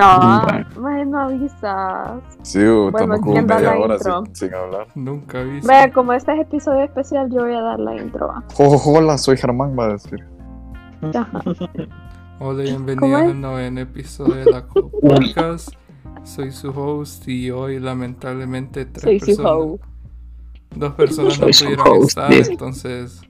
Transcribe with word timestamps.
Ah, 0.00 0.64
más 0.78 1.06
no 1.08 1.20
avisas. 1.20 2.22
Sí, 2.42 2.60
estamos 2.60 2.92
Bueno, 2.92 3.16
como 3.20 3.32
¿quién 3.32 3.46
da 3.48 3.56
media 3.56 3.70
la 3.74 3.78
hora 3.80 3.94
intro? 3.96 4.24
sin, 4.26 4.36
sin 4.36 4.54
hablar. 4.54 4.86
Nunca 4.94 5.42
vi. 5.42 5.60
Vea, 5.60 5.92
como 5.92 6.12
este 6.12 6.32
es 6.34 6.40
episodio 6.40 6.84
especial, 6.84 7.28
yo 7.30 7.42
voy 7.42 7.54
a 7.54 7.60
dar 7.60 7.80
la 7.80 7.96
intro. 7.96 8.32
Jo, 8.54 8.80
Hola, 8.86 9.18
soy 9.18 9.36
Germán, 9.36 9.76
va 9.76 9.86
a 9.86 9.88
decir. 9.88 10.24
Ajá. 11.02 11.42
Hola 12.40 12.62
y 12.64 12.66
¿Cómo 12.72 12.84
bienvenidos 12.86 13.22
al 13.22 13.40
noveno 13.40 13.80
episodio 13.80 14.34
de 14.36 14.44
la 14.44 14.64
Podcast. 15.02 15.70
Soy 16.22 16.52
su 16.52 16.70
host 16.70 17.26
y 17.26 17.50
hoy 17.50 17.80
lamentablemente 17.80 18.84
tres 18.86 19.02
Soy 19.02 19.18
su 19.20 19.26
personas, 19.42 19.80
dos 20.76 20.92
personas 20.94 21.40
no 21.40 21.46
pudieron 21.46 21.88
host, 21.88 22.08
estar, 22.10 22.32
entonces 22.32 23.20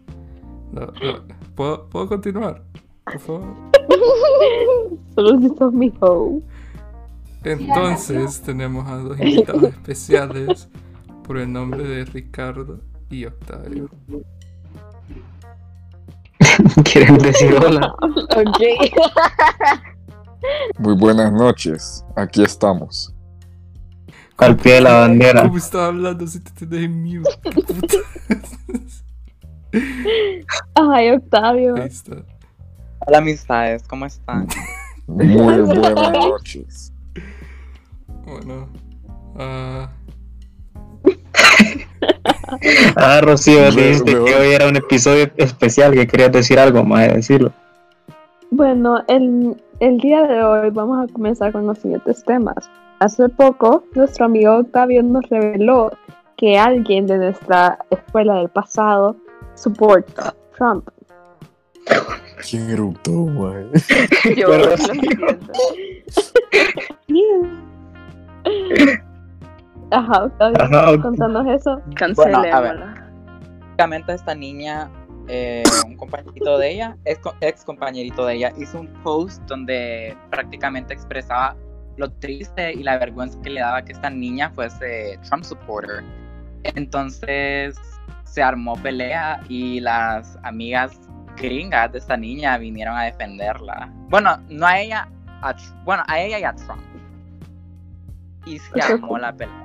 ¿puedo, 1.55 1.89
¿puedo 1.89 2.09
continuar? 2.09 2.63
Por 3.05 3.19
favor. 3.21 3.43
Solo 5.15 5.41
si 5.41 5.49
sos 5.57 5.73
mi 5.73 5.93
hoe. 6.01 6.43
Entonces 7.45 8.43
tenemos 8.43 8.89
a 8.89 8.97
dos 8.97 9.19
invitados 9.21 9.63
especiales 9.65 10.69
por 11.25 11.39
el 11.39 11.53
nombre 11.53 11.85
de 11.85 12.05
Ricardo 12.05 12.81
y 13.11 13.27
Octavio. 13.27 13.89
¿Quieres 16.85 17.23
decir 17.23 17.55
hola? 17.55 17.95
Ok. 18.39 18.61
Muy 20.79 20.95
buenas 20.95 21.33
noches, 21.33 22.05
aquí 22.17 22.43
estamos. 22.43 23.15
Al 24.37 24.57
pie 24.57 24.75
de 24.75 24.81
la 24.83 25.01
bandera. 25.01 25.43
¿Cómo 25.43 25.57
estaba 25.59 25.87
hablando 25.87 26.27
si 26.27 26.41
te 26.41 26.67
tenés 26.67 26.85
en 26.85 27.03
mute? 27.03 27.99
Ay, 30.75 31.11
Octavio. 31.11 31.75
Ahí 31.77 31.89
está. 31.89 32.17
Hola 33.07 33.19
amistades, 33.19 33.83
¿cómo 33.89 34.07
están? 34.07 34.47
Muy 35.07 35.29
buenas 35.29 36.13
noches. 36.13 36.93
Bueno. 38.29 38.69
ah, 39.39 39.89
Ah, 42.97 43.21
Rocío, 43.23 43.61
Me- 43.61 43.71
dijiste 43.71 44.15
me- 44.17 44.25
que 44.25 44.35
hoy 44.35 44.49
era 44.53 44.69
un 44.69 44.77
episodio 44.77 45.31
especial, 45.37 45.93
que 45.93 46.07
querías 46.07 46.33
decir 46.33 46.59
algo 46.59 46.85
más 46.85 47.09
de 47.09 47.15
decirlo. 47.15 47.53
Bueno, 48.51 49.03
el, 49.09 49.57
el 49.81 49.99
día 49.99 50.23
de 50.23 50.43
hoy 50.43 50.71
vamos 50.71 51.09
a 51.09 51.13
comenzar 51.13 51.53
con 51.53 51.67
los 51.67 51.79
siguientes 51.79 52.25
temas. 52.25 52.71
Hace 53.01 53.29
poco, 53.29 53.85
nuestro 53.95 54.25
amigo 54.27 54.57
Octavio 54.57 55.03
nos 55.03 55.29
reveló 55.29 55.93
que 56.37 56.59
alguien 56.59 57.07
de 57.07 57.19
nuestra 57.19 57.79
escuela 57.91 58.37
del 58.37 58.49
pasado 58.49 59.17
soporta 59.55 60.35
Trump. 60.57 60.89
¿Quién 62.49 62.71
eruptó, 62.71 63.11
mae? 63.13 63.67
Yo 64.37 64.47
Pero 64.49 64.59
lo 64.59 64.77
Ajá, 69.91 70.25
Octavio, 70.25 70.61
Ajá, 70.61 70.91
ok. 70.93 71.03
contanos 71.03 71.47
eso. 71.47 71.81
Bueno, 72.15 72.39
a 72.39 72.61
ver. 72.61 72.77
Cancelémosla. 72.77 73.09
Básicamente 73.61 74.13
esta 74.13 74.35
niña, 74.35 74.91
eh, 75.29 75.63
un 75.87 75.97
compañerito 75.97 76.59
de 76.59 76.73
ella, 76.73 76.97
ex, 77.05 77.21
ex 77.41 77.65
compañerito 77.65 78.27
de 78.27 78.35
ella, 78.35 78.53
hizo 78.59 78.81
un 78.81 78.89
post 79.03 79.43
donde 79.45 80.17
prácticamente 80.31 80.93
expresaba 80.93 81.57
lo 81.97 82.11
triste 82.13 82.73
y 82.73 82.83
la 82.83 82.99
vergüenza 82.99 83.41
que 83.43 83.51
le 83.51 83.61
daba 83.61 83.83
que 83.83 83.93
esta 83.93 84.11
niña 84.11 84.51
fuese 84.51 85.19
Trump 85.29 85.45
supporter. 85.45 86.05
Entonces 86.65 87.77
se 88.25 88.43
armó 88.43 88.75
pelea 88.77 89.41
y 89.49 89.81
las 89.81 90.39
amigas 90.43 91.01
gringas 91.37 91.93
de 91.93 91.99
esta 91.99 92.17
niña 92.17 92.59
vinieron 92.59 92.97
a 92.97 93.05
defenderla. 93.05 93.91
Bueno, 94.09 94.39
no 94.49 94.67
a 94.67 94.79
ella, 94.79 95.09
a 95.43 95.55
bueno, 95.85 96.03
a 96.07 96.21
ella 96.21 96.39
y 96.39 96.45
a 96.45 96.53
Trump. 96.55 96.83
Y 98.49 98.59
se 98.59 98.81
armó 98.81 99.19
la 99.19 99.33
pelea. 99.33 99.65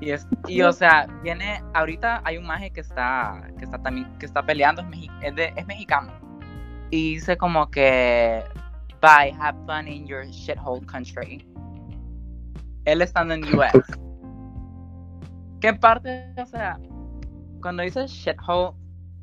Y, 0.00 0.10
es, 0.10 0.26
y 0.48 0.62
o 0.62 0.72
sea, 0.72 1.06
viene, 1.22 1.62
ahorita 1.74 2.22
hay 2.24 2.36
un 2.36 2.44
maje 2.46 2.70
que 2.72 2.80
está, 2.80 3.40
que 3.58 3.64
está 3.64 3.78
también, 3.78 4.06
que 4.18 4.26
está 4.26 4.42
peleando, 4.44 4.82
es, 4.82 4.88
mexi- 4.88 5.10
es, 5.22 5.34
de- 5.36 5.52
es 5.54 5.66
mexicano. 5.66 6.10
Y 6.90 7.14
dice 7.14 7.36
como 7.36 7.70
que, 7.70 8.42
bye, 9.00 9.32
have 9.40 9.56
fun 9.66 9.86
in 9.86 10.04
your 10.06 10.24
shithole 10.26 10.84
country. 10.86 11.46
Él 12.84 13.00
estando 13.00 13.34
en 13.34 13.44
US. 13.56 13.72
¿Qué 15.60 15.72
parte, 15.72 16.34
o 16.36 16.46
sea, 16.46 16.80
cuando 17.62 17.84
dice 17.84 18.04
shithole, 18.08 18.72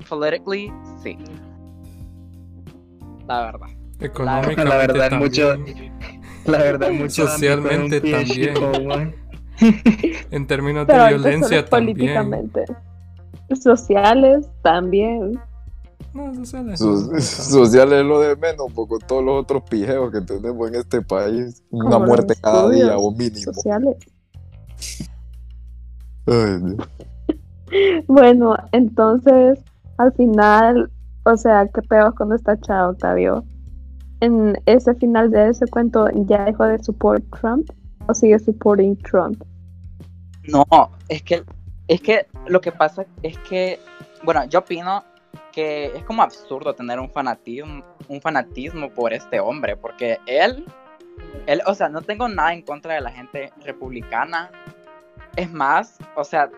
politically, 0.08 0.72
sí. 1.02 1.18
La 3.28 3.42
verdad. 3.52 3.68
económicamente 4.00 4.64
La 4.64 4.76
verdad, 4.78 5.10
también, 5.10 5.20
mucho- 5.20 5.54
La 6.46 6.58
verdad, 6.58 6.90
mucho 6.90 7.26
Socialmente 7.28 8.00
también. 8.00 8.26
chico. 8.26 8.72
En 10.30 10.46
términos 10.46 10.86
Pero 10.86 11.04
de 11.04 11.08
violencia 11.10 11.64
también. 11.64 11.96
políticamente. 11.96 12.64
Sociales 13.62 14.48
también. 14.62 15.38
No, 16.14 16.34
sociales. 16.34 16.78
So- 16.80 16.86
no, 16.92 17.12
no 17.12 17.20
social 17.20 17.92
es 17.92 18.04
lo 18.04 18.20
de 18.20 18.34
menos, 18.36 18.66
porque 18.74 18.96
todos 19.06 19.22
los 19.24 19.42
otros 19.42 19.62
pijeos 19.68 20.10
que 20.10 20.20
tenemos 20.22 20.68
en 20.68 20.76
este 20.76 21.02
país, 21.02 21.62
una 21.70 21.90
Como 21.90 22.06
muerte 22.06 22.34
cada 22.40 22.68
día 22.70 22.96
o 22.96 23.10
mínimo. 23.12 23.52
Sociales. 23.52 23.96
Ay, 26.26 26.58
Dios. 26.62 26.88
Bueno, 28.08 28.56
entonces, 28.72 29.60
al 29.96 30.12
final, 30.14 30.90
o 31.22 31.36
sea, 31.36 31.68
qué 31.72 31.80
peor 31.82 32.14
con 32.16 32.32
esta 32.32 32.58
chava, 32.60 32.88
Octavio. 32.88 33.44
En 34.20 34.60
ese 34.66 34.94
final 34.94 35.30
de 35.30 35.48
ese 35.48 35.66
cuento, 35.66 36.08
¿ya 36.26 36.44
dejó 36.44 36.64
de 36.64 36.78
support 36.82 37.24
Trump 37.40 37.70
o 38.06 38.14
sigue 38.14 38.38
supporting 38.38 38.96
Trump? 38.98 39.42
No, 40.44 40.64
es 41.08 41.22
que, 41.22 41.42
es 41.88 42.00
que 42.00 42.26
lo 42.46 42.60
que 42.60 42.72
pasa 42.72 43.06
es 43.22 43.38
que, 43.38 43.78
bueno, 44.22 44.44
yo 44.44 44.60
opino 44.60 45.04
que 45.52 45.86
es 45.86 46.04
como 46.04 46.22
absurdo 46.22 46.74
tener 46.74 46.98
un 46.98 47.10
fanatismo, 47.10 47.84
un 48.08 48.20
fanatismo 48.20 48.90
por 48.90 49.12
este 49.12 49.40
hombre, 49.40 49.76
porque 49.76 50.18
él, 50.26 50.64
él, 51.46 51.62
o 51.66 51.74
sea, 51.74 51.88
no 51.88 52.02
tengo 52.02 52.28
nada 52.28 52.52
en 52.52 52.62
contra 52.62 52.94
de 52.94 53.00
la 53.00 53.10
gente 53.10 53.52
republicana. 53.64 54.50
Es 55.36 55.50
más, 55.50 55.98
o 56.16 56.24
sea, 56.24 56.50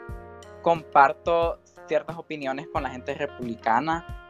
comparto 0.62 1.58
ciertas 1.86 2.16
opiniones 2.16 2.66
con 2.72 2.82
la 2.82 2.90
gente 2.90 3.14
republicana, 3.14 4.21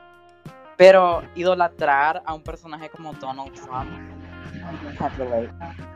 pero 0.77 1.23
idolatrar 1.35 2.23
a 2.25 2.35
un 2.35 2.43
personaje 2.43 2.89
como 2.89 3.13
Donald 3.15 3.53
Trump, 3.53 3.91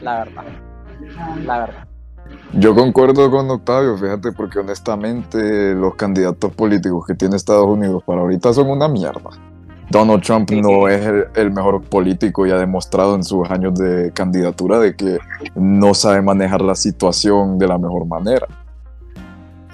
la 0.01 0.25
verdad, 0.25 0.45
la 1.45 1.59
verdad. 1.61 1.87
Yo 2.53 2.75
concuerdo 2.75 3.31
con 3.31 3.51
Octavio, 3.51 3.97
fíjate, 3.97 4.33
porque 4.33 4.59
honestamente 4.59 5.75
los 5.75 5.95
candidatos 5.95 6.53
políticos 6.55 7.07
que 7.07 7.15
tiene 7.15 7.37
Estados 7.37 7.67
Unidos 7.67 8.03
para 8.05 8.21
ahorita 8.21 8.53
son 8.53 8.71
una 8.71 8.89
mierda. 8.89 9.31
Donald 9.91 10.23
Trump 10.23 10.51
no 10.51 10.89
es 10.89 11.07
el, 11.07 11.27
el 11.37 11.53
mejor 11.53 11.83
político 11.83 12.45
y 12.47 12.51
ha 12.51 12.57
demostrado 12.57 13.15
en 13.15 13.23
sus 13.23 13.49
años 13.51 13.75
de 13.75 14.11
candidatura 14.13 14.81
de 14.81 14.97
que 14.97 15.19
no 15.55 15.95
sabe 15.95 16.23
manejar 16.23 16.61
la 16.63 16.75
situación 16.75 17.59
de 17.59 17.69
la 17.69 17.79
mejor 17.79 18.07
manera. 18.07 18.47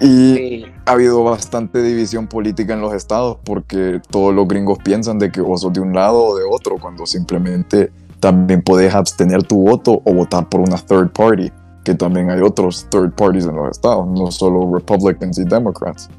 Y 0.03 0.35
Sí. 0.35 0.65
ha 0.85 0.91
habido 0.91 1.23
bastante 1.23 1.81
división 1.81 2.27
política 2.27 2.73
en 2.73 2.81
los 2.81 2.93
estados 2.93 3.37
porque 3.45 4.01
todos 4.11 4.35
los 4.35 4.47
gringos 4.47 4.77
piensan 4.83 5.17
de 5.17 5.31
que 5.31 5.39
o 5.39 5.57
sos 5.57 5.71
de 5.71 5.79
un 5.79 5.93
lado 5.93 6.23
o 6.23 6.37
de 6.37 6.43
otro 6.43 6.77
cuando 6.77 7.05
simplemente 7.05 7.89
también 8.19 8.61
puedes 8.61 8.93
abstener 8.93 9.43
tu 9.43 9.63
voto 9.63 10.01
o 10.03 10.13
votar 10.13 10.47
por 10.49 10.59
una 10.61 10.77
third 10.77 11.11
party, 11.11 11.51
que 11.83 11.95
también 11.95 12.29
hay 12.29 12.41
otros 12.41 12.87
third 12.89 13.13
parties 13.15 13.45
en 13.45 13.55
los 13.55 13.71
estados, 13.71 14.07
no 14.07 14.29
solo 14.31 14.73
Republicans 14.73 15.39
y 15.39 15.45
Democrats. 15.45 16.09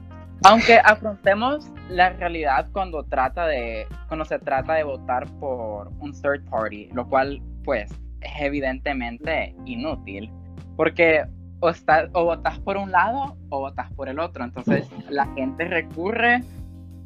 Aunque 0.45 0.79
afrontemos 0.79 1.67
la 1.89 2.11
realidad 2.11 2.67
cuando 2.73 3.03
trata 3.05 3.47
de 3.47 3.87
cuando 4.09 4.25
se 4.25 4.39
trata 4.39 4.75
de 4.75 4.85
votar 4.85 5.27
por 5.41 5.91
un 6.01 6.13
third 6.13 6.45
party, 6.51 6.89
lo 6.93 7.09
cual 7.09 7.41
pues 7.65 7.91
es 8.21 8.33
evidentemente 8.41 9.55
inútil, 9.65 10.31
porque 10.77 11.25
o 11.65 11.71
estás 11.71 12.11
o 12.13 12.25
votas 12.25 12.59
por 12.61 12.77
un 12.77 12.91
lado 12.93 13.37
o 13.49 13.61
votas 13.61 13.91
por 13.95 14.11
el 14.11 14.19
otro, 14.19 14.45
entonces 14.45 14.87
la 15.09 15.27
gente 15.35 15.65
recurre 15.65 16.43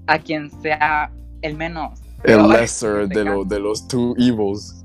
a 0.08 0.18
quien 0.18 0.50
sea 0.62 1.12
el 1.42 1.56
menos 1.56 2.00
El 2.24 2.48
lesser 2.48 3.02
en 3.02 3.08
de, 3.10 3.14
este 3.20 3.24
lo- 3.24 3.44
de 3.44 3.60
los 3.60 3.86
two 3.86 4.14
evils. 4.18 4.84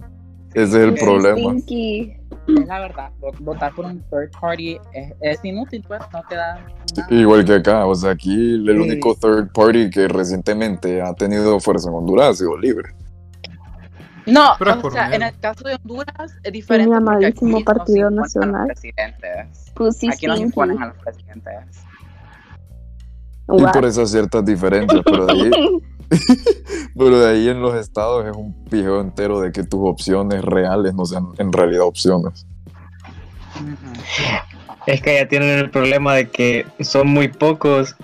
Ese 0.54 0.64
es 0.64 0.74
el 0.75 0.94
problema. 0.94 1.38
Stinky. 1.54 2.14
Es 2.48 2.68
la 2.68 2.80
verdad, 2.81 3.10
vo- 3.20 3.36
votar 3.40 3.74
por 3.74 3.86
un 3.86 4.00
third 4.12 4.30
party 4.40 4.78
es, 4.94 5.14
es 5.22 5.44
inútil, 5.46 5.84
pues 5.88 6.02
no 6.14 6.22
te 6.30 6.36
da 6.36 6.56
nada. 6.56 7.08
Igual 7.10 7.44
que 7.46 7.54
acá, 7.56 7.86
o 7.88 7.96
sea, 7.96 8.12
aquí 8.12 8.34
el 8.54 8.66
Sí. 8.68 8.72
único 8.92 9.16
third 9.16 9.52
party 9.54 9.90
que 9.90 10.08
recientemente 10.08 11.02
ha 11.02 11.14
tenido 11.16 11.60
fuerza 11.60 11.90
en 11.90 11.96
Honduras 11.96 12.30
ha 12.30 12.34
sido 12.36 12.56
libre. 12.58 12.90
No, 14.25 14.54
Pero 14.58 14.80
o 14.81 14.92
sea, 14.92 15.14
en 15.14 15.24
el 15.24 15.38
caso 15.40 15.68
de 15.68 15.75
Honduras 15.75 16.36
es 16.44 16.54
diferente. 16.54 16.96
Aquí 16.96 17.04
amadísimo 17.04 17.52
no 17.52 17.58
se 17.58 17.64
Partido 17.64 18.10
los 18.10 18.20
Nacional. 18.20 18.68
presidentes. 18.68 19.72
Pussy 19.74 20.10
Aquí 20.10 20.28
no 20.28 20.38
imponen 20.38 20.81
a 20.81 20.88
los 20.88 20.98
presidentes. 20.98 21.54
Y 23.52 23.64
por 23.64 23.86
esas 23.86 24.10
ciertas 24.12 24.46
diferencias, 24.46 25.02
pero 25.04 25.25
de 25.25 25.34
ahí, 25.34 25.52
Pero 26.98 27.20
de 27.20 27.31
ahí 27.31 27.50
en 27.50 27.62
los 27.62 27.75
estados 27.75 28.25
es 28.25 28.36
un 28.36 28.54
pijeo 28.66 29.02
entero 29.02 29.40
de 29.40 29.52
que 29.52 29.64
tus 29.64 29.81
opciones 29.84 30.44
reales 30.44 30.94
no 30.94 31.06
sean 31.06 31.30
en 31.38 31.52
realidad 31.52 31.84
opciones. 31.84 32.46
Es 34.86 35.02
que 35.02 35.16
ya 35.16 35.28
tienen 35.28 35.60
el 35.60 35.70
problema 35.70 36.14
de 36.14 36.30
que 36.30 36.66
son 36.81 37.08
muy 37.08 37.28
pocos 37.30 37.96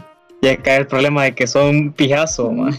y 0.42 0.48
acá 0.48 0.78
el 0.78 0.88
problema 0.88 1.24
de 1.24 1.36
que 1.36 1.48
son 1.48 1.68
un 1.68 1.94
pijazo, 1.94 2.52
man. 2.52 2.78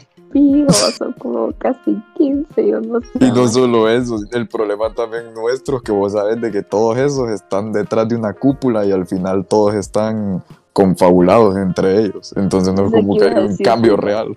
Son 0.96 1.12
como 1.14 1.52
casi 1.58 2.00
15, 2.16 2.68
yo 2.68 2.80
no 2.80 3.00
sé. 3.00 3.08
Y 3.20 3.32
no 3.32 3.48
solo 3.48 3.88
eso, 3.88 4.16
el 4.32 4.46
problema 4.48 4.92
también 4.94 5.34
nuestro 5.34 5.78
es 5.78 5.82
que 5.82 5.92
vos 5.92 6.12
sabes 6.12 6.40
de 6.40 6.52
que 6.52 6.62
todos 6.62 6.96
esos 6.98 7.30
están 7.30 7.72
detrás 7.72 8.08
de 8.08 8.16
una 8.16 8.32
cúpula 8.32 8.84
y 8.84 8.92
al 8.92 9.06
final 9.06 9.44
todos 9.46 9.74
están 9.74 10.44
confabulados 10.72 11.56
entre 11.56 12.04
ellos. 12.04 12.32
Entonces 12.36 12.72
no 12.74 12.86
es 12.86 12.92
como 12.92 13.16
que 13.16 13.24
hay 13.24 13.44
un 13.44 13.56
cambio 13.56 13.96
real. 13.96 14.36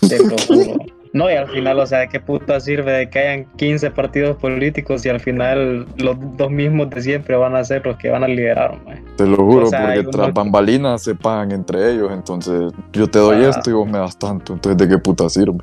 Te 0.00 0.18
lo 0.18 0.36
juro. 0.46 0.99
No, 1.12 1.28
y 1.28 1.34
al 1.34 1.48
final, 1.48 1.80
o 1.80 1.86
sea, 1.86 1.98
¿de 2.00 2.08
qué 2.08 2.20
puta 2.20 2.60
sirve 2.60 2.92
de 2.92 3.10
que 3.10 3.18
hayan 3.18 3.44
15 3.56 3.90
partidos 3.90 4.36
políticos 4.36 5.04
y 5.04 5.08
al 5.08 5.18
final 5.18 5.86
los 5.96 6.16
dos 6.36 6.50
mismos 6.52 6.88
de 6.90 7.02
siempre 7.02 7.34
van 7.36 7.56
a 7.56 7.64
ser 7.64 7.84
los 7.84 7.96
que 7.96 8.10
van 8.10 8.22
a 8.22 8.28
liderar, 8.28 8.78
man? 8.84 9.02
Te 9.16 9.26
lo 9.26 9.36
juro, 9.36 9.66
O 9.66 9.68
sea, 9.70 9.88
hay 9.88 9.96
porque 9.96 10.06
un 10.06 10.10
tras 10.12 10.26
montón- 10.28 10.44
bambalinas 10.44 11.02
se 11.02 11.16
pagan 11.16 11.50
entre 11.50 11.90
ellos. 11.92 12.10
Entonces 12.12 12.72
yo 12.92 13.08
te 13.08 13.18
doy 13.18 13.44
Ah. 13.44 13.48
esto 13.50 13.70
y 13.70 13.72
vos 13.72 13.88
me 13.88 13.98
das 13.98 14.16
tanto. 14.18 14.52
Entonces, 14.52 14.76
¿de 14.78 14.94
qué 14.94 14.98
puta 15.02 15.28
sirve? 15.28 15.58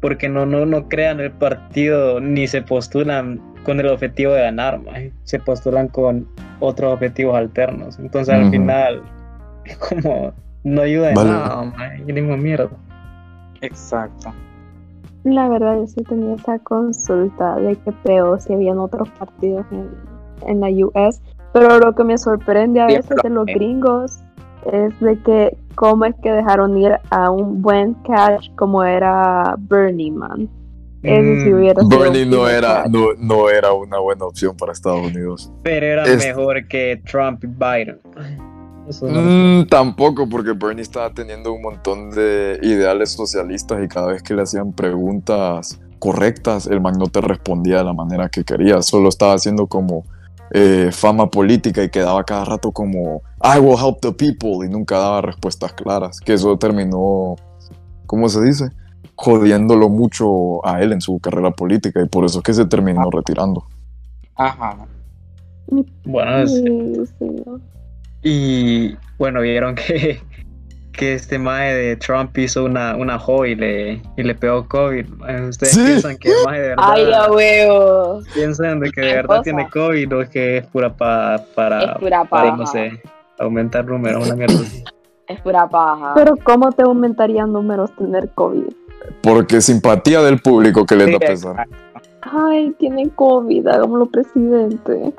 Porque 0.00 0.28
no, 0.28 0.46
no, 0.46 0.64
no 0.64 0.88
crean 0.88 1.18
el 1.18 1.32
partido 1.32 2.20
ni 2.20 2.46
se 2.46 2.62
postulan 2.62 3.40
con 3.64 3.80
el 3.80 3.88
objetivo 3.88 4.32
de 4.34 4.42
ganar, 4.42 4.80
man. 4.80 5.10
Se 5.24 5.40
postulan 5.40 5.88
con 5.88 6.28
otros 6.60 6.92
objetivos 6.92 7.34
alternos. 7.36 7.98
Entonces 7.98 8.32
al 8.32 8.48
final, 8.50 9.02
es 9.64 9.76
como, 9.78 10.32
no 10.62 10.82
ayuda 10.82 11.08
en 11.08 11.14
Vale. 11.16 11.30
nada, 11.30 11.64
man. 11.64 12.04
Y 12.06 12.12
mismo 12.12 12.36
mierda. 12.36 12.68
Exacto. 13.60 14.32
La 15.24 15.48
verdad, 15.48 15.76
yo 15.78 15.86
sí 15.86 16.02
tenía 16.04 16.34
esa 16.34 16.58
consulta 16.58 17.56
de 17.56 17.76
que 17.76 17.92
peor 17.92 18.40
si 18.40 18.52
habían 18.52 18.78
otros 18.78 19.08
partidos 19.18 19.64
en, 19.72 19.88
en 20.46 20.60
la 20.60 20.68
US. 20.86 21.20
Pero 21.52 21.78
lo 21.78 21.94
que 21.94 22.04
me 22.04 22.18
sorprende 22.18 22.80
a 22.80 22.86
veces 22.86 23.16
de 23.22 23.30
los 23.30 23.48
eh. 23.48 23.54
gringos 23.54 24.18
es 24.70 24.98
de 25.00 25.18
que 25.22 25.56
cómo 25.74 26.04
es 26.04 26.14
que 26.22 26.30
dejaron 26.32 26.76
ir 26.76 26.98
a 27.10 27.30
un 27.30 27.62
buen 27.62 27.94
catch 28.06 28.50
como 28.56 28.82
era 28.82 29.54
Bernie 29.58 30.10
Man. 30.10 30.48
Sí 31.02 31.10
Mm, 31.10 31.54
hubiera 31.54 31.82
sido 31.82 31.98
Bernie 32.00 32.24
no 32.24 32.48
era, 32.48 32.84
no, 32.88 33.08
no 33.18 33.50
era 33.50 33.74
una 33.74 33.98
buena 33.98 34.24
opción 34.24 34.56
para 34.56 34.72
Estados 34.72 35.00
Unidos. 35.06 35.52
Pero 35.62 35.84
era 35.84 36.04
Es- 36.04 36.18
mejor 36.26 36.66
que 36.66 37.02
Trump 37.04 37.44
y 37.44 37.46
Biden. 37.46 38.00
Mm, 39.02 39.66
tampoco, 39.68 40.28
porque 40.28 40.52
Bernie 40.52 40.82
estaba 40.82 41.10
teniendo 41.10 41.52
un 41.52 41.62
montón 41.62 42.10
de 42.10 42.58
ideales 42.62 43.12
socialistas 43.12 43.82
y 43.82 43.88
cada 43.88 44.08
vez 44.08 44.22
que 44.22 44.34
le 44.34 44.42
hacían 44.42 44.72
preguntas 44.72 45.80
correctas, 45.98 46.66
el 46.66 46.80
man 46.80 46.94
no 46.98 47.06
te 47.06 47.20
respondía 47.22 47.78
de 47.78 47.84
la 47.84 47.92
manera 47.94 48.28
que 48.28 48.44
quería, 48.44 48.82
solo 48.82 49.08
estaba 49.08 49.32
haciendo 49.34 49.66
como 49.66 50.04
eh, 50.50 50.90
fama 50.92 51.30
política 51.30 51.82
y 51.82 51.88
quedaba 51.88 52.22
cada 52.24 52.44
rato 52.44 52.70
como 52.72 53.22
I 53.42 53.58
will 53.58 53.78
help 53.78 54.00
the 54.00 54.12
people 54.12 54.66
y 54.66 54.68
nunca 54.68 54.98
daba 54.98 55.22
respuestas 55.22 55.72
claras, 55.72 56.20
que 56.20 56.34
eso 56.34 56.56
terminó, 56.58 57.36
¿cómo 58.06 58.28
se 58.28 58.42
dice? 58.42 58.68
Jodiéndolo 59.16 59.88
mucho 59.88 60.64
a 60.66 60.82
él 60.82 60.92
en 60.92 61.00
su 61.00 61.18
carrera 61.20 61.50
política 61.52 62.02
y 62.02 62.06
por 62.08 62.24
eso 62.26 62.38
es 62.38 62.44
que 62.44 62.52
se 62.52 62.66
terminó 62.66 63.08
retirando. 63.10 63.64
Ajá. 64.34 64.76
Bueno, 66.04 66.38
es- 66.42 66.50
Sí, 66.52 66.94
sí. 67.18 67.42
Y 68.24 68.96
bueno, 69.18 69.42
vieron 69.42 69.74
que, 69.76 70.20
que 70.92 71.14
este 71.14 71.38
mae 71.38 71.74
de 71.74 71.96
Trump 71.96 72.36
hizo 72.38 72.64
una, 72.64 72.96
una 72.96 73.18
jo 73.18 73.44
y 73.46 73.54
le, 73.54 74.00
y 74.16 74.22
le 74.22 74.34
pegó 74.34 74.66
COVID. 74.66 75.06
mae. 75.18 75.48
¿Ustedes 75.48 75.74
Sí. 75.74 75.82
piensan 75.84 76.16
que 76.16 76.28
el 76.30 76.34
mae 76.46 76.60
de 76.60 76.68
verdad, 76.68 76.84
Ay, 76.90 77.12
a 77.12 77.30
huevo. 77.30 78.20
piensan 78.34 78.80
de 78.80 78.90
que 78.90 79.00
de 79.02 79.14
verdad 79.14 79.28
cosa. 79.38 79.42
tiene 79.42 79.68
COVID 79.68 80.16
o 80.16 80.28
que 80.30 80.56
es 80.58 80.66
pura 80.66 80.96
pa- 80.96 81.44
para, 81.54 81.80
Es 81.92 81.98
pura 81.98 82.24
para, 82.24 82.44
paja. 82.50 82.56
no 82.56 82.66
sé, 82.66 83.02
aumentar 83.38 83.84
números, 83.84 84.26
una 84.26 84.36
mierda 84.36 84.54
así. 84.54 84.82
Es 85.28 85.40
pura 85.40 85.68
paja. 85.68 86.12
Pero 86.14 86.36
¿cómo 86.36 86.70
te 86.72 86.82
aumentarían 86.82 87.52
números 87.52 87.94
tener 87.96 88.30
COVID? 88.34 88.64
Porque 89.22 89.60
simpatía 89.60 90.22
del 90.22 90.40
público 90.40 90.86
que 90.86 90.96
les 90.96 91.06
da 91.06 91.12
Sí, 91.12 91.18
pesar. 91.26 91.52
exacto. 91.52 91.76
Ay, 92.22 92.74
tiene 92.78 93.10
COVID, 93.10 93.66
hagámoslo 93.68 94.06
presidente. 94.06 95.12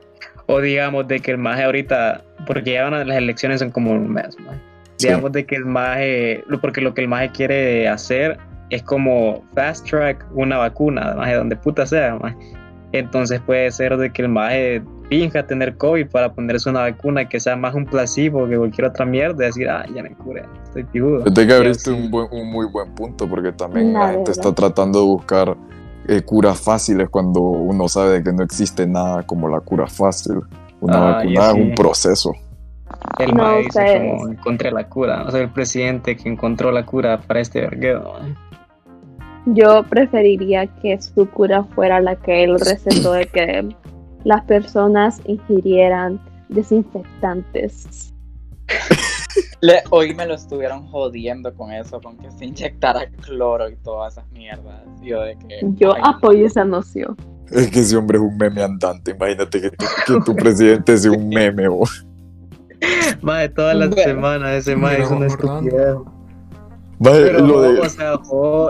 O 0.47 0.61
digamos 0.61 1.07
de 1.07 1.19
que 1.19 1.31
el 1.31 1.37
maje 1.37 1.63
ahorita, 1.63 2.21
porque 2.45 2.73
ya 2.73 2.83
van 2.83 2.93
a 2.93 3.03
las 3.03 3.17
elecciones 3.17 3.61
en 3.61 3.71
como 3.71 3.91
un 3.91 4.11
mes, 4.11 4.37
maje. 4.39 4.59
Sí. 4.97 5.07
digamos 5.07 5.31
de 5.33 5.45
que 5.45 5.55
el 5.55 5.65
maje, 5.65 6.43
porque 6.61 6.79
lo 6.81 6.93
que 6.93 7.01
el 7.01 7.07
maje 7.09 7.29
quiere 7.31 7.87
hacer 7.89 8.37
es 8.69 8.81
como 8.83 9.43
fast 9.53 9.85
track 9.89 10.25
una 10.33 10.57
vacuna, 10.57 11.13
maje, 11.17 11.33
donde 11.35 11.55
puta 11.55 11.85
sea, 11.85 12.15
maje. 12.15 12.37
Entonces 12.91 13.41
puede 13.45 13.69
ser 13.71 13.97
de 13.97 14.11
que 14.13 14.21
el 14.21 14.29
maje 14.29 14.81
finja 15.09 15.45
tener 15.45 15.75
COVID 15.75 16.07
para 16.07 16.31
ponerse 16.33 16.69
una 16.69 16.81
vacuna 16.81 17.27
que 17.27 17.39
sea 17.39 17.55
más 17.57 17.75
un 17.75 17.85
placebo 17.85 18.47
que 18.47 18.57
cualquier 18.57 18.87
otra 18.87 19.05
mierda 19.05 19.43
y 19.43 19.47
decir, 19.47 19.69
ah, 19.69 19.85
ya 19.93 20.01
me 20.01 20.11
curé, 20.11 20.43
estoy 20.63 20.83
pijudo. 20.85 21.23
Fíjate 21.23 21.45
que 21.47 21.53
abriste 21.53 21.91
un, 21.91 22.09
buen- 22.09 22.27
un 22.31 22.49
muy 22.49 22.65
buen 22.67 22.93
punto, 22.95 23.27
porque 23.27 23.51
también 23.51 23.91
La 23.93 23.99
la 23.99 24.05
gente 24.13 24.17
verdad. 24.31 24.31
está 24.31 24.53
tratando 24.55 24.99
de 24.99 25.05
buscar 25.05 25.57
eh, 26.07 26.21
curas 26.23 26.59
fáciles 26.59 27.09
cuando 27.09 27.41
uno 27.41 27.87
sabe 27.87 28.13
de 28.19 28.23
que 28.23 28.31
no 28.33 28.43
existe 28.43 28.85
nada 28.87 29.23
como 29.23 29.47
la 29.49 29.59
cura 29.61 29.87
fácil. 29.87 30.41
Una 30.81 30.97
Ah, 30.97 31.15
vacuna 31.17 31.47
es 31.47 31.53
un 31.53 31.75
proceso. 31.75 32.33
El 33.19 33.33
No, 33.33 33.59
ustedes. 33.59 34.11
como 34.11 34.27
encontré 34.31 34.71
la 34.71 34.87
cura, 34.87 35.23
o 35.27 35.31
sea, 35.31 35.41
el 35.41 35.49
presidente 35.49 36.15
que 36.15 36.29
encontró 36.29 36.71
la 36.71 36.85
cura 36.85 37.19
para 37.19 37.39
este 37.39 37.61
verguedo. 37.61 38.13
maje. 38.13 38.35
Yo 39.47 39.83
preferiría 39.83 40.67
que 40.67 40.99
su 41.01 41.29
cura 41.29 41.63
fuera 41.63 41.99
la 42.01 42.15
que 42.15 42.43
él 42.43 42.59
recetó 42.59 43.13
de 43.13 43.27
que 43.27 43.75
las 44.23 44.43
personas 44.45 45.21
ingirieran 45.25 46.19
desinfectantes. 46.49 48.13
Le- 49.61 49.83
hoy 49.91 50.13
me 50.15 50.25
lo 50.25 50.35
estuvieron 50.35 50.85
jodiendo 50.87 51.53
con 51.53 51.71
eso, 51.71 51.99
con 52.01 52.17
que 52.17 52.29
se 52.31 52.45
inyectara 52.45 53.09
cloro 53.21 53.69
y 53.69 53.75
todas 53.77 54.13
esas 54.13 54.29
mierdas. 54.31 54.81
Yo 55.01 55.21
de 55.21 55.37
que. 55.37 55.59
Yo 55.75 55.93
ay, 55.95 56.01
apoyo 56.05 56.45
esa 56.45 56.63
noción. 56.65 57.15
Es 57.51 57.69
que 57.69 57.79
ese 57.81 57.95
hombre 57.97 58.17
es 58.17 58.23
un 58.23 58.37
meme 58.37 58.63
andante. 58.63 59.11
Imagínate 59.11 59.61
que 59.61 59.69
tu, 59.71 59.85
que 60.07 60.19
tu 60.25 60.35
presidente 60.35 60.97
sea 60.97 61.11
un 61.11 61.29
meme. 61.29 61.67
o- 61.67 61.83
Maje, 63.21 63.49
todas 63.49 63.75
las 63.75 63.89
Bueno. 63.89 64.03
semanas 64.03 64.51
ese 64.51 64.75
maje 64.75 65.03
es 65.03 65.11
una 65.11 65.27
estupidez. 65.27 65.95
Vaya, 66.97 67.17
Pero, 67.23 67.39
lo 67.45 67.61
de- 67.61 67.79
o 67.81 67.89
sea, 67.89 68.13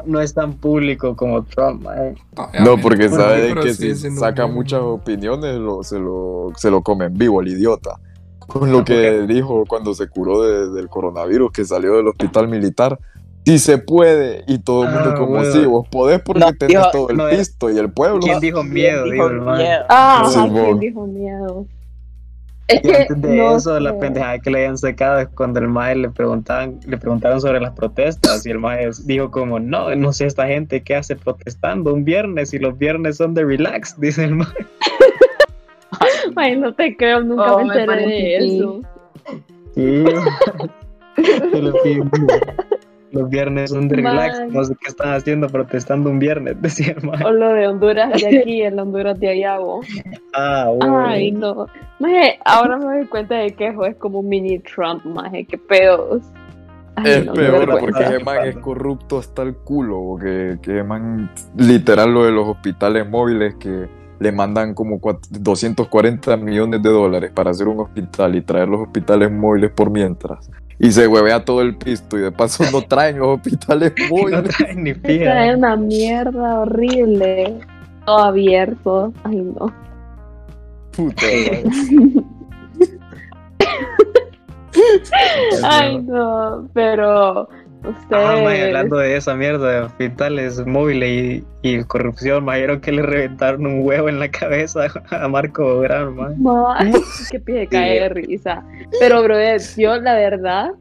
no 0.06 0.20
es 0.20 0.34
tan 0.34 0.54
público 0.54 1.16
como 1.16 1.44
Trump, 1.44 1.84
maje. 1.84 2.16
No, 2.64 2.78
porque 2.78 3.08
sabe 3.10 3.54
que 3.56 3.74
si 3.74 3.96
saca 3.96 4.48
muchas 4.48 4.82
opiniones, 4.82 5.56
lo, 5.58 5.84
se, 5.84 6.00
lo, 6.00 6.52
se 6.56 6.72
lo 6.72 6.82
come 6.82 7.06
en 7.06 7.14
vivo 7.14 7.42
el 7.42 7.50
idiota. 7.50 8.00
Con 8.48 8.72
lo 8.72 8.80
Ah, 8.80 8.86
que 8.86 9.22
dijo 9.28 9.64
cuando 9.68 9.94
se 9.94 10.08
curó 10.08 10.42
de- 10.44 10.70
del 10.72 10.88
coronavirus, 10.90 11.52
que 11.52 11.66
salió 11.66 11.96
del 11.98 12.08
hospital 12.08 12.48
militar. 12.48 13.00
Si 13.46 13.60
se 13.60 13.78
puede, 13.78 14.44
y 14.48 14.58
todo 14.60 14.86
el 14.86 14.92
mundo 14.92 15.12
Ah, 15.12 15.16
como 15.16 15.32
bueno. 15.36 15.52
si 15.52 15.66
vos 15.66 15.88
podés 15.90 16.20
porque 16.22 16.40
No, 16.40 16.54
tenés 16.54 16.78
dijo- 16.78 16.90
todo 16.92 17.10
el 17.10 17.18
no, 17.18 17.30
eh, 17.30 17.38
pisto 17.38 17.70
y 17.70 17.78
el 17.78 17.92
pueblo. 17.92 18.20
¿Quién 18.22 18.40
dijo 18.40 18.64
miedo? 18.64 19.04
dijo 19.06 19.30
Dijo 19.30 19.46
miedo. 19.56 19.84
Ah, 19.90 20.28
Sí, 20.32 20.40
¿quién 20.52 20.80
dijo 20.80 21.06
miedo? 21.08 21.66
Es 22.68 22.80
Y 22.80 22.82
que 22.82 22.96
antes 22.98 23.22
de 23.22 23.36
no 23.38 23.56
eso, 23.58 23.80
la 23.80 23.92
sé. 23.92 23.98
pendejada 24.00 24.40
que 24.40 24.50
le 24.50 24.58
habían 24.58 24.78
sacado 24.80 25.20
es 25.20 25.28
cuando 25.28 25.60
el 25.60 25.68
maje 25.68 25.96
le 25.98 26.10
preguntaban, 26.10 26.80
le 26.88 26.98
preguntaron 26.98 27.40
sobre 27.40 27.60
las 27.60 27.74
protestas 27.74 28.44
y 28.48 28.50
el 28.50 28.58
maje 28.58 28.90
dijo 29.04 29.30
como, 29.30 29.60
no, 29.60 29.94
no 29.96 30.12
sé 30.14 30.26
esta 30.26 30.48
gente 30.48 30.82
qué 30.82 30.96
hace 30.96 31.16
protestando 31.16 31.94
un 31.94 32.04
viernes 32.04 32.56
y 32.56 32.58
los 32.58 32.76
viernes 32.76 33.18
son 33.18 33.36
de 33.36 33.46
relax, 33.46 33.96
dice 34.02 34.24
el 34.24 34.34
maje. 34.34 34.66
Ay, 36.36 36.58
no 36.58 36.74
te 36.74 36.96
creo, 36.96 37.22
nunca 37.22 37.56
Oh, 37.56 37.64
me 37.66 37.74
enteré 37.80 38.08
de 38.08 38.38
eso. 38.38 38.82
Sí. 39.74 40.04
Te 41.52 41.62
lo 41.62 41.74
pido. 41.82 42.06
Los 43.12 43.30
viernes 43.30 43.70
son 43.70 43.88
de 43.88 43.96
relax, 43.96 44.40
Man. 44.40 44.50
no 44.52 44.64
sé 44.66 44.74
qué 44.82 44.88
están 44.90 45.14
haciendo 45.14 45.48
protestando 45.48 46.10
un 46.10 46.20
viernes, 46.20 46.56
decía 46.62 46.96
maje. 47.02 47.24
O 47.24 47.32
lo 47.32 47.50
de 47.54 47.68
Honduras 47.68 48.22
de 48.22 48.40
aquí, 48.40 48.62
el 48.62 48.78
Honduras 48.78 49.18
de 49.20 49.30
allá. 49.30 49.58
bo. 49.60 49.80
Ah, 50.34 50.70
bueno. 50.76 51.06
Ay, 51.08 51.32
no. 51.32 51.68
Maje, 52.00 52.38
ahora 52.44 52.78
me 52.78 52.86
doy 52.98 53.06
cuenta 53.08 53.36
de 53.36 53.52
que 53.54 53.68
es 53.68 53.96
como 53.98 54.20
un 54.20 54.28
mini 54.28 54.60
Trump, 54.60 55.06
maje, 55.06 55.46
qué 55.46 55.58
pedos. 55.58 56.24
Ay, 56.98 57.12
Es 57.12 57.26
no, 57.26 57.34
peor 57.34 57.80
porque 57.80 58.04
ese 58.04 58.20
man 58.24 58.46
es 58.48 58.58
corrupto 58.58 59.20
hasta 59.20 59.44
el 59.44 59.56
culo. 59.56 60.18
Que, 60.22 60.84
man, 60.84 61.32
literal, 61.56 62.14
lo 62.14 62.26
de 62.26 62.32
los 62.32 62.48
hospitales 62.50 63.08
móviles 63.10 63.56
que 63.56 63.88
le 64.20 64.32
mandan 64.32 64.74
como 64.74 65.00
cuat- 65.00 65.28
240 65.30 66.38
millones 66.38 66.82
de 66.82 66.90
dólares 66.90 67.32
para 67.34 67.52
hacer 67.52 67.68
un 67.68 67.80
hospital 67.82 68.36
y 68.36 68.42
traer 68.42 68.68
los 68.70 68.82
hospitales 68.82 69.32
móviles 69.32 69.72
por 69.72 69.90
mientras. 69.90 70.50
Y 70.80 70.92
se 70.92 71.08
huevea 71.08 71.46
todo 71.46 71.62
el 71.62 71.76
pisto 71.78 72.18
y 72.18 72.22
de 72.22 72.32
paso 72.32 72.64
no 72.72 72.82
traen 72.88 73.20
los 73.20 73.38
hospitales 73.38 73.94
No 74.10 74.16
móviles. 74.18 74.44
traen 74.58 74.84
ni 74.84 74.90
Esta 74.92 75.46
es 75.48 75.58
una 75.58 75.76
mierda 75.78 76.60
horrible. 76.60 77.60
Todo 78.06 78.18
abierto. 78.20 79.14
Ay, 79.24 79.38
no. 79.38 79.74
Puta. 80.96 81.26
Ay, 85.64 85.98
no. 86.04 86.68
Pero 86.74 87.48
Ah, 88.12 88.36
Ustedes. 88.36 88.66
hablando 88.66 88.98
de 88.98 89.16
esa 89.16 89.36
mierda 89.36 89.70
de 89.70 89.80
hospitales 89.82 90.66
móviles 90.66 91.44
y, 91.62 91.70
y 91.70 91.84
corrupción, 91.84 92.46
me 92.46 92.82
que 92.82 92.92
le 92.92 93.02
reventaron 93.02 93.66
un 93.66 93.86
huevo 93.86 94.10
en 94.10 94.20
la 94.20 94.30
cabeza 94.30 94.88
a 95.10 95.28
Marco 95.28 95.80
Gran, 95.80 96.16
mae. 96.16 96.36
Mae, 96.38 96.94
que 97.32 97.40
pie 97.40 97.68
cae 97.72 98.02
de 98.02 98.10
risa. 98.10 98.64
Pero, 99.00 99.22
brother, 99.24 99.62
yo 99.78 99.98
la 99.98 100.16
verdad, 100.16 100.72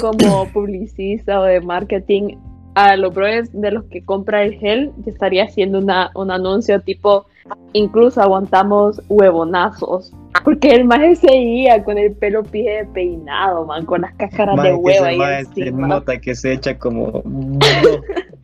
como 0.00 0.48
publicista 0.48 1.40
o 1.40 1.44
de 1.44 1.60
marketing, 1.60 2.36
a 2.74 2.96
los 2.96 3.12
brothers 3.12 3.50
de 3.52 3.72
los 3.72 3.84
que 3.86 4.04
compra 4.04 4.44
el 4.44 4.54
gel, 4.54 4.92
yo 4.98 5.10
estaría 5.12 5.44
haciendo 5.44 5.78
una, 5.78 6.10
un 6.14 6.30
anuncio 6.30 6.80
tipo, 6.80 7.26
incluso 7.72 8.22
aguantamos 8.22 9.02
huevonazos. 9.08 10.12
Porque 10.44 10.70
el 10.70 10.84
más 10.84 11.18
seguía 11.18 11.82
con 11.84 11.98
el 11.98 12.12
pelo 12.12 12.42
pie 12.42 12.86
peinado, 12.94 13.66
man, 13.66 13.84
con 13.84 14.02
las 14.02 14.14
cáscaras 14.14 14.56
Mae, 14.56 14.70
de 14.70 14.74
que 14.74 14.80
huevo 14.80 15.04
ahí 15.04 15.18
mae 15.18 15.44
se 15.44 15.60
encima. 15.60 15.88
nota 15.88 16.18
que 16.18 16.34
se 16.34 16.52
echa 16.52 16.78
como 16.78 17.22
dos, 17.24 18.00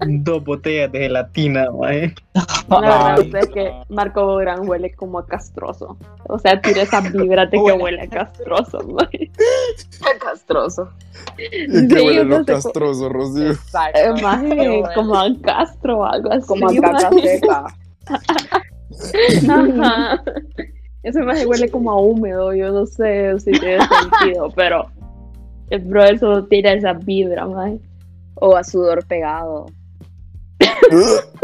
dos 0.06 0.44
botellas 0.44 0.92
de 0.92 0.98
gelatina, 1.00 1.70
mae. 1.70 2.14
La 2.68 2.80
verdad 3.16 3.36
es 3.42 3.48
que 3.48 3.70
no. 3.70 3.84
Marco 3.88 4.24
Bográn 4.24 4.68
huele 4.68 4.92
como 4.94 5.18
a 5.18 5.26
castroso. 5.26 5.96
O 6.28 6.38
sea, 6.38 6.60
tiene 6.60 6.82
esa 6.82 7.00
vibra 7.00 7.46
de 7.46 7.58
que 7.64 7.72
huele 7.72 8.02
a 8.02 8.08
castroso, 8.08 8.78
man. 8.88 9.08
Castroso. 10.20 10.90
¿Y 11.38 11.70
Sí, 11.70 11.88
qué 11.88 12.00
huele 12.00 12.24
no 12.24 12.38
lo 12.40 12.44
castroso, 12.44 13.08
Rocío? 13.08 13.52
Exacto. 13.52 13.98
Eh, 14.00 14.12
bueno. 14.20 14.88
como 14.94 15.16
a 15.16 15.26
Castro 15.42 15.98
o 15.98 16.04
algo 16.04 16.32
así. 16.32 16.46
Como 16.46 16.68
a 16.68 16.74
caca 16.74 17.10
maje. 17.10 17.38
seca. 17.38 17.66
Ajá. 19.48 20.22
Ese 21.04 21.22
más 21.22 21.44
huele 21.44 21.68
como 21.70 21.90
a 21.92 22.00
húmedo, 22.00 22.52
yo 22.54 22.72
no 22.72 22.86
sé 22.86 23.38
si 23.38 23.52
tiene 23.52 23.78
sentido, 23.86 24.50
pero 24.56 24.86
el 25.70 25.80
brother 25.80 26.18
solo 26.18 26.46
tira 26.46 26.72
esa 26.72 26.94
vibra, 26.94 27.46
man. 27.46 27.78
O 28.36 28.56
a 28.56 28.64
sudor 28.64 29.06
pegado. 29.06 29.66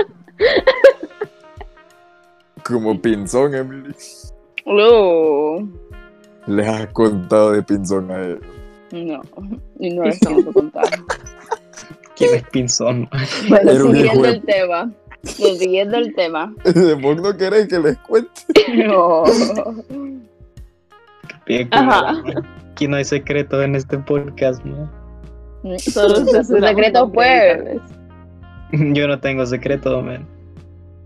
Como 2.64 3.00
pinzón, 3.00 3.54
Emily. 3.54 3.94
Uh, 4.66 5.66
Les 6.46 6.66
has 6.66 6.86
contado 6.88 7.52
de 7.52 7.62
pinzón 7.62 8.10
a 8.10 8.20
él. 8.20 8.40
no. 8.92 9.20
Y 9.78 9.90
no 9.94 10.04
les 10.04 10.18
tengo 10.20 10.44
que 10.44 10.52
contar. 10.52 10.84
¿Quién 12.16 12.34
es 12.34 12.42
Pinzón? 12.50 13.08
Bueno, 13.48 13.70
Era 13.70 13.80
siguiendo 13.82 14.24
el 14.26 14.42
tema. 14.42 14.92
Siguiendo 15.22 15.96
el 15.98 16.14
tema. 16.14 16.54
Vos 17.02 17.20
no 17.20 17.36
querés 17.36 17.68
que 17.68 17.78
les 17.78 17.98
cuente. 17.98 18.30
No. 18.86 19.24
Bien 21.46 21.68
Ajá. 21.72 22.22
Aquí 22.72 22.86
no 22.86 22.96
hay 22.96 23.04
secretos 23.04 23.64
en 23.64 23.74
este 23.74 23.98
podcast, 23.98 24.64
mae. 24.64 24.86
Solo 25.80 26.16
Su 26.16 26.26
censuramos 26.26 26.68
secreto 26.70 27.00
nombres, 27.00 27.48
tal 27.48 27.64
fue. 27.64 27.80
vez. 28.72 28.92
Yo 28.94 29.08
no 29.08 29.18
tengo 29.18 29.44
secreto, 29.46 30.00
man. 30.02 30.26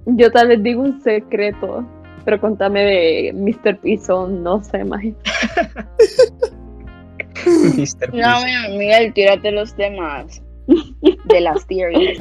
Yo 0.07 0.31
tal 0.31 0.49
vez 0.49 0.63
digo 0.63 0.83
un 0.83 1.01
secreto, 1.01 1.85
pero 2.27 2.39
contame 2.41 2.83
de 2.83 3.33
Mr. 3.35 3.79
Pison, 3.79 4.43
no 4.43 4.63
sé, 4.63 4.85
más. 4.85 5.03
Mr. 7.47 8.11
No, 8.13 8.45
mira, 8.45 8.69
Miguel, 8.71 9.13
tírate 9.15 9.51
los 9.51 9.75
temas 9.75 10.43
de 10.67 11.41
las 11.41 11.67
teorías. 11.67 12.19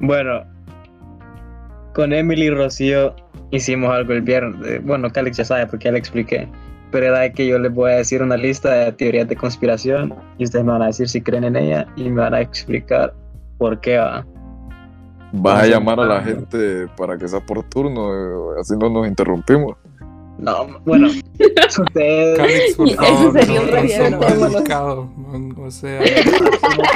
Bueno, 0.00 0.44
con 1.94 2.12
Emily 2.12 2.46
y 2.46 2.50
Rocío 2.50 3.14
hicimos 3.50 3.90
algo 3.90 4.12
el 4.12 4.22
viernes. 4.22 4.66
eh, 4.66 4.80
Bueno, 4.82 5.10
Calix 5.10 5.38
ya 5.38 5.44
sabe 5.44 5.66
porque 5.66 5.86
ya 5.86 5.92
le 5.92 5.98
expliqué. 5.98 6.48
Pero 6.90 7.06
era 7.06 7.32
que 7.32 7.46
yo 7.46 7.58
les 7.58 7.72
voy 7.72 7.90
a 7.90 7.96
decir 7.96 8.22
una 8.22 8.36
lista 8.36 8.70
de 8.70 8.92
teorías 8.92 9.28
de 9.28 9.36
conspiración 9.36 10.14
y 10.38 10.44
ustedes 10.44 10.64
me 10.64 10.72
van 10.72 10.82
a 10.82 10.86
decir 10.86 11.08
si 11.08 11.20
creen 11.20 11.44
en 11.44 11.56
ella 11.56 11.86
y 11.96 12.08
me 12.08 12.20
van 12.20 12.34
a 12.34 12.40
explicar 12.40 13.14
por 13.58 13.80
qué 13.80 13.98
va. 13.98 14.24
Vas 15.32 15.64
a 15.64 15.66
llamar 15.66 15.98
a 15.98 16.04
la 16.04 16.22
gente 16.22 16.86
para 16.96 17.18
que 17.18 17.26
sea 17.26 17.40
por 17.40 17.64
turno, 17.64 18.12
eh, 18.14 18.60
así 18.60 18.74
no 18.78 18.88
nos 18.88 19.08
interrumpimos. 19.08 19.76
No, 20.38 20.66
bueno, 20.84 21.08
ustedes. 21.78 22.36
Calix, 22.38 22.74
por 22.76 22.90
favor, 22.90 23.32
sería 23.40 23.60
un 23.60 23.70
no, 24.10 25.12
no 25.28 25.62
O 25.64 25.70
sea, 25.70 26.02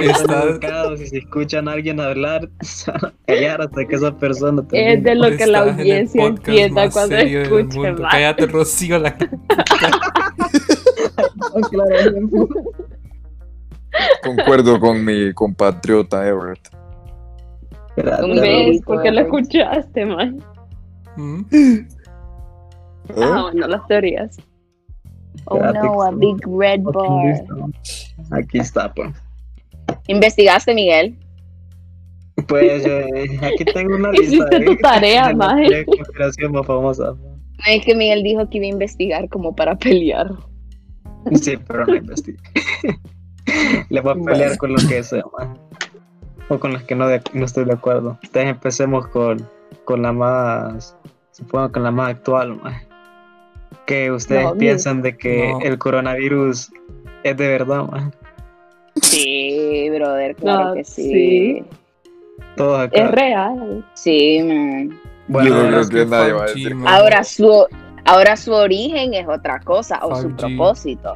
Está- 0.01 0.43
educados 0.43 1.01
y 1.01 1.07
si 1.07 1.19
escuchan 1.19 1.69
a 1.69 1.73
alguien 1.73 2.01
hablar, 2.01 2.49
se 2.61 2.93
callar 3.27 3.63
hasta 3.63 3.85
que 3.85 3.95
esa 3.95 4.17
persona 4.17 4.63
Es 4.73 5.03
de 5.03 5.15
lo 5.15 5.37
que 5.37 5.47
la 5.47 5.63
en 5.63 5.69
audiencia 5.71 6.23
podcast 6.23 6.49
entienda 6.49 6.91
cuando 6.91 7.17
serio 7.17 7.39
del 7.41 7.47
escuche 7.61 7.79
mundo. 7.79 8.03
más. 8.03 8.13
Cállate, 8.13 8.47
Rocío, 8.47 8.99
la 8.99 9.17
Concuerdo 14.23 14.79
con 14.81 15.05
mi 15.05 15.33
compatriota 15.33 16.27
Everett. 16.27 16.69
Un 17.97 18.35
¿Ves? 18.37 18.43
beso, 18.43 18.85
¿Por 18.85 19.03
qué 19.03 19.11
lo 19.11 19.21
escuchaste, 19.23 20.05
man? 20.07 20.41
¿Mm? 21.17 21.43
¿Eh? 23.11 23.15
Ah, 23.23 23.43
bueno, 23.51 23.67
las 23.69 23.87
teorías. 23.87 24.37
Oh 25.47 25.59
no, 25.59 26.03
a 26.03 26.11
big 26.11 26.37
red 26.47 26.81
bar. 26.83 27.43
Aquí 28.33 28.59
está, 28.59 28.93
pues. 28.93 29.15
¿Investigaste, 30.09 30.75
Miguel? 30.75 31.17
Pues 32.47 32.85
eh, 32.87 33.39
aquí 33.43 33.65
tengo 33.65 33.97
una 33.97 34.11
Hiciste 34.13 34.59
lista 34.59 34.65
tu 34.65 34.77
tarea, 34.77 35.29
de 35.29 35.35
las 35.35 35.37
maje. 35.37 35.63
teorías 35.63 35.87
de 35.87 35.97
conspiración 35.97 36.53
más 36.53 36.67
famosas. 36.67 37.17
Es 37.67 37.85
que 37.85 37.95
Miguel 37.95 38.23
dijo 38.23 38.49
que 38.49 38.59
iba 38.59 38.67
a 38.67 38.71
investigar 38.71 39.29
como 39.29 39.55
para 39.57 39.77
pelear. 39.77 40.29
Sí, 41.35 41.57
pero 41.67 41.87
no 41.87 41.95
investigué. 41.97 42.39
Le 43.89 44.01
voy 44.01 44.13
a 44.13 44.25
pelear 44.25 44.57
con 44.59 44.73
lo 44.73 44.79
que 44.89 45.03
sea, 45.03 45.25
man. 45.39 45.59
O 46.49 46.59
con 46.59 46.73
las 46.75 46.83
que 46.85 46.95
no, 46.95 47.09
de- 47.09 47.23
no 47.33 47.45
estoy 47.45 47.65
de 47.65 47.73
acuerdo. 47.73 48.19
Entonces 48.23 48.51
empecemos 48.51 49.07
con, 49.09 49.47
con 49.85 50.03
la 50.03 50.13
más, 50.13 50.97
supongo 51.33 51.73
con 51.73 51.83
la 51.83 51.91
más 51.91 52.11
actual, 52.11 52.57
man. 52.63 52.75
Que 53.87 54.11
ustedes 54.11 54.45
No, 54.45 54.55
piensan 54.55 55.03
de 55.03 55.17
que 55.17 55.49
No. 55.53 55.61
el 55.61 55.79
coronavirus 55.79 56.71
es 57.25 57.37
de 57.37 57.49
verdad, 57.49 57.85
man. 57.89 58.15
Sí, 59.03 59.89
brother, 59.91 60.35
claro 60.37 60.69
No, 60.71 60.75
que 60.75 60.85
sí. 60.85 61.03
sí. 61.13 61.65
Todos 62.57 62.81
acá. 62.81 63.05
Es 63.05 63.11
real. 63.13 63.85
Sí, 63.95 64.43
man. 64.43 65.01
Bueno, 65.29 65.49
Yo 65.49 65.71
no 65.71 65.89
que 65.89 66.07
nadie 66.07 66.33
va 66.33 66.45
a 66.45 66.47
5G, 66.49 66.55
decir. 66.55 66.77
Ahora 66.87 67.25
su, 67.25 67.67
ahora 68.05 68.37
su 68.37 68.53
origen 68.53 69.15
es 69.15 69.27
otra 69.29 69.61
cosa, 69.61 70.01
o 70.03 70.17
su 70.17 70.29
5G. 70.31 70.37
propósito. 70.37 71.15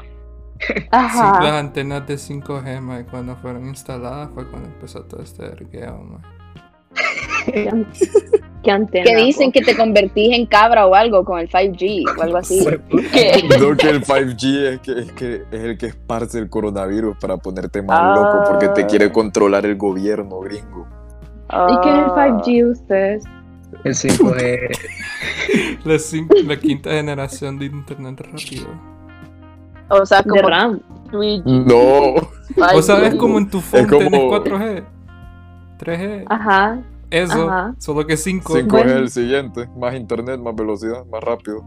Sí, 0.61 0.75
Ajá. 0.93 1.43
las 1.43 1.53
antenas 1.55 2.07
de 2.07 2.15
5G, 2.19 2.81
man, 2.81 3.07
cuando 3.11 3.35
fueron 3.37 3.67
instaladas 3.67 4.31
fue 4.33 4.49
cuando 4.49 4.69
empezó 4.69 5.03
todo 5.05 5.21
este 5.23 5.43
vergueo, 5.43 5.99
man. 5.99 6.23
Que 8.63 9.17
dicen 9.17 9.51
que 9.53 9.61
te 9.61 9.77
convertís 9.77 10.37
en 10.37 10.47
cabra 10.47 10.87
o 10.87 10.95
algo 10.95 11.25
con 11.25 11.39
el 11.39 11.49
5G 11.49 12.05
o 12.19 12.23
algo 12.23 12.37
así. 12.39 12.61
No, 13.61 13.77
que 13.77 13.89
el 13.91 14.05
5G 14.05 14.45
es, 14.75 14.81
que, 14.81 14.99
es, 15.01 15.13
que 15.13 15.35
es 15.51 15.61
el 15.65 15.77
que 15.79 15.87
esparce 15.87 16.39
el 16.39 16.49
coronavirus 16.49 17.17
para 17.19 17.37
ponerte 17.37 17.83
más 17.83 17.99
Ah. 18.01 18.15
loco 18.15 18.51
porque 18.51 18.69
te 18.69 18.87
quiere 18.87 19.11
controlar 19.13 19.67
el 19.67 19.77
gobierno 19.77 20.41
gringo. 20.41 20.87
¿Y 21.51 21.81
qué 21.83 21.89
es 21.91 21.95
el 21.97 22.05
Ah. 22.05 22.15
5G 22.43 22.71
ustedes? 22.71 23.25
El 23.85 23.95
5G. 23.95 24.69
La, 26.47 26.57
quinta 26.57 26.91
generación 26.91 27.59
de 27.59 27.67
internet 27.67 28.21
rápido. 28.21 28.67
O 29.89 30.07
sea, 30.07 30.23
como 30.23 30.43
RAM. 30.49 30.81
3G. 31.11 31.43
No, 31.67 32.77
O 32.77 32.83
sabes 32.83 33.15
como 33.17 33.39
en 33.39 33.51
tu 33.51 33.61
phone 33.61 33.87
como- 33.87 33.99
tenés 33.99 34.21
4G, 34.23 34.85
3G, 35.79 36.25
Ajá. 36.29 36.79
Eso, 37.13 37.49
Ajá. 37.49 37.75
solo 37.79 38.07
que 38.07 38.17
5. 38.17 38.55
5G 38.55 38.69
Bueno. 38.71 38.91
es 38.91 38.97
el 38.97 39.11
siguiente. 39.11 39.69
Más 39.77 39.95
internet, 39.95 40.41
más 40.41 40.55
velocidad, 40.55 41.05
más 41.07 41.23
rápido. 41.23 41.65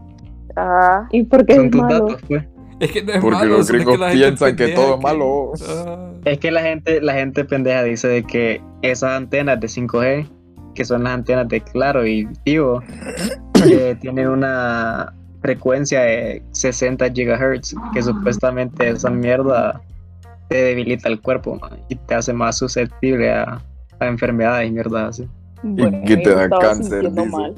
Ah, 0.56 1.06
¿Y 1.12 1.22
por 1.24 1.44
qué 1.46 1.54
Son 1.56 1.64
es 1.66 1.70
tus 1.70 1.80
malo? 1.82 2.06
datos, 2.06 2.22
pues. 2.28 2.44
Es 2.80 2.92
que 2.92 3.02
no 3.02 3.12
es 3.12 3.20
Porque 3.20 3.36
malo, 3.38 3.50
los 3.56 3.60
es 3.60 3.72
gringos 3.72 3.98
piensan 4.12 4.56
que 4.56 4.68
todo 4.68 4.96
es 4.96 5.00
malo. 5.02 5.52
Ah, 5.68 6.10
Es 6.24 6.38
que 6.38 6.50
la 6.50 6.62
gente, 6.62 7.00
la 7.00 7.14
gente 7.14 7.44
pendeja 7.44 7.82
dice 7.82 8.08
de 8.08 8.22
que 8.24 8.60
esas 8.82 9.12
antenas 9.12 9.58
de 9.60 9.66
5G, 9.68 10.28
que 10.74 10.84
son 10.84 11.04
las 11.04 11.14
antenas 11.14 11.48
de 11.48 11.60
Claro 11.62 12.06
y 12.06 12.28
Vivo, 12.44 12.82
que 13.54 13.96
tienen 14.00 14.28
una 14.28 15.14
frecuencia 15.40 16.00
de 16.02 16.42
60 16.50 17.08
GHz, 17.08 17.74
que 17.94 18.02
supuestamente 18.02 18.88
esa 18.88 19.08
mierda 19.10 19.80
te 20.48 20.56
debilita 20.62 21.08
el 21.08 21.20
cuerpo 21.20 21.56
man, 21.56 21.78
y 21.88 21.94
te 21.96 22.14
hace 22.14 22.32
más 22.32 22.58
susceptible 22.58 23.32
a, 23.32 23.62
a 24.00 24.06
enfermedades 24.06 24.68
y 24.68 24.72
mierdas 24.72 25.08
así. 25.10 25.28
bueno, 25.62 26.00
que 26.06 26.16
te 26.18 26.34
da 26.34 26.44
estaba 26.44 26.60
cáncer, 26.62 27.10
mal. 27.10 27.54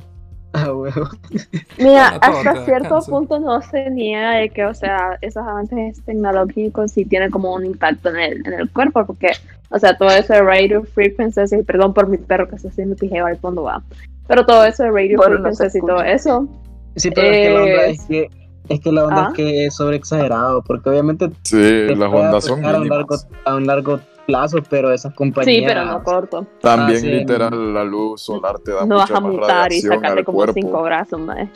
Ah, 0.54 0.72
huevo. 0.72 1.08
Mira, 1.78 2.18
Bueno, 2.18 2.20
te 2.20 2.48
hasta 2.48 2.64
cierto 2.64 2.88
cáncer. 2.94 3.10
punto 3.12 3.38
no 3.38 3.60
se 3.62 3.90
niega 3.90 4.32
de 4.36 4.48
que, 4.48 4.64
o 4.64 4.72
sea, 4.74 5.18
esos 5.20 5.42
avances 5.46 6.02
tecnológicos 6.06 6.92
sí 6.92 7.04
tienen 7.04 7.30
como 7.30 7.52
un 7.54 7.66
impacto 7.66 8.08
en 8.08 8.16
el, 8.16 8.46
en 8.46 8.54
el 8.54 8.70
cuerpo, 8.70 9.04
porque, 9.04 9.32
o 9.70 9.78
sea, 9.78 9.96
todo 9.98 10.08
eso 10.08 10.32
de 10.32 10.40
radio 10.42 10.82
frequencies, 10.84 11.52
y 11.52 11.62
perdón 11.62 11.92
por 11.92 12.08
mi 12.08 12.16
perro 12.16 12.48
que 12.48 12.56
está 12.56 12.68
haciendo 12.68 12.96
pijeo 12.96 13.26
al 13.26 13.36
fondo 13.36 13.64
va, 13.64 13.82
pero 14.26 14.46
todo 14.46 14.64
eso 14.64 14.84
de 14.84 14.90
radio 14.90 15.18
Bueno, 15.18 15.38
no 15.40 15.52
se 15.52 15.68
frequencies 15.68 15.74
y 15.82 15.86
todo 15.86 16.02
eso, 16.02 16.48
Sí, 16.96 17.10
pero 17.14 17.28
es 17.28 17.36
que 17.36 17.50
la 17.52 17.60
onda 17.62 17.86
Es- 17.86 18.04
que, 18.06 18.28
es 18.70 18.80
que, 18.80 18.92
la 18.92 19.04
onda 19.04 19.24
Ah. 19.26 19.28
es 19.28 19.34
que 19.36 19.64
es 19.66 19.74
sobre 19.76 19.96
exagerado, 19.96 20.62
porque 20.62 20.88
obviamente 20.88 21.30
Sí, 21.44 21.86
las 21.94 22.10
ondas 22.12 22.44
son 22.46 22.64
a 22.64 22.78
un 22.78 22.88
largo, 22.88 23.16
a 23.44 23.54
un 23.54 23.66
largo 23.66 24.00
plazo, 24.28 24.58
pero 24.68 24.92
esas 24.92 25.14
compañías. 25.14 25.56
Sí, 25.56 25.64
pero 25.66 25.84
no 25.86 26.02
corto. 26.04 26.46
También 26.60 26.98
Ah, 26.98 27.00
sí. 27.00 27.06
literal 27.08 27.74
la 27.74 27.82
luz 27.82 28.20
solar 28.22 28.58
te 28.58 28.72
da 28.72 28.84
No 28.86 28.96
vas 28.96 29.10
a 29.10 29.20
más 29.20 29.32
mutar 29.32 29.72
y 29.72 29.80
al 29.86 30.24
como 30.24 30.36
cuerpo. 30.38 30.52
cinco 30.54 30.82
brazos, 30.82 31.18
mae. 31.18 31.50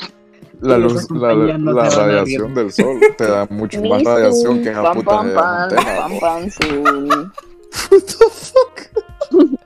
La 0.62 0.76
Sí, 0.76 0.80
luz, 0.82 1.10
la, 1.10 1.34
no 1.58 1.72
radiación 1.74 2.54
del 2.54 2.72
sol 2.72 2.98
te 3.18 3.26
da 3.26 3.46
mucho 3.50 3.82
más 3.82 4.02
radiación 4.04 4.62
que 4.62 4.70
esa 4.70 4.82
pam, 4.82 4.94
puta 4.96 5.10
pam, 5.10 5.28
de 5.28 5.34
pam, 5.34 5.62
antena. 5.62 5.96
pam, 5.96 6.18
pam, 6.20 6.50
su. 6.50 7.30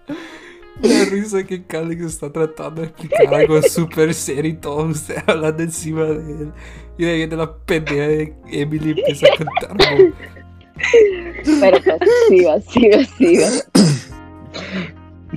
La 0.82 1.04
risa 1.06 1.42
que 1.44 1.64
Calix 1.64 2.02
está 2.04 2.30
tratando 2.30 2.82
de 2.82 2.88
explicar 2.88 3.34
algo 3.34 3.62
súper 3.62 4.12
serio 4.12 4.50
y 4.52 4.56
todos 4.56 4.90
ustedes 4.96 5.22
hablando 5.26 5.62
encima 5.62 6.04
de 6.04 6.14
él. 6.42 6.52
Y 6.98 7.04
de 7.04 7.10
ahí 7.12 7.26
de 7.26 7.36
la 7.36 7.54
pendeja 7.56 8.08
de 8.08 8.34
Emily 8.50 8.90
empieza 8.90 9.26
a 9.26 9.36
contar. 9.36 9.74
mo. 9.74 10.12
Pero 11.60 11.78
pues, 11.82 12.00
siga, 12.28 12.60
siga, 12.60 13.04
siga. 13.18 13.48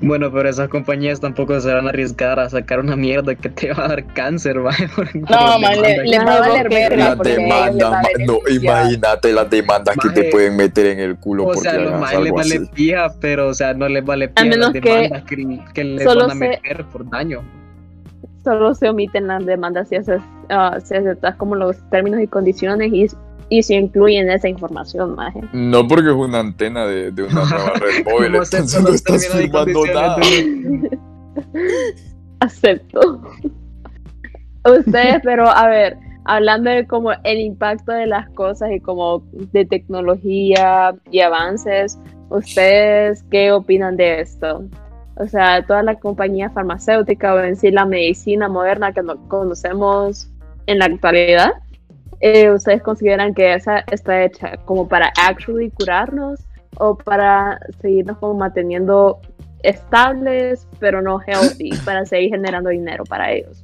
Bueno, 0.02 0.32
pero 0.32 0.48
esas 0.48 0.70
compañías 0.70 1.20
tampoco 1.20 1.60
se 1.60 1.74
van 1.74 1.86
a 1.88 1.90
arriesgar 1.90 2.40
a 2.40 2.50
sacar 2.50 2.80
una 2.80 2.96
mierda 2.96 3.36
que 3.36 3.50
te 3.50 3.74
va 3.74 3.86
a 3.86 3.88
dar 3.90 4.06
cáncer, 4.14 4.60
¿vale? 4.62 4.88
No, 5.14 5.60
man, 5.60 5.82
le, 5.82 6.04
le 6.06 6.20
va 6.20 6.36
a 6.36 6.40
valer 6.42 6.70
verga 6.70 7.16
Las 7.16 7.20
demandas, 7.20 7.92
va 7.92 8.02
no, 8.26 8.38
imagínate 8.50 9.34
las 9.34 9.50
demandas 9.50 9.98
que 10.02 10.10
te 10.10 10.24
pueden 10.30 10.56
meter 10.56 10.86
en 10.86 11.00
el 11.00 11.18
culo 11.18 11.48
O 11.48 11.56
sea, 11.56 11.78
más 11.92 12.18
les 12.18 12.32
vale 12.32 12.56
así. 12.56 12.66
pija, 12.74 13.08
pero, 13.20 13.48
o 13.50 13.54
sea, 13.54 13.74
no 13.74 13.90
les 13.90 14.06
vale 14.06 14.30
pija 14.30 14.46
menos 14.48 14.60
las 14.60 14.72
que 14.72 14.80
demandas 14.90 15.24
que, 15.24 15.60
que 15.74 15.84
les 15.84 16.04
solo 16.04 16.22
van 16.28 16.32
a 16.32 16.34
se- 16.34 16.40
meter 16.50 16.86
por 16.86 17.10
daño. 17.10 17.42
Solo 18.44 18.74
se 18.76 18.88
omiten 18.88 19.28
las 19.28 19.46
demandas 19.46 19.90
si, 19.90 19.96
haces, 19.98 20.22
ah, 20.50 20.78
si 20.82 20.96
aceptas 20.96 21.36
como 21.36 21.56
los 21.56 21.78
términos 21.90 22.22
y 22.22 22.28
condiciones 22.28 22.94
y, 22.94 23.08
y 23.50 23.64
se 23.64 23.76
incluyen 23.76 24.30
esa 24.30 24.48
información, 24.48 25.16
maje. 25.16 25.42
No 25.54 25.88
porque 25.88 26.10
es 26.10 26.16
una 26.16 26.40
antena 26.40 26.86
de, 26.86 27.12
de 27.12 27.24
una 27.24 27.46
nueva 27.46 27.74
red 27.74 28.06
móvil, 28.12 28.32
¿Cómo 28.32 28.42
aceptan 28.42 28.62
entonces 28.62 28.84
no 28.84 28.90
estás 28.90 29.28
firmando 29.28 29.86
nada. 29.86 30.18
Acepto. 32.40 33.22
Ustedes, 34.66 35.22
pero 35.24 35.48
a 35.48 35.68
ver, 35.68 35.98
hablando 36.26 36.70
de 36.70 36.86
como 36.86 37.12
el 37.24 37.40
impacto 37.40 37.92
de 37.92 38.08
las 38.08 38.30
cosas 38.30 38.72
y 38.72 38.80
como 38.80 39.24
de 39.32 39.66
tecnología 39.66 40.96
y 41.12 41.22
avances, 41.22 41.98
¿ustedes 42.30 43.24
qué 43.32 43.52
opinan 43.52 43.98
de 43.98 44.22
esto? 44.22 44.66
O 45.16 45.28
sea, 45.28 45.66
toda 45.66 45.84
la 45.84 45.96
compañía 45.96 46.50
farmacéutica 46.50 47.34
o 47.34 47.40
en 47.40 47.56
sí 47.56 47.72
la 47.72 47.86
medicina 47.86 48.48
moderna 48.48 48.94
que 48.94 49.02
no 49.02 49.28
conocemos 49.28 50.30
en 50.68 50.80
la 50.80 50.86
actualidad, 50.86 51.54
eh, 52.20 52.52
¿ustedes 52.52 52.82
consideran 52.82 53.34
que 53.34 53.54
esa 53.54 53.80
está 53.92 54.24
hecha 54.24 54.58
como 54.66 54.88
para 54.88 55.12
actually 55.22 55.72
curarnos 55.72 56.42
o 56.78 56.96
para 56.98 57.60
seguirnos 57.82 58.18
como 58.18 58.36
manteniendo 58.36 59.20
estables, 59.64 60.68
pero 60.80 61.02
no 61.02 61.20
healthy, 61.20 61.72
para 61.86 62.06
seguir 62.06 62.32
generando 62.32 62.70
dinero 62.70 63.04
para 63.06 63.32
ellos? 63.32 63.64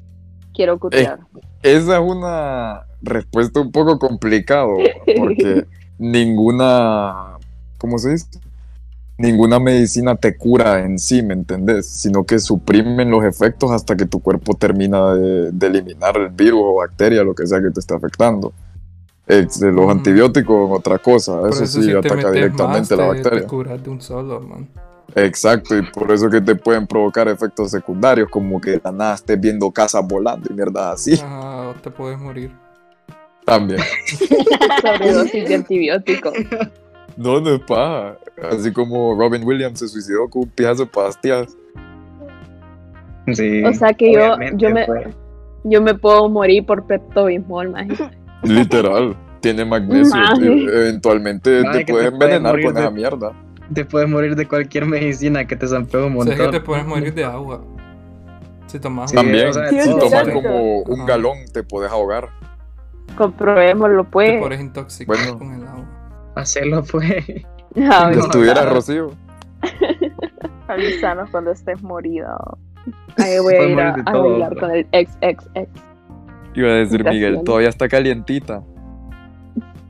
Quiero 0.53 0.79
cutear. 0.79 1.19
Esa 1.61 1.95
es 1.95 2.01
una 2.01 2.85
respuesta 3.01 3.59
un 3.59 3.71
poco 3.71 3.99
complicado 3.99 4.77
porque 5.17 5.65
ninguna, 5.97 7.37
¿cómo 7.77 7.97
se 7.97 8.11
dice? 8.11 8.27
Ninguna 9.17 9.59
medicina 9.59 10.15
te 10.15 10.35
cura 10.35 10.81
en 10.83 10.99
sí, 10.99 11.23
¿me 11.23 11.33
entendés? 11.33 11.87
Sino 11.87 12.25
que 12.25 12.37
suprimen 12.37 13.09
los 13.09 13.23
efectos 13.23 13.71
hasta 13.71 13.95
que 13.95 14.05
tu 14.05 14.19
cuerpo 14.19 14.55
termina 14.55 15.13
de, 15.15 15.51
de 15.53 15.67
eliminar 15.67 16.17
el 16.17 16.29
virus 16.29 16.59
o 16.63 16.75
bacteria, 16.75 17.23
lo 17.23 17.33
que 17.33 17.47
sea 17.47 17.61
que 17.61 17.71
te 17.71 17.79
esté 17.79 17.93
afectando. 17.95 18.51
Los 19.27 19.61
Ujú. 19.61 19.89
antibióticos, 19.89 20.69
otra 20.71 20.97
cosa. 20.99 21.39
Eso, 21.49 21.65
sí, 21.65 21.83
si 21.83 21.91
ataca 21.93 22.29
directamente 22.29 22.81
más, 22.81 22.91
la 22.91 22.97
te- 22.97 23.07
bacteria. 23.07 23.41
Te 23.41 23.47
curas 23.47 23.83
de 23.83 23.89
un 23.89 24.01
solo, 24.01 24.39
man. 24.41 24.67
Exacto, 25.15 25.77
y 25.77 25.81
por 25.81 26.11
eso 26.11 26.29
que 26.29 26.41
te 26.41 26.55
pueden 26.55 26.85
provocar 26.85 27.29
efectos 27.29 27.71
secundarios, 27.71 28.27
como 28.29 28.59
que 28.59 28.71
de 28.71 28.81
la 28.83 28.91
nada 28.91 29.15
estés 29.15 29.39
viendo 29.39 29.71
casas 29.71 30.05
volando 30.05 30.47
y 30.51 30.53
mierda 30.53 30.91
así. 30.91 31.13
Ajá, 31.13 31.69
o 31.69 31.73
te 31.75 31.89
puedes 31.89 32.19
morir. 32.19 32.51
También. 33.45 33.79
Sobredosis 34.81 35.47
de 35.47 35.55
antibióticos. 35.55 36.33
No, 37.15 37.39
no 37.39 37.55
es 37.55 37.61
paja. 37.61 38.17
Así 38.51 38.71
como 38.73 39.15
Robin 39.17 39.43
Williams 39.45 39.79
se 39.79 39.87
suicidó 39.87 40.29
con 40.29 40.43
un 40.43 40.49
pijazo 40.49 40.83
de 40.85 40.89
pastillas. 40.91 41.55
Sí, 43.33 43.63
O 43.63 43.73
sea 43.73 43.93
que 43.93 44.13
yo, 44.13 44.35
yo, 44.55 44.69
me, 44.69 44.85
pues. 44.85 45.07
yo 45.63 45.81
me 45.81 45.95
puedo 45.95 46.29
morir 46.29 46.65
por 46.65 46.85
Pepto-Bismol, 46.85 47.69
maje. 47.71 47.95
Literal. 48.43 49.15
Tiene 49.39 49.63
magnesio. 49.65 50.15
Eventualmente 50.41 51.61
te 51.63 51.85
puedes 51.85 52.09
te 52.09 52.13
envenenar 52.13 52.61
con 52.61 52.73
de- 52.73 52.79
esa 52.81 52.89
mierda. 52.91 53.31
Te 53.73 53.83
puedes 53.85 54.07
morir 54.09 54.35
de 54.35 54.47
cualquier 54.47 54.85
medicina 54.85 55.45
que 55.47 55.55
te 55.55 55.67
zampeo 55.67 56.05
un 56.07 56.17
O 56.17 56.23
sea, 56.23 56.33
es 56.33 56.37
montón. 56.39 56.51
que 56.51 56.59
te 56.59 56.65
puedes 56.65 56.85
morir 56.85 57.13
de 57.15 57.23
agua. 57.23 57.63
Si 58.67 58.79
tomas 58.79 59.09
Sí, 59.09 59.15
También, 59.15 59.47
o 59.49 59.53
sea, 59.53 59.69
Sí, 59.69 59.79
si 59.81 59.89
tomas 59.97 60.27
como 60.29 60.79
un 60.81 60.99
Ajá. 61.01 61.07
galón, 61.09 61.37
te 61.51 61.63
puedes 61.63 61.91
ahogar. 61.91 62.29
Comprobémoslo, 63.17 64.03
te 64.03 64.09
pues. 64.11 64.39
puedes 64.39 64.59
intoxicar 64.61 65.15
Bueno. 65.17 65.37
con 65.39 65.53
el 65.53 65.67
agua. 65.67 66.31
Hacerlo, 66.35 66.83
pues. 66.91 67.25
A 67.91 68.07
ver, 68.07 68.15
Que 68.15 68.19
estuviera. 68.21 68.65
Rocío. 68.65 69.11
Avísanos 70.67 71.29
cuando 71.29 71.51
estés 71.51 71.81
morido. 71.83 72.27
ahí 73.17 73.39
voy 73.39 73.53
a 73.55 73.63
ir 73.67 73.79
a, 73.79 73.93
a 74.05 74.17
bailar 74.17 74.55
con 74.57 74.71
el 74.71 74.85
XXX. 74.85 75.47
Iba 76.55 76.69
a 76.69 76.73
decir 76.75 77.03
Miguel, 77.03 77.41
todavía 77.43 77.69
está 77.69 77.87
calientita. 77.89 78.63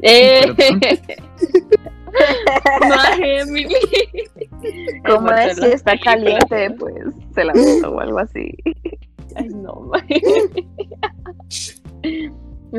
¡Eh! 0.02 0.42
Maje, 2.90 3.40
Emily. 3.42 3.76
Como 5.06 5.30
es 5.32 5.56
si 5.56 5.62
Marcela. 5.62 5.76
está 5.76 5.98
caliente, 6.00 6.72
pues 6.80 6.96
se 7.34 7.44
la 7.44 7.54
meto 7.54 7.92
o 7.92 8.00
algo 8.00 8.20
así. 8.20 8.52
Ay, 9.36 9.50
no. 9.50 9.92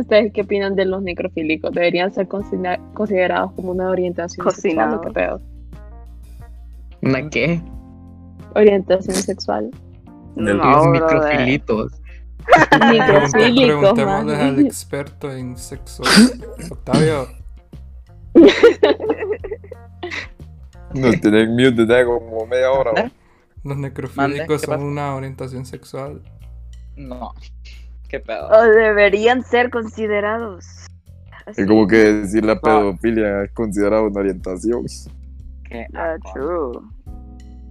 ¿Ustedes 0.00 0.32
qué 0.32 0.42
opinan 0.42 0.74
de 0.76 0.84
los 0.84 1.02
necrofílicos? 1.02 1.72
¿Deberían 1.72 2.12
ser 2.12 2.28
considera- 2.28 2.78
considerados 2.94 3.52
como 3.52 3.70
una 3.72 3.88
orientación 3.90 4.50
sexual 4.50 5.00
qué 5.02 5.10
pedo? 5.10 5.40
¿Una 7.02 7.30
qué? 7.30 7.60
Orientación 8.54 9.16
sexual. 9.16 9.70
Del- 10.34 10.56
Los 10.58 10.66
No, 10.66 10.84
microfilitos. 10.90 11.92
Necrofílicos, 12.92 13.78
Preguntémosle 13.80 14.36
al 14.36 14.58
experto 14.66 15.32
en 15.32 15.56
sexo. 15.56 16.02
Octavio, 16.70 17.26
Nos 20.94 21.20
tienen 21.20 21.50
mute 21.52 21.84
desde 21.84 22.04
como 22.04 22.46
media 22.46 22.70
hora. 22.70 22.92
¿Eh? 23.00 23.10
los 23.64 23.76
necrofílicos 23.78 24.60
¿qué 24.60 24.66
son 24.66 24.74
pasa? 24.76 24.84
una 24.84 25.14
orientación 25.16 25.66
sexual. 25.66 26.22
No. 26.96 27.34
¿Qué 28.08 28.20
pedo? 28.20 28.48
O 28.48 28.62
deberían 28.62 29.42
ser 29.42 29.70
considerados. 29.70 30.64
Así. 31.46 31.60
Es 31.62 31.66
como 31.66 31.86
que 31.86 31.96
decir 31.96 32.44
la 32.44 32.58
pedofilia 32.60 33.42
es 33.44 33.52
considerada 33.52 34.02
una 34.02 34.20
orientación. 34.20 34.84
¿Qué 35.64 35.86
Ah, 35.94 36.14
asco. 36.14 36.32
true. 36.34 36.80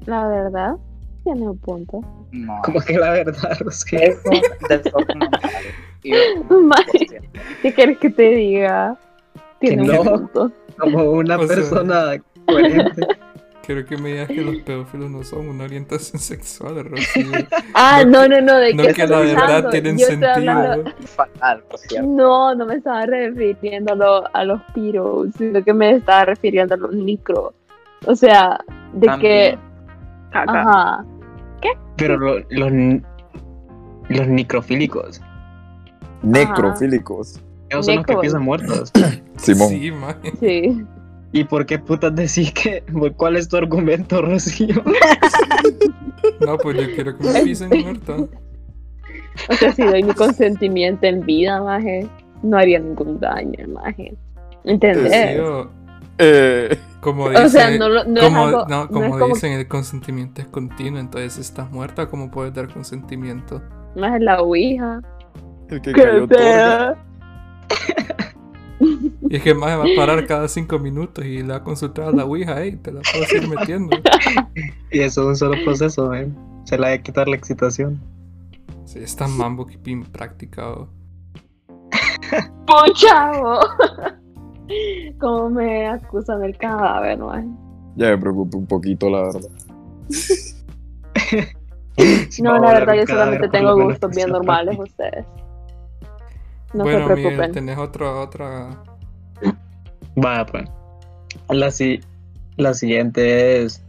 La 0.06 0.28
verdad, 0.28 0.76
tiene 1.24 1.50
un 1.50 1.58
punto. 1.58 2.02
No. 2.32 2.62
Como 2.64 2.80
que 2.82 2.98
la 2.98 3.12
verdad, 3.12 3.58
por 3.64 3.74
cierto, 3.74 4.30
¿Qué 7.62 7.74
quieres 7.74 7.98
que 7.98 8.10
te 8.10 8.24
diga? 8.30 8.98
Tiene 9.60 9.84
no. 9.88 10.02
un 10.02 10.08
punto. 10.08 10.52
Como 10.78 11.04
una 11.12 11.38
O 11.38 11.48
sea- 11.48 11.56
persona 11.56 12.22
coherente. 12.48 13.08
Quiero 13.66 13.86
que 13.86 13.98
me 13.98 14.10
digas 14.12 14.28
que 14.28 14.42
los 14.42 14.58
pedófilos 14.66 15.10
no 15.10 15.24
son 15.24 15.50
una 15.50 15.64
orientación 15.64 16.22
sexual, 16.22 16.86
Rocío. 16.86 17.26
Ah, 17.74 18.04
no, 18.06 18.28
no, 18.28 18.40
no, 18.42 18.56
¿de 18.58 18.74
No 18.74 18.84
qué 18.84 18.94
que 18.94 19.02
estás 19.04 19.10
la 19.10 19.20
verdad 19.20 19.44
hablando? 19.44 19.70
tienen 19.72 19.98
Yo 19.98 20.06
hablando- 20.08 20.84
sentido. 20.92 21.78
cierto. 21.88 22.08
No, 22.08 22.56
no 22.56 22.66
me 22.66 22.76
estaba 22.76 23.06
refiriendo 23.06 23.94
a, 23.94 23.96
lo- 23.96 24.36
a 24.36 24.44
los 24.46 24.62
piros, 24.74 25.28
sino 25.38 25.64
que 25.64 25.74
me 25.74 25.92
estaba 25.96 26.26
refiriendo 26.26 26.76
a 26.76 26.78
los 26.78 26.92
micro. 26.94 27.54
O 28.06 28.16
sea, 28.16 28.60
de 28.94 29.02
que. 29.02 29.08
También. 29.10 29.60
Caca. 30.32 30.62
Ajá. 30.62 31.06
Pero 31.98 32.18
lo- 32.18 32.40
los, 32.50 32.72
los 34.10 34.28
necrofílicos. 34.28 35.22
Necrofílicos. 36.24 37.42
Esos 37.70 37.86
son 37.86 37.96
los 37.98 38.06
que 38.06 38.12
Necro. 38.14 38.22
piensan 38.22 38.42
muertos. 38.44 38.92
Simón. 39.38 39.70
Sí, 39.70 39.92
man. 39.92 40.16
Sí. 40.40 40.86
¿Y 41.36 41.44
por 41.44 41.66
qué 41.66 41.78
putas 41.78 42.16
decís 42.16 42.54
que.? 42.54 42.82
¿Cuál 43.18 43.36
es 43.36 43.50
tu 43.50 43.58
argumento, 43.58 44.22
Rocío? 44.26 44.82
No, 46.40 46.58
pues 46.58 46.78
yo 46.78 46.96
quiero 46.96 47.18
que 47.18 47.28
me 47.28 47.42
pisen 47.44 47.70
muerto. 47.84 48.30
O 49.50 49.54
sea, 49.56 49.74
si 49.74 49.84
doy 49.84 50.02
mi 50.04 50.14
consentimiento 50.14 51.06
en 51.06 51.26
vida, 51.26 51.62
maje, 51.62 52.08
no 52.42 52.58
haría 52.58 52.80
ningún 52.80 53.20
daño, 53.20 53.68
maje. 53.68 54.16
¿Entendés? 54.64 55.38
Eh, 56.18 56.80
como 57.02 57.30
dice, 57.30 57.44
o 57.44 57.50
sea, 57.50 57.78
no, 57.78 57.90
lo- 57.90 58.06
no 58.06 58.22
como, 58.22 58.40
es 58.40 58.46
algo. 58.56 58.66
no, 58.70 58.82
no 58.84 58.88
como 58.88 59.04
es 59.04 59.12
como 59.12 59.28
dicen, 59.36 59.52
el 59.52 59.68
consentimiento 59.68 60.42
es 60.42 60.48
continuo, 60.48 61.02
entonces 61.02 61.34
si 61.34 61.42
estás 61.42 61.70
muerta, 61.70 62.08
¿cómo 62.08 62.32
puedes 62.32 62.54
dar 62.54 62.70
consentimiento? 62.72 63.62
más 63.98 64.22
la 64.22 64.42
ouija. 64.42 65.02
el 65.70 65.82
que 65.82 65.92
cayó. 65.92 66.28
Y 69.30 69.38
es 69.38 69.44
que 69.44 69.54
más 69.54 69.80
va 69.80 69.84
a 69.84 69.96
parar 69.96 70.26
cada 70.28 70.48
cinco 70.48 70.78
minutos 70.80 71.26
y 71.26 71.42
le 71.42 71.48
va 71.50 71.56
a 71.56 71.64
consultar 71.64 72.10
a 72.10 72.12
la 72.12 72.26
Ouija, 72.26 72.62
hey, 72.62 72.80
te 72.82 72.92
la 72.92 73.02
puedo 73.02 73.26
seguir 73.26 73.50
metiendo. 73.50 73.98
Y 74.92 75.00
eso 75.00 75.22
es 75.22 75.28
un 75.28 75.36
solo 75.36 75.64
proceso, 75.64 76.10
man. 76.10 76.36
Se 76.66 76.78
le 76.78 76.88
hay 76.88 76.98
que 76.98 77.04
quitar 77.06 77.28
la 77.28 77.36
excitación. 77.36 78.00
Sí, 78.86 79.00
es 79.00 79.16
tan 79.16 79.36
mambo 79.36 79.66
que 79.66 79.78
pin 79.78 80.04
practicado. 80.04 80.90
¡Puchavo! 82.68 83.60
Como 85.20 85.50
me 85.50 85.88
acusan 85.88 86.42
del 86.42 86.58
cadáver, 86.58 87.20
¿no? 87.20 87.32
Ya 87.96 88.12
me 88.12 88.18
preocupa 88.18 88.58
un 88.58 88.68
poquito, 88.68 89.10
la 89.10 89.24
verdad. 89.24 89.50
No, 92.42 92.52
Va 92.52 92.60
la 92.60 92.74
verdad, 92.80 92.96
yo 92.96 93.08
solamente 93.08 93.48
tengo 93.50 93.76
gustos 93.82 94.16
bien 94.16 94.30
normales 94.30 94.78
ustedes. 94.78 95.26
No 96.76 96.84
bueno, 96.84 97.08
se 97.08 97.16
Miguel, 97.16 97.52
tenés 97.52 97.78
otra, 97.78 98.12
otra. 98.12 98.84
Vaya, 100.16 100.46
pues. 100.46 100.70
La, 101.50 101.72
si- 101.72 102.00
la 102.58 102.74
siguiente 102.74 103.62
es 103.64 103.82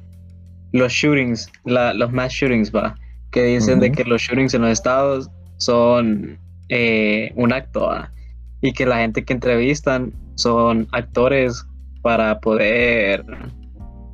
los 0.73 0.93
shootings, 0.93 1.51
la- 1.65 1.95
los 1.95 2.13
mass 2.13 2.33
shootings, 2.33 2.73
va. 2.75 2.95
Que 3.33 3.43
dicen 3.43 3.81
de 3.81 3.91
que 3.93 4.05
los 4.05 4.23
shootings 4.23 4.55
en 4.55 4.63
los 4.63 4.71
estados 4.71 5.31
son 5.57 6.39
eh, 6.69 7.33
un 7.35 7.53
acto, 7.53 7.87
va. 7.87 8.13
Y 8.61 8.73
que 8.73 8.87
la 8.87 8.99
gente 8.99 9.25
que 9.25 9.33
entrevistan 9.33 10.13
son 10.37 10.87
actores 10.93 11.67
para 12.03 12.39
poder 12.41 13.25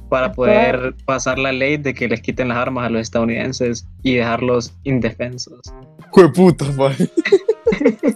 para 0.08 0.32
poder 0.32 0.94
pasar 1.06 1.38
la 1.38 1.52
ley 1.52 1.78
de 1.78 1.94
que 1.94 2.06
les 2.06 2.20
quiten 2.20 2.48
las 2.48 2.58
armas 2.58 2.84
a 2.86 2.90
los 2.90 3.00
estadounidenses 3.00 3.86
y 4.02 4.16
dejarlos 4.16 4.74
indefensos. 4.84 5.60
¡Jue 6.10 6.30
puta! 6.30 6.66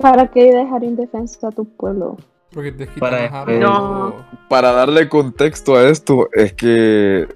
¿Para 0.00 0.30
qué 0.30 0.52
dejar 0.52 0.84
indefenso 0.84 1.46
a 1.46 1.50
tu 1.50 1.64
pueblo? 1.64 2.16
Porque 2.52 2.72
te 2.72 2.86
Para 2.98 3.22
después- 3.22 3.58
No. 3.60 4.14
Para 4.48 4.72
darle 4.72 5.08
contexto 5.08 5.76
a 5.76 5.84
esto, 5.88 6.28
es 6.32 6.52
que 6.54 7.26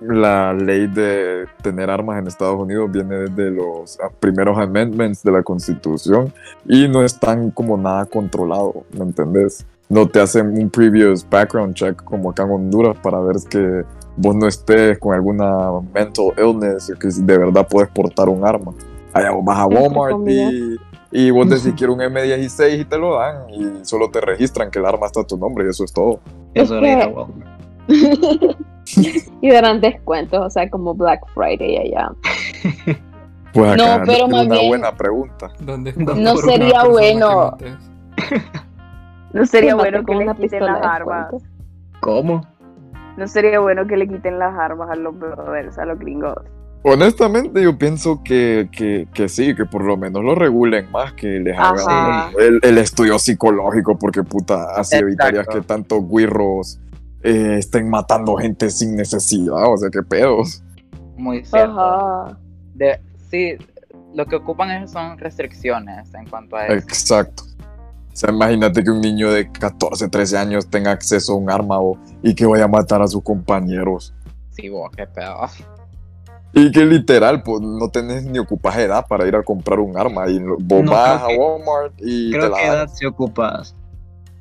la 0.00 0.52
ley 0.52 0.86
de 0.86 1.46
tener 1.62 1.90
armas 1.90 2.18
en 2.18 2.26
Estados 2.26 2.58
Unidos 2.58 2.90
viene 2.90 3.16
desde 3.16 3.50
los 3.50 3.98
primeros 4.20 4.58
amendments 4.58 5.22
de 5.22 5.32
la 5.32 5.42
Constitución 5.42 6.32
y 6.66 6.86
no 6.88 7.02
es 7.02 7.18
tan 7.18 7.50
como 7.50 7.76
nada 7.76 8.04
controlado, 8.06 8.84
¿me 8.92 9.04
entendés? 9.04 9.66
No 9.88 10.06
te 10.08 10.20
hacen 10.20 10.48
un 10.58 10.68
previous 10.68 11.26
background 11.28 11.74
check 11.74 12.02
como 12.04 12.30
acá 12.30 12.42
en 12.42 12.50
Honduras 12.50 12.96
para 13.02 13.20
ver 13.20 13.36
que 13.48 13.84
vos 14.16 14.34
no 14.34 14.46
estés 14.48 14.98
con 14.98 15.14
alguna 15.14 15.70
mental 15.94 16.32
illness 16.36 16.90
o 16.90 16.98
que 16.98 17.08
de 17.08 17.38
verdad 17.38 17.66
puedes 17.70 17.90
portar 17.90 18.28
un 18.28 18.44
arma. 18.44 18.72
Allá 19.12 19.30
vos 19.30 19.44
vas 19.44 19.58
a 19.60 19.66
Walmart 19.66 20.28
y, 20.28 20.76
y 21.18 21.30
vos 21.30 21.48
decís 21.48 21.72
quiero 21.76 21.94
un 21.94 22.00
M16 22.00 22.80
y 22.80 22.84
te 22.84 22.98
lo 22.98 23.16
dan 23.18 23.48
y 23.50 23.84
solo 23.84 24.10
te 24.10 24.20
registran 24.20 24.70
que 24.70 24.78
el 24.78 24.86
arma 24.86 25.06
está 25.06 25.20
a 25.20 25.24
tu 25.26 25.36
nombre 25.38 25.64
y 25.66 25.70
eso 25.70 25.84
es 25.84 25.92
todo. 25.92 26.20
Eso 26.52 26.78
Es 26.78 26.82
era 26.84 27.10
y 29.40 29.50
darán 29.50 29.80
descuentos, 29.80 30.40
o 30.44 30.50
sea, 30.50 30.68
como 30.68 30.94
Black 30.94 31.20
Friday 31.34 31.76
allá. 31.78 32.10
Pues 33.52 33.72
acá 33.72 33.98
No, 33.98 34.04
pero 34.04 34.26
es 34.26 34.30
más 34.32 34.46
una 34.46 34.54
bien- 34.56 34.68
buena 34.68 34.92
pregunta. 34.94 35.50
¿Dónde 35.60 35.92
No 35.96 36.36
sería 36.36 36.84
bueno. 36.84 37.56
No 39.32 39.46
sería 39.46 39.74
bueno 39.74 40.04
que 40.04 40.14
le 40.14 40.34
quiten 40.34 40.64
las 40.64 40.82
armas. 40.82 41.28
¿Cómo? 42.00 42.46
No 43.16 43.26
sería 43.26 43.60
bueno 43.60 43.86
que 43.86 43.96
le 43.96 44.06
quiten 44.08 44.38
las 44.38 44.54
armas 44.58 44.90
a 44.90 44.96
los 44.96 45.18
brothers, 45.18 45.78
a 45.78 45.86
los 45.86 45.98
gringos. 45.98 46.36
Honestamente, 46.82 47.62
yo 47.62 47.76
pienso 47.76 48.22
que, 48.22 48.68
que, 48.70 49.08
que 49.12 49.28
sí, 49.28 49.54
que 49.56 49.64
por 49.66 49.82
lo 49.84 49.96
menos 49.96 50.22
lo 50.22 50.34
regulen 50.36 50.88
más, 50.92 51.12
que 51.14 51.40
les 51.40 51.58
Ajá. 51.58 51.70
hagan 51.70 52.32
el, 52.38 52.60
el 52.62 52.78
estudio 52.78 53.18
psicológico, 53.18 53.98
porque 53.98 54.22
puta, 54.22 54.70
así 54.76 54.94
Exacto. 54.94 55.06
evitarías 55.06 55.46
que 55.48 55.60
tantos 55.62 56.08
guirros 56.08 56.78
eh, 57.22 57.56
estén 57.58 57.90
matando 57.90 58.36
gente 58.36 58.70
sin 58.70 58.94
necesidad, 58.94 59.72
o 59.72 59.76
sea, 59.76 59.90
qué 59.90 60.02
pedos. 60.02 60.62
Muy 61.16 61.44
cierto. 61.44 61.80
Ajá. 61.80 62.38
De, 62.74 63.00
sí, 63.30 63.56
lo 64.14 64.24
que 64.26 64.36
ocupan 64.36 64.70
es- 64.70 64.92
son 64.92 65.18
restricciones 65.18 66.14
en 66.14 66.28
cuanto 66.28 66.54
a 66.56 66.66
eso. 66.66 66.74
Exacto. 66.74 67.42
O 68.12 68.16
sea, 68.18 68.30
imagínate 68.30 68.84
que 68.84 68.90
un 68.90 69.00
niño 69.00 69.30
de 69.32 69.50
14, 69.50 70.08
13 70.08 70.38
años 70.38 70.68
tenga 70.70 70.92
acceso 70.92 71.32
a 71.32 71.36
un 71.36 71.50
arma 71.50 71.80
o- 71.80 71.98
y 72.22 72.34
que 72.34 72.46
vaya 72.46 72.64
a 72.64 72.68
matar 72.68 73.02
a 73.02 73.08
sus 73.08 73.22
compañeros. 73.24 74.14
Sí, 74.50 74.68
vos, 74.68 74.90
qué 74.96 75.06
pedo. 75.06 75.36
Y 76.52 76.72
que 76.72 76.84
literal, 76.86 77.42
pues 77.42 77.60
no 77.60 77.88
tenés 77.90 78.24
ni 78.24 78.38
ocupas 78.38 78.76
edad 78.78 79.04
para 79.06 79.26
ir 79.26 79.36
a 79.36 79.42
comprar 79.42 79.78
un 79.78 79.96
arma. 79.98 80.28
Y 80.30 80.38
vos 80.40 80.82
No, 80.84 80.92
vas 80.92 81.22
a 81.22 81.28
Walmart 81.28 81.92
y 81.98 82.30
te 82.30 82.38
Creo 82.38 82.48
la 82.50 82.56
que 82.56 82.66
edad 82.66 82.88
se 82.88 83.06
ocupas. 83.06 83.74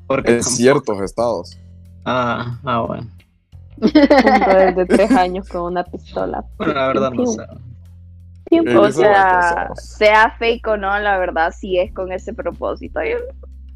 Porque 0.08 0.32
En 0.32 0.38
tampoco- 0.39 0.56
ciertos 0.56 1.02
estados. 1.02 1.58
Ah, 2.06 2.58
ah, 2.63 2.82
bueno. 2.88 3.10
Un 3.82 3.89
brother 3.91 4.76
de 4.76 4.86
tres 4.86 5.12
años 5.12 5.50
con 5.50 5.63
una 5.63 5.84
pistola. 5.84 6.46
Bueno, 6.58 6.74
la 6.74 6.88
verdad 6.88 7.12
no 7.12 7.26
sé. 7.26 7.41
O 8.78 8.91
sea, 8.91 9.70
sea 9.76 10.36
fake 10.38 10.68
o 10.68 10.78
no, 10.78 10.98
la 11.00 11.18
verdad 11.18 11.52
sí 11.58 11.78
es 11.80 11.91
con 11.94 12.12
ese 12.12 12.34
propósito. 12.34 13.02
Yo 13.04 13.18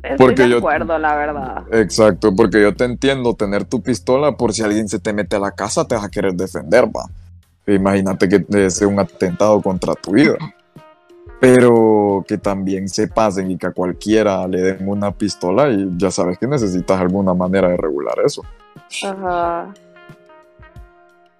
estoy 0.03 0.17
Porque 0.17 0.43
de 0.43 0.49
yo- 0.49 0.57
acuerdo, 0.59 0.97
la 0.99 1.15
verdad. 1.15 1.63
Exacto, 1.71 2.33
porque 2.35 2.61
yo 2.61 2.73
te 2.75 2.85
entiendo 2.85 3.33
tener 3.33 3.65
tu 3.65 3.81
pistola 3.81 4.37
por 4.37 4.53
si 4.53 4.61
alguien 4.61 4.87
se 4.87 4.99
te 4.99 5.11
mete 5.11 5.35
a 5.35 5.39
la 5.39 5.51
casa, 5.51 5.85
te 5.87 5.95
vas 5.95 6.05
a 6.05 6.09
querer 6.09 6.33
defender, 6.35 6.85
va. 6.85 7.05
Imagínate 7.73 8.27
que 8.29 8.69
sea 8.69 8.87
un 8.87 8.99
atentado 8.99 9.61
contra 9.61 9.93
tu 9.95 10.11
vida. 10.11 10.37
Pero 11.39 12.25
que 12.27 12.37
también 12.37 12.89
se 12.89 13.07
pasen 13.07 13.51
y 13.51 13.57
que 13.57 13.67
a 13.67 13.71
cualquiera 13.71 14.45
le 14.47 14.61
den 14.61 14.89
una 14.89 15.11
pistola 15.11 15.69
y 15.69 15.89
ya 15.95 16.11
sabes 16.11 16.37
que 16.37 16.47
necesitas 16.47 16.99
alguna 16.99 17.33
manera 17.33 17.69
de 17.69 17.77
regular 17.77 18.15
eso. 18.25 18.43
Ajá. 19.03 19.73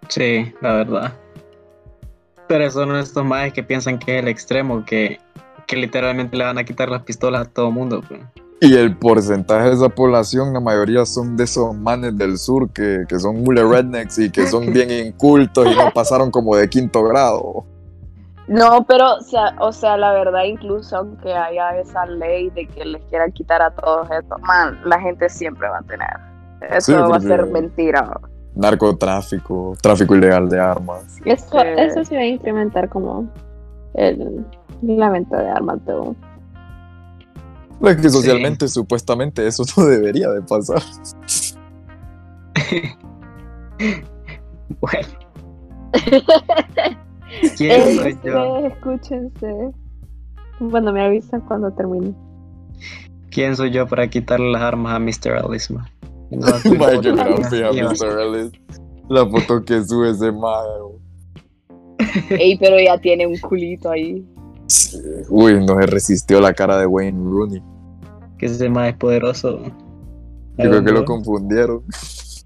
Sí, 0.08 0.54
la 0.62 0.74
verdad. 0.76 1.14
Pero 2.48 2.72
son 2.72 2.96
estos 2.96 3.26
maes 3.26 3.54
que 3.54 3.62
piensan 3.62 4.00
que 4.00 4.18
es 4.18 4.24
el 4.24 4.30
extremo, 4.30 4.86
que, 4.86 5.20
que 5.68 5.76
literalmente 5.76 6.38
le 6.38 6.46
van 6.46 6.58
a 6.58 6.64
quitar 6.64 6.90
las 6.90 7.04
pistolas 7.04 7.48
a 7.48 7.52
todo 7.52 7.70
mundo. 7.70 8.02
pues. 8.08 8.22
Y 8.62 8.76
el 8.76 8.98
porcentaje 8.98 9.70
de 9.70 9.76
esa 9.76 9.88
población, 9.90 10.54
la 10.54 10.60
mayoría 10.60 11.06
son 11.06 11.38
de 11.38 11.46
esos 11.46 11.74
manes 11.76 12.18
del 12.18 12.38
sur 12.38 12.70
que, 12.72 13.06
que 13.08 13.18
son 13.18 13.42
mule 13.42 13.64
rednecks 13.64 14.20
y 14.20 14.30
que 14.30 14.46
son 14.48 14.74
bien 14.74 14.92
incultos 14.92 15.66
y 15.66 15.76
no 15.76 15.90
pasaron 15.94 16.30
como 16.30 16.56
de 16.58 16.68
quinto 16.70 17.02
grado. 17.04 17.64
No, 18.50 18.84
pero, 18.88 19.16
o 19.16 19.22
sea, 19.22 19.56
o 19.60 19.72
sea, 19.72 19.96
la 19.96 20.12
verdad, 20.12 20.44
incluso 20.44 20.98
aunque 20.98 21.32
haya 21.32 21.78
esa 21.80 22.06
ley 22.08 22.50
de 22.50 22.68
que 22.68 22.84
les 22.84 23.02
quieran 23.06 23.32
quitar 23.32 23.62
a 23.62 23.72
todos 23.72 24.10
estos, 24.12 24.42
man, 24.42 24.78
la 24.86 25.00
gente 25.00 25.30
siempre 25.30 25.70
va 25.70 25.78
a 25.78 25.84
tener. 25.84 26.10
Eso 26.76 26.92
Sí, 26.92 26.94
va 26.94 27.16
a 27.16 27.20
ser 27.22 27.46
mentira. 27.46 28.12
Narcotráfico, 28.56 29.74
tráfico 29.82 30.16
ilegal 30.16 30.50
de 30.50 30.60
armas. 30.60 31.18
Eso, 31.24 31.46
Sí. 31.52 31.68
eso 31.78 32.04
sí 32.04 32.16
va 32.16 32.22
a 32.22 32.26
incrementar 32.26 32.90
como 32.90 33.30
el, 33.94 34.44
la 34.82 35.10
venta 35.12 35.42
de 35.42 35.50
armas 35.50 35.86
de 35.86 35.94
Es 37.82 37.96
que 37.96 38.10
socialmente, 38.10 38.68
supuestamente, 38.68 39.48
eso 39.48 39.64
no 39.78 39.86
debería 39.88 40.30
de 40.30 40.42
pasar. 40.42 40.82
Bueno. 44.82 45.08
¿Quién 47.58 47.82
soy 47.96 48.08
Ey, 48.08 48.18
yo? 48.24 48.58
escúchense. 48.66 49.72
Bueno, 50.60 50.92
me 50.92 51.02
avisan 51.02 51.42
cuando 51.42 51.72
termine. 51.72 52.14
¿Quién 53.32 53.56
soy 53.56 53.72
yo 53.72 53.88
para 53.88 54.08
quitarle 54.10 54.52
las 54.52 54.62
armas 54.62 54.94
a 54.96 55.00
Mr. 55.00 55.46
Ellis, 55.46 55.72
man? 55.72 55.86
No. 56.32 56.48
Mr. 56.66 58.20
Ellis. 58.20 58.52
La 59.08 59.26
foto 59.28 59.64
que 59.64 59.84
sube 59.84 60.12
ese 60.12 60.32
mae. 60.32 60.68
Ey, 62.32 62.58
pero 62.58 62.80
ya 62.80 63.00
tiene 63.00 63.26
un 63.26 63.38
culito 63.38 63.90
ahí. 63.92 64.26
Sí. 64.70 65.02
Uy, 65.30 65.66
no 65.66 65.80
se 65.80 65.88
resistió 65.88 66.40
la 66.40 66.54
cara 66.54 66.78
de 66.78 66.86
Wayne 66.86 67.20
Rooney. 67.24 67.64
Que 68.38 68.46
ese 68.46 68.70
más 68.70 68.90
es 68.90 68.96
poderoso. 68.96 69.60
Yo 70.58 70.70
creo 70.70 70.84
que 70.84 70.92
lo 70.92 71.06
confundieron. 71.06 71.84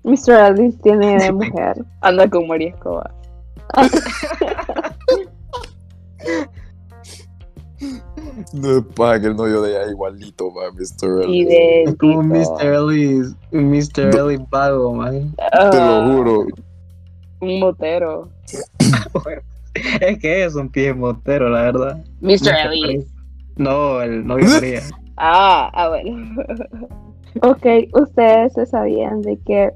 Mr. 0.04 0.32
Alice 0.34 0.78
tiene 0.82 1.18
de 1.22 1.32
mujer. 1.32 1.84
Anda 2.02 2.30
con 2.30 2.48
María 2.48 2.70
Escobar. 2.70 3.14
No 8.54 8.78
es 8.78 8.84
para 8.96 9.20
que 9.20 9.28
el 9.28 9.36
novio 9.36 9.62
de 9.62 9.72
ella 9.72 9.92
igualito, 9.92 10.52
va, 10.54 10.72
Mr. 10.72 11.28
Y 11.28 11.42
Ellis. 11.42 11.48
de 11.50 11.84
Es 11.84 11.96
como 11.96 12.20
un 12.20 12.28
Mr. 12.30 12.66
Ellis, 12.66 13.36
un 13.52 13.70
Mr. 13.70 14.16
Ellis 14.16 14.50
vago, 14.50 14.94
man. 14.94 15.36
Te 15.72 15.78
lo 15.78 16.14
juro. 16.14 16.46
Un 17.42 17.60
motero. 17.60 18.30
Es 20.02 20.20
que 20.20 20.44
es 20.46 20.56
un 20.56 20.70
pie 20.70 20.94
motero, 20.94 21.50
la 21.50 21.64
verdad. 21.64 22.04
Mr. 22.22 22.72
Ellis. 22.72 23.06
No, 23.56 24.02
el 24.02 24.26
novio 24.26 24.48
de 24.48 24.54
María. 24.54 24.82
Ah, 25.18 25.70
ah, 25.74 25.90
bueno. 25.90 26.44
Ok, 27.42 27.66
ustedes 27.94 28.54
se 28.54 28.68
sabían 28.68 29.22
de 29.24 29.40
que, 29.44 29.72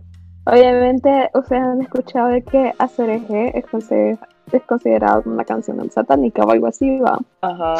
obviamente, 0.45 1.09
ustedes 1.33 1.63
han 1.63 1.81
escuchado 1.81 2.27
de 2.27 2.43
que 2.43 2.71
es, 3.55 3.65
consider- 3.65 4.19
es 4.51 4.61
considerado 4.67 5.23
una 5.25 5.43
canción 5.43 5.89
satánica 5.89 6.43
o 6.43 6.51
algo 6.51 6.67
así, 6.67 6.99
va. 6.99 7.17
Ajá. 7.41 7.75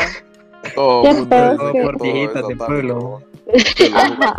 Todo 0.74 1.04
Qué 1.04 1.14
mundo 1.14 1.28
feo 1.30 1.52
dice 1.52 1.72
que- 1.74 1.82
Por 1.84 1.98
todo 1.98 2.04
viejitas 2.12 2.48
de 2.48 2.56
pueblo. 2.56 3.22
Ajá. 3.94 4.36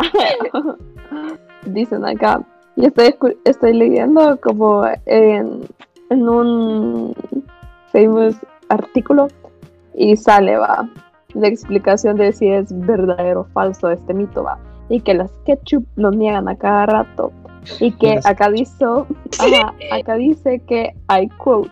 Dicen 1.65 2.05
acá. 2.05 2.41
Y 2.75 2.85
estoy, 2.87 3.15
estoy 3.45 3.73
leyendo 3.73 4.37
como 4.41 4.83
en, 5.05 5.61
en 6.09 6.29
un 6.29 7.13
famous 7.91 8.35
artículo 8.69 9.27
y 9.95 10.15
sale, 10.15 10.57
va, 10.57 10.89
la 11.33 11.47
explicación 11.47 12.17
de 12.17 12.31
si 12.31 12.47
es 12.47 12.67
verdadero 12.85 13.41
o 13.41 13.43
falso 13.45 13.89
este 13.89 14.13
mito, 14.13 14.43
va. 14.43 14.57
Y 14.89 15.01
que 15.01 15.13
las 15.13 15.31
ketchup 15.45 15.85
lo 15.95 16.11
niegan 16.11 16.47
a 16.47 16.55
cada 16.55 16.85
rato. 16.85 17.31
Y 17.79 17.91
que 17.91 18.15
Las- 18.15 18.25
acá 18.25 18.49
dice, 18.49 18.85
ajá, 19.39 19.73
acá 19.91 20.15
dice 20.15 20.59
que 20.67 20.95
hay 21.07 21.27
quote. 21.29 21.69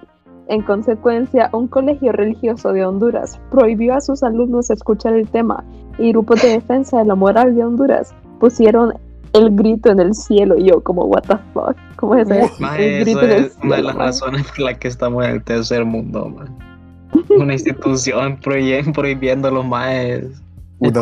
En 0.50 0.62
consecuencia, 0.62 1.50
un 1.52 1.68
colegio 1.68 2.12
religioso 2.14 2.72
de 2.72 2.86
Honduras 2.86 3.40
prohibió 3.52 3.96
a 3.96 4.02
sus 4.02 4.24
alumnos 4.24 4.70
escuchar 4.70 5.14
el 5.14 5.28
tema 5.28 5.66
y 5.98 6.12
grupos 6.12 6.42
de 6.42 6.50
defensa 6.50 7.00
de 7.00 7.06
la 7.06 7.16
moral 7.16 7.54
de 7.56 7.66
Honduras 7.66 8.14
pusieron 8.40 8.94
el 9.40 9.56
grito 9.56 9.92
en 9.92 10.00
el 10.00 10.14
cielo 10.14 10.56
y 10.58 10.66
yo 10.70 10.82
como 10.82 11.04
what 11.06 11.24
the 11.24 11.38
fuck 11.54 11.76
¿cómo 11.96 12.16
es 12.16 12.30
eso? 12.30 12.54
Más 12.60 12.78
el 12.80 13.08
eso 13.08 13.22
en 13.22 13.32
el 13.32 13.46
es 13.46 13.58
una 13.64 13.76
de 13.78 13.84
las 13.84 13.96
man. 13.96 14.06
razones 14.08 14.44
por 14.48 14.60
las 14.60 14.78
que 14.78 14.88
estamos 14.88 15.26
en 15.26 15.32
el 15.32 15.44
tercer 15.44 15.86
mundo, 15.86 16.30
man. 16.30 16.58
Una 17.30 17.54
institución 17.54 18.40
prohi- 18.42 18.94
prohibiendo 18.94 19.50
los 19.52 19.66
maes 19.66 20.26
Una 20.80 21.02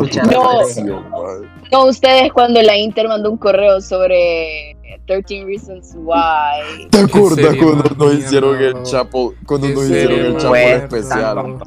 No. 1.72 1.86
ustedes 1.86 2.32
cuando 2.32 2.62
la 2.62 2.76
Inter 2.76 3.08
mandó 3.08 3.30
un 3.30 3.36
correo 3.36 3.80
sobre 3.80 4.76
13 5.06 5.44
Reasons 5.44 5.94
Why. 5.96 6.88
¿Te 6.90 7.00
acuerdas 7.00 7.56
cuando 7.56 7.84
nos 8.04 8.14
hicieron 8.14 8.56
el 8.60 8.82
chapo, 8.82 9.34
cuando 9.46 9.68
nos 9.68 9.84
hicieron 9.84 10.18
el 10.18 10.36
chapo 10.38 10.54
especial? 10.56 11.58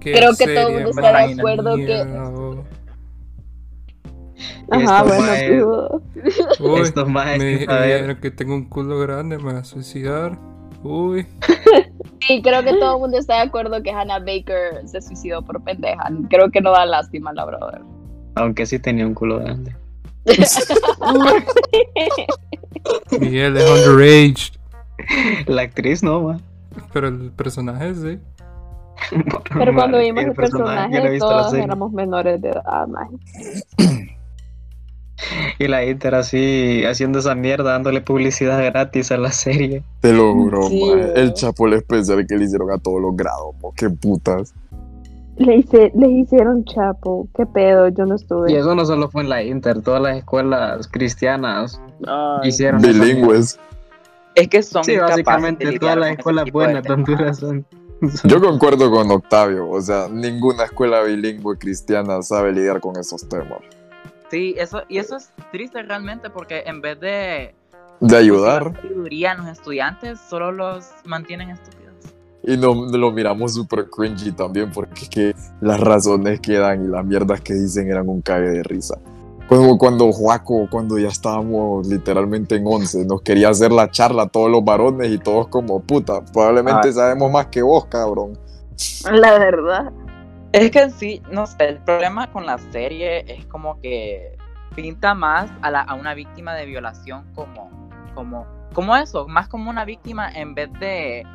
Creo 0.00 0.30
que 0.38 0.46
todo 0.54 0.68
el 0.68 0.74
mundo 0.74 0.90
está 0.90 1.26
de 1.26 1.32
acuerdo 1.34 1.76
que-. 1.76 2.04
Ajá 4.70 5.02
bueno 5.02 5.32
pido. 5.48 6.02
Uy, 6.60 6.80
Estos 6.80 7.08
maes 7.08 7.38
me 7.38 7.58
dijeron 7.58 8.16
que 8.20 8.30
tengo 8.30 8.54
un 8.54 8.68
culo 8.68 8.98
grande, 8.98 9.38
me 9.38 9.44
voy 9.44 9.60
a 9.60 9.64
suicidar. 9.64 10.38
Uy, 10.82 11.26
Sí, 12.28 12.42
creo 12.42 12.62
que 12.62 12.74
todo 12.74 12.96
el 12.96 13.00
mundo 13.00 13.18
está 13.18 13.36
de 13.36 13.40
acuerdo 13.42 13.82
que 13.82 13.90
Hannah 13.90 14.18
Baker 14.18 14.86
se 14.86 15.00
suicidó 15.00 15.40
por 15.42 15.62
pendeja. 15.62 16.10
Creo 16.28 16.50
que 16.50 16.60
no 16.60 16.72
da 16.72 16.84
lástima 16.84 17.32
la 17.32 17.46
brother. 17.46 17.80
Aunque 18.34 18.66
sí 18.66 18.78
tenía 18.78 19.06
un 19.06 19.14
culo 19.14 19.38
grande. 19.38 19.74
Miguel 23.18 23.56
es 23.56 23.70
underaged. 23.70 24.52
La 25.46 25.62
actriz 25.62 26.02
no, 26.02 26.20
man. 26.20 26.42
Pero 26.92 27.08
el 27.08 27.30
personaje 27.30 27.94
sí. 27.94 28.18
pero 29.56 29.74
cuando 29.74 29.98
vimos 29.98 30.24
el 30.24 30.34
personaje 30.34 31.18
todos 31.18 31.54
éramos 31.54 31.92
menores 31.92 32.42
de 32.42 32.50
edad 32.50 32.86
man. 32.86 33.08
Y 35.58 35.68
la 35.68 35.84
Inter 35.84 36.14
así 36.14 36.84
haciendo 36.84 37.18
esa 37.18 37.34
mierda, 37.34 37.72
dándole 37.72 38.00
publicidad 38.00 38.62
gratis 38.64 39.10
a 39.10 39.16
la 39.16 39.32
serie. 39.32 39.82
Te 40.00 40.12
lo 40.12 40.32
juro, 40.34 40.62
Sí. 40.68 40.82
El 41.14 41.32
chapo 41.34 41.66
el 41.66 41.74
especial 41.74 42.26
que 42.26 42.36
le 42.36 42.44
hicieron 42.44 42.70
a 42.70 42.78
todos 42.78 43.00
los 43.00 43.16
grados, 43.16 43.54
mo, 43.60 43.72
qué 43.76 43.90
putas. 43.90 44.54
le, 45.36 45.56
hice, 45.56 45.92
le 45.94 46.08
hicieron 46.08 46.64
chapo 46.64 47.28
qué 47.36 47.46
pedo 47.46 47.88
yo 47.88 48.06
no 48.06 48.14
Y 48.14 48.16
estuve 48.16 48.58
eso 48.58 48.74
no 48.74 48.84
solo 48.84 49.08
fue 49.08 49.22
en 49.22 49.28
la 49.28 49.42
Inter, 49.42 49.82
todas 49.82 50.02
las 50.02 50.18
escuelas 50.18 50.88
cristianas 50.88 51.80
hicieron 52.42 52.80
Bilingües. 52.80 53.58
Es 54.34 54.48
que 54.48 54.62
son 54.62 54.84
Sí, 54.84 54.96
básicamente 54.96 55.78
todas 55.78 55.96
las 55.96 56.12
escuelas 56.12 56.50
buenas 56.52 56.84
de. 56.84 56.92
Honduras 56.92 57.38
son. 57.38 57.66
Yo 58.24 58.40
concuerdo 58.40 58.90
con 58.90 59.10
Octavio, 59.10 59.68
o 59.68 59.80
sea, 59.80 60.06
ninguna 60.08 60.64
escuela 60.64 61.02
bilingüe 61.02 61.58
cristiana 61.58 62.22
sabe 62.22 62.52
lidiar 62.52 62.80
con 62.80 62.96
esos 62.96 63.28
temas. 63.28 63.58
Sí, 64.30 64.54
eso, 64.58 64.82
y 64.88 64.98
eso 64.98 65.16
es 65.16 65.32
triste 65.52 65.82
realmente 65.82 66.28
porque 66.30 66.62
en 66.66 66.80
vez 66.80 67.00
de 67.00 67.54
De 68.00 68.16
ayudar, 68.16 68.74
sabiduría 68.82 69.32
a 69.32 69.34
los 69.36 69.46
estudiantes, 69.48 70.18
solo 70.28 70.52
los 70.52 70.86
mantienen 71.04 71.50
estúpidos. 71.50 71.94
y 72.42 72.56
no, 72.56 72.74
lo 72.96 73.10
miramos 73.10 73.54
súper 73.54 73.88
cringy 73.90 74.32
también, 74.32 74.70
porque 74.72 75.02
es 75.04 75.08
que 75.08 75.34
las 75.60 75.80
razones 75.80 76.40
que 76.40 76.54
dan 76.58 76.84
y 76.84 76.88
las 76.88 77.04
mierdas 77.04 77.40
que 77.40 77.54
dicen 77.54 77.90
eran 77.90 78.08
un 78.08 78.20
cague 78.22 78.48
de 78.50 78.62
risa. 78.62 78.98
Como 79.48 79.78
cuando 79.78 80.12
Juaco, 80.12 80.68
cuando 80.70 80.98
ya 80.98 81.08
estábamos 81.08 81.86
literalmente 81.86 82.56
en 82.56 82.64
11, 82.66 83.06
nos 83.06 83.22
quería 83.22 83.48
hacer 83.48 83.72
la 83.72 83.90
charla 83.90 84.24
a 84.24 84.28
todos 84.28 84.50
los 84.50 84.62
varones 84.62 85.10
y 85.10 85.16
todos 85.18 85.48
como 85.48 85.80
puta, 85.80 86.22
probablemente 86.22 86.88
Ah. 86.88 86.92
sabemos 86.92 87.32
más 87.32 87.46
que 87.46 87.62
vos, 87.62 87.86
cabrón. 87.86 88.38
la 89.10 89.38
verdad 89.38 89.90
Es 90.52 90.70
que 90.70 90.80
en 90.80 90.90
sí, 90.90 91.22
no 91.30 91.46
sé, 91.46 91.56
el 91.68 91.78
problema 91.78 92.30
con 92.30 92.46
la 92.46 92.58
serie 92.58 93.24
es 93.32 93.44
como 93.46 93.80
que 93.80 94.36
pinta 94.74 95.14
más 95.14 95.50
a, 95.62 95.70
la, 95.70 95.80
a 95.82 95.94
una 95.94 96.14
víctima 96.14 96.54
de 96.54 96.64
violación 96.66 97.24
como, 97.34 97.70
como, 98.14 98.46
como 98.72 98.96
eso, 98.96 99.26
más 99.28 99.48
como 99.48 99.70
una 99.70 99.84
víctima 99.84 100.30
en 100.30 100.54
vez 100.54 100.72
de 100.80 101.26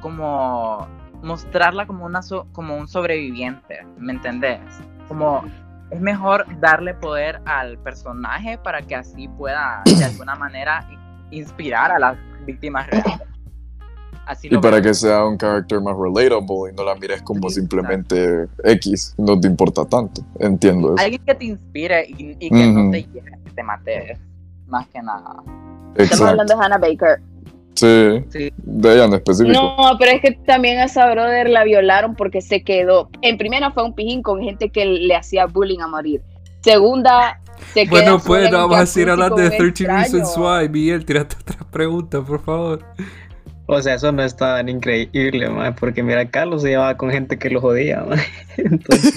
como 0.00 0.86
mostrarla 1.22 1.86
como, 1.86 2.04
una 2.06 2.22
so- 2.22 2.46
como 2.52 2.76
un 2.76 2.88
sobreviviente, 2.88 3.84
¿me 3.98 4.12
entendés? 4.12 4.60
Como 5.08 5.44
es 5.90 6.00
mejor 6.00 6.46
darle 6.60 6.94
poder 6.94 7.40
al 7.44 7.78
personaje 7.78 8.58
para 8.58 8.82
que 8.82 8.94
así 8.96 9.28
pueda 9.28 9.82
de 9.98 10.04
alguna 10.04 10.34
manera 10.34 10.86
inspirar 11.30 11.90
a 11.92 11.98
las 11.98 12.16
víctimas 12.44 12.86
reales. 12.88 13.20
Así 14.26 14.48
Y 14.48 14.50
lo 14.50 14.60
para 14.60 14.76
veo. 14.80 14.84
que 14.84 14.94
sea 14.94 15.24
un 15.24 15.38
character 15.38 15.80
más 15.80 15.94
relatable 15.96 16.72
y 16.72 16.76
no 16.76 16.84
la 16.84 16.94
mires 16.96 17.22
como 17.22 17.48
Sí, 17.48 17.60
simplemente 17.60 18.46
X, 18.64 19.14
no 19.18 19.38
te 19.40 19.46
importa 19.48 19.84
tanto. 19.84 20.20
Entiendo 20.40 20.94
eso. 20.96 21.04
alguien 21.04 21.22
que 21.24 21.34
te 21.34 21.44
inspire 21.46 22.06
y, 22.08 22.36
y 22.40 22.50
que 22.50 22.66
no 22.66 22.90
te 22.90 23.02
lleve, 23.04 23.30
que 23.44 23.50
te 23.52 23.62
mate, 23.62 24.18
más 24.66 24.86
que 24.88 25.00
nada. 25.00 25.42
Estamos 25.94 26.28
hablando 26.28 26.56
de 26.56 26.62
Hannah 26.64 26.78
Baker. 26.78 27.20
Sí, 27.74 28.24
Sí. 28.30 28.52
de 28.56 28.94
ella 28.94 29.04
en 29.04 29.12
específico. 29.14 29.52
No, 29.52 29.96
pero 29.98 30.10
es 30.12 30.20
que 30.22 30.32
también 30.46 30.78
a 30.78 30.84
esa 30.84 31.10
brother 31.10 31.48
la 31.48 31.62
violaron 31.62 32.16
porque 32.16 32.40
se 32.40 32.64
quedó. 32.64 33.10
En 33.22 33.36
primera 33.38 33.70
fue 33.70 33.84
un 33.84 33.94
pijín 33.94 34.22
con 34.22 34.40
gente 34.42 34.70
que 34.70 34.84
le 34.86 35.14
hacía 35.14 35.46
bullying 35.46 35.80
a 35.80 35.86
morir. 35.86 36.22
Segunda, 36.62 37.40
se 37.74 37.82
queda 37.86 37.90
Bueno, 37.90 38.18
pues 38.26 38.46
un 38.46 38.52
vamos 38.52 38.78
a 38.78 38.86
seguir 38.86 39.10
hablando 39.10 39.36
de 39.36 39.48
un 39.48 39.56
13 39.56 39.86
Reasons. 39.86 40.34
Why. 40.36 40.68
Miguel, 40.70 41.04
tírate 41.04 41.36
otra 41.40 41.58
pregunta, 41.70 42.22
por 42.22 42.42
favor. 42.42 42.80
O 43.68 43.82
sea, 43.82 43.94
eso 43.94 44.12
no 44.12 44.22
es 44.22 44.36
tan 44.36 44.68
increíble, 44.68 45.48
man, 45.50 45.74
porque 45.78 46.02
mira, 46.02 46.28
Carlos 46.30 46.62
se 46.62 46.68
llevaba 46.68 46.96
con 46.96 47.10
gente 47.10 47.38
que 47.38 47.50
lo 47.50 47.60
jodía, 47.60 48.04
man. 48.08 48.18
Entonces, 48.56 49.14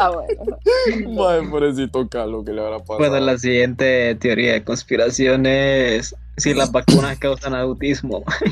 Ah, 0.00 0.10
bueno. 0.10 1.14
Madre, 1.14 1.48
pobrecito 1.48 2.08
Carlos, 2.08 2.44
que 2.44 2.52
le 2.52 2.60
habrá 2.60 2.78
pasado? 2.78 2.98
bueno, 2.98 3.18
la 3.18 3.36
siguiente 3.36 4.14
teoría 4.14 4.52
de 4.52 4.62
conspiración 4.62 5.44
es 5.46 6.14
si 6.36 6.54
las 6.54 6.70
vacunas 6.70 7.18
causan 7.18 7.54
autismo. 7.54 8.24
Qué 8.38 8.50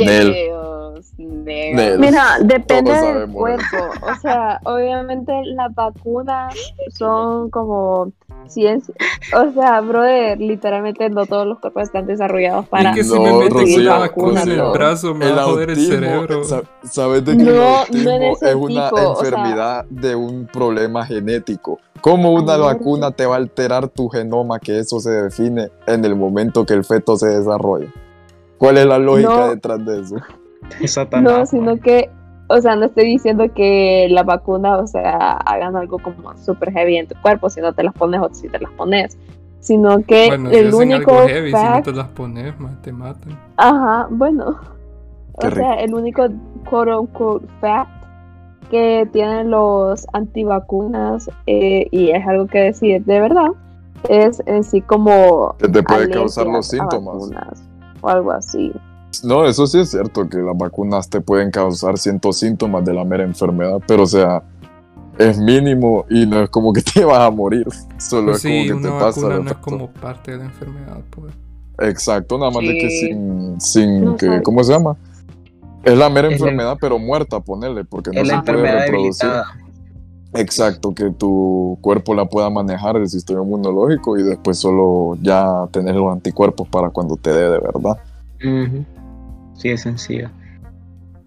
Nel. 0.00 0.32
Dios, 0.32 1.12
nel. 1.18 1.74
Nel. 1.76 1.98
Mira, 1.98 2.38
depende 2.42 2.92
del 2.92 3.28
cuerpo. 3.30 3.76
O 4.02 4.14
sea, 4.20 4.60
obviamente 4.64 5.32
las 5.44 5.74
vacunas 5.74 6.54
son 6.90 7.50
como 7.50 8.12
ciencia. 8.48 8.94
O 9.36 9.52
sea, 9.52 9.80
brother, 9.80 10.38
literalmente 10.40 11.08
no 11.10 11.26
todos 11.26 11.46
los 11.46 11.58
cuerpos 11.60 11.84
están 11.84 12.06
desarrollados 12.06 12.66
para. 12.68 12.90
es 12.90 12.96
que 12.96 13.04
si 13.04 13.14
No, 13.14 13.38
me 13.38 13.48
Rocío, 13.48 13.80
una 13.82 13.98
vacuna 13.98 14.42
en 14.42 14.50
el 14.50 14.62
brazo, 14.72 15.14
me 15.14 15.30
va 15.30 15.42
a 15.42 15.44
joder 15.44 15.70
el 15.70 15.86
cerebro. 15.86 16.44
sa- 16.44 16.62
¿Sabes 16.84 17.24
de 17.24 17.36
que 17.36 17.42
el 17.42 17.56
No, 17.56 17.82
es 17.84 17.90
una 18.54 18.88
tipo, 18.90 18.96
o 19.12 19.16
sea- 19.16 19.28
enfermedad 19.28 19.84
de 19.90 20.14
un 20.16 20.46
problema 20.52 21.04
genético? 21.06 21.78
¿Cómo 22.00 22.32
una 22.32 22.56
vacuna 22.56 23.12
te 23.12 23.26
va 23.26 23.34
a 23.34 23.38
alterar 23.38 23.86
tu 23.88 24.08
genoma 24.08 24.58
que 24.58 24.78
eso 24.80 24.98
se 24.98 25.10
define 25.10 25.70
en 25.86 26.04
el 26.04 26.16
momento 26.16 26.66
que 26.66 26.74
el 26.74 26.84
feto 26.84 27.16
se 27.16 27.28
desarrolla? 27.28 27.86
¿Cuál 28.62 28.78
es 28.78 28.86
la 28.86 28.98
lógica 29.00 29.28
No. 29.38 29.48
detrás 29.48 29.84
de 29.84 30.00
eso? 30.02 30.16
Satanás, 30.86 31.32
No, 31.38 31.46
sino 31.46 31.80
que, 31.80 32.08
o 32.48 32.60
sea, 32.60 32.76
no 32.76 32.84
estoy 32.86 33.06
diciendo 33.06 33.44
que 33.52 34.06
la 34.08 34.22
vacuna, 34.22 34.76
o 34.78 34.86
sea, 34.86 35.32
hagan 35.38 35.74
algo 35.74 35.98
como 35.98 36.36
super 36.36 36.70
heavy 36.72 36.96
en 36.96 37.08
tu 37.08 37.16
cuerpo, 37.20 37.50
si 37.50 37.60
no 37.60 37.72
te 37.72 37.82
las 37.82 37.92
pones 37.92 38.20
o 38.20 38.32
si 38.32 38.48
te 38.48 38.60
las 38.60 38.70
pones, 38.74 39.18
sino 39.58 40.00
que 40.04 40.28
Bueno, 40.28 40.50
si 40.50 40.56
el 40.56 40.68
hacen 40.68 40.80
único 40.92 41.10
algo 41.10 41.26
heavy, 41.28 41.48
si 41.48 41.54
no 41.54 41.60
fact, 41.60 41.84
te 41.86 41.92
las 41.92 42.08
pones, 42.10 42.60
man, 42.60 42.78
te 42.82 42.92
matan. 42.92 43.36
ajá, 43.56 44.06
bueno, 44.10 44.60
Qué 45.40 45.48
o 45.48 45.50
sea, 45.50 45.74
el 45.74 45.92
único 45.94 46.28
quote 46.70 46.94
unquote 46.94 47.46
fact 47.60 47.90
que 48.70 49.08
tienen 49.12 49.50
los 49.50 50.06
antivacunas 50.12 51.28
eh, 51.48 51.88
y 51.90 52.10
es 52.10 52.24
algo 52.28 52.46
que 52.46 52.58
decir 52.60 53.04
de 53.04 53.20
verdad 53.20 53.48
es 54.08 54.40
en 54.46 54.62
sí 54.64 54.80
como 54.82 55.56
Que 55.58 55.68
te 55.68 55.82
puede 55.82 56.08
causar 56.10 56.46
los 56.46 56.68
síntomas. 56.68 57.14
vacunas 57.14 57.62
o 58.02 58.08
algo 58.10 58.32
así. 58.32 58.72
No, 59.24 59.46
eso 59.46 59.66
sí 59.66 59.78
es 59.80 59.90
cierto, 59.90 60.28
que 60.28 60.38
las 60.38 60.56
vacunas 60.56 61.08
te 61.08 61.20
pueden 61.22 61.50
causar 61.50 61.98
ciertos 61.98 62.38
síntomas 62.38 62.84
de 62.84 62.94
la 62.94 63.04
mera 63.04 63.24
enfermedad, 63.24 63.80
pero 63.86 64.04
o 64.04 64.06
sea, 64.06 64.42
es 65.18 65.38
mínimo 65.38 66.06
y 66.10 66.26
no 66.26 66.42
es 66.42 66.50
como 66.50 66.72
que 66.72 66.82
te 66.82 67.04
vas 67.06 67.20
a 67.20 67.30
morir, 67.30 67.66
solo 67.98 68.32
Pues 68.32 68.36
es 68.36 68.42
sí, 68.42 68.48
como 68.50 68.66
que 68.66 68.72
una 68.74 68.82
te 68.82 69.04
pasa. 69.04 69.20
no 69.40 69.50
es 69.50 69.56
como 69.58 69.90
parte 69.90 70.32
de 70.32 70.38
la 70.38 70.44
enfermedad, 70.44 71.00
pues. 71.10 71.34
Exacto, 71.78 72.38
nada 72.38 72.50
más 72.50 72.62
de 72.62 72.78
que 72.78 72.90
sin, 72.90 73.60
sin 73.60 74.04
No 74.04 74.16
que. 74.16 74.42
¿cómo 74.42 74.62
se 74.64 74.72
llama? 74.72 74.96
Es 75.82 75.96
la 75.98 76.08
mera 76.10 76.28
Es 76.28 76.34
enfermedad, 76.34 76.76
pero 76.80 76.98
muerta, 76.98 77.40
ponerle, 77.40 77.84
porque 77.84 78.10
no 78.12 78.24
se 78.24 78.38
puede 78.42 78.70
reproducir. 78.70 79.30
debilitada. 79.30 79.44
Exacto, 80.34 80.94
que 80.94 81.10
tu 81.10 81.76
cuerpo 81.82 82.14
la 82.14 82.24
pueda 82.24 82.48
manejar 82.48 82.96
el 82.96 83.08
sistema 83.08 83.42
inmunológico 83.42 84.16
y 84.18 84.22
después 84.22 84.58
solo 84.58 85.18
ya 85.20 85.66
tener 85.72 85.94
los 85.94 86.10
anticuerpos 86.12 86.66
para 86.68 86.88
cuando 86.90 87.16
te 87.16 87.30
dé 87.30 87.50
de 87.50 87.58
verdad. 87.58 87.98
Sí, 89.56 89.68
es 89.70 89.82
sencillo. 89.82 90.30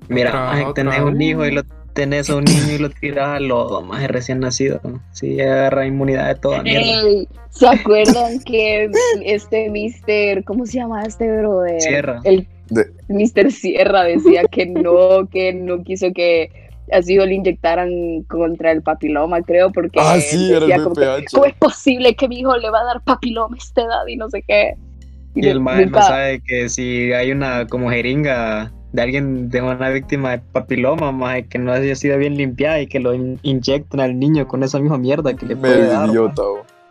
Mira, 0.09 0.29
Otra- 0.29 0.45
maje, 0.45 0.65
otra 0.65 0.73
tenés 0.83 1.01
un 1.01 1.21
hijo 1.21 1.45
y 1.45 1.51
lo 1.51 1.61
tenés 1.93 2.29
a 2.29 2.35
un 2.35 2.43
niño 2.43 2.73
y 2.73 2.77
lo 2.79 2.89
tiras 2.89 3.29
al 3.29 3.47
lodo, 3.47 3.81
más 3.81 4.05
recién 4.07 4.39
nacido. 4.39 4.81
Sí, 5.11 5.39
agarra 5.39 5.85
inmunidad 5.85 6.27
de 6.27 6.35
toda 6.35 6.61
mierda. 6.63 7.01
Ey, 7.07 7.27
¿Se 7.51 7.67
acuerdan 7.67 8.39
que 8.43 8.89
este 9.23 9.69
Mister, 9.69 10.43
¿cómo 10.43 10.65
se 10.65 10.73
llama 10.79 11.03
este 11.03 11.31
brother? 11.37 11.79
Sierra. 11.81 12.19
El 12.23 12.47
De- 12.69 12.91
Mister 13.07 13.51
Sierra 13.51 14.03
decía 14.03 14.43
que 14.51 14.65
no, 14.65 15.27
que 15.31 15.53
no 15.53 15.83
quiso 15.83 16.07
que 16.13 16.49
a 16.91 17.01
su 17.01 17.11
hijo 17.11 17.25
le 17.25 17.35
inyectaran 17.35 18.23
contra 18.27 18.71
el 18.71 18.81
papiloma, 18.81 19.41
creo, 19.41 19.71
porque 19.71 19.99
Ah, 20.01 20.19
sí, 20.19 20.49
era 20.51 20.59
decía 20.61 20.75
el 20.75 20.83
como 20.83 20.95
que. 20.95 21.25
¿cómo 21.31 21.45
es 21.45 21.53
posible 21.55 22.15
que 22.15 22.27
mi 22.27 22.39
hijo 22.39 22.55
le 22.57 22.69
va 22.69 22.81
a 22.81 22.85
dar 22.85 23.01
papiloma 23.03 23.55
a 23.55 23.57
esta 23.57 23.81
edad 23.81 24.07
y 24.07 24.15
no 24.17 24.29
sé 24.29 24.43
qué? 24.47 24.75
Y 25.35 25.47
el 25.47 25.59
maje 25.59 25.79
no 25.81 25.85
nunca- 25.87 26.01
sabe 26.03 26.41
que 26.45 26.69
si 26.69 27.11
hay 27.11 27.31
una 27.31 27.67
como 27.67 27.89
jeringa 27.89 28.71
de 28.93 29.01
alguien 29.01 29.49
de 29.49 29.61
una 29.61 29.89
víctima 29.89 30.31
de 30.31 30.39
papiloma, 30.53 31.11
maje, 31.11 31.45
que 31.47 31.57
no 31.59 31.73
haya 31.73 31.95
sido 31.95 32.17
bien 32.17 32.37
limpiada 32.37 32.79
y 32.79 32.87
que 32.87 33.01
lo 33.01 33.13
in- 33.13 33.37
inyecten 33.41 33.99
al 33.99 34.17
niño 34.17 34.47
con 34.47 34.63
esa 34.63 34.79
misma 34.79 34.97
mierda 34.97 35.33
que 35.33 35.45
le 35.45 35.57
puede 35.57 35.87
dar. 35.87 36.07
idiota. 36.07 36.41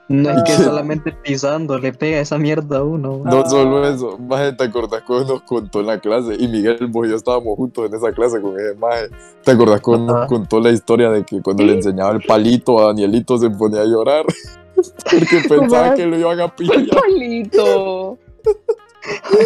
No 0.09 0.31
es 0.31 0.43
que 0.45 0.53
solamente 0.53 1.13
pisando 1.13 1.79
le 1.79 1.93
pega 1.93 2.21
esa 2.21 2.37
mierda 2.37 2.79
a 2.79 2.83
uno. 2.83 3.23
No 3.25 3.49
solo 3.49 3.87
eso, 3.89 4.19
maje, 4.19 4.53
¿te 4.53 4.65
acordás 4.65 5.03
cuando 5.03 5.35
nos 5.35 5.43
contó 5.43 5.81
en 5.81 5.87
la 5.87 5.99
clase? 5.99 6.37
Y 6.39 6.47
Miguel, 6.49 6.87
vos 6.89 7.07
y 7.07 7.11
yo 7.11 7.17
estábamos 7.17 7.57
juntos 7.57 7.89
en 7.89 7.95
esa 7.95 8.13
clase 8.13 8.41
con 8.41 8.59
ese 8.59 8.75
maje. 8.75 9.09
¿Te 9.43 9.53
acordás 9.53 9.81
cuando 9.81 10.13
nos 10.13 10.27
contó 10.27 10.61
la 10.61 10.71
historia 10.71 11.11
de 11.11 11.25
que 11.25 11.41
cuando 11.41 11.63
le 11.63 11.75
enseñaba 11.75 12.13
el 12.13 12.23
palito 12.23 12.79
a 12.81 12.89
Danielito 12.89 13.39
se 13.39 13.49
ponía 13.51 13.81
a 13.81 13.87
llorar? 13.87 14.27
Porque 15.11 15.43
pensaba 15.49 15.95
que 15.95 16.07
lo 16.07 16.19
iban 16.19 16.41
a 16.41 16.55
pillar. 16.55 16.85
Palito. 16.89 18.19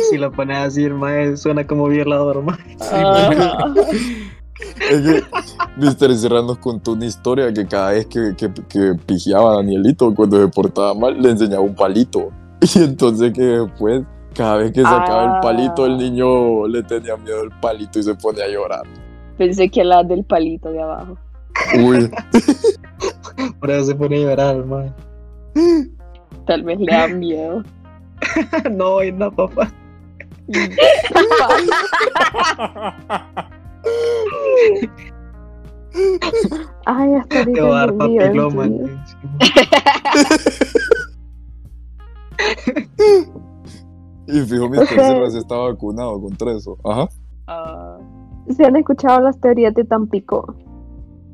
Si 0.09 0.17
lo 0.17 0.33
pones 0.33 0.59
así, 0.59 0.85
el 0.85 0.95
maje 0.95 1.37
suena 1.37 1.67
como 1.67 1.89
violador, 1.89 2.43
maje. 2.43 2.77
Ah. 2.81 3.75
Es 4.91 5.01
que 5.03 5.23
Mr. 5.77 6.17
Serra 6.17 6.43
nos 6.43 6.59
contó 6.59 6.93
una 6.93 7.07
historia 7.07 7.53
que 7.53 7.67
cada 7.67 7.91
vez 7.93 8.07
que, 8.07 8.35
que, 8.37 8.51
que 8.69 8.95
pijeaba 9.07 9.53
a 9.53 9.57
Danielito 9.57 10.13
cuando 10.15 10.41
se 10.41 10.49
portaba 10.49 10.95
mal, 10.95 11.21
le 11.21 11.31
enseñaba 11.31 11.63
un 11.63 11.75
palito. 11.75 12.31
Y 12.75 12.79
entonces 12.83 13.33
que 13.33 13.43
después, 13.43 14.03
cada 14.35 14.57
vez 14.57 14.73
que 14.73 14.83
sacaba 14.83 15.23
Ah. 15.23 15.35
el 15.37 15.41
palito, 15.41 15.87
el 15.87 15.97
niño 15.97 16.67
le 16.67 16.83
tenía 16.83 17.17
miedo 17.17 17.43
al 17.43 17.61
palito 17.61 18.01
y 18.01 18.03
se 18.03 18.15
ponía 18.17 18.45
a 18.45 18.49
llorar. 18.49 18.83
Pensé 19.37 19.69
que 19.69 19.85
la 19.85 20.03
del 20.03 20.25
palito 20.25 20.71
de 20.71 20.83
abajo. 20.83 21.17
Uy, 21.85 22.11
Por 23.61 23.71
eso 23.71 23.87
se 23.87 23.95
pone 23.95 24.17
a 24.17 24.21
llorar, 24.21 24.65
maje. 24.65 24.93
Tal 26.47 26.63
vez 26.65 26.81
le 26.81 26.93
da 26.93 27.07
miedo. 27.09 27.63
no, 28.73 29.05
y 29.05 29.13
no, 29.13 29.31
papá. 29.31 29.71
Ay, 36.87 37.15
hasta 37.15 37.45
Te 37.45 37.61
va 37.61 37.83
a 37.83 37.87
dar 37.87 37.97
papiloma. 37.97 38.65
entendí. 38.65 38.91
y 44.27 44.41
fijo, 44.41 44.69
Mr. 44.69 44.87
Serra 44.87 45.31
se 45.31 45.39
está 45.39 45.57
vacunado 45.57 46.21
contra 46.21 46.53
eso. 46.53 46.77
Ajá. 46.85 47.09
Ah, 47.47 47.99
¿Se 48.57 48.65
han 48.65 48.77
escuchado 48.77 49.21
las 49.21 49.39
teorías 49.41 49.75
de 49.75 49.85
Tampico? 49.85 50.55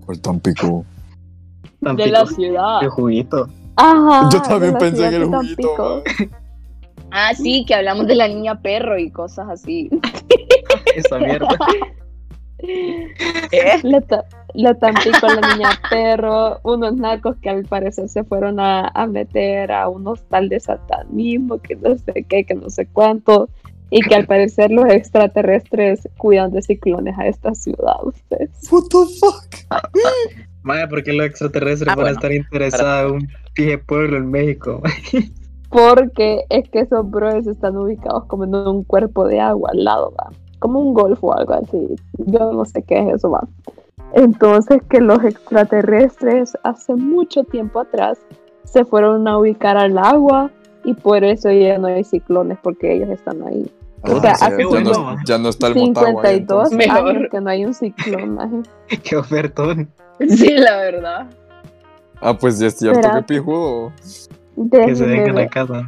¿Cuál 0.04 0.20
Tampico? 0.20 0.85
de 1.80 2.07
la 2.07 2.26
ciudad. 2.26 2.80
Qué 2.80 2.88
juguito. 2.88 3.48
Ajá. 3.76 4.28
Yo 4.33 4.40
también 4.42 4.72
de 4.74 4.78
pensé 4.80 5.07
en 5.07 5.14
el 5.14 5.30
de 5.30 5.37
juguito. 5.37 5.74
Tampico. 5.76 6.02
ma. 6.30 6.38
Ah, 7.11 7.35
sí, 7.35 7.64
que 7.66 7.74
hablamos 7.74 8.07
de 8.07 8.16
la 8.16 8.26
niña 8.26 8.61
perro 8.61 8.98
y 8.98 9.11
cosas 9.11 9.48
así. 9.48 9.88
Esa 10.96 11.18
mierda. 11.18 11.48
La, 13.83 14.00
ta- 14.00 14.24
la 14.55 14.74
Tampico, 14.74 15.27
la 15.27 15.55
niña 15.55 15.70
perro, 15.90 16.61
unos 16.62 16.96
narcos 16.96 17.37
que 17.42 17.50
al 17.50 17.64
parecer 17.64 18.09
se 18.09 18.24
fueron 18.24 18.61
a, 18.61 18.88
a 18.88 19.07
meter 19.07 19.72
a 19.72 19.88
un 19.88 20.07
hostal 20.07 20.48
de 20.48 20.61
satanismo, 20.61 21.59
que 21.59 21.77
no 21.77 21.96
sé 21.96 22.24
qué, 22.29 22.44
que 22.44 22.55
no 22.55 22.70
sé 22.70 22.87
cuánto, 22.87 23.48
y 23.90 24.00
que 24.03 24.14
al 24.14 24.27
parecer 24.27 24.70
los 24.70 24.87
extraterrestres 24.90 26.09
cuidan 26.16 26.50
de 26.53 26.62
ciclones 26.62 27.18
a 27.18 27.27
esta 27.27 27.55
ciudad, 27.55 27.96
ustedes. 28.03 28.50
What 28.70 28.85
the 28.90 28.98
fuck? 29.20 29.83
Madre, 30.62 30.88
¿por 30.88 31.03
qué 31.03 31.12
los 31.12 31.27
extraterrestres 31.27 31.92
Ah, 31.92 31.96
van 31.96 32.07
a 32.07 32.11
estar 32.12 32.33
interesados 32.33 33.11
en 33.12 33.16
un 33.18 33.29
pije 33.55 33.79
pueblo 33.79 34.16
en 34.16 34.31
México? 34.31 34.83
Porque 35.68 36.44
es 36.50 36.68
que 36.70 36.81
esos 36.81 37.11
brothers 37.11 37.46
están 37.48 37.77
ubicados 37.77 38.24
como 38.27 38.44
en 38.44 38.55
un 38.55 38.85
cuerpo 38.85 39.27
de 39.27 39.40
agua 39.40 39.70
al 39.72 39.85
lado, 39.85 40.14
va. 40.18 40.31
Como 40.64 40.81
un 40.81 40.94
golfo 40.94 41.27
o 41.27 41.37
algo 41.37 41.53
así. 41.53 41.94
Yo 42.16 42.50
no 42.55 42.64
sé 42.64 42.83
qué 42.83 42.98
es 43.00 43.16
eso, 43.16 43.31
va. 43.31 43.46
Entonces 44.14 44.81
que 44.88 44.98
los 45.03 45.22
extraterrestres 45.22 46.57
hace 46.62 46.94
mucho 46.94 47.44
tiempo 47.44 47.81
atrás 47.81 48.18
se 48.64 48.87
fueron 48.87 49.29
a 49.29 49.37
ubicar 49.37 49.77
al 49.77 49.98
agua 49.98 50.50
y 50.83 50.94
por 50.94 51.22
eso 51.22 51.50
ya 51.53 51.77
no 51.77 51.88
hay 51.88 52.03
ciclones 52.03 52.57
porque 52.62 52.94
ellos 52.94 53.11
están 53.11 53.42
ahí. 53.42 53.70
O 54.05 54.18
sea, 54.20 54.31
Ah, 54.40 54.46
hace 54.46 54.62
ya, 54.70 54.81
no, 54.81 54.92
como 54.92 55.16
ya 55.27 55.37
no 55.37 55.48
está 55.50 55.66
el 55.66 55.74
Motagua 55.74 56.22
ahí, 56.24 56.38
52 56.38 56.72
entonces. 56.72 56.79
Mejor. 56.79 57.09
años 57.11 57.29
que 57.31 57.40
no 57.42 57.50
hay 57.50 57.64
un 57.66 57.74
ciclón, 57.74 58.35
maje. 58.35 58.57
Qué 59.03 59.16
ofertón. 59.16 59.90
Sí, 60.29 60.57
la 60.57 60.77
verdad. 60.79 61.27
Ah, 62.22 62.33
pues 62.38 62.59
ya 62.59 62.68
es 62.68 62.79
cierto 62.79 63.00
Espera. 63.00 63.16
que 63.20 63.22
pijudo. 63.35 63.92
Que 64.72 64.96
se 64.96 65.07
dejen 65.07 65.35
la 65.35 65.46
casa. 65.48 65.83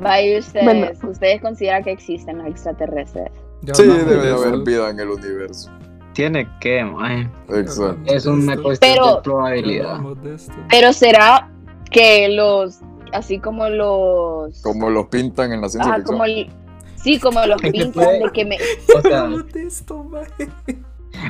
Vaya 0.00 0.38
ustedes, 0.38 0.64
Bueno. 0.64 0.86
¿ustedes 1.10 1.40
consideran 1.40 1.82
que 1.82 1.90
existen 1.90 2.38
los 2.38 2.46
extraterrestres? 2.46 3.30
Ya 3.64 3.74
Sí, 3.74 3.82
hablamos 3.82 4.06
debe 4.08 4.30
haber 4.30 4.58
vida 4.60 4.90
en 4.90 5.00
el 5.00 5.08
universo. 5.10 5.70
Tiene 6.12 6.48
que, 6.60 6.84
maje. 6.84 7.28
Exacto. 7.48 7.98
Es 8.06 8.26
una 8.26 8.56
cuestión 8.56 8.92
Pero- 8.94 9.16
de 9.16 9.22
probabilidad. 9.22 9.98
de. 10.22 10.38
Pero 10.70 10.92
será 10.92 11.50
que 11.90 12.28
los, 12.28 12.80
así 13.12 13.38
como 13.38 13.68
los, 13.68 14.60
Como 14.62 14.90
los 14.90 15.06
pintan 15.06 15.52
en 15.52 15.60
la 15.60 15.68
ciencia 15.68 15.90
ajá, 15.90 15.96
ficción. 16.00 16.18
como 16.18 16.24
el, 16.24 16.50
sí, 16.96 17.18
como 17.18 17.44
los 17.46 17.60
pintan 17.72 18.20
de 18.20 18.30
que 18.32 18.44
me, 18.44 18.56
O 18.96 19.00
sea, 19.02 19.20
Hablamos 19.22 19.52
de 19.52 19.62
esto, 19.66 20.04
maje. 20.04 20.48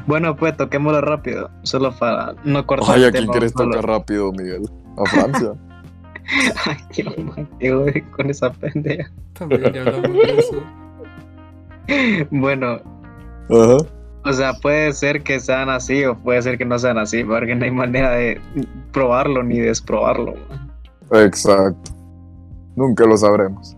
bueno, 0.07 0.37
pues 0.37 0.57
toquémoslo 0.57 1.01
rápido. 1.01 1.51
Solo 1.63 1.95
para 1.97 2.35
no 2.45 2.67
cortar. 2.67 2.97
Ay, 2.97 3.05
¿a 3.05 3.11
quién 3.13 3.27
quieres 3.29 3.55
tocar 3.55 3.87
rápido, 3.87 4.33
Miguel? 4.33 4.69
¿A 4.99 5.05
Francia? 5.09 5.53
Ay, 6.67 6.77
qué 7.59 7.73
odio 7.73 8.05
con 8.17 8.29
esa 8.31 8.51
pendeja. 8.53 9.11
También 9.35 9.73
ya 9.73 9.81
hablamos 9.81 10.13
de 10.13 10.39
eso. 10.39 10.63
Bueno, 12.31 12.79
o 13.49 14.33
sea, 14.33 14.55
puede 14.55 14.93
ser 14.93 15.23
que 15.23 15.39
sean 15.41 15.69
así 15.69 16.05
o 16.05 16.17
puede 16.17 16.41
ser 16.43 16.57
que 16.59 16.65
no 16.65 16.79
sean 16.79 16.97
así, 16.99 17.23
porque 17.25 17.55
no 17.55 17.65
hay 17.65 17.71
manera 17.71 18.11
de 18.13 18.41
probarlo 18.93 19.43
ni 19.43 19.59
desprobarlo. 19.59 20.35
Exacto. 21.13 21.93
Nunca 22.77 23.05
lo 23.05 23.17
sabremos. 23.17 23.77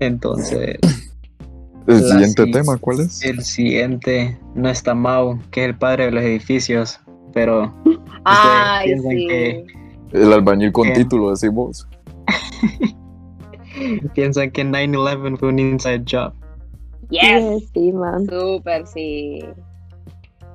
Entonces, 0.00 0.76
El 1.86 2.04
siguiente 2.04 2.46
tema, 2.52 2.76
¿cuál 2.76 3.00
es? 3.00 3.24
el 3.24 3.42
siguiente 3.42 4.38
no 4.54 4.68
está 4.68 4.94
Mau, 4.94 5.38
que 5.50 5.62
es 5.64 5.68
el 5.70 5.76
padre 5.78 6.04
de 6.06 6.10
los 6.12 6.22
edificios, 6.22 7.00
pero 7.32 7.74
ay, 8.24 8.86
piensan 8.90 9.10
sí, 9.12 9.26
que- 9.28 9.66
El 10.12 10.32
albañil 10.32 10.72
con 10.72 10.88
¿Qué? 10.88 10.92
título, 10.94 11.30
decimos. 11.30 11.88
piensan 14.14 14.50
que 14.50 14.64
9-11 14.64 15.38
fue 15.38 15.48
un 15.48 15.58
inside 15.58 16.04
job. 16.08 16.32
Yes, 17.10 17.70
Sí, 17.74 17.92
man. 17.92 18.26
súper 18.26 18.86
sí, 18.86 19.40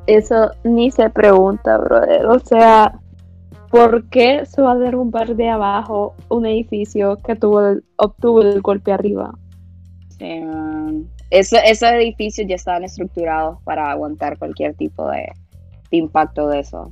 Eso 0.08 0.52
ni 0.64 0.92
se 0.92 1.10
pregunta, 1.10 1.78
brother. 1.78 2.26
O 2.28 2.40
sea, 2.40 3.00
¿por 3.72 4.08
qué 4.10 4.46
se 4.46 4.62
va 4.62 4.74
a 4.74 4.78
derrumbar 4.78 5.36
de 5.36 5.50
abajo 5.50 6.14
un 6.30 6.46
edificio 6.46 7.18
que 7.18 7.36
tuvo 7.36 7.62
el- 7.68 7.84
obtuvo 7.98 8.42
el 8.42 8.62
golpe 8.62 8.92
arriba? 8.92 9.34
sí, 10.18 10.40
man. 10.42 11.08
Eso- 11.32 11.58
esos 11.66 11.90
edificios 11.92 12.48
ya 12.48 12.56
estaban 12.56 12.84
estructurados 12.84 13.58
para 13.64 13.92
aguantar 13.92 14.38
cualquier 14.38 14.76
tipo 14.76 15.10
de, 15.10 15.28
de 15.92 15.98
impacto 15.98 16.48
de 16.48 16.60
esos. 16.60 16.90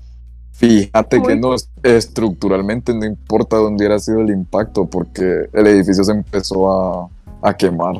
Fíjate 0.52 1.22
que 1.22 1.36
no, 1.36 1.56
estructuralmente 1.84 2.94
no 2.94 3.06
importa 3.06 3.58
dónde 3.58 3.84
hubiera 3.86 4.00
sido 4.00 4.20
el 4.20 4.30
impacto, 4.32 4.86
porque 4.88 5.48
el 5.54 5.68
edificio 5.68 6.04
se 6.04 6.12
empezó 6.12 6.70
a, 6.70 7.10
a 7.42 7.54
quemar. 7.56 7.96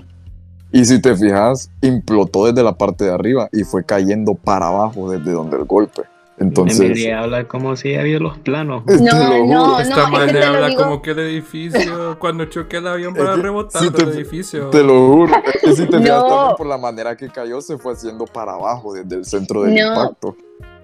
Y 0.74 0.84
si 0.86 1.00
te 1.02 1.16
fijas, 1.16 1.72
implotó 1.82 2.48
desde 2.48 2.64
la 2.64 2.74
parte 2.78 3.06
de 3.06 3.12
arriba 3.14 3.48
y 3.54 3.64
fue 3.64 3.86
cayendo 3.86 4.34
para 4.34 4.68
abajo 4.68 5.10
desde 5.12 5.32
donde 5.32 5.56
el 5.58 5.64
golpe. 5.66 6.02
Entonces, 6.40 6.80
Debería 6.80 7.20
hablar 7.20 7.46
como 7.48 7.76
si 7.76 7.94
había 7.94 8.18
los 8.20 8.40
planos. 8.40 8.84
te 8.88 8.98
No, 9.00 9.12
lo 9.20 9.44
juro. 9.46 9.46
no, 9.54 9.80
Esta 9.80 10.04
es 10.04 10.10
que 10.10 10.34
te 10.34 10.40
lo 10.40 10.46
habla 10.48 10.68
digo- 10.70 10.84
como 10.84 11.02
que 11.04 11.12
el 11.12 11.20
edificio, 11.20 12.18
cuando 12.20 12.46
choque 12.46 12.78
el 12.78 12.88
avión 12.88 13.14
para 13.14 13.36
Es 13.36 13.40
rebotar 13.40 13.84
si 13.84 13.92
te- 13.92 14.02
edificio. 14.02 14.70
Te 14.72 14.84
lo 14.84 15.08
juro. 15.14 15.34
Es 15.46 15.62
que 15.62 15.74
si 15.74 15.86
te 15.86 16.00
fijas 16.00 16.24
No. 16.24 16.28
también 16.28 16.56
por 16.58 16.66
la 16.68 16.78
manera 16.80 17.16
que 17.16 17.30
cayó, 17.30 17.62
se 17.62 17.78
fue 17.78 17.94
haciendo 17.94 18.26
para 18.26 18.54
abajo 18.54 18.94
desde 18.96 19.16
el 19.16 19.26
centro 19.26 19.62
del 19.62 19.76
No. 19.76 19.88
impacto. 19.90 20.36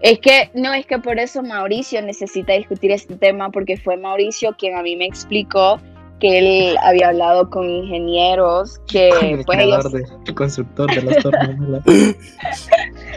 Es 0.02 0.20
que, 0.20 0.52
no, 0.54 0.72
es 0.74 0.86
que 0.86 1.00
por 1.00 1.18
eso 1.20 1.42
Mauricio 1.42 2.02
necesita 2.04 2.54
discutir 2.54 2.92
este 2.92 3.16
tema, 3.16 3.50
porque 3.50 3.76
fue 3.76 3.98
Mauricio 3.98 4.56
quien 4.58 4.78
a 4.78 4.84
mí 4.84 4.96
me 4.96 5.06
explicó 5.08 5.78
que 6.20 6.38
él 6.40 6.78
había 6.84 7.10
hablado 7.10 7.50
con 7.50 7.70
ingenieros 7.70 8.80
que 8.88 9.10
el 9.10 9.44
pues 9.46 9.60
ellos 9.60 9.88
creador 9.88 9.92
de- 9.92 10.06
el 10.28 10.36
constructor 10.36 10.94
de 10.94 11.02
las 11.02 11.24
torres. 11.24 11.50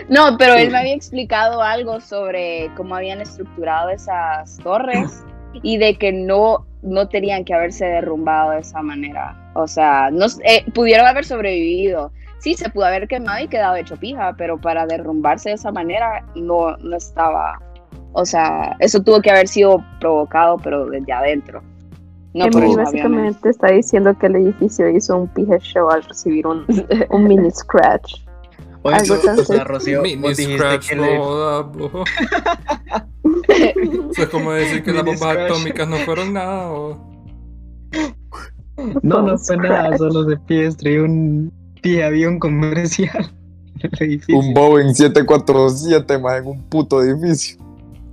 No, 0.09 0.37
pero 0.39 0.55
él 0.55 0.71
me 0.71 0.79
había 0.79 0.95
explicado 0.95 1.63
algo 1.63 2.01
sobre 2.01 2.71
cómo 2.77 2.95
habían 2.97 3.21
estructurado 3.21 3.91
esas 3.91 4.57
torres 4.59 5.25
y 5.63 5.77
de 5.79 5.97
que 5.97 6.13
no, 6.13 6.67
no 6.83 7.09
tenían 7.09 7.45
que 7.45 7.55
haberse 7.55 7.85
derrumbado 7.85 8.53
de 8.53 8.61
esa 8.61 8.81
manera. 8.83 9.37
O 9.55 9.67
sea, 9.67 10.09
no, 10.11 10.27
eh, 10.45 10.65
pudieron 10.73 11.07
haber 11.07 11.25
sobrevivido. 11.25 12.13
Sí, 12.39 12.55
se 12.55 12.71
pudo 12.71 12.87
haber 12.87 13.07
quemado 13.07 13.45
y 13.45 13.49
quedado 13.49 13.77
hecho 13.77 13.97
pija, 13.97 14.35
pero 14.37 14.61
para 14.61 14.87
derrumbarse 14.87 15.51
de 15.51 15.55
esa 15.57 15.71
manera 15.71 16.25
no, 16.35 16.77
no 16.79 16.97
estaba. 16.97 17.61
O 18.15 18.25
sea, 18.27 18.77
eso 18.81 19.01
tuvo 19.03 19.21
que 19.21 19.31
haber 19.31 19.47
sido 19.49 19.85
provocado, 20.01 20.57
pero 20.59 20.87
desde 20.87 21.13
adentro. 21.13 21.63
No 22.35 22.47
Emily 22.47 22.51
los 22.53 22.61
aviones. 22.62 22.76
básicamente 22.76 23.49
está 23.51 23.68
diciendo 23.68 24.16
que 24.18 24.26
el 24.26 24.37
edificio 24.37 24.89
hizo 24.89 25.16
un 25.16 25.28
pije 25.28 25.59
show 25.61 25.91
al 25.91 26.03
recibir 26.03 26.47
un, 26.47 26.64
un 27.11 27.24
mini 27.24 27.51
scratch. 27.51 28.14
Oye, 28.85 28.97
Algo 28.97 29.16
tan 29.18 29.39
o 29.39 29.45
sea, 29.45 29.64
Rocío, 29.64 30.03
Mini 30.03 30.35
scratch, 30.35 30.89
que 30.89 30.97
no 30.97 31.05
le-. 31.05 32.05
Eso 34.11 34.22
es 34.22 34.28
como 34.30 34.53
decir 34.53 34.83
que 34.83 34.93
las 34.93 35.05
bombas 35.05 35.20
scratch. 35.20 35.51
atómicas 35.51 35.89
no 35.89 35.97
fueron 35.99 36.33
nada. 36.33 36.70
O... 36.72 36.99
No, 39.03 39.20
no 39.22 39.37
fue 39.39 39.59
nada, 39.59 39.97
solo 39.99 40.28
se 40.28 40.37
pie 40.39 40.64
destruir 40.64 41.03
un 41.03 41.53
pie 41.83 42.03
avión 42.03 42.39
comercial 42.39 43.30
en 43.80 43.91
el 43.93 44.09
edificio. 44.09 44.39
Un 44.39 44.55
Boeing 44.55 44.95
747 44.95 46.18
más 46.18 46.41
en 46.41 46.47
un 46.49 46.62
puto 46.68 47.03
edificio. 47.03 47.59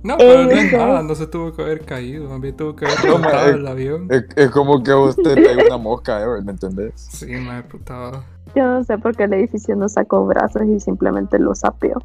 No, 0.02 0.16
pero 0.16 0.44
no 0.44 0.50
es 0.50 0.72
nada, 0.72 1.02
no 1.02 1.14
se 1.14 1.26
tuvo 1.26 1.52
que 1.52 1.60
haber 1.62 1.84
caído, 1.84 2.28
más 2.28 2.40
bien 2.40 2.56
tuvo 2.56 2.74
que 2.74 2.86
haber 2.86 3.20
ma, 3.20 3.42
el 3.44 3.66
avión. 3.66 4.06
Es, 4.10 4.24
es 4.34 4.50
como 4.50 4.82
que 4.82 4.94
usted 4.94 5.34
pega 5.34 5.64
una 5.66 5.76
mosca, 5.76 6.22
Ever, 6.22 6.42
¿me 6.42 6.52
entendés? 6.52 6.92
Sí, 6.96 7.26
me 7.26 7.62
puta. 7.64 8.22
Yo 8.54 8.64
no 8.66 8.82
sé 8.82 8.96
por 8.98 9.14
qué 9.14 9.24
el 9.24 9.34
edificio 9.34 9.76
no 9.76 9.88
sacó 9.88 10.24
brazos 10.26 10.62
y 10.64 10.80
simplemente 10.80 11.38
lo 11.38 11.54
sapeó. 11.54 12.02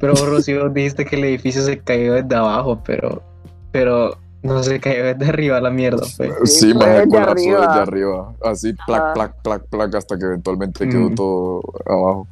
Pero 0.00 0.12
vos, 0.14 0.28
Rocío, 0.28 0.68
dijiste 0.70 1.04
que 1.04 1.16
el 1.16 1.24
edificio 1.24 1.62
se 1.62 1.78
cayó 1.78 2.14
desde 2.14 2.34
abajo, 2.34 2.82
pero, 2.84 3.22
pero 3.70 4.16
no 4.42 4.62
se 4.62 4.80
cayó 4.80 5.04
desde 5.04 5.26
arriba 5.28 5.60
la 5.60 5.70
mierda, 5.70 6.04
pues. 6.16 6.32
Sí, 6.50 6.72
fue 6.72 6.86
más 6.86 7.06
colapsó 7.06 7.30
arriba. 7.32 7.60
desde 7.68 7.80
arriba. 7.80 8.34
Así, 8.42 8.72
plac, 8.86 9.14
plac, 9.14 9.42
plac, 9.42 9.62
plac, 9.68 9.94
hasta 9.94 10.18
que 10.18 10.24
eventualmente 10.24 10.88
quedó 10.88 11.10
Mm. 11.10 11.14
todo 11.14 11.62
abajo. 11.86 12.26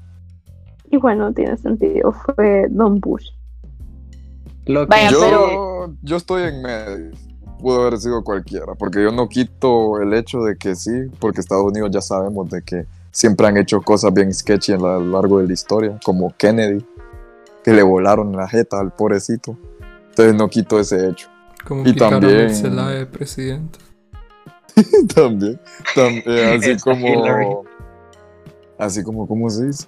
Y 0.91 0.97
bueno, 0.99 1.33
tiene 1.33 1.57
sentido, 1.57 2.12
fue 2.12 2.67
Don 2.71 3.01
Bush. 3.01 3.29
Lo 4.67 4.81
que 4.83 4.87
Vaya, 4.91 5.11
Yo, 5.11 5.21
pero- 5.21 5.95
yo 6.03 6.17
estoy 6.17 6.43
en 6.45 6.62
medio. 6.62 7.11
Pudo 7.59 7.81
haber 7.87 7.99
sido 7.99 8.23
cualquiera, 8.23 8.75
porque 8.75 9.03
yo 9.03 9.11
no 9.12 9.29
quito 9.29 9.99
el 10.03 10.12
hecho 10.12 10.41
de 10.41 10.59
que 10.59 10.75
sí, 10.75 10.93
porque 11.19 11.41
Estados 11.41 11.64
Unidos 11.64 11.91
ya 11.91 12.03
sabemos 12.03 12.51
de 12.51 12.61
que 12.62 12.85
siempre 13.11 13.47
han 13.47 13.57
hecho 13.57 13.81
cosas 13.81 14.12
bien 14.12 14.33
sketchy 14.35 14.73
a 14.73 14.77
lo 14.77 15.01
largo 15.01 15.39
de 15.41 15.47
la 15.47 15.53
historia, 15.55 15.99
como 16.05 16.35
Kennedy, 16.37 16.85
que 17.64 17.73
le 17.73 17.83
volaron 17.83 18.37
la 18.37 18.47
jeta 18.47 18.79
al 18.79 18.93
pobrecito. 18.93 19.57
Entonces 20.11 20.35
no 20.35 20.49
quito 20.51 20.79
ese 20.79 21.09
hecho. 21.09 21.29
Como 21.67 21.87
Y 21.89 21.95
también- 21.97 22.41
el 22.41 22.55
Celaya 22.55 22.91
de 22.99 23.07
presidente. 23.07 23.79
también, 25.14 25.59
también, 25.95 26.59
así 26.59 26.71
Hillary. 26.87 27.45
como, 27.47 27.64
así 28.79 29.03
como, 29.03 29.27
¿cómo 29.27 29.49
se 29.49 29.67
dice? 29.67 29.87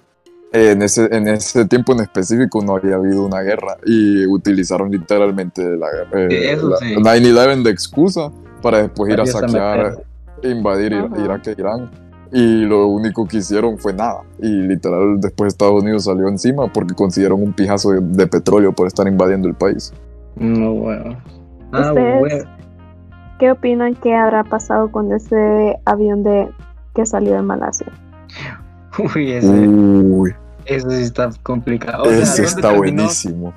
En, 0.51 0.81
ese, 0.81 1.07
en 1.15 1.27
ese 1.27 1.65
tiempo 1.65 1.93
en 1.93 1.99
específico 1.99 2.63
no 2.63 2.75
había 2.75 2.95
habido 2.95 3.23
una 3.25 3.41
guerra 3.41 3.77
y 3.85 4.25
utilizaron 4.25 4.89
literalmente 4.91 5.61
la, 5.77 5.87
eh, 6.13 6.27
Sí, 6.29 6.35
eso 6.47 6.69
la- 6.69 6.77
sí. 6.77 6.95
9-11 6.97 7.61
de 7.63 7.69
excusa 7.69 8.31
para 8.61 8.79
después 8.81 9.13
ir 9.13 9.21
a 9.21 9.25
saquear, 9.27 10.03
invadir 10.43 10.93
Ir- 10.93 11.05
Ajá. 11.05 11.23
Irak 11.23 11.47
e 11.47 11.51
Irán. 11.57 11.91
Y 12.31 12.61
lo 12.65 12.87
único 12.87 13.27
que 13.27 13.37
hicieron 13.37 13.77
fue 13.77 13.93
nada. 13.93 14.21
Y 14.39 14.47
literal 14.49 15.19
después 15.19 15.53
Estados 15.53 15.81
Unidos 15.83 16.05
salió 16.05 16.27
encima 16.27 16.71
porque 16.71 16.93
consiguieron 16.95 17.41
un 17.41 17.53
pijazo 17.53 17.91
de, 17.91 18.01
de 18.01 18.27
petróleo 18.27 18.71
por 18.71 18.87
estar 18.87 19.07
invadiendo 19.07 19.47
el 19.47 19.55
país. 19.55 19.93
No, 20.35 20.73
bueno. 20.73 21.17
Ah, 21.71 21.89
Ustedes- 21.89 22.19
bueno. 22.19 22.49
¿Qué 23.39 23.51
opinan 23.51 23.95
que 23.95 24.13
habrá 24.15 24.43
pasado 24.43 24.91
con 24.91 25.11
ese 25.13 25.77
avión 25.85 26.23
de 26.23 26.49
que 26.93 27.05
salió 27.05 27.33
de 27.35 27.41
Malasia? 27.41 27.87
Uy, 29.15 29.31
ese, 29.31 29.67
Uy, 29.67 30.33
ese 30.65 30.89
sí 30.89 31.03
está 31.03 31.29
complicado. 31.43 32.03
O 32.03 32.07
sea, 32.07 32.19
ese 32.19 32.41
¿dónde 32.43 32.47
está 32.47 32.61
terminó- 32.69 32.77
buenísimo. 32.77 33.53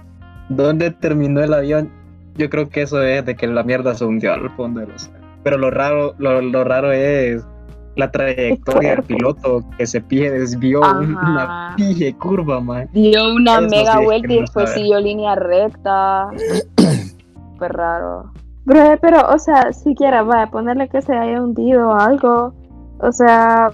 ¿Dónde 0.48 0.90
terminó 0.90 1.42
el 1.42 1.54
avión? 1.54 1.90
Yo 2.36 2.48
creo 2.50 2.68
que 2.68 2.82
eso 2.82 3.02
es 3.02 3.24
de 3.24 3.36
que 3.36 3.46
la 3.46 3.62
mierda 3.62 3.94
se 3.94 4.04
hundió 4.04 4.32
al 4.32 4.50
fondo 4.50 4.80
del 4.80 4.90
océano. 4.92 5.18
Pero 5.42 5.58
lo 5.58 5.70
raro, 5.70 6.14
lo, 6.18 6.40
lo 6.40 6.64
raro 6.64 6.92
es 6.92 7.44
la 7.96 8.10
trayectoria 8.10 8.90
del 8.92 9.02
piloto 9.02 9.62
que 9.76 9.86
se 9.86 10.00
desvió 10.00 10.82
Ajá. 10.82 10.98
una 11.00 11.74
pije 11.76 12.14
curva, 12.14 12.60
man. 12.60 12.88
Dio 12.92 13.34
una 13.34 13.58
Eso 13.58 13.68
mega 13.68 14.00
vuelta 14.00 14.32
y 14.32 14.40
después 14.40 14.70
siguió 14.70 14.98
línea 15.00 15.34
recta. 15.34 16.28
Súper 17.54 17.72
raro. 17.72 18.32
Bro, 18.64 18.98
pero, 19.00 19.28
o 19.28 19.38
sea, 19.38 19.72
siquiera, 19.72 20.22
vaya, 20.22 20.50
ponerle 20.50 20.88
que 20.88 21.02
se 21.02 21.12
haya 21.14 21.42
hundido 21.42 21.88
o 21.90 21.94
algo. 21.94 22.54
O 23.00 23.12
sea, 23.12 23.70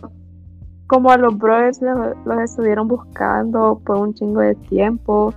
como 0.88 1.10
a 1.12 1.16
los 1.16 1.38
brothers 1.38 1.80
los, 1.80 2.16
los 2.24 2.40
estuvieron 2.40 2.88
buscando 2.88 3.80
por 3.86 3.96
un 3.98 4.14
chingo 4.14 4.40
de 4.40 4.54
tiempo. 4.56 5.32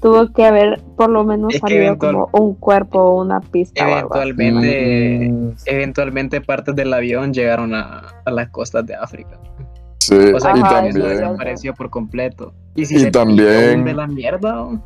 Tuvo 0.00 0.32
que 0.32 0.44
haber 0.46 0.80
por 0.96 1.10
lo 1.10 1.22
menos 1.24 1.54
Es 1.54 1.60
salido 1.60 1.82
eventual- 1.82 2.26
como 2.30 2.30
un 2.32 2.54
cuerpo 2.54 2.98
o 3.00 3.22
una 3.22 3.40
pista 3.40 3.84
o 3.86 3.94
algo 3.94 4.14
así. 4.14 4.30
Eventualmente, 4.30 5.28
Mm, 5.30 5.50
eventualmente 5.66 6.40
partes 6.40 6.74
del 6.74 6.92
avión 6.94 7.32
llegaron 7.32 7.74
a, 7.74 8.02
a 8.24 8.30
las 8.30 8.48
costas 8.48 8.84
de 8.86 8.94
África. 8.96 9.38
sí, 9.98 10.14
O 10.34 10.40
sea, 10.40 10.56
y 10.56 10.60
también, 10.62 10.94
desapareció 10.94 11.74
por 11.74 11.88
completo. 11.90 12.52
Y 12.74 12.84
si 12.86 12.96
Y 12.96 12.98
se 13.00 13.10
también- 13.12 13.96
la 13.96 14.06
mierda, 14.08 14.62
¿o? 14.64 14.80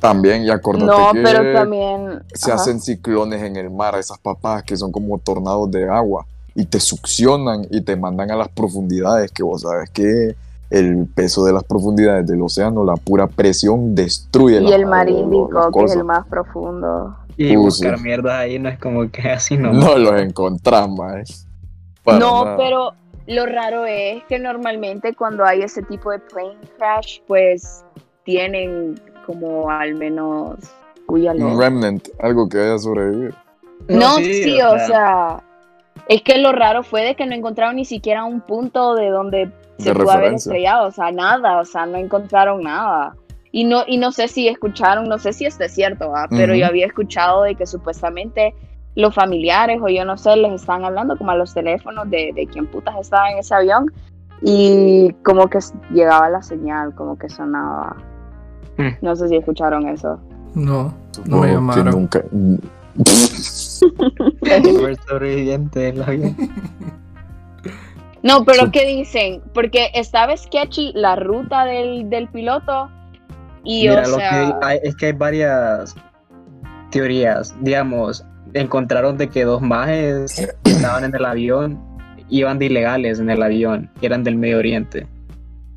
también, 0.00 0.42
y 0.42 0.50
acordate 0.50 0.86
No, 0.86 1.12
que 1.12 1.22
pero 1.22 1.52
también. 1.52 2.22
se 2.32 2.50
ajá. 2.52 2.60
hacen 2.62 2.80
ciclones 2.80 3.42
en 3.42 3.56
el 3.56 3.70
mar, 3.70 3.94
esas 3.98 4.18
papas 4.18 4.62
que 4.62 4.76
son 4.76 4.90
como 4.92 5.18
tornados 5.18 5.70
de 5.70 5.86
agua, 5.88 6.24
y 6.56 6.64
te 6.64 6.80
succionan 6.80 7.66
y 7.70 7.82
te 7.82 7.96
mandan 7.96 8.30
a 8.30 8.36
las 8.36 8.48
profundidades, 8.48 9.30
que 9.30 9.42
vos 9.42 9.60
sabes 9.62 9.90
que 9.90 10.34
el 10.70 11.06
peso 11.14 11.44
de 11.44 11.52
las 11.52 11.62
profundidades 11.62 12.26
del 12.26 12.42
océano, 12.42 12.82
la 12.82 12.96
pura 12.96 13.26
presión 13.28 13.94
destruye 13.94 14.60
Y 14.60 14.72
el 14.72 14.86
mar 14.86 15.08
Índico, 15.08 15.70
que 15.70 15.84
es 15.84 15.94
el 15.94 16.04
más 16.04 16.26
profundo. 16.26 17.14
y 17.36 17.56
Uh, 17.56 17.60
buscar 17.60 17.98
sí. 17.98 18.02
mierdas 18.02 18.34
ahí 18.34 18.58
no 18.58 18.68
es 18.70 18.78
como 18.78 19.08
que 19.10 19.22
así 19.30 19.56
no. 19.56 19.72
No 19.72 19.96
los 19.98 20.20
encontrás, 20.20 20.88
más. 20.88 21.46
no, 22.06 22.54
pero 22.56 22.94
lo 23.26 23.44
raro 23.46 23.84
es 23.84 24.24
que 24.24 24.38
normalmente 24.38 25.14
cuando 25.14 25.44
hay 25.44 25.60
ese 25.62 25.82
tipo 25.82 26.10
de 26.10 26.20
plane 26.20 26.56
crash, 26.78 27.20
pues 27.26 27.84
tienen 28.24 28.98
como 29.26 29.70
al 29.70 29.94
menos. 29.94 30.56
Un 31.08 31.60
remnant, 31.60 32.08
algo 32.18 32.48
que 32.48 32.58
haya 32.58 32.78
sobrevivido. 32.78 33.32
No, 33.88 34.16
sí, 34.16 34.58
o 34.60 34.76
sea, 34.86 35.40
es 36.08 36.22
que 36.22 36.38
lo 36.38 36.52
raro 36.52 36.82
fue 36.82 37.02
de 37.04 37.14
que 37.14 37.26
no 37.26 37.34
encontraron 37.34 37.76
ni 37.76 37.84
siquiera 37.84 38.24
un 38.24 38.40
punto 38.40 38.94
de 38.94 39.10
donde 39.10 39.50
se 39.78 39.90
De 39.90 39.94
pudo 39.94 40.10
haber 40.10 40.34
estrellado, 40.34 40.88
o 40.88 40.90
sea, 40.90 41.10
nada, 41.12 41.58
o 41.60 41.64
sea, 41.64 41.86
no 41.86 41.98
encontraron 41.98 42.62
nada. 42.62 43.14
Y 43.52 43.64
no, 43.64 43.84
y 43.86 43.96
no 43.96 44.12
sé 44.12 44.28
si 44.28 44.48
escucharon, 44.48 45.08
no 45.08 45.18
sé 45.18 45.32
si 45.32 45.46
esto 45.46 45.64
es 45.64 45.74
cierto, 45.74 46.10
¿va? 46.10 46.26
pero 46.28 46.54
yo 46.54 46.66
había 46.66 46.86
escuchado 46.86 47.42
de 47.42 47.54
que 47.54 47.66
supuestamente 47.66 48.54
los 48.94 49.14
familiares 49.14 49.80
o 49.82 49.88
yo 49.88 50.04
no 50.04 50.16
sé, 50.16 50.36
les 50.36 50.52
estaban 50.52 50.84
hablando 50.84 51.16
como 51.16 51.30
a 51.30 51.36
los 51.36 51.52
teléfonos 51.54 52.08
de, 52.10 52.32
de 52.34 52.46
quién 52.46 52.66
putas 52.66 52.94
estaba 53.00 53.30
en 53.30 53.38
ese 53.38 53.54
avión 53.54 53.92
y 54.42 55.12
como 55.22 55.48
que 55.48 55.58
llegaba 55.90 56.28
la 56.28 56.42
señal, 56.42 56.94
como 56.94 57.18
que 57.18 57.28
sonaba. 57.28 57.96
Hmm. 58.76 58.90
No 59.00 59.16
sé 59.16 59.28
si 59.28 59.36
escucharon 59.36 59.88
eso. 59.88 60.18
No, 60.54 60.94
no 61.26 61.38
me 61.38 61.48
que 61.48 61.52
llamaron. 61.54 61.90
nunca. 61.90 62.22
El 64.42 64.98
sobreviviente 65.08 65.80
del 65.80 66.02
avión. 66.02 66.36
No, 68.22 68.44
pero 68.44 68.64
Sí. 68.64 68.70
¿qué 68.72 68.86
dicen? 68.86 69.42
Porque 69.54 69.90
estaba 69.94 70.36
sketchy 70.36 70.92
la 70.94 71.16
ruta 71.16 71.64
del, 71.64 72.10
del 72.10 72.28
piloto 72.28 72.90
y 73.62 73.88
Mira, 73.88 74.02
o 74.04 74.10
lo 74.10 74.16
sea, 74.16 74.30
que 74.30 74.66
hay, 74.66 74.78
es 74.82 74.96
que 74.96 75.06
hay 75.06 75.12
varias 75.12 75.94
teorías. 76.90 77.54
Digamos, 77.60 78.24
encontraron 78.54 79.16
de 79.16 79.28
que 79.28 79.44
dos 79.44 79.60
majes 79.62 80.56
que 80.64 80.70
estaban 80.70 81.04
en 81.04 81.14
el 81.14 81.24
avión 81.24 81.80
iban 82.28 82.58
de 82.58 82.66
ilegales 82.66 83.20
en 83.20 83.30
el 83.30 83.42
avión, 83.42 83.90
que 84.00 84.06
eran 84.06 84.24
del 84.24 84.36
Medio 84.36 84.58
Oriente. 84.58 85.06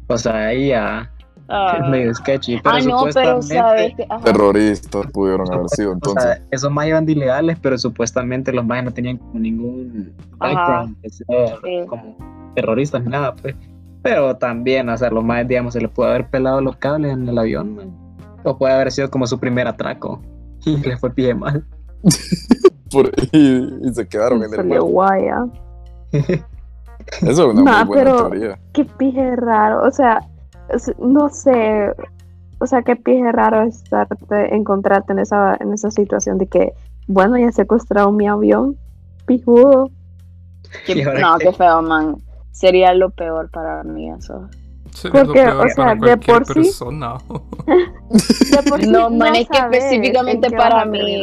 O 0.08 0.18
sea, 0.18 0.48
ahí 0.48 0.70
ya 0.70 1.12
es 1.50 1.90
medio 1.90 2.14
sketchy. 2.14 2.60
Pero 2.64 2.76
ah, 2.76 2.80
no, 2.80 2.86
pero 2.86 2.98
supuestamente- 3.42 3.56
sabes 3.58 3.96
que. 3.96 4.08
Terroristas 4.24 5.08
pudieron 5.12 5.52
haber 5.54 5.70
sido 5.70 5.90
O 5.92 5.94
entonces. 5.94 6.24
sea, 6.24 6.42
esos 6.52 6.72
más 6.72 6.88
iban 6.88 7.06
de 7.06 7.12
ilegales, 7.14 7.58
pero 7.62 7.78
supuestamente 7.78 8.52
los 8.54 8.66
más 8.66 8.84
no 8.84 8.92
tenían 8.92 9.18
como 9.18 9.40
ningún 9.40 10.14
background 10.38 10.96
de 11.02 11.10
ser 11.10 11.26
Sí. 11.64 11.86
como 11.88 12.16
terroristas 12.56 13.04
ni 13.04 13.10
nada, 13.10 13.36
pues. 13.36 13.56
Pero 14.02 14.38
también, 14.38 14.88
o 14.90 14.98
sea, 14.98 15.10
los 15.10 15.24
más, 15.24 15.48
digamos, 15.48 15.74
se 15.74 15.82
les 15.82 15.90
puede 15.90 16.10
haber 16.12 16.30
pelado 16.30 16.62
los 16.62 16.78
cables 16.78 17.12
en 17.14 17.28
el 17.28 17.38
avión, 17.38 17.76
man. 17.76 17.92
O 18.44 18.58
puede 18.58 18.74
haber 18.74 18.92
sido 18.92 19.10
como 19.10 19.28
su 19.28 19.40
primer 19.40 19.68
atraco. 19.68 20.22
Y 20.66 20.76
le 20.78 20.98
fue 20.98 21.10
pie 21.12 21.34
mal. 21.34 21.66
Por- 22.92 23.12
y, 23.32 23.88
y 23.88 23.94
se 23.94 24.08
quedaron 24.08 24.44
en 24.44 24.72
el 24.72 24.82
guaya. 24.82 25.46
Eso 26.12 26.42
es 27.22 27.40
una 27.40 27.62
Nah, 27.62 27.86
muy 27.86 27.96
buena 27.98 28.12
pero- 28.12 28.30
teoría. 28.30 28.60
Qué 28.74 28.86
pije 28.86 29.36
raro. 29.36 29.84
O 29.88 29.92
sea, 29.92 30.20
no 31.00 31.30
sé. 31.30 31.94
O 32.60 32.68
sea, 32.68 32.82
qué 32.82 32.96
pije 32.96 33.32
raro 33.32 33.62
estarte, 33.64 34.54
encontrarte 34.56 35.14
en 35.14 35.20
esa, 35.20 35.56
en 35.60 35.72
esa 35.74 35.92
situación 35.92 36.38
de 36.38 36.48
que, 36.48 36.74
bueno, 37.08 37.38
ya 37.38 37.52
secuestraron 37.52 38.16
mi 38.18 38.28
avión. 38.28 38.76
Pijudo. 39.26 39.90
Qué- 40.86 40.98
¿Y 40.98 41.02
ahora 41.04 41.20
no, 41.22 41.38
qué? 41.38 41.46
qué 41.46 41.54
feo, 41.54 41.82
man. 41.82 42.18
Sería 42.52 42.94
lo 42.94 43.10
peor 43.12 43.50
para 43.50 43.84
mí 43.84 44.10
eso. 44.12 44.50
Sería 44.94 45.22
lo 45.22 45.28
Porque, 45.28 45.44
peor 45.44 45.66
o 45.66 45.70
sea, 45.70 45.76
para 45.96 45.96
de 45.96 46.18
por 46.18 46.46
sí- 46.46 46.54
persona. 46.54 47.14
De 48.10 48.70
por 48.70 48.82
sí 48.82 48.90
No, 48.90 49.10
man, 49.10 49.36
es 49.36 49.48
que 49.48 49.58
específicamente 49.58 50.50
para 50.52 50.84
mí. 50.86 51.22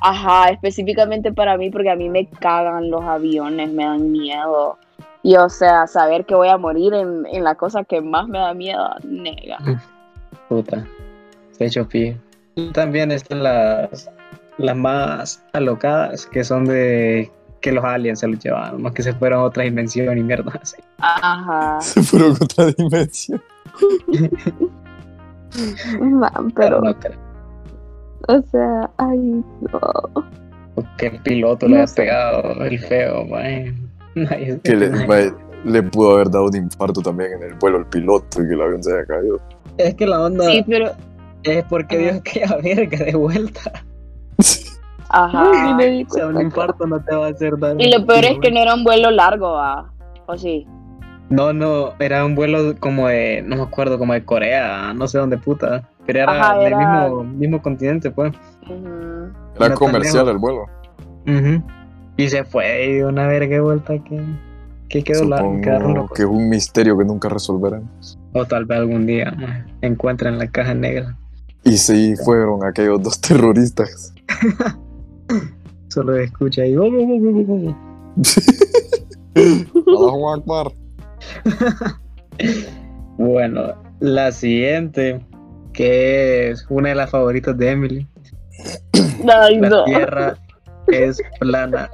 Ajá, 0.00 0.48
específicamente 0.50 1.32
para 1.32 1.56
mí, 1.58 1.68
porque 1.70 1.90
a 1.90 1.96
mí 1.96 2.08
me 2.08 2.26
cagan 2.30 2.90
los 2.90 3.02
aviones, 3.02 3.72
me 3.72 3.84
dan 3.84 4.10
miedo. 4.10 4.78
Y 5.22 5.36
o 5.36 5.48
sea, 5.48 5.86
saber 5.86 6.24
que 6.26 6.34
voy 6.34 6.48
a 6.48 6.58
morir 6.58 6.94
en, 6.94 7.26
en 7.26 7.44
la 7.44 7.54
cosa 7.54 7.84
que 7.84 8.00
más 8.00 8.26
me 8.28 8.38
da 8.38 8.54
miedo, 8.54 8.88
nega. 9.04 9.58
Puta. 10.48 10.84
Se 11.52 11.66
hecho 11.66 11.88
pie. 11.88 12.18
Y 12.56 12.70
también 12.72 13.12
están 13.12 13.42
las, 13.42 14.10
las 14.58 14.76
más 14.76 15.42
alocadas, 15.52 16.26
que 16.26 16.44
son 16.44 16.64
de 16.64 17.30
que 17.60 17.72
los 17.72 17.84
aliens 17.84 18.20
se 18.20 18.28
los 18.28 18.38
llevaron, 18.40 18.82
más 18.82 18.92
que 18.92 19.02
se 19.02 19.14
fueron 19.14 19.40
a 19.40 19.44
otra 19.44 19.62
dimensión 19.62 20.18
y 20.18 20.22
mierda 20.22 20.52
así. 20.62 20.76
Ajá. 20.98 21.80
Se 21.80 22.02
fueron 22.02 22.32
a 22.32 22.44
otra 22.44 22.66
dimensión. 22.76 23.42
Man, 26.00 26.52
pero, 26.56 26.80
no 26.80 26.98
creo. 26.98 27.18
o 28.28 28.42
sea, 28.50 28.90
ay, 28.96 29.18
no. 29.18 30.24
que 30.98 31.06
el 31.06 31.20
piloto 31.20 31.68
le 31.68 31.86
sé. 31.86 31.94
pegado 31.94 32.64
el 32.64 32.78
feo, 32.78 33.24
mae. 33.26 33.72
Nadie- 34.14 34.60
Que 34.62 34.76
le, 35.64 35.82
pudo 35.84 36.14
haber 36.14 36.30
dado 36.30 36.46
un 36.46 36.56
infarto 36.56 37.00
también 37.00 37.32
en 37.34 37.42
el 37.44 37.54
vuelo 37.54 37.78
al 37.78 37.86
piloto 37.86 38.42
y 38.42 38.48
que 38.48 38.54
el 38.54 38.62
avión 38.62 38.82
se 38.82 38.92
haya 38.92 39.06
caído. 39.06 39.40
Es 39.78 39.94
que 39.94 40.06
la 40.06 40.20
onda 40.22 40.44
Sí, 40.46 40.64
pero. 40.68 40.90
es 41.44 41.64
porque 41.64 41.98
Dios 41.98 42.20
queda 42.22 42.56
verga 42.62 43.04
de 43.04 43.14
vuelta. 43.14 43.60
Ajá. 45.08 45.50
O 45.78 46.14
sea, 46.14 46.26
un 46.26 46.40
infarto 46.40 46.86
no 46.86 47.02
te 47.04 47.14
va 47.14 47.26
a 47.26 47.30
hacer 47.30 47.58
daño. 47.58 47.76
Y 47.78 47.90
lo 47.92 48.04
peor 48.06 48.24
es 48.24 48.38
que 48.40 48.50
no 48.50 48.60
era 48.60 48.74
un 48.74 48.82
vuelo 48.84 49.10
largo, 49.10 49.52
¿va? 49.52 49.90
¿O 50.26 50.36
sí? 50.38 50.66
No, 51.28 51.52
no, 51.52 51.92
era 51.98 52.24
un 52.24 52.34
vuelo 52.34 52.74
como 52.78 53.08
de, 53.08 53.42
no 53.46 53.56
me 53.56 53.62
acuerdo, 53.62 53.98
como 53.98 54.12
de 54.14 54.24
Corea, 54.24 54.92
no 54.94 55.06
sé 55.08 55.18
dónde 55.18 55.38
puta. 55.38 55.88
Pero 56.06 56.20
era 56.20 56.32
Ajá, 56.32 56.58
del 56.58 56.74
mismo, 56.76 57.24
mismo 57.24 57.62
continente, 57.62 58.10
pues. 58.10 58.32
Era 59.56 59.74
comercial 59.74 60.28
el 60.28 60.38
vuelo. 60.38 60.66
Ujú. 61.26 61.62
Y 62.16 62.28
se 62.28 62.44
fue 62.44 62.86
y 62.86 62.92
dio 62.94 63.08
una 63.08 63.26
verga 63.26 63.54
de 63.56 63.60
vuelta 63.60 63.94
que, 64.04 64.22
que 64.88 65.02
quedó 65.02 65.24
largo, 65.24 65.60
quedaron 65.60 65.80
Supongo 65.82 66.02
locos. 66.02 66.16
que 66.16 66.22
es 66.22 66.28
un 66.28 66.48
misterio 66.48 66.98
que 66.98 67.04
nunca 67.04 67.28
resolveremos. 67.28 68.18
O 68.34 68.44
tal 68.44 68.64
vez 68.66 68.78
algún 68.78 69.06
día 69.06 69.66
encuentren 69.80 70.38
la 70.38 70.46
caja 70.48 70.74
negra. 70.74 71.16
Y 71.64 71.76
sí, 71.78 72.14
fueron 72.24 72.64
aquellos 72.64 73.02
dos 73.02 73.20
terroristas. 73.20 74.12
Solo 75.88 76.16
escucha 76.16 76.64
y. 76.66 76.76
"Oh, 76.76 76.84
"Oh, 76.84 77.74
Allahu 79.86 80.30
Akbar. 80.30 80.72
Bueno, 83.18 83.74
la 84.00 84.32
siguiente, 84.32 85.20
que 85.72 86.50
es 86.50 86.66
una 86.68 86.90
de 86.90 86.94
las 86.94 87.10
favoritas 87.10 87.56
de 87.56 87.70
Emily. 87.70 88.06
Ay, 89.28 89.58
La 89.60 89.68
no. 89.68 89.84
tierra 89.84 90.36
es 90.92 91.20
plana. 91.40 91.90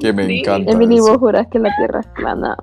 Que 0.00 0.12
me 0.12 0.26
Sí. 0.26 0.40
encanta. 0.40 0.72
Emily, 0.72 1.00
vos 1.00 1.16
jurás 1.18 1.46
que 1.48 1.58
la 1.58 1.74
tierra 1.76 2.00
es 2.00 2.06
plana. 2.08 2.56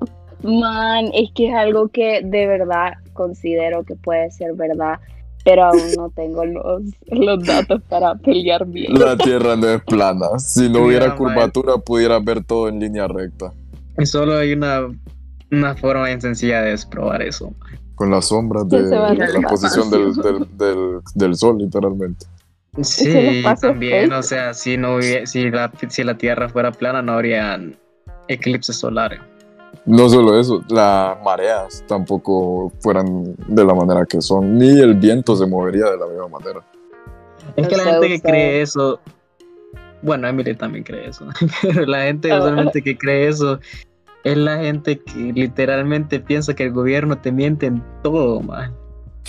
Man, 0.43 1.05
es 1.13 1.29
que 1.35 1.49
es 1.49 1.55
algo 1.55 1.87
que 1.89 2.21
de 2.23 2.47
verdad 2.47 2.93
considero 3.13 3.83
que 3.83 3.95
puede 3.95 4.29
ser 4.31 4.53
verdad, 4.55 4.99
pero 5.45 5.65
aún 5.65 5.81
no 5.97 6.09
tengo 6.09 6.45
los, 6.45 6.81
los 7.07 7.45
datos 7.45 7.81
para 7.89 8.15
pelear 8.15 8.65
bien. 8.65 8.93
La 8.97 9.17
tierra 9.17 9.55
no 9.55 9.67
es 9.69 9.83
plana. 9.83 10.27
Si 10.39 10.69
no 10.69 10.85
hubiera 10.85 11.15
curvatura, 11.15 11.77
pudieras 11.77 12.23
ver 12.23 12.43
todo 12.43 12.67
en 12.69 12.79
línea 12.79 13.07
recta. 13.07 13.53
Y 13.97 14.05
solo 14.05 14.37
hay 14.37 14.53
una, 14.53 14.87
una 15.51 15.75
forma 15.75 16.05
bien 16.07 16.19
sencilla 16.21 16.61
de 16.61 16.71
desprobar 16.71 17.21
eso. 17.21 17.53
Con 17.95 18.09
las 18.09 18.25
sombras 18.25 18.67
de, 18.67 18.77
¿Quién 18.77 18.89
se 18.89 18.97
va 18.97 19.07
a 19.09 19.13
de 19.13 19.33
la 19.33 19.47
posición 19.47 19.89
del, 19.91 20.13
del, 20.15 20.57
del, 20.57 20.99
del 21.13 21.35
sol, 21.35 21.57
literalmente. 21.59 22.25
Sí, 22.81 23.43
también, 23.61 24.09
fake. 24.09 24.19
o 24.19 24.23
sea, 24.23 24.53
si 24.53 24.77
no 24.77 24.97
hubie- 24.97 25.25
si 25.27 25.49
la, 25.51 25.71
si 25.89 26.03
la 26.03 26.17
Tierra 26.17 26.49
fuera 26.49 26.71
plana 26.71 27.01
no 27.01 27.13
habrían 27.13 27.75
eclipses 28.27 28.77
solares. 28.77 29.19
No 29.85 30.07
solo 30.09 30.39
eso, 30.39 30.63
las 30.69 31.21
mareas 31.23 31.83
tampoco 31.87 32.71
fueran 32.79 33.35
de 33.47 33.65
la 33.65 33.73
manera 33.73 34.05
que 34.05 34.21
son, 34.21 34.57
ni 34.57 34.79
el 34.79 34.95
viento 34.95 35.35
se 35.35 35.45
movería 35.45 35.85
de 35.91 35.97
la 35.97 36.07
misma 36.07 36.27
manera. 36.29 36.61
Es 37.55 37.67
que 37.67 37.75
la 37.77 37.83
gente 37.83 38.07
que 38.07 38.21
cree 38.21 38.61
eso, 38.61 38.99
bueno, 40.01 40.27
Emily 40.27 40.55
también 40.55 40.83
cree 40.83 41.09
eso, 41.09 41.27
pero 41.61 41.85
la 41.85 42.03
gente 42.03 42.31
Ah. 42.31 42.39
usualmente 42.39 42.81
que 42.81 42.97
cree 42.97 43.27
eso 43.27 43.59
es 44.23 44.37
la 44.37 44.57
gente 44.57 44.99
que 44.99 45.33
literalmente 45.33 46.19
piensa 46.21 46.53
que 46.55 46.63
el 46.63 46.71
gobierno 46.71 47.17
te 47.17 47.31
miente 47.31 47.65
en 47.65 47.83
todo, 48.01 48.39
man. 48.41 48.73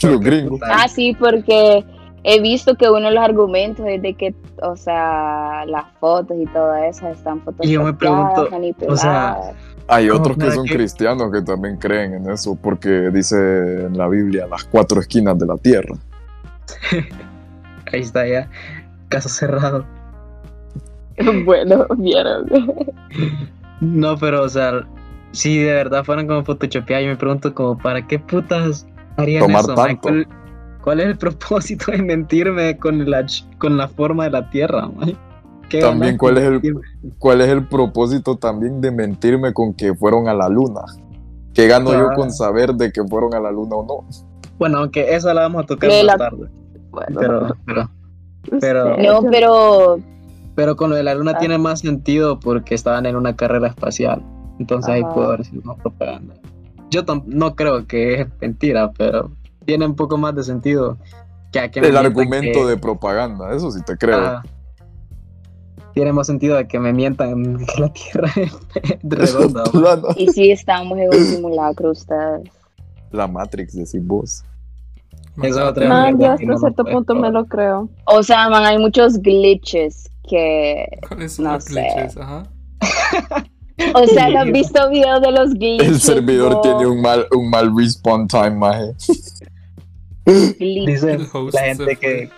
Los 0.02 0.20
gringos. 0.20 0.60
Ah, 0.64 0.86
sí, 0.88 1.16
porque 1.18 1.84
he 2.24 2.40
visto 2.40 2.74
que 2.74 2.88
uno 2.88 3.08
de 3.08 3.14
los 3.14 3.22
argumentos 3.22 3.86
es 3.86 4.00
de 4.00 4.14
que, 4.14 4.34
o 4.62 4.76
sea, 4.76 5.64
las 5.66 5.84
fotos 6.00 6.36
y 6.40 6.46
todo 6.46 6.74
eso 6.74 7.06
están 7.08 7.42
Y 7.60 7.72
yo 7.72 7.84
me 7.84 7.92
pregunto, 7.92 8.46
photoshopeadas, 8.46 8.50
manipuladas. 8.50 9.54
Hay 9.86 10.08
¿Cómo 10.08 10.20
otros 10.20 10.38
que 10.38 10.50
son 10.50 10.66
cristianos 10.66 11.30
que 11.30 11.42
también 11.42 11.76
creen 11.76 12.14
en 12.14 12.30
eso, 12.30 12.56
porque 12.60 13.10
dice 13.10 13.84
en 13.84 13.98
la 13.98 14.08
Biblia 14.08 14.46
las 14.46 14.64
cuatro 14.64 15.00
esquinas 15.00 15.38
de 15.38 15.46
la 15.46 15.58
tierra. 15.58 15.94
Ahí 17.92 18.00
está 18.00 18.26
ya, 18.26 18.48
caso 19.10 19.28
cerrado. 19.28 19.84
bueno, 21.44 21.86
vieron. 21.98 22.46
No, 23.80 24.16
pero 24.16 24.42
o 24.42 24.48
sea, 24.48 24.86
si 25.32 25.58
de 25.58 25.74
verdad 25.74 26.02
fueran 26.02 26.26
como 26.26 26.42
photoshopeadas, 26.42 27.04
yo 27.04 27.10
me 27.10 27.16
pregunto 27.16 27.54
como, 27.54 27.76
¿para 27.76 28.06
qué 28.06 28.18
putas 28.18 28.86
harían 29.18 29.42
Tomar 29.42 29.64
eso? 29.64 29.74
tanto. 29.74 30.00
¿Cuál, 30.00 30.26
cuál 30.84 31.00
es 31.00 31.06
el 31.06 31.16
propósito 31.18 31.90
de 31.90 32.02
mentirme 32.02 32.76
con 32.76 33.10
la, 33.10 33.26
con 33.58 33.76
la 33.76 33.88
forma 33.88 34.24
de 34.24 34.30
la 34.30 34.50
Tierra, 34.50 34.88
También, 35.80 36.16
¿cuál 36.18 36.36
es 36.38 36.44
el- 36.44 36.52
mentirme? 36.52 36.80
¿Cuál 37.18 37.40
es 37.40 37.48
el 37.48 37.66
propósito 37.66 38.36
también 38.36 38.80
de 38.80 38.90
mentirme 38.90 39.52
con 39.54 39.72
que 39.74 39.94
fueron 39.94 40.28
a 40.28 40.34
la 40.34 40.48
luna? 40.48 40.82
¿Qué 41.54 41.66
gano 41.68 41.92
yo 41.92 42.08
con 42.14 42.30
saber 42.30 42.74
de 42.74 42.92
que 42.92 43.02
fueron 43.04 43.34
a 43.34 43.40
la 43.40 43.50
luna 43.50 43.76
o 43.76 43.84
no? 43.86 44.08
Bueno, 44.58 44.78
aunque 44.78 45.14
esa 45.14 45.32
la 45.34 45.42
vamos 45.42 45.64
a 45.64 45.66
tocar 45.66 45.88
más 45.90 46.04
la- 46.04 46.16
tarde. 46.16 46.48
Bueno, 46.90 47.18
Pero, 47.20 47.56
pero, 47.66 47.82
no 47.82 48.58
pero- 48.60 48.96
No, 48.98 49.30
pero 49.30 49.98
pero 50.56 50.76
con 50.76 50.90
lo 50.90 50.96
de 50.96 51.02
la 51.02 51.14
luna 51.16 51.32
Ah. 51.34 51.38
tiene 51.38 51.58
más 51.58 51.80
sentido 51.80 52.38
porque 52.38 52.74
estaban 52.76 53.06
en 53.06 53.16
una 53.16 53.34
carrera 53.34 53.66
espacial. 53.68 54.22
Entonces 54.60 54.88
ahí 54.88 55.02
Ajá. 55.02 55.12
pudo 55.12 55.24
haber 55.26 55.44
sido 55.44 55.62
más 55.64 55.76
propaganda. 55.80 56.34
Yo 56.90 57.02
no 57.26 57.56
creo 57.56 57.84
que 57.88 58.20
es 58.20 58.26
mentira, 58.40 58.92
pero 58.96 59.32
tiene 59.64 59.86
un 59.86 59.96
poco 59.96 60.16
más 60.18 60.34
de 60.34 60.42
sentido 60.42 60.96
que 61.52 61.60
a 61.60 61.70
que 61.70 61.80
me 61.80 61.88
El 61.88 61.96
argumento 61.96 62.60
que- 62.60 62.66
de 62.66 62.76
propaganda, 62.76 63.54
eso 63.54 63.70
sí 63.70 63.80
te 63.84 63.96
creo. 63.96 64.40
Tiene 65.94 66.12
más 66.12 66.26
sentido 66.26 66.56
de 66.56 66.66
que 66.66 66.78
me 66.80 66.92
mientan 66.92 67.56
que 67.66 67.80
la 67.80 67.92
Tierra 67.92 68.30
es 68.36 69.34
redonda. 69.34 69.64
y 70.16 70.28
sí 70.28 70.50
estamos 70.50 70.98
en 70.98 71.08
un 71.08 71.24
simulacro 71.24 71.90
ustedes. 71.92 72.48
La 73.12 73.28
Matrix, 73.28 73.74
decís 73.74 74.04
vos. 74.04 74.44
Esa 75.42 75.48
es 75.64 75.68
otra 75.70 75.88
Man, 75.88 76.18
yo 76.20 76.32
hasta 76.32 76.46
no 76.46 76.56
cierto 76.58 76.84
punto 76.84 77.14
me 77.14 77.30
lo 77.30 77.44
creo. 77.46 77.88
O 78.06 78.22
sea, 78.22 78.48
man, 78.48 78.64
hay 78.64 78.78
muchos 78.78 79.18
glitches 79.20 80.08
que, 80.28 80.86
¿Cuáles 81.08 81.32
son 81.34 81.44
No 81.46 81.52
los 81.54 81.64
sé. 81.64 81.72
glitches? 81.80 82.16
Ajá. 82.16 82.44
o 83.94 84.06
sea, 84.06 84.28
¿no 84.30 84.40
han 84.40 84.52
visto 84.52 84.88
videos 84.90 85.20
de 85.20 85.32
los 85.32 85.54
glitches? 85.54 85.88
El 85.88 86.00
servidor 86.00 86.52
no? 86.54 86.60
tiene 86.60 86.86
un 86.86 87.00
mal, 87.00 87.26
un 87.36 87.50
mal 87.50 87.72
respawn 87.76 88.26
time, 88.28 88.50
maje. 88.52 88.92
Dice 90.58 91.18
la 91.52 91.60
gente 91.60 91.96
que 91.96 92.30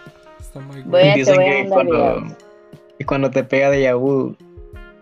dicen 1.15 1.37
que 1.39 1.69
cuando, 1.69 2.25
que 2.99 3.07
cuando 3.07 3.31
te 3.31 3.45
pega 3.45 3.71
de 3.71 3.83
Yahoo 3.83 4.37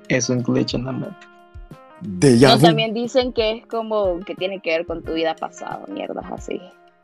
es 0.09 0.28
un 0.28 0.43
glitch 0.43 0.74
en 0.74 0.85
la 0.85 0.93
mente. 0.93 1.26
De 2.03 2.37
No, 2.37 2.59
también 2.59 2.93
dicen 2.93 3.32
que 3.32 3.51
es 3.53 3.66
como 3.66 4.20
que 4.20 4.35
tiene 4.35 4.61
que 4.61 4.70
ver 4.70 4.87
con 4.87 5.03
tu 5.03 5.14
vida 5.14 5.35
pasada, 5.35 5.85
mierdas 5.89 6.26
así. 6.30 6.61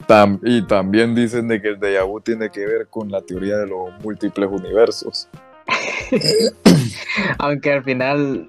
Tam- 0.07 0.41
y 0.43 0.67
también 0.67 1.15
dicen 1.15 1.49
de 1.49 1.61
que 1.61 1.69
el 1.69 1.81
déjà 1.81 2.07
vu 2.07 2.21
tiene 2.21 2.51
que 2.51 2.67
ver 2.67 2.87
con 2.89 3.11
la 3.11 3.23
teoría 3.23 3.57
de 3.57 3.67
los 3.67 3.91
múltiples 4.03 4.49
universos. 4.51 5.29
Aunque 7.39 7.73
al 7.73 7.85
final 7.85 8.49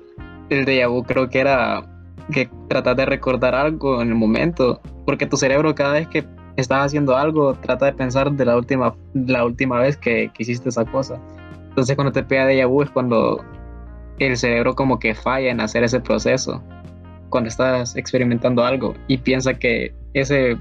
el 0.49 0.65
déjà 0.65 0.89
vu 0.89 1.03
creo 1.03 1.29
que 1.29 1.39
era 1.39 1.85
que 2.33 2.49
tratar 2.67 2.95
de 2.95 3.05
recordar 3.05 3.55
algo 3.55 4.01
en 4.01 4.09
el 4.09 4.15
momento, 4.15 4.81
porque 5.05 5.25
tu 5.25 5.37
cerebro 5.37 5.75
cada 5.75 5.93
vez 5.93 6.07
que 6.07 6.25
estás 6.57 6.87
haciendo 6.87 7.15
algo, 7.15 7.53
trata 7.55 7.85
de 7.85 7.93
pensar 7.93 8.31
de 8.31 8.45
la 8.45 8.57
última, 8.57 8.95
la 9.13 9.45
última 9.45 9.79
vez 9.79 9.97
que, 9.97 10.31
que 10.33 10.43
hiciste 10.43 10.69
esa 10.69 10.85
cosa. 10.85 11.19
Entonces 11.69 11.95
cuando 11.95 12.11
te 12.11 12.23
pega 12.23 12.45
déjà 12.45 12.67
vu 12.67 12.81
es 12.83 12.89
cuando 12.89 13.43
el 14.19 14.37
cerebro 14.37 14.75
como 14.75 14.99
que 14.99 15.15
falla 15.15 15.49
en 15.49 15.61
hacer 15.61 15.83
ese 15.83 15.99
proceso, 15.99 16.61
cuando 17.29 17.47
estás 17.47 17.95
experimentando 17.95 18.63
algo 18.63 18.93
y 19.07 19.17
piensa 19.17 19.53
que 19.53 19.93
ese 20.13 20.57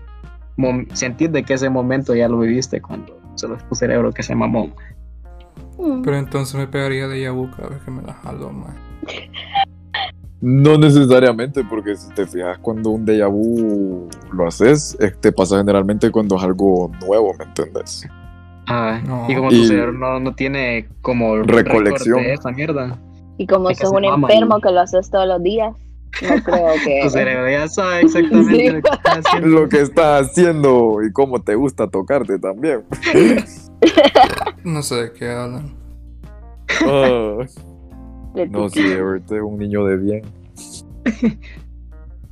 sentir 0.92 1.30
de 1.30 1.42
que 1.42 1.54
ese 1.54 1.70
momento 1.70 2.14
ya 2.14 2.28
lo 2.28 2.38
viviste 2.38 2.80
cuando 2.80 3.18
solo 3.34 3.56
es 3.56 3.68
tu 3.68 3.74
cerebro 3.74 4.12
que 4.12 4.22
se 4.22 4.34
mamó. 4.34 4.70
Mm. 5.78 6.02
Pero 6.02 6.16
entonces 6.18 6.54
me 6.54 6.66
pegaría 6.66 7.08
de 7.08 7.30
vu 7.30 7.50
cada 7.50 7.68
vez 7.68 7.82
que 7.82 7.90
me 7.90 8.02
la 8.02 8.14
jalo, 8.14 8.52
man. 8.52 8.76
No 10.42 10.78
necesariamente, 10.78 11.62
porque 11.64 11.96
si 11.96 12.08
te 12.14 12.26
fijas 12.26 12.58
cuando 12.58 12.90
un 12.90 13.04
déjà 13.04 13.28
vu 13.30 14.08
lo 14.32 14.46
haces, 14.46 14.96
te 15.20 15.32
pasa 15.32 15.58
generalmente 15.58 16.10
cuando 16.10 16.36
es 16.36 16.42
algo 16.42 16.90
nuevo, 17.06 17.34
¿me 17.38 17.44
entendés? 17.44 18.06
Ah, 18.66 19.00
No. 19.06 19.26
Y 19.28 19.34
como 19.34 19.50
tu 19.50 19.56
Y- 19.56 19.66
cerebro 19.66 19.92
no, 19.92 20.18
no 20.20 20.34
tiene 20.34 20.88
como 21.02 21.36
Recolección. 21.42 22.22
de 22.22 22.34
esa 22.34 22.50
mierda, 22.52 22.98
Y 23.36 23.46
como 23.46 23.70
Es 23.70 23.78
sos 23.78 23.90
un 23.90 24.04
enfermo 24.04 24.58
y- 24.58 24.60
que 24.60 24.70
lo 24.70 24.80
haces 24.80 25.10
todos 25.10 25.26
los 25.26 25.42
días, 25.42 25.72
no 26.22 26.42
creo 26.42 26.66
que. 26.84 27.00
tu 27.04 27.10
cerebro 27.10 27.50
ya 27.50 27.68
sabe 27.68 28.00
exactamente 28.02 28.54
Sí. 28.54 28.70
lo 28.70 28.80
que 28.82 28.88
está 28.92 29.12
haciendo. 29.12 29.48
Lo 29.48 29.68
que 29.68 29.80
estás 29.80 30.26
haciendo 30.30 31.02
y 31.06 31.12
cómo 31.12 31.42
te 31.42 31.54
gusta 31.54 31.86
tocarte 31.88 32.38
también. 32.38 32.82
No 34.64 34.82
sé 34.82 34.94
de 34.96 35.12
qué 35.12 35.30
hablan. 35.30 35.74
Ah, 36.86 37.38
de 38.34 38.48
no, 38.48 38.68
sí, 38.68 38.80
Everett 38.80 39.30
es 39.30 39.40
un 39.42 39.58
niño 39.58 39.84
de 39.84 39.96
bien. 39.96 40.22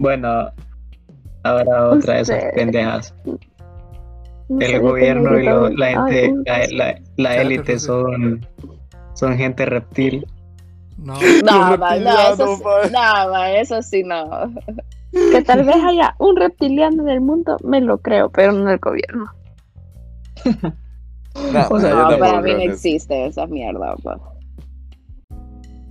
Bueno, 0.01 0.29
ahora 1.43 1.89
otra 1.91 2.15
de 2.15 2.21
esas 2.21 2.45
pendejas. 2.55 3.13
No 4.49 4.61
El 4.61 4.81
gobierno 4.81 5.39
y 5.41 5.45
lo- 5.45 5.71
la 5.71 5.87
Ay, 6.05 6.15
gente, 6.15 6.43
la, 6.47 6.59
la, 6.93 7.01
la 7.17 7.29
Cállate, 7.31 7.43
élite 7.43 7.79
son, 7.81 8.47
son 9.15 9.37
gente 9.37 9.67
reptil. 9.67 10.25
No. 10.99 11.15
No, 11.45 11.77
no, 11.77 11.87
eso, 12.33 12.59
no, 12.93 13.31
ma, 13.33 13.51
eso 13.53 13.83
sí 13.83 14.05
no. 14.05 14.53
Que 15.33 15.43
tal 15.43 15.65
vez 15.65 15.77
haya 15.83 16.15
un 16.19 16.37
reptiliano 16.37 17.03
en 17.03 17.09
el 17.09 17.21
mundo, 17.21 17.57
me 17.65 17.81
lo 17.81 17.99
creo, 17.99 18.31
pero 18.31 18.53
no 18.53 18.63
en 18.63 18.69
el 18.69 18.79
gobierno. 18.79 19.25
Nah, 21.53 21.67
O 21.71 21.81
sea, 21.81 21.91
No, 21.95 22.19
para 22.19 22.41
mí 22.41 22.53
no 22.53 22.61
existe 22.61 23.27
esa 23.27 23.47
mierda. 23.47 23.97
pa. 24.03 24.19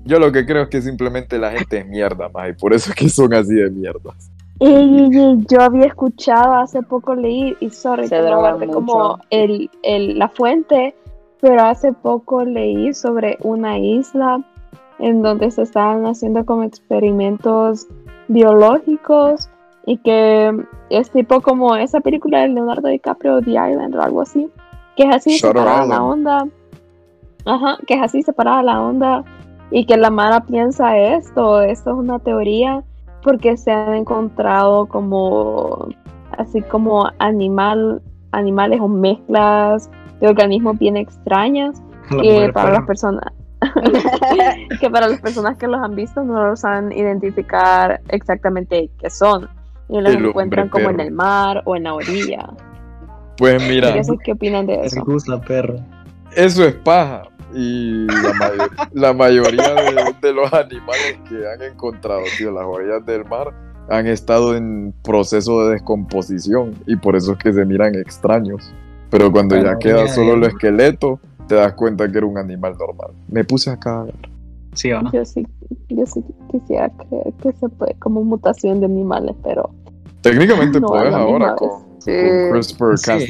Yo 0.07 0.19
lo 0.19 0.31
que 0.31 0.45
creo 0.45 0.63
es 0.63 0.69
que 0.69 0.81
simplemente 0.81 1.37
la 1.37 1.51
gente 1.51 1.79
es 1.79 1.87
mierda, 1.87 2.29
más 2.29 2.49
y 2.49 2.53
por 2.53 2.73
eso 2.73 2.89
es 2.91 2.95
que 2.95 3.09
son 3.09 3.33
así 3.33 3.53
de 3.55 3.69
mierdas. 3.69 4.31
Y, 4.59 4.67
y- 4.69 5.09
y 5.15 5.45
yo 5.47 5.61
había 5.61 5.85
escuchado 5.85 6.53
hace 6.55 6.81
poco 6.81 7.13
leí, 7.13 7.55
y 7.59 7.69
sorry, 7.69 8.07
Se 8.07 8.15
que 8.15 8.21
no 8.21 8.27
drogan 8.27 8.41
guardé 8.57 8.65
mucho. 8.67 8.75
como 8.77 9.19
el, 9.29 9.69
el, 9.83 10.17
la 10.17 10.29
fuente, 10.29 10.95
pero 11.41 11.63
hace 11.63 11.93
poco 11.93 12.43
leí 12.43 12.93
sobre 12.93 13.37
una 13.43 13.77
isla 13.77 14.41
en 14.99 15.21
donde 15.21 15.51
se 15.51 15.61
estaban 15.61 16.05
haciendo 16.07 16.43
como 16.45 16.63
experimentos 16.63 17.85
biológicos 18.29 19.49
y 19.85 19.97
que 19.97 20.51
es 20.89 21.11
tipo 21.11 21.41
como 21.41 21.75
esa 21.75 21.99
película 22.01 22.39
de 22.41 22.49
Leonardo 22.49 22.87
DiCaprio, 22.89 23.41
The 23.41 23.51
Island 23.51 23.95
o 23.95 24.01
algo 24.01 24.21
así, 24.21 24.49
que 24.95 25.03
es 25.03 25.15
así 25.15 25.37
Shutter 25.37 25.57
separada 25.61 25.85
la 25.85 26.03
onda, 26.03 26.47
ajá, 27.45 27.77
que 27.85 27.93
es 27.93 28.01
así 28.01 28.23
separada 28.23 28.63
la 28.63 28.81
onda 28.81 29.23
y 29.71 29.85
que 29.85 29.97
la 29.97 30.09
Mara 30.09 30.41
piensa 30.45 30.97
esto, 30.97 31.61
esto 31.61 31.91
es 31.91 31.95
una 31.97 32.19
teoría 32.19 32.83
porque 33.23 33.57
se 33.57 33.71
han 33.71 33.93
encontrado 33.95 34.85
como 34.87 35.87
así 36.37 36.61
como 36.61 37.09
animal 37.19 38.01
animales 38.31 38.79
o 38.81 38.87
mezclas 38.87 39.89
de 40.21 40.27
organismos 40.27 40.77
bien 40.77 40.97
extrañas 40.97 41.81
La 42.11 42.21
que 42.21 42.51
para 42.53 42.71
las 42.71 42.85
personas 42.85 43.23
que 44.79 44.89
para 44.89 45.07
las 45.07 45.19
personas 45.19 45.57
que 45.57 45.67
los 45.67 45.81
han 45.81 45.95
visto 45.95 46.23
no 46.23 46.47
los 46.47 46.59
saben 46.61 46.91
identificar 46.91 48.01
exactamente 48.09 48.89
qué 48.99 49.09
son 49.09 49.49
y 49.89 49.99
los 49.99 50.13
El 50.13 50.25
encuentran 50.27 50.69
como 50.69 50.89
en 50.89 50.97
perro. 50.97 51.07
el 51.07 51.13
mar 51.13 51.61
o 51.65 51.75
en 51.75 51.83
la 51.83 51.93
orilla. 51.93 52.49
Pues 53.37 53.61
mira, 53.67 53.93
¿Qué, 53.93 54.01
qué 54.23 54.31
opinan 54.33 54.65
de 54.65 54.85
eso? 54.85 55.01
Gus 55.05 55.27
la 55.27 55.39
perra. 55.41 55.75
eso 56.35 56.65
es 56.65 56.73
paja. 56.75 57.23
Y 57.53 58.05
la, 58.07 58.69
la 58.93 59.13
mayoría 59.13 59.73
de, 59.73 60.15
de 60.21 60.33
los 60.33 60.51
animales 60.53 61.19
que 61.29 61.35
han 61.47 61.61
encontrado, 61.61 62.21
tío, 62.37 62.51
las 62.51 62.65
orillas 62.65 63.05
del 63.05 63.25
mar, 63.25 63.53
han 63.89 64.07
estado 64.07 64.55
en 64.55 64.93
proceso 65.03 65.65
de 65.65 65.73
descomposición 65.73 66.73
y 66.85 66.95
por 66.97 67.15
eso 67.15 67.33
es 67.33 67.37
que 67.37 67.53
se 67.53 67.65
miran 67.65 67.95
extraños. 67.95 68.73
Pero 69.09 69.31
cuando 69.31 69.55
la 69.55 69.63
ya 69.73 69.77
queda 69.79 70.07
solo 70.09 70.33
el 70.33 70.43
esqueleto, 70.43 71.19
te 71.47 71.55
das 71.55 71.73
cuenta 71.73 72.11
que 72.11 72.17
era 72.17 72.27
un 72.27 72.37
animal 72.37 72.75
normal. 72.77 73.11
Me 73.29 73.45
puse 73.45 73.69
a 73.69 73.77
cagar. 73.79 74.13
Sí, 74.73 74.91
¿o 74.91 75.01
no? 75.01 75.11
Yo 75.13 75.23
sí, 75.23 75.47
yo 75.87 76.05
sí 76.05 76.21
quisiera 76.51 76.89
creer 76.89 77.33
que 77.41 77.53
se 77.53 77.69
puede 77.69 77.93
como 77.95 78.23
mutación 78.23 78.79
de 78.81 78.85
animales, 78.87 79.35
pero 79.43 79.69
Técnicamente 80.21 80.79
No, 80.81 80.87
puedes 80.87 81.13
ahora 81.13 81.55
con, 81.55 81.69
Sí. 81.99 82.11
con 82.11 82.51
CRISPR 82.51 82.97
Sí. 82.97 83.27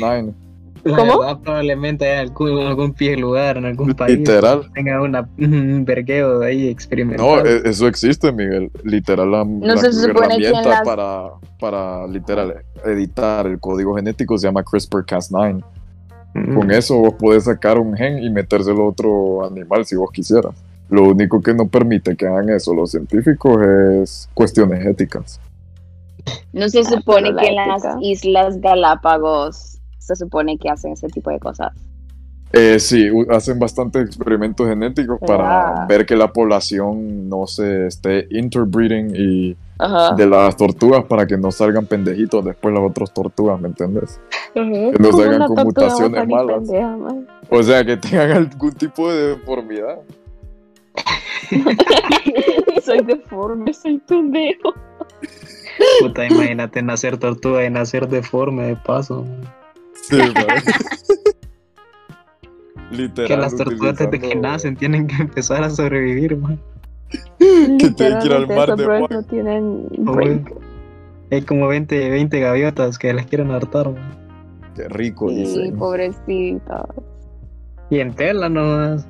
Cas9. 0.84 0.90
La 0.92 0.98
¿Cómo? 0.98 1.20
verdad, 1.20 1.40
probablemente 1.44 2.10
haya 2.10 2.22
algún, 2.22 2.60
algún 2.68 2.94
pie 2.94 3.16
lugar 3.18 3.58
en 3.58 3.66
algún 3.66 3.94
país. 3.94 4.18
Literal. 4.20 4.62
que 4.64 4.70
Tenga 4.82 5.02
una, 5.02 5.30
un 5.38 5.84
vergueo 5.86 6.40
de 6.40 6.48
ahí 6.48 6.68
experimental. 6.68 7.26
No, 7.26 7.46
e- 7.46 7.62
eso 7.70 7.88
existe, 7.88 8.32
Miguel. 8.32 8.72
Literal, 8.84 9.30
la, 9.32 9.44
se 9.78 9.88
en 10.06 10.10
herramienta 10.12 10.62
las- 10.64 10.82
para, 10.82 11.30
para 11.60 12.08
literal 12.08 12.56
editar 12.86 13.48
el 13.48 13.60
código 13.60 13.96
genético 13.96 14.38
se 14.38 14.48
llama 14.48 14.64
CRISPR-Cas9. 14.64 15.64
Mm. 16.34 16.56
Con 16.56 16.72
eso 16.72 16.98
vos 16.98 17.14
podés 17.16 17.46
sacar 17.46 17.78
un 17.80 17.96
gen 17.96 18.22
y 18.24 18.30
metérselo 18.30 18.84
a 18.84 18.90
otro 18.90 19.46
animal 19.46 19.86
si 19.86 19.96
vos 19.96 20.12
quisieras. 20.12 20.54
Lo 20.90 21.04
único 21.04 21.42
que 21.42 21.54
no 21.54 21.68
permite 21.68 22.16
que 22.16 22.28
hagan 22.28 22.50
eso 22.50 22.74
los 22.74 22.92
científicos 22.92 23.62
es 23.62 24.30
cuestiones 24.34 24.86
éticas. 24.86 25.40
No 26.54 26.68
se 26.70 26.80
Ah, 26.80 26.84
supone 26.84 27.32
la 27.32 27.42
que 27.42 27.48
en 27.50 27.56
las. 27.56 27.84
Islas 28.02 28.60
Galápagos 28.62 29.77
se 30.08 30.16
supone 30.16 30.58
que 30.58 30.70
hacen 30.70 30.94
ese 30.94 31.08
tipo 31.08 31.30
de 31.30 31.40
cosas. 31.40 31.74
Eh, 32.54 32.80
sí, 32.80 33.10
hacen 33.30 33.60
bastantes 33.60 34.06
experimentos 34.06 34.68
genéticos 34.68 35.20
para 35.20 35.86
ver 35.86 36.06
que 36.06 36.16
la 36.16 36.32
población 36.32 37.28
no 37.28 37.46
se 37.46 37.88
esté 37.88 38.26
interbreeding 38.32 39.14
y 39.14 39.58
Ajá. 39.78 40.16
de 40.16 40.26
las 40.26 40.56
tortugas 40.56 41.04
para 41.04 41.28
que 41.28 41.38
no 41.38 41.52
salgan 41.52 41.86
pendejitos 41.86 42.46
después 42.46 42.74
las 42.74 42.84
otras 42.84 43.14
tortugas, 43.14 43.60
¿me 43.60 43.68
entiendes? 43.68 44.22
Que 44.54 44.96
no 44.98 45.12
salgan 45.12 45.46
con 45.46 45.66
mutaciones 45.66 46.26
malas. 46.26 46.56
pendeja. 46.60 46.98
O 47.50 47.64
sea, 47.64 47.84
que 47.84 47.98
tengan 47.98 48.32
algún 48.32 48.72
tipo 48.72 49.12
de 49.12 49.36
deformidad. 49.36 50.00
soy 52.84 53.04
deforme, 53.04 53.74
soy 53.74 53.98
pendejo. 54.00 54.74
Puta, 56.00 56.26
imagínate 56.26 56.82
nacer 56.82 57.18
tortuga 57.18 57.66
y 57.66 57.70
nacer 57.70 58.08
deforme 58.08 58.68
de 58.68 58.76
paso. 58.78 59.26
Sí, 60.10 60.18
man. 60.18 60.34
Literal. 62.92 63.28
que 63.28 63.38
las 63.38 63.56
tortugas 63.56 63.98
desde 63.98 64.20
que 64.20 64.36
nacen 64.36 64.76
tienen 64.78 65.08
que 65.08 65.16
empezar 65.22 65.64
a 65.64 65.70
sobrevivir, 65.70 66.38
man. 66.38 66.60
Que 67.40 67.90
tienen 67.92 68.20
que 68.20 68.26
ir 68.28 68.34
al 68.34 68.48
mar 68.48 68.76
de 68.76 68.86
Juan. 68.86 69.06
no 69.10 69.24
tienen 69.24 69.88
break. 70.00 70.54
Hay 71.32 71.42
como 71.42 71.68
20, 71.68 72.10
20 72.10 72.40
gaviotas 72.40 72.98
que 72.98 73.14
las 73.14 73.26
quieren 73.26 73.52
hartar, 73.52 73.92
man. 73.92 74.16
Qué 74.76 74.88
rico, 74.90 75.30
Sí, 75.30 75.36
dicen. 75.36 75.76
pobrecita. 75.78 76.86
Y 77.90 78.00
en 78.00 78.14
tela 78.14 78.48
nomás. 78.50 79.06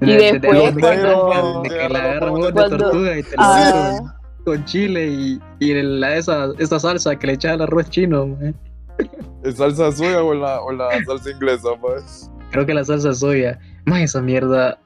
Y 0.00 0.06
De- 0.06 0.12
de- 0.16 0.32
después 0.40 0.74
de- 0.74 0.80
cuando- 0.80 1.62
de 1.62 1.68
que 1.68 1.88
la 1.88 1.98
agarran 2.02 2.34
de 2.40 2.52
tortuga 2.52 3.18
y 3.18 3.22
te 3.22 3.36
la 3.36 3.36
Ah, 3.38 4.14
con 4.44 4.64
chile 4.64 5.06
y, 5.08 5.40
y 5.60 5.82
la, 5.82 6.16
esa, 6.16 6.48
esa 6.58 6.80
salsa 6.80 7.16
que 7.16 7.26
le 7.28 7.32
echaba 7.34 7.54
al 7.54 7.60
arroz 7.62 7.88
chino, 7.88 8.26
man. 8.26 8.54
¿Es 9.44 9.56
salsa 9.56 9.90
soya 9.92 10.22
o 10.22 10.34
la, 10.34 10.60
o 10.62 10.72
la 10.72 10.88
salsa 11.04 11.30
inglesa, 11.30 11.68
pues? 11.80 12.30
Creo 12.50 12.66
que 12.66 12.74
la 12.74 12.84
salsa 12.84 13.12
soya. 13.12 13.58
Más 13.86 14.00
esa 14.02 14.20
mierda. 14.20 14.78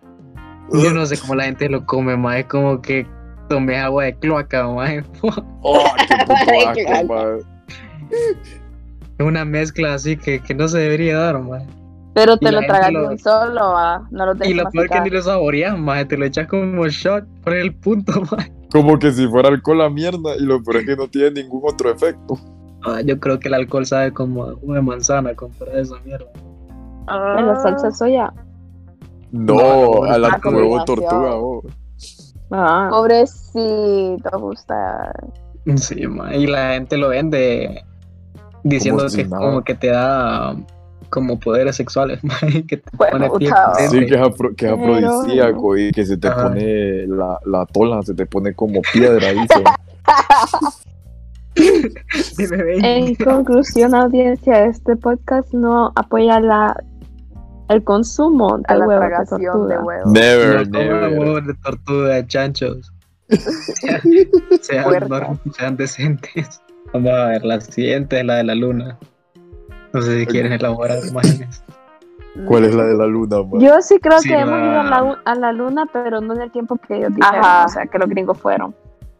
Yo 0.73 0.93
no 0.93 1.05
sé 1.07 1.19
cómo 1.19 1.35
la 1.35 1.45
gente 1.45 1.69
lo 1.69 1.85
come, 1.87 2.17
más. 2.17 2.39
Es 2.39 2.47
como 2.47 2.81
que 2.81 3.07
tomé 3.49 3.77
agua 3.79 4.05
de 4.05 4.17
cloaca, 4.19 4.67
más. 4.69 4.91
Es 4.93 5.05
Oh, 5.63 5.85
qué 6.09 6.17
puto 6.27 6.69
asco, 6.69 7.07
man. 7.15 7.39
una 9.19 9.45
mezcla 9.45 9.95
así 9.95 10.17
que, 10.17 10.41
que 10.41 10.55
no 10.55 10.69
se 10.69 10.79
debería 10.79 11.19
dar, 11.19 11.41
más. 11.43 11.63
Pero 12.15 12.35
Y 12.35 12.39
te 12.39 12.53
lo 12.53 12.61
tragas 12.61 12.93
lo- 12.93 13.19
solo, 13.19 14.07
no 14.11 14.27
lo 14.27 14.33
Y 14.37 14.39
dejas 14.39 14.57
lo 14.65 14.71
peor 14.71 14.89
que 14.89 15.01
ni 15.03 15.11
lo 15.11 15.23
saboreas, 15.23 15.79
más. 15.79 16.09
Te 16.09 16.17
lo 16.17 16.25
echas 16.25 16.47
como 16.49 16.87
shot 16.89 17.25
por 17.43 17.55
el 17.55 17.75
punto, 17.75 18.23
más. 18.31 18.51
Como 18.73 18.99
que 18.99 19.13
si 19.13 19.27
fuera 19.29 19.49
alcohol 19.51 19.79
la 19.79 19.91
mierda 19.91 20.35
y 20.39 20.43
lo 20.43 20.63
peor 20.63 20.79
es 20.79 20.87
que 20.87 20.97
no 20.97 21.09
tiene 21.09 21.43
ningún 21.43 21.63
otro 21.65 21.91
efecto. 21.91 22.39
Ah, 22.87 23.01
yo 23.03 23.19
creo 23.19 23.39
que 23.41 23.49
el 23.49 23.55
alcohol 23.55 23.85
sabe 23.87 24.13
como 24.13 24.45
a 24.45 24.55
jugo 24.55 24.75
de 24.75 24.83
manzana 24.83 25.35
comparado 25.35 25.79
a 25.79 25.81
esa 25.81 25.95
mierda. 26.05 26.27
Ah, 27.09 27.37
En 27.39 27.47
la 27.47 27.57
salsa 27.61 27.91
soya. 27.91 28.33
No, 29.33 29.55
No, 29.55 30.05
a 30.05 30.19
la 30.19 30.29
ah, 30.29 30.41
huevo 30.49 30.85
tortuga, 30.85 31.35
vos. 31.35 31.65
Ah. 32.51 32.89
Pobrecito, 32.91 34.39
gusta. 34.39 35.13
Sí, 35.77 36.07
ma, 36.07 36.35
y 36.35 36.47
la 36.47 36.75
gente 36.75 36.97
lo 36.97 37.09
vende 37.09 37.83
Diciendo 38.63 39.09
si 39.09 39.17
que 39.17 39.23
es 39.23 39.29
nada. 39.31 39.45
como 39.45 39.63
que 39.63 39.75
te 39.75 39.89
da 39.89 40.55
como 41.11 41.39
poderes 41.41 41.75
sexuales, 41.77 42.21
que 42.69 42.77
te 42.79 42.91
pone 42.97 43.31
piel. 43.39 43.53
Sí, 43.91 44.07
que 44.07 44.15
es, 44.15 44.21
afro- 44.21 44.55
que 44.57 44.67
es 44.67 44.73
Pero- 44.75 44.97
afrodisíaco 44.97 45.77
y 45.77 45.91
que 45.93 46.05
se 46.07 46.17
te 46.17 46.29
Ajá. 46.29 46.45
pone 46.45 47.07
la, 47.09 47.39
la 47.47 47.67
tola, 47.67 48.03
se 48.03 48.15
te 48.15 48.27
pone 48.27 48.55
como 48.55 48.81
piedra, 48.93 49.33
dice. 49.33 49.65
En 52.83 53.15
conclusión, 53.17 53.95
audiencia, 53.95 54.65
este 54.67 54.97
podcast 54.97 55.53
no 55.53 55.93
apoya 55.97 56.41
la 56.41 56.77
el 57.69 57.83
consumo 57.83 58.59
de 58.59 58.77
la 58.79 58.87
huevos 58.87 59.03
de 59.03 59.09
tragación 59.09 59.41
de 59.41 59.47
tortuga. 59.49 59.83
huevos. 59.85 60.13
Never, 60.13 60.69
No 60.71 60.79
never. 60.79 61.19
huevos 61.19 61.47
de 61.47 61.55
tortuga, 61.55 62.27
chanchos. 62.27 62.93
sean, 63.29 64.01
sean, 64.61 65.41
sean 65.53 65.77
decentes. 65.77 66.61
Vamos 66.93 67.11
a 67.11 67.27
ver, 67.27 67.45
la 67.45 67.61
siguiente 67.61 68.21
es 68.21 68.25
la 68.27 68.35
de 68.37 68.45
la 68.45 68.55
luna. 68.55 68.99
No 69.93 70.01
sé 70.03 70.21
si 70.21 70.27
quieren 70.27 70.53
elaborar 70.53 70.99
imágenes. 71.09 71.63
¿Cuál 72.47 72.67
es 72.67 72.75
la 72.75 72.85
de 72.85 72.95
la 72.95 73.07
luna, 73.07 73.39
man? 73.43 73.61
Yo 73.61 73.81
sí 73.81 73.99
creo 73.99 74.19
Sí, 74.21 74.29
que 74.29 74.35
hemos 74.39 74.59
ido 74.61 74.81
a 74.81 74.85
la, 74.85 75.19
a 75.25 75.35
la 75.35 75.53
luna, 75.53 75.87
pero 75.93 76.21
no 76.21 76.35
en 76.35 76.43
el 76.43 76.53
tiempo 76.53 76.77
que 76.77 76.99
ellos 76.99 77.15
dijeron, 77.15 77.41
Ajá. 77.41 77.65
o 77.65 77.69
sea, 77.69 77.87
que 77.87 77.99
los 77.99 78.09
gringos 78.11 78.39
fueron. 78.39 78.75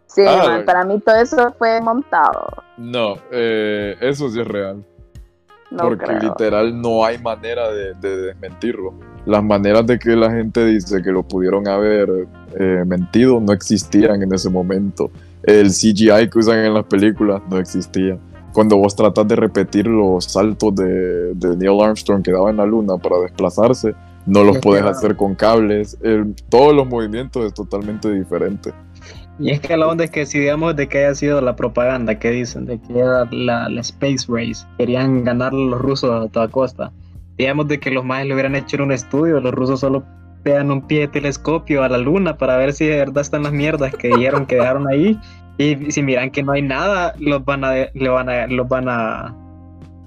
Sí, 0.07 0.23
Ah, 0.27 0.45
man, 0.47 0.65
para 0.65 0.85
mí 0.85 1.01
todo 1.01 1.17
eso 1.17 1.53
fue 1.59 1.81
montado. 1.81 2.47
No, 2.77 3.17
eh, 3.31 3.97
eso 4.01 4.29
sí 4.31 4.41
es 4.41 4.47
real. 4.47 4.85
No 5.71 5.83
porque 5.83 6.05
creo. 6.07 6.21
literal 6.21 6.81
no 6.81 7.05
hay 7.05 7.19
manera 7.19 7.71
de, 7.73 7.95
de 7.95 8.17
desmentirlo. 8.19 8.95
Las 9.27 9.43
maneras 9.43 9.85
de 9.87 9.99
que 9.99 10.15
la 10.15 10.31
gente 10.31 10.65
dice 10.65 11.03
que 11.03 11.11
lo 11.11 11.25
pudieron 11.25 11.67
haber 11.67 12.29
eh, 12.59 12.85
mentido 12.87 13.41
no 13.41 13.53
existían 13.53 14.23
en 14.23 14.33
ese 14.33 14.49
momento. 14.49 15.11
El 15.43 15.71
CGI 15.71 16.31
que 16.31 16.39
usan 16.39 16.59
en 16.65 16.73
las 16.75 16.85
películas 16.85 17.43
no 17.51 17.59
existía. 17.59 18.17
Cuando 18.53 18.77
vos 18.77 18.95
tratas 18.95 19.27
de 19.27 19.35
repetir 19.37 19.87
los 19.89 20.25
saltos 20.25 20.75
de, 20.77 21.35
de 21.35 21.57
Neil 21.57 21.81
Armstrong 21.83 22.23
que 22.23 22.31
daba 22.33 22.49
en 22.51 22.57
la 22.59 22.65
luna 22.65 22.97
para 22.97 23.19
desplazarse, 23.19 23.93
no 24.25 24.45
los 24.45 24.61
no. 24.85 24.89
hacer 24.89 25.17
con 25.17 25.35
cables. 25.35 25.99
El- 26.01 26.35
todos 26.49 26.73
los 26.75 26.87
movimientos 26.87 27.45
es 27.45 27.53
totalmente 27.53 28.09
diferente. 28.11 28.73
Y 29.39 29.51
es 29.51 29.61
que 29.61 29.77
la 29.77 29.87
onda 29.87 30.05
es 30.05 30.11
que 30.11 30.25
si 30.25 30.39
digamos 30.39 30.77
de 30.77 30.89
que 30.89 30.99
haya 31.05 31.15
sido 31.15 31.41
la 31.41 31.57
propaganda 31.57 32.19
que 32.19 32.31
dicen, 32.31 32.65
de 32.65 32.81
que 32.81 32.99
era 32.99 33.27
la, 33.31 33.69
la 33.69 33.81
Space 33.83 34.27
Race, 34.29 34.67
querían 34.79 35.25
ganar 35.25 35.53
los 35.53 35.79
rusos 35.81 36.11
a 36.11 36.29
toda 36.31 36.49
costa. 36.49 36.91
Digamos 37.37 37.69
de 37.69 37.79
que 37.79 37.91
los 37.91 38.05
más 38.05 38.25
le 38.25 38.33
hubieran 38.33 38.55
hecho 38.57 38.83
un 38.83 38.93
estudio, 38.93 39.41
los 39.41 39.53
rusos 39.53 39.81
solo 39.81 40.05
pegan 40.43 40.71
un 40.71 40.81
pie 40.87 41.01
de 41.01 41.09
telescopio 41.09 41.83
a 41.83 41.89
la 41.89 41.99
luna 41.99 42.39
para 42.39 42.57
ver 42.57 42.73
si 42.73 42.87
de 42.87 42.97
verdad 42.97 43.21
están 43.21 43.43
las 43.43 43.53
mierdas 43.53 43.95
que 43.95 44.09
dijeron 44.09 44.47
que 44.47 44.57
dejaron 44.57 44.89
ahí. 44.89 45.19
Y 45.59 45.91
si 45.91 46.03
miran 46.03 46.31
que 46.31 46.43
no 46.43 46.53
hay 46.53 46.63
nada, 46.63 47.15
los 47.19 47.45
van 47.45 47.65
a, 47.65 47.73
le 47.93 48.09
van 48.09 48.29
a, 48.29 48.47
los 48.47 48.67
van 48.69 48.89
a, 48.89 49.35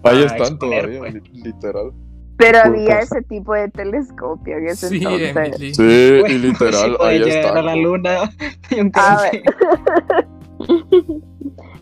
Ahí 0.03 0.23
a 0.23 0.25
están 0.25 0.39
exponer, 0.41 0.81
todavía, 0.81 0.99
pues. 0.99 1.13
li- 1.13 1.41
literal. 1.43 1.91
Pero 2.39 2.57
había 2.63 2.99
ese 2.99 3.21
tipo 3.21 3.53
de 3.53 3.67
telescopio 3.69 4.57
en 4.57 4.67
ese 4.69 4.87
Sí, 4.89 4.97
entonces. 4.97 5.35
Emily. 5.35 5.73
Sí, 5.75 6.17
Pues, 6.21 6.31
y 6.33 6.37
literal, 6.39 6.91
si 6.91 6.97
puede 6.97 7.09
ahí 7.11 7.29
están. 7.29 7.57
a 7.57 7.61
la 7.61 7.75
luna. 7.75 8.31
A 8.95 9.23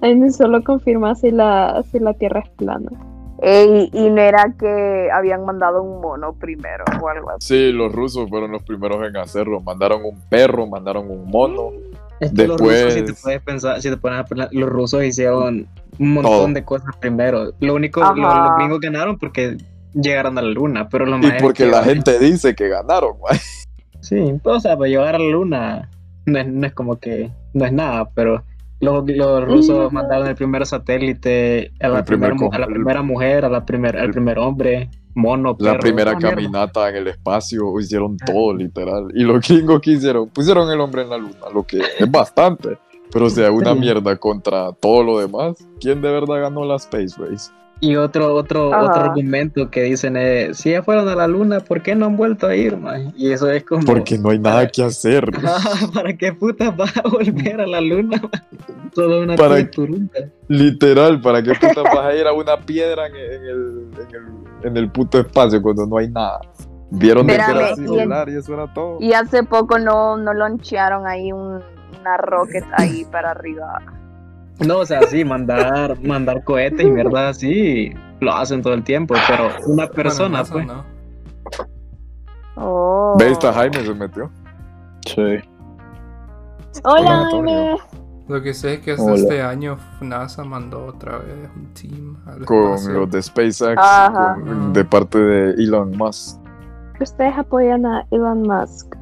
Ahí 0.02 0.16
ni 0.16 0.30
solo 0.32 0.64
confirma 0.64 1.16
si 1.16 1.32
la, 1.32 1.84
si 1.92 2.00
la 2.00 2.14
Tierra 2.14 2.42
es 2.42 2.50
plana. 2.52 2.90
Ey, 3.42 3.90
y 3.94 4.10
no 4.10 4.20
era 4.22 4.54
que 4.60 5.10
habían 5.14 5.46
mandado 5.46 5.84
un 5.84 6.02
mono 6.02 6.34
primero 6.34 6.84
o 7.02 7.08
algo 7.08 7.30
así. 7.32 7.48
Sí, 7.48 7.72
los 7.72 7.92
rusos 7.92 8.30
fueron 8.30 8.52
los 8.52 8.64
primeros 8.64 9.06
en 9.08 9.16
hacerlo. 9.18 9.60
Mandaron 9.62 10.04
un 10.06 10.20
perro, 10.30 10.66
mandaron 10.68 11.10
un 11.10 11.30
mono. 11.30 11.70
Es 12.20 12.32
que 12.32 12.48
los 12.48 12.58
Después- 12.58 12.84
rusos, 12.86 12.94
si 13.00 13.06
te 13.06 13.14
puedes 13.14 13.42
pensar, 13.44 13.82
si 13.82 13.90
te 13.92 13.98
pones 13.98 14.20
a 14.20 14.24
pensar, 14.26 14.50
los 14.52 14.70
rusos 14.70 15.04
hicieron 15.04 15.68
un 16.00 16.14
montón 16.14 16.32
Todo. 16.32 16.48
de 16.54 16.64
cosas 16.64 16.96
primero. 17.00 17.52
Lo 17.60 17.76
único, 17.76 18.02
lo- 18.02 18.16
los 18.16 18.56
gringos 18.58 18.80
ganaron 18.80 19.18
porque 19.20 19.58
llegaron 20.02 20.38
a 20.38 20.42
la 20.42 20.50
luna, 20.50 20.88
pero 20.90 21.06
los 21.06 21.20
Y 21.24 21.28
maes 21.28 21.42
porque 21.42 21.66
que- 21.66 21.72
la 21.72 21.84
gente 21.84 22.20
dice 22.20 22.56
que 22.56 22.68
ganaron, 22.70 23.18
güey. 23.18 23.38
Sí, 24.00 24.34
pues, 24.44 24.58
o 24.58 24.60
sea, 24.60 24.78
para 24.78 24.90
llegar 24.90 25.16
a 25.16 25.20
la 25.20 25.26
luna 25.30 25.90
no 26.26 26.40
es, 26.40 26.48
no 26.48 26.66
es 26.68 26.74
como 26.74 27.00
que, 27.00 27.32
no 27.54 27.66
es 27.66 27.74
nada, 27.74 28.10
pero 28.14 28.44
los, 28.80 29.04
los 29.10 29.44
rusos 29.46 29.86
Ujú. 29.88 29.92
mandaron 29.92 30.28
el 30.28 30.36
primer 30.36 30.66
satélite 30.66 31.72
a 31.82 31.88
la, 31.88 32.00
El 32.00 32.06
primer 32.06 32.36
co- 32.36 32.50
a 32.54 32.60
la 32.60 32.68
primera 32.68 33.02
mujer, 33.02 33.44
a 33.46 33.50
la 33.50 33.66
primer, 33.66 33.98
al 33.98 34.06
el- 34.06 34.12
primer 34.12 34.38
hombre, 34.40 34.90
mono, 35.16 35.56
La 35.60 35.72
perro, 35.72 35.80
primera 35.82 36.12
esa 36.12 36.20
mierda. 36.20 36.36
caminata 36.36 36.90
en 36.90 36.96
el 36.98 37.08
espacio, 37.08 37.80
hicieron 37.80 38.18
todo, 38.18 38.54
literal. 38.54 39.08
Y 39.16 39.24
los 39.24 39.46
gringos 39.48 39.82
que 39.82 39.92
hicieron, 39.92 40.30
pusieron 40.30 40.70
el 40.72 40.80
hombre 40.80 41.02
en 41.02 41.10
la 41.10 41.18
luna, 41.18 41.38
lo 41.54 41.64
que 41.64 41.80
es 42.00 42.12
bastante. 42.12 42.78
Pero 43.12 43.26
o 43.26 43.30
sea, 43.30 43.50
una 43.52 43.74
Sí. 43.74 43.80
mierda 43.80 44.16
contra 44.18 44.72
todo 44.74 45.02
lo 45.02 45.20
demás. 45.20 45.56
¿Quién 45.80 46.02
de 46.02 46.12
verdad 46.12 46.42
ganó 46.42 46.66
la 46.66 46.76
Space 46.76 47.16
Race? 47.18 47.50
Y 47.80 47.96
otro, 47.96 48.34
otro, 48.34 48.74
Ajá. 48.74 48.86
otro 48.86 49.02
argumento 49.04 49.70
que 49.70 49.84
dicen 49.84 50.18
es, 50.18 50.58
si 50.58 50.72
ya 50.72 50.82
fueron 50.82 51.08
a 51.10 51.16
la 51.16 51.28
luna, 51.28 51.60
¿por 51.60 51.84
qué 51.84 51.94
no 51.96 52.08
han 52.08 52.18
vuelto 52.18 52.48
a 52.48 52.56
ir, 52.56 52.76
man? 52.76 53.14
Y 53.16 53.32
eso 53.32 53.50
es 53.52 53.64
como... 53.66 53.86
Porque 53.86 54.18
no 54.18 54.32
hay 54.32 54.40
nada 54.40 54.68
que 54.68 54.84
hacer. 54.84 55.30
Ah, 55.46 55.88
¿Para 55.94 56.18
qué 56.18 56.34
putas 56.34 56.76
vas 56.76 56.98
a 56.98 57.02
volver 57.08 57.62
a 57.62 57.68
la 57.68 57.80
luna? 57.80 58.18
man? 58.20 58.92
Solo 58.96 59.22
una 59.22 59.36
¿Para 59.36 59.58
pinturita. 59.58 60.22
Literal, 60.48 61.22
¿para 61.22 61.44
qué 61.44 61.52
puta 61.54 61.84
vas 61.84 62.06
a 62.06 62.16
ir 62.16 62.26
a 62.26 62.34
una 62.34 62.58
piedra 62.58 63.06
en, 63.08 63.16
en 63.16 63.42
el, 63.44 63.88
en, 64.00 64.16
el, 64.16 64.68
en 64.70 64.78
el 64.78 64.92
puto 64.92 65.20
espacio 65.20 65.62
cuando 65.62 65.86
no 65.86 65.98
hay 65.98 66.10
nada? 66.10 66.40
Vieron 66.90 67.28
de 67.28 67.34
que 67.34 67.40
era 67.42 67.52
Espérame, 67.52 67.72
así 67.74 67.82
y 67.82 67.84
de 67.86 67.90
en- 67.92 68.00
solar 68.00 68.30
y 68.30 68.36
eso 68.38 68.54
era 68.56 68.74
todo. 68.74 68.98
Y 69.02 69.14
hace 69.14 69.44
poco 69.44 69.78
no, 69.78 70.18
no 70.18 70.34
launcharon 70.34 71.06
ahí 71.06 71.32
un, 71.32 71.62
una 72.00 72.18
rocket 72.18 72.64
ahí 72.74 73.06
para 73.12 73.32
arriba. 73.32 73.82
No, 74.66 74.80
o 74.80 74.86
sea, 74.86 75.02
sí, 75.04 75.24
mandar, 75.24 76.02
mandar 76.02 76.44
cohetes 76.44 76.86
y 76.86 76.90
mierda 76.90 77.30
así, 77.30 77.94
lo 78.20 78.34
hacen 78.34 78.62
todo 78.62 78.74
el 78.74 78.84
tiempo, 78.84 79.14
pero 79.28 79.50
una 79.68 79.88
persona, 79.88 80.44
Bueno, 80.52 80.84
pues. 81.54 81.66
no. 81.66 81.78
Oh. 82.56 83.18
Jaime 83.54 83.86
se 83.86 83.94
metió. 83.94 84.32
Sí. 85.06 85.38
Hola. 86.84 87.28
Jaime. 87.32 87.78
Lo 88.28 88.42
que 88.42 88.54
sé 88.54 88.74
es 88.74 88.80
que 88.82 88.92
hasta 88.92 89.04
Hola. 89.04 89.16
este 89.16 89.42
año 89.42 89.78
NASA 90.02 90.44
mandó 90.44 90.86
otra 90.88 91.20
vez 91.20 91.50
un 91.56 91.74
team 91.74 92.18
al 92.26 92.44
Con 92.46 92.74
espacio. 92.74 92.92
los 92.94 93.12
de 93.12 93.22
SpaceX, 93.22 93.78
Ajá. 93.78 94.34
con- 94.34 94.74
de 94.74 94.84
parte 94.84 95.18
de 95.18 95.52
Elon 95.64 95.96
Musk. 95.96 96.38
Ustedes 97.00 97.38
apoyan 97.38 97.86
a 97.86 98.06
Elon 98.12 98.42
Musk. 98.42 98.96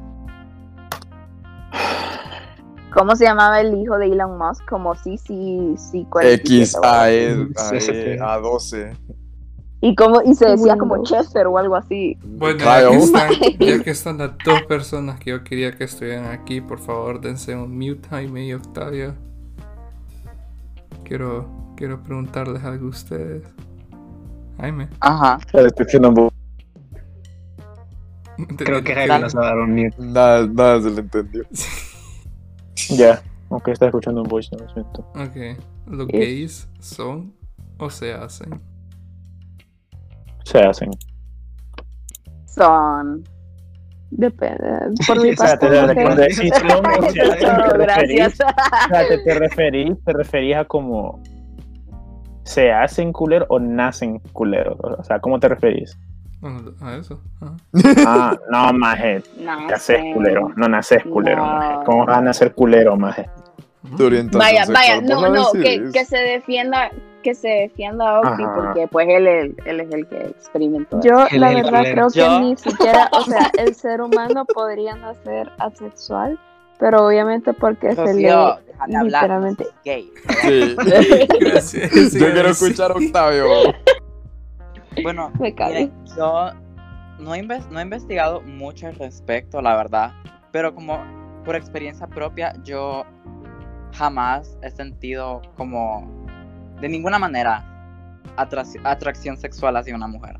¿Cómo 2.96 3.14
se 3.14 3.24
llamaba 3.24 3.60
el 3.60 3.78
hijo 3.78 3.98
de 3.98 4.06
Elon 4.06 4.38
Musk? 4.38 4.64
Como 4.66 4.94
sí, 4.94 5.18
sí, 5.18 5.74
sí. 5.76 6.06
47 6.08 6.56
X 6.56 6.78
A. 6.82 7.10
E. 7.12 8.18
A 8.22 8.38
12. 8.38 8.96
Y, 9.82 9.94
como, 9.94 10.22
y 10.22 10.34
se 10.34 10.48
decía 10.48 10.78
como. 10.78 11.02
Chester 11.02 11.46
o 11.46 11.58
algo 11.58 11.76
así. 11.76 12.16
Bueno, 12.24 12.58
ya 12.58 12.88
que, 12.88 12.96
están, 12.96 13.30
ya 13.60 13.82
que 13.82 13.90
están 13.90 14.16
las 14.16 14.30
dos 14.42 14.62
personas 14.62 15.20
que 15.20 15.28
yo 15.28 15.44
quería 15.44 15.72
que 15.72 15.84
estuvieran 15.84 16.24
aquí, 16.24 16.62
por 16.62 16.78
favor 16.78 17.20
dense 17.20 17.54
un 17.54 17.76
mute, 17.76 18.08
Jaime 18.08 18.46
y 18.46 18.54
Octavio. 18.54 19.14
Quiero, 21.04 21.74
quiero 21.76 22.02
preguntarles 22.02 22.64
algo 22.64 22.86
a 22.86 22.88
ustedes. 22.88 23.42
Jaime. 24.58 24.88
Ajá. 25.00 25.38
Creo 28.56 28.82
que 28.82 28.94
Jaime 28.94 29.18
nos 29.18 29.36
va 29.36 29.42
a 29.42 29.44
dar 29.44 29.58
un 29.58 29.74
mute. 29.74 29.96
Nada, 29.98 30.46
nada 30.46 30.80
se 30.80 30.90
le 30.90 31.00
entendió. 31.00 31.44
Ya. 32.96 33.22
Aunque 33.50 33.70
está 33.72 33.86
escuchando 33.86 34.22
un 34.22 34.28
voice, 34.28 34.48
no 34.56 34.64
lo 34.64 34.72
siento. 34.72 35.00
Ok. 35.14 35.58
¿Los 35.86 36.08
Es- 36.08 36.18
gays 36.20 36.68
son 36.80 37.32
o 37.78 37.88
se 37.90 38.12
hacen? 38.12 38.60
Se 40.44 40.58
hacen. 40.58 40.90
Son. 42.46 43.24
Depende. 44.10 44.58
Por 45.06 45.20
mi 45.22 45.32
parte, 45.36 45.66
son 45.68 45.90
o 45.90 47.10
se 47.12 47.20
hacen, 47.22 47.50
Oh, 47.50 47.68
te 47.70 47.76
referís, 47.78 48.38
gracias. 48.38 49.24
te 49.24 49.34
referís, 49.34 50.04
te 50.04 50.12
referís 50.12 50.56
a 50.56 50.64
como 50.64 51.20
se 52.44 52.72
hacen 52.72 53.12
culeros 53.12 53.48
o 53.50 53.58
nacen 53.58 54.20
culeros. 54.32 54.78
O 54.80 55.02
sea, 55.04 55.18
¿cómo 55.20 55.38
te 55.40 55.48
referís? 55.48 55.98
A 56.80 56.96
eso. 56.96 57.18
ajá. 57.40 57.56
Ah, 58.06 58.36
no, 58.50 58.72
maje, 58.74 59.22
No 59.38 59.78
sé. 59.78 60.12
culero, 60.14 60.52
no 60.56 60.68
naces 60.68 61.02
culero, 61.04 61.44
No. 61.44 61.52
maje. 61.54 61.74
¿Cómo 61.86 62.06
vas 62.06 62.18
a 62.18 62.20
nacer 62.20 62.52
culero, 62.54 62.96
maje? 62.96 63.28
Vaya, 64.32 64.64
vaya, 64.72 65.00
no, 65.00 65.28
no, 65.28 65.52
que, 65.52 66.04
se 66.04 66.16
defienda, 66.18 66.90
que 67.22 67.34
se 67.34 67.48
defienda 67.48 68.08
a 68.16 68.20
Octi, 68.20 68.42
porque 68.54 68.88
pues 68.88 69.06
él, 69.08 69.26
él, 69.26 69.56
él 69.64 69.80
es 69.80 69.90
el 69.92 70.06
que 70.08 70.16
experimentó. 70.26 71.00
Yo, 71.02 71.26
Él 71.30 71.40
la 71.40 71.54
verdad, 71.54 71.82
creo 71.92 72.08
que 72.08 72.18
Yo- 72.18 72.40
ni 72.40 72.56
siquiera, 72.56 73.08
o 73.12 73.22
sea, 73.22 73.50
el 73.58 73.74
ser 73.76 74.00
humano 74.00 74.44
podría 74.44 74.96
nacer 74.96 75.50
asexual, 75.58 76.38
pero 76.80 77.06
obviamente 77.06 77.52
porque 77.52 77.94
se 77.94 78.00
hablar. 78.28 78.60
literalmente. 79.04 79.66
Gay. 79.84 80.12
Sí. 80.42 80.76
Gracias. 81.40 81.90
Yo 81.92 82.02
sí, 82.10 82.18
quiero 82.18 82.48
escuchar 82.50 82.90
a 82.90 82.94
Octavio. 82.94 83.46
Bueno, 85.02 85.30
Me 85.40 85.54
cae. 85.54 85.68
miren, 85.86 85.92
yo 86.16 86.50
no 87.18 87.34
he, 87.34 87.42
no 87.42 87.78
he 87.78 87.82
investigado 87.82 88.40
mucho 88.42 88.86
al 88.86 88.94
respecto, 88.96 89.60
la 89.62 89.76
verdad, 89.76 90.12
pero 90.52 90.74
como 90.74 90.98
por 91.44 91.56
experiencia 91.56 92.06
propia, 92.06 92.52
yo 92.64 93.04
jamás 93.92 94.58
he 94.62 94.70
sentido 94.70 95.40
como 95.56 96.06
de 96.80 96.88
ninguna 96.88 97.18
manera 97.18 97.64
atrac- 98.36 98.80
atracción 98.84 99.36
sexual 99.36 99.76
hacia 99.76 99.94
una 99.94 100.06
mujer. 100.08 100.38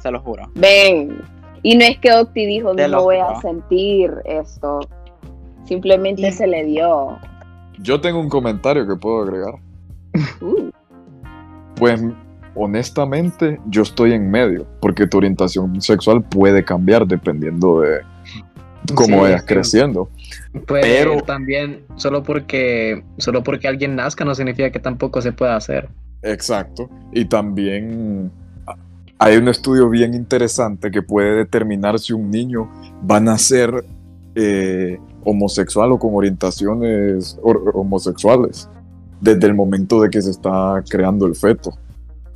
Se 0.00 0.10
lo 0.10 0.20
juro. 0.20 0.50
Ven. 0.54 1.18
Y 1.62 1.76
no 1.76 1.84
es 1.84 1.98
que 1.98 2.12
Octi 2.12 2.44
dijo, 2.46 2.74
no 2.74 2.88
lo 2.88 3.02
voy 3.04 3.16
juro. 3.16 3.30
a 3.30 3.40
sentir 3.40 4.12
esto. 4.26 4.80
Simplemente 5.64 6.28
Y- 6.28 6.32
se 6.32 6.46
le 6.46 6.64
dio. 6.64 7.18
Yo 7.78 8.00
tengo 8.00 8.20
un 8.20 8.28
comentario 8.28 8.86
que 8.86 8.94
puedo 8.96 9.22
agregar. 9.22 9.54
Uh, 10.42 10.70
Pues 11.76 12.00
honestamente 12.54 13.60
yo 13.70 13.82
estoy 13.82 14.12
en 14.12 14.30
medio, 14.30 14.66
porque 14.80 15.06
tu 15.06 15.18
orientación 15.18 15.80
sexual 15.80 16.22
puede 16.22 16.64
cambiar 16.64 17.06
dependiendo 17.06 17.80
de 17.80 18.00
cómo 18.94 19.06
Sí, 19.16 19.20
vayas 19.22 19.40
es 19.40 19.46
que- 19.46 19.54
creciendo. 19.54 20.08
Pero- 20.66 21.20
también, 21.22 21.80
solo 21.96 22.22
porque, 22.22 23.02
solo 23.18 23.42
porque 23.42 23.66
alguien 23.68 23.96
nazca 23.96 24.24
no 24.24 24.34
significa 24.34 24.70
que 24.70 24.78
tampoco 24.80 25.20
se 25.22 25.32
pueda 25.32 25.56
hacer. 25.56 25.88
Exacto. 26.22 26.88
Y 27.12 27.24
también 27.26 28.30
hay 29.18 29.36
un 29.36 29.48
estudio 29.48 29.88
bien 29.88 30.14
interesante 30.14 30.90
que 30.90 31.02
puede 31.02 31.34
determinar 31.36 31.98
si 31.98 32.12
un 32.12 32.30
niño 32.30 32.68
va 33.10 33.16
a 33.16 33.20
nacer 33.20 33.84
eh, 34.36 34.98
homosexual 35.22 35.92
o 35.92 35.98
con 35.98 36.14
orientaciones 36.14 37.38
or- 37.42 37.70
homosexuales 37.74 38.68
desde 39.20 39.46
el 39.46 39.54
momento 39.54 40.00
de 40.02 40.10
que 40.10 40.20
se 40.20 40.30
está 40.30 40.82
creando 40.88 41.26
el 41.26 41.34
feto. 41.36 41.72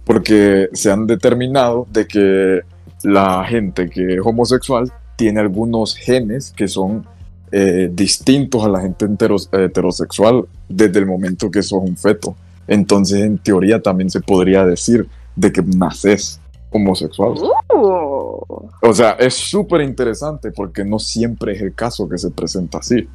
Porque 0.08 0.70
se 0.72 0.90
han 0.90 1.06
determinado 1.06 1.86
de 1.92 2.06
que 2.06 2.60
la 3.04 3.44
gente 3.44 3.88
que 3.88 4.14
es 4.14 4.20
homosexual 4.24 4.90
tiene 5.16 5.40
algunos 5.40 5.94
genes 5.94 6.50
que 6.56 6.66
son 6.66 7.06
eh, 7.52 7.90
distintos 7.92 8.64
a 8.64 8.68
la 8.68 8.80
gente 8.80 9.06
heteros- 9.06 9.48
heterosexual 9.52 10.46
desde 10.68 10.98
el 10.98 11.06
momento 11.06 11.50
que 11.50 11.62
sos 11.62 11.82
un 11.82 11.96
feto. 11.96 12.34
Entonces, 12.66 13.20
en 13.20 13.36
teoría, 13.38 13.82
también 13.82 14.08
se 14.10 14.20
podría 14.20 14.64
decir 14.64 15.06
de 15.36 15.52
que 15.52 15.62
naces 15.62 16.40
homosexual. 16.70 17.34
uh. 17.74 18.40
O 18.82 18.92
sea, 18.94 19.10
es 19.12 19.34
súper 19.34 19.82
interesante 19.82 20.52
porque 20.52 20.84
no 20.84 20.98
siempre 20.98 21.52
es 21.52 21.60
el 21.62 21.74
caso 21.74 22.08
que 22.08 22.18
se 22.18 22.30
presenta 22.30 22.78
así. 22.78 23.06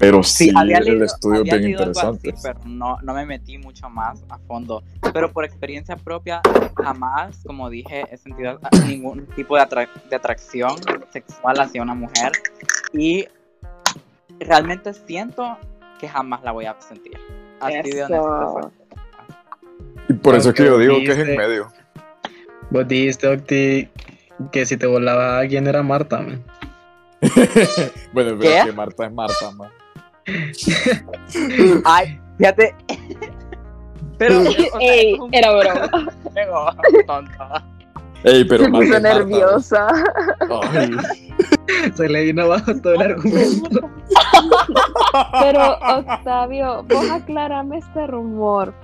Pero 0.00 0.22
sí, 0.22 0.50
había 0.56 0.78
el 0.78 0.84
leído- 0.86 1.04
estudio 1.04 1.34
es 1.34 1.40
había 1.42 1.52
bien 1.52 1.62
leído 1.64 1.78
algo 1.80 1.90
interesante. 1.90 2.30
así, 2.32 2.40
pero 2.42 2.60
no, 2.64 2.96
no 3.02 3.12
me 3.12 3.26
metí 3.26 3.58
mucho 3.58 3.90
más 3.90 4.24
a 4.30 4.38
fondo. 4.38 4.82
Pero 5.12 5.30
por 5.30 5.44
experiencia 5.44 5.94
propia, 5.94 6.40
jamás, 6.74 7.42
como 7.44 7.68
dije, 7.68 8.06
he 8.10 8.16
sentido 8.16 8.58
ningún 8.88 9.26
tipo 9.36 9.58
de, 9.58 9.88
de 10.08 10.16
atracción 10.16 10.72
sexual 11.12 11.60
hacia 11.60 11.82
una 11.82 11.92
mujer. 11.94 12.32
Y 12.94 13.26
realmente 14.40 14.94
siento 14.94 15.58
que 16.00 16.08
jamás 16.08 16.42
la 16.44 16.52
voy 16.52 16.64
a 16.64 16.80
sentir. 16.80 17.18
Así 17.60 17.90
de 17.90 18.04
honesto. 18.04 18.72
Y 20.08 20.14
por 20.14 20.34
eso 20.34 20.48
es 20.48 20.54
que 20.54 20.64
yo 20.64 20.78
digo 20.78 20.96
que 20.96 21.12
es 21.12 21.18
en 21.18 21.36
medio. 21.36 21.70
Vos 22.70 22.88
dijiste, 22.88 23.28
Octi, 23.28 23.88
que 24.50 24.64
si 24.64 24.78
te 24.78 24.86
volaba 24.86 25.36
a 25.36 25.38
alguien 25.40 25.66
era 25.66 25.82
Marta, 25.82 26.20
man. 26.22 26.42
bueno, 28.14 28.30
pero 28.38 28.40
¿Qué? 28.40 28.58
es 28.60 28.64
que 28.64 28.72
Marta 28.72 29.04
es 29.04 29.12
Marta, 29.12 29.50
man. 29.50 29.70
Ay, 31.84 32.20
fíjate. 32.38 32.74
Pero, 34.18 34.40
o 34.40 34.44
sea, 34.44 34.66
Ey, 34.80 35.18
era 35.32 35.50
broma. 35.50 35.90
Ey, 38.24 38.44
pero 38.44 38.64
Se 38.64 38.70
puso 38.70 39.00
nerviosa. 39.00 39.88
Ay. 40.72 40.90
Se 41.94 42.08
le 42.08 42.24
vino 42.24 42.42
abajo 42.42 42.72
todo 42.82 42.94
el 42.94 43.02
argumento. 43.02 43.90
Pero 45.40 45.78
Octavio, 45.98 46.84
vos 46.84 47.10
aclarame 47.10 47.78
este 47.78 48.06
rumor. 48.06 48.74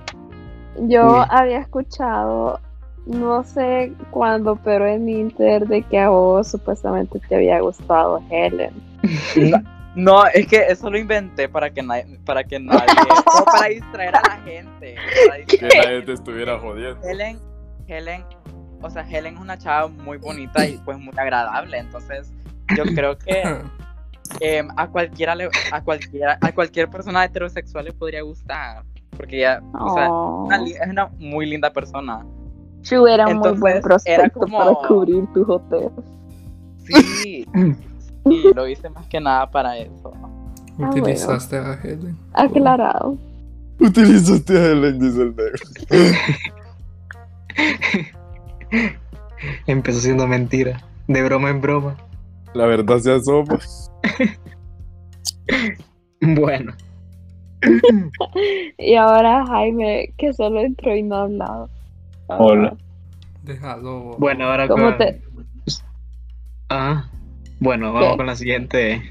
Yo 0.87 1.23
había 1.29 1.59
escuchado, 1.59 2.59
no 3.05 3.43
sé 3.43 3.93
cuándo, 4.11 4.59
pero 4.63 4.87
en 4.87 5.07
Inter 5.07 5.67
de 5.67 5.83
que 5.83 5.99
a 5.99 6.09
vos 6.09 6.47
supuestamente 6.47 7.19
te 7.27 7.35
había 7.35 7.59
gustado 7.61 8.21
Helen. 8.29 8.73
No, 9.97 10.25
es 10.27 10.45
que 10.47 10.65
eso 10.67 10.89
lo 10.91 10.97
inventé 10.97 11.49
para 11.49 11.71
que 11.71 11.81
nadie, 11.81 12.19
para 12.23 12.43
que 12.43 12.59
nadie, 12.59 12.85
como 13.25 13.45
para 13.45 13.67
distraer 13.69 14.15
a 14.15 14.21
la 14.21 14.37
gente. 14.45 14.95
para 15.27 15.37
Que 15.45 15.57
distraer. 15.57 15.85
nadie 15.85 16.01
te 16.03 16.13
estuviera 16.13 16.59
jodiendo. 16.59 17.01
Helen, 17.03 17.39
Helen, 17.87 18.23
o 18.81 18.89
sea, 18.91 19.01
Helen 19.09 19.35
es 19.35 19.41
una 19.41 19.57
chava 19.57 19.87
muy 19.87 20.17
bonita 20.19 20.67
y 20.67 20.77
pues 20.85 20.99
muy 20.99 21.13
agradable, 21.17 21.79
entonces 21.79 22.31
yo 22.75 22.83
creo 22.83 23.17
que 23.17 23.41
em, 24.39 24.67
a 24.77 24.87
cualquiera 24.87 25.33
le- 25.33 25.49
a 25.71 25.81
cualquiera, 25.83 26.37
a 26.41 26.51
cualquier 26.51 26.89
persona 26.89 27.25
heterosexual 27.25 27.85
le 27.85 27.93
podría 27.93 28.21
gustar, 28.21 28.83
porque 29.17 29.37
ella, 29.37 29.61
o 29.73 29.93
sea, 29.95 30.11
Oh. 30.11 30.47
es 30.51 30.89
una 30.89 31.07
muy 31.17 31.47
linda 31.47 31.71
persona. 31.73 32.23
Chu 32.83 33.07
era 33.07 33.25
un 33.25 33.37
muy 33.37 33.47
Entonces, 33.47 33.59
buen 33.61 33.73
era 33.77 33.81
prospecto 33.81 34.39
como- 34.41 34.57
para 34.59 34.87
cubrir 34.87 35.25
tu 35.33 35.51
hotel. 35.51 35.89
Sí, 36.85 37.45
y 38.31 38.53
lo 38.53 38.67
hice 38.67 38.89
más 38.89 39.05
que 39.07 39.19
nada 39.19 39.49
para 39.49 39.77
eso. 39.77 40.13
Ah, 40.79 40.89
Utilizaste 40.89 41.57
a 41.57 41.73
Helen. 41.83 42.17
Aclarado. 42.33 43.17
Utilizaste 43.79 44.57
a 44.57 44.65
Helen, 44.71 44.99
dice 44.99 45.21
el 45.21 45.35
negro. 45.35 45.59
Empezó 49.67 49.99
siendo 49.99 50.27
mentira. 50.27 50.81
De 51.07 51.23
broma 51.23 51.49
en 51.49 51.61
broma. 51.61 51.95
La 52.53 52.65
verdad 52.65 52.99
se 52.99 53.13
asoma. 53.13 53.57
Bueno, 56.19 56.73
Y 58.79 58.95
ahora 58.95 59.45
Jaime, 59.45 60.11
que 60.17 60.33
solo 60.33 60.61
entró 60.61 60.95
y 60.95 61.03
no 61.03 61.15
ha 61.15 61.21
hablado. 61.21 61.69
Hola. 62.27 62.75
Déjalo. 63.43 64.17
bueno, 64.17 64.45
ahora 64.49 64.67
¿Cómo 64.67 64.89
con... 64.89 64.97
te- 64.97 65.21
Ah, 66.69 67.05
bueno, 67.59 67.93
vamos 67.93 68.11
¿Qué? 68.11 68.17
con 68.17 68.25
la 68.27 68.35
siguiente 68.35 69.01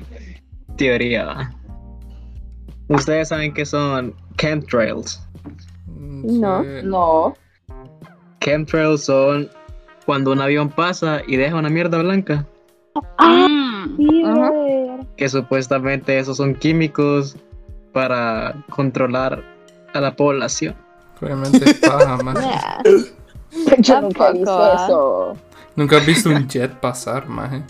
teoría. 0.76 1.52
Ustedes 2.88 3.28
saben 3.28 3.52
que 3.52 3.64
son 3.66 4.14
chemtrails. 4.36 5.26
Mm, 5.86 6.40
No, 6.40 6.62
sí. 6.62 6.68
No. 6.84 7.34
Chemtrails 8.40 9.04
son 9.04 9.48
cuando 10.04 10.32
un 10.32 10.40
avión 10.40 10.68
pasa 10.68 11.20
y 11.26 11.36
deja 11.36 11.56
una 11.56 11.68
mierda 11.68 11.98
blanca. 11.98 12.46
Ah, 13.18 13.86
sí, 13.96 14.22
Ajá. 14.24 14.34
brother. 14.50 15.06
Que 15.16 15.28
supuestamente 15.28 16.18
esos 16.18 16.36
son 16.36 16.54
químicos 16.54 17.36
para 17.92 18.54
controlar 18.70 19.42
a 19.94 20.00
la 20.00 20.14
población. 20.14 20.74
Realmente 21.20 21.70
es 21.70 21.74
paja, 21.80 22.16
man. 22.18 22.36
Yo 23.78 24.00
nunca 24.02 24.28
he 24.28 24.32
visto 24.34 24.44
Tampoco, 24.44 24.62
¿ah? 24.62 24.84
eso. 24.84 25.36
Nunca 25.76 25.96
has 25.98 26.06
visto 26.06 26.30
un 26.30 26.46
jet 26.46 26.72
pasar, 26.80 27.26
maje. 27.28 27.62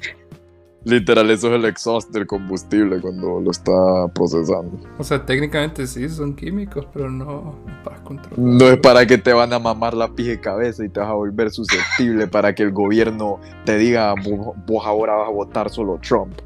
Literal, 0.86 1.28
eso 1.32 1.48
es 1.48 1.54
el 1.54 1.64
exhaust 1.64 2.12
del 2.12 2.28
combustible 2.28 3.00
cuando 3.00 3.40
lo 3.40 3.50
está 3.50 4.06
procesando. 4.14 4.78
O 4.98 5.02
sea, 5.02 5.26
técnicamente 5.26 5.84
sí 5.84 6.08
son 6.08 6.36
químicos, 6.36 6.86
pero 6.94 7.10
no 7.10 7.56
para 7.82 7.96
controlar. 8.04 8.38
No 8.38 8.68
es 8.68 8.76
para 8.78 9.04
que 9.04 9.18
te 9.18 9.32
van 9.32 9.52
a 9.52 9.58
mamar 9.58 9.94
la 9.94 10.06
pija 10.06 10.30
de 10.30 10.40
cabeza 10.40 10.84
y 10.84 10.88
te 10.88 11.00
vas 11.00 11.08
a 11.08 11.14
volver 11.14 11.50
susceptible 11.50 12.28
para 12.28 12.54
que 12.54 12.62
el 12.62 12.70
gobierno 12.70 13.40
te 13.64 13.78
diga 13.78 14.14
vos, 14.14 14.86
ahora 14.86 15.16
vas 15.16 15.26
a 15.26 15.32
votar 15.32 15.70
solo 15.70 15.98
Trump. 16.00 16.38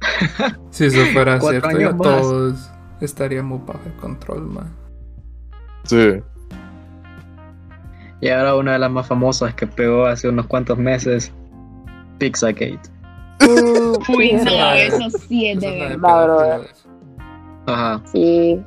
Si 0.68 0.84
eso 0.84 0.98
fuera 1.14 1.40
cierto, 1.40 1.70
ya 1.78 1.96
todos 1.96 2.70
estaríamos 3.00 3.64
bajo 3.64 3.80
el 3.86 3.94
control, 3.94 4.48
man. 4.48 4.76
Sí. 5.84 6.20
Y 8.20 8.28
ahora 8.28 8.54
una 8.54 8.74
de 8.74 8.80
las 8.80 8.90
más 8.90 9.06
famosas 9.06 9.54
que 9.54 9.66
pegó 9.66 10.04
hace 10.04 10.28
unos 10.28 10.46
cuantos 10.46 10.76
meses, 10.76 11.32
Pizzagate. 12.18 12.92
Uh, 13.40 13.98
Uy, 14.16 14.32
no, 14.32 14.44
brother. 14.44 14.76
eso 14.88 15.18
sí 15.28 15.46
es 15.48 15.58
Esa 15.58 15.66
de 15.66 15.72
es 15.74 15.78
la 15.78 15.84
de 15.88 15.96
verdad, 15.96 16.24
brother. 16.24 16.60
pedófilos. 16.60 16.86
Ajá. 17.66 18.02
Sí. 18.12 18.60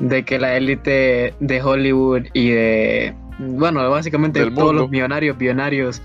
De 0.00 0.24
que 0.24 0.38
la 0.38 0.56
élite 0.56 1.34
de 1.40 1.62
Hollywood 1.62 2.22
y 2.32 2.50
de. 2.50 3.14
Bueno, 3.38 3.88
básicamente 3.90 4.40
Del 4.40 4.54
todos 4.54 4.68
mundo. 4.68 4.82
los 4.82 4.90
millonarios, 4.90 5.36
billonarios 5.38 6.02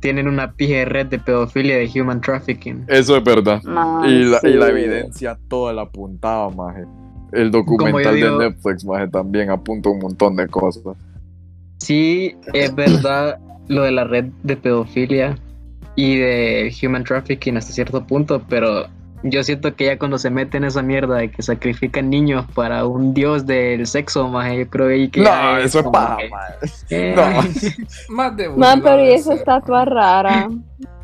tienen 0.00 0.28
una 0.28 0.52
pija 0.52 0.76
de 0.78 0.84
red 0.86 1.06
de 1.06 1.18
pedofilia 1.18 1.76
de 1.76 1.90
human 2.00 2.20
trafficking. 2.20 2.84
Eso 2.88 3.16
es 3.16 3.24
verdad. 3.24 3.62
Man, 3.64 4.04
Y 4.08 4.24
la, 4.24 4.40
y 4.42 4.52
la 4.54 4.66
sí. 4.66 4.72
evidencia 4.72 5.38
toda 5.48 5.72
la 5.74 5.82
apuntaba, 5.82 6.48
maje. 6.50 6.84
El 7.32 7.50
documental 7.50 8.14
digo- 8.16 8.38
de 8.38 8.48
Netflix, 8.50 8.84
maje, 8.84 9.08
también 9.08 9.50
apunta 9.50 9.90
un 9.90 9.98
montón 9.98 10.36
de 10.36 10.46
cosas. 10.48 10.82
Sí, 11.78 12.34
es 12.52 12.74
verdad 12.74 13.38
lo 13.68 13.82
de 13.82 13.92
la 13.92 14.04
red 14.04 14.26
de 14.42 14.56
pedofilia 14.56 15.36
y 16.00 16.16
de 16.16 16.72
human 16.82 17.04
trafficking 17.04 17.56
hasta 17.56 17.72
cierto 17.72 18.06
punto, 18.06 18.42
pero 18.48 18.86
yo 19.22 19.42
siento 19.44 19.74
que 19.76 19.84
ya 19.84 19.98
cuando 19.98 20.16
se 20.16 20.30
meten 20.30 20.62
en 20.64 20.68
esa 20.68 20.82
mierda 20.82 21.16
de 21.16 21.30
que 21.30 21.42
sacrifican 21.42 22.08
niños 22.08 22.46
para 22.54 22.86
un 22.86 23.12
dios 23.12 23.44
del 23.44 23.86
sexo, 23.86 24.28
más 24.28 24.50
yo 24.56 24.66
creo 24.70 24.88
ahí 24.88 25.08
que. 25.08 25.20
No, 25.20 25.26
ya 25.26 25.60
eso 25.60 25.80
es 25.80 25.86
paja, 25.88 26.16
que- 26.16 26.28
maje. 26.30 26.54
Eh, 26.88 27.14
No. 27.14 28.14
Más 28.16 28.36
de 28.36 28.48
Man, 28.48 28.80
pero 28.82 29.04
y 29.04 29.10
esa 29.10 29.34
estatua 29.34 29.84
rara. 29.84 30.48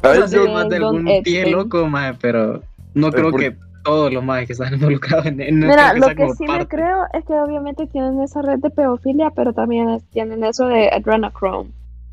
Ay, 0.02 0.18
no 0.20 0.28
sé, 0.28 0.36
yo- 0.36 0.44
de 0.46 0.52
más 0.52 0.68
de 0.70 0.76
algún 0.76 1.04
pie 1.24 1.50
loco, 1.50 1.86
maje, 1.88 2.16
pero 2.20 2.62
no 2.94 3.10
creo 3.12 3.30
por- 3.32 3.40
que 3.40 3.54
todos 3.84 4.10
los 4.12 4.24
más 4.24 4.46
que 4.46 4.52
están 4.54 4.72
involucrados 4.80 5.26
en, 5.26 5.40
en 5.42 5.58
Mira, 5.60 5.92
lo 5.94 6.08
que 6.08 6.26
sí 6.30 6.42
me 6.44 6.48
parte. 6.58 6.68
creo 6.68 7.04
es 7.12 7.24
que 7.24 7.34
obviamente 7.34 7.86
tienen 7.86 8.20
esa 8.22 8.40
red 8.42 8.58
de 8.60 8.70
pedofilia, 8.70 9.30
pero 9.36 9.52
también 9.52 9.90
es- 9.90 10.04
tienen 10.10 10.42
eso 10.42 10.66
de 10.68 10.88
adrenochrome. 10.88 11.68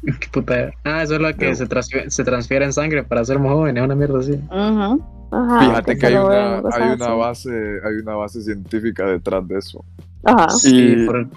Qué 0.06 0.28
puta. 0.32 0.72
Ah, 0.84 1.04
eso 1.04 1.16
es 1.16 1.22
lo 1.22 1.34
que 1.36 1.50
No. 1.50 1.56
se, 1.56 1.66
transfiere, 1.66 2.10
se 2.12 2.24
transfiere 2.24 2.66
en 2.66 2.74
sangre 2.74 3.04
para 3.04 3.24
ser 3.26 3.40
más 3.40 3.52
jóvenes, 3.54 3.84
una 3.84 3.96
mierda 3.96 4.20
así. 4.20 4.34
Ujú. 4.34 5.04
Ajá, 5.32 5.60
Fíjate 5.62 5.98
que 5.98 6.06
hay 6.08 6.14
una, 6.16 6.58
hay 6.58 6.98
base, 7.18 7.50
hay 7.84 7.96
una 8.04 8.16
base 8.16 8.42
científica 8.42 9.06
detrás 9.06 9.48
de 9.48 9.58
eso. 9.58 9.84
Ajá. 10.24 10.50
Sí, 10.50 10.94
Y- 10.98 11.06
por- 11.06 11.28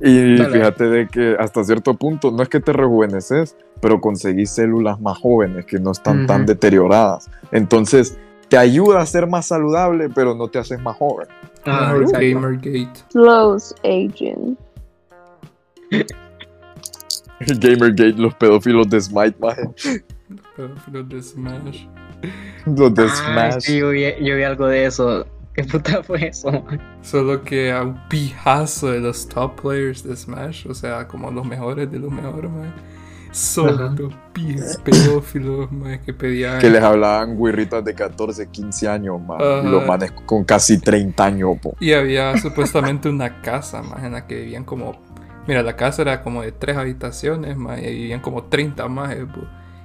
Y 0.00 0.36
Dale. 0.38 0.50
fíjate 0.58 0.84
de 0.88 1.06
que 1.08 1.36
hasta 1.38 1.62
cierto 1.62 1.94
punto 1.94 2.30
no 2.32 2.42
es 2.42 2.48
que 2.48 2.58
te 2.60 2.72
rejuveneces, 2.72 3.56
pero 3.80 4.00
conseguís 4.00 4.50
células 4.50 5.00
más 5.00 5.18
jóvenes 5.18 5.66
que 5.66 5.78
no 5.78 5.92
están 5.92 6.26
tan 6.26 6.46
deterioradas. 6.46 7.30
Entonces 7.52 8.18
te 8.48 8.56
ayuda 8.58 9.00
a 9.00 9.06
ser 9.06 9.26
más 9.28 9.46
saludable, 9.46 10.08
pero 10.12 10.34
no 10.34 10.48
te 10.48 10.58
haces 10.58 10.80
más 10.80 10.96
joven. 10.96 11.28
Ah. 11.64 11.94
Gamergate. 12.12 12.88
Slows 13.10 13.74
aging. 13.84 14.56
Gamergate, 17.58 18.12
los 18.12 18.34
pedófilos 18.34 18.88
de 18.88 19.00
Smite, 19.00 19.36
maje. 19.40 19.62
Pedófilos 20.56 21.08
de 21.08 21.22
Smash. 21.22 21.86
Los 22.66 22.94
de 22.94 23.04
Ah, 23.04 23.08
Smash. 23.52 23.60
sí, 23.64 23.78
yo 23.78 23.90
vi, 23.90 24.04
yo 24.24 24.36
vi 24.36 24.42
algo 24.42 24.66
de 24.66 24.86
eso. 24.86 25.26
¿Qué 25.54 25.62
puta 25.64 26.02
fue 26.02 26.28
eso? 26.28 26.50
man? 26.50 26.80
Solo 27.02 27.42
que 27.42 27.70
a 27.72 27.82
un 27.82 27.98
pijazo 28.08 28.90
de 28.90 29.00
los 29.00 29.28
top 29.28 29.60
players 29.60 30.02
de 30.02 30.16
Smash, 30.16 30.66
o 30.68 30.74
sea, 30.74 31.06
como 31.06 31.30
los 31.30 31.46
mejores 31.46 31.90
de 31.90 31.98
los 31.98 32.10
mejores, 32.10 32.50
man. 32.50 32.72
Solo 33.30 33.86
Ajá. 33.86 33.96
pi- 34.32 34.56
pedófilos, 34.84 35.70
man, 35.72 36.00
que 36.04 36.14
pedían. 36.14 36.60
Que 36.60 36.70
les 36.70 36.82
hablaban 36.82 37.36
guirritas 37.36 37.84
de 37.84 37.92
14, 37.94 38.48
15 38.48 38.88
años. 38.88 39.20
Y 39.64 39.68
los 39.68 39.84
manes 39.86 40.12
con 40.24 40.44
casi 40.44 40.78
30 40.80 41.24
años, 41.24 41.58
po. 41.60 41.76
Y 41.80 41.92
había 41.92 42.36
supuestamente 42.38 43.08
una 43.08 43.40
casa, 43.42 43.82
más 43.82 44.02
en 44.04 44.12
la 44.12 44.26
que 44.26 44.36
vivían 44.36 44.64
como. 44.64 45.02
Mira, 45.46 45.62
la 45.62 45.76
casa 45.76 46.02
era 46.02 46.22
como 46.22 46.42
de 46.42 46.52
tres 46.52 46.76
habitaciones, 46.76 47.56
más 47.56 47.78
y 47.80 47.86
vivían 47.86 48.20
como 48.20 48.44
30 48.44 48.88
más, 48.88 49.12
eh, 49.12 49.26
po. 49.26 49.42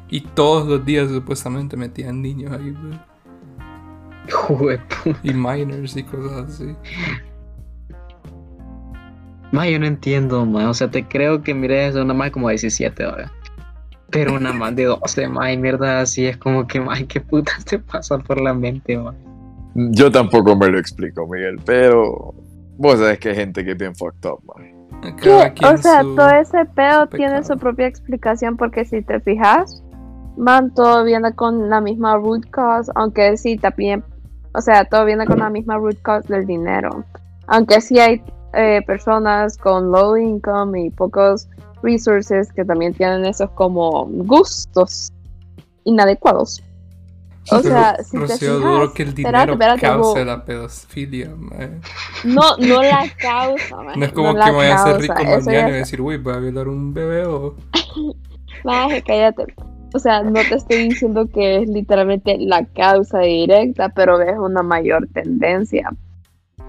Y 0.09 0.21
todos 0.21 0.67
los 0.67 0.85
días 0.85 1.09
supuestamente 1.09 1.77
metían 1.77 2.21
niños 2.21 2.51
ahí, 2.51 2.75
Y 5.23 5.33
minors 5.33 5.95
y 5.97 6.03
cosas 6.03 6.49
así. 6.49 6.75
Ma, 9.51 9.67
yo 9.67 9.79
no 9.79 9.85
entiendo, 9.85 10.45
ma. 10.45 10.69
O 10.69 10.73
sea, 10.73 10.89
te 10.89 11.05
creo 11.05 11.41
que 11.41 11.53
mires 11.53 11.95
una 11.95 12.13
más 12.13 12.31
como 12.31 12.49
17 12.49 13.03
ahora. 13.03 13.31
Pero 14.11 14.35
una 14.35 14.53
más 14.53 14.75
de 14.75 14.85
12, 14.85 15.27
ma, 15.27 15.51
y 15.51 15.57
mierda 15.57 16.01
así 16.01 16.25
es 16.25 16.37
como 16.37 16.65
que, 16.67 16.79
ma, 16.79 16.95
qué 17.07 17.19
putas 17.19 17.65
te 17.65 17.79
pasa 17.79 18.17
por 18.17 18.41
la 18.41 18.53
mente, 18.53 18.97
ma. 18.97 19.13
Yo 19.75 20.11
tampoco 20.11 20.55
me 20.55 20.67
lo 20.67 20.79
explico, 20.79 21.27
Miguel, 21.27 21.59
pero 21.63 22.33
vos 22.77 22.99
sabés 22.99 23.19
que 23.19 23.29
hay 23.29 23.35
gente 23.35 23.63
que 23.63 23.71
es 23.71 23.77
bien 23.77 23.95
fucked 23.95 24.27
up, 24.27 24.41
man. 24.45 24.78
Que, 25.01 25.65
o 25.65 25.77
sea, 25.77 26.01
su- 26.01 26.15
todo 26.15 26.29
ese 26.29 26.65
pedo 26.65 27.03
su 27.03 27.17
tiene 27.17 27.43
su 27.43 27.57
propia 27.57 27.87
explicación 27.87 28.57
porque 28.57 28.85
si 28.85 29.01
te 29.01 29.19
fijas, 29.19 29.83
man, 30.37 30.73
todo 30.73 31.03
viene 31.03 31.33
con 31.33 31.69
la 31.69 31.81
misma 31.81 32.17
root 32.17 32.49
cause, 32.49 32.91
aunque 32.95 33.37
sí 33.37 33.57
también, 33.57 34.03
o 34.53 34.61
sea, 34.61 34.85
todo 34.85 35.05
viene 35.05 35.25
con 35.25 35.39
la 35.39 35.49
misma 35.49 35.77
root 35.77 36.01
cause 36.01 36.27
del 36.31 36.45
dinero. 36.45 37.03
Aunque 37.47 37.81
sí 37.81 37.99
hay 37.99 38.21
eh, 38.53 38.81
personas 38.85 39.57
con 39.57 39.91
low 39.91 40.17
income 40.17 40.85
y 40.85 40.89
pocos 40.89 41.47
resources 41.81 42.51
que 42.51 42.65
también 42.65 42.93
tienen 42.93 43.25
esos 43.25 43.49
como 43.51 44.05
gustos 44.05 45.11
inadecuados. 45.83 46.61
O 47.51 47.61
sea, 47.61 47.97
si 48.03 48.11
te 48.11 48.17
Rocío, 48.17 48.37
fijas, 48.57 48.59
duro 48.73 48.93
que 48.93 49.03
el 49.03 49.09
espérate, 49.09 49.31
dinero 49.37 49.53
espérate, 49.53 49.81
cause 49.81 50.19
bo- 50.19 50.25
la 50.25 50.45
pedofilia, 50.45 51.29
man. 51.35 51.81
no, 52.23 52.57
no 52.57 52.81
la 52.83 53.05
causa, 53.17 53.75
man, 53.77 53.99
No 53.99 54.05
es 54.05 54.11
como 54.13 54.33
la 54.33 54.45
que 54.45 54.51
me 54.51 54.57
voy 54.57 54.65
a 54.67 54.75
hacer 54.75 54.97
rico 55.01 55.13
mañana 55.23 55.69
y 55.69 55.71
es- 55.71 55.77
decir, 55.79 56.01
uy, 56.01 56.17
voy 56.17 56.33
a 56.33 56.37
violar 56.37 56.67
un 56.67 56.93
bebé 56.93 57.25
o. 57.25 57.55
Maje, 58.63 59.01
cállate. 59.01 59.45
O 59.93 59.99
sea, 59.99 60.21
no 60.21 60.41
te 60.43 60.55
estoy 60.55 60.89
diciendo 60.89 61.27
que 61.33 61.63
es 61.63 61.69
literalmente 61.69 62.37
la 62.39 62.63
causa 62.65 63.19
directa, 63.19 63.89
pero 63.89 64.17
ves 64.19 64.35
una 64.37 64.61
mayor 64.61 65.07
tendencia. 65.13 65.89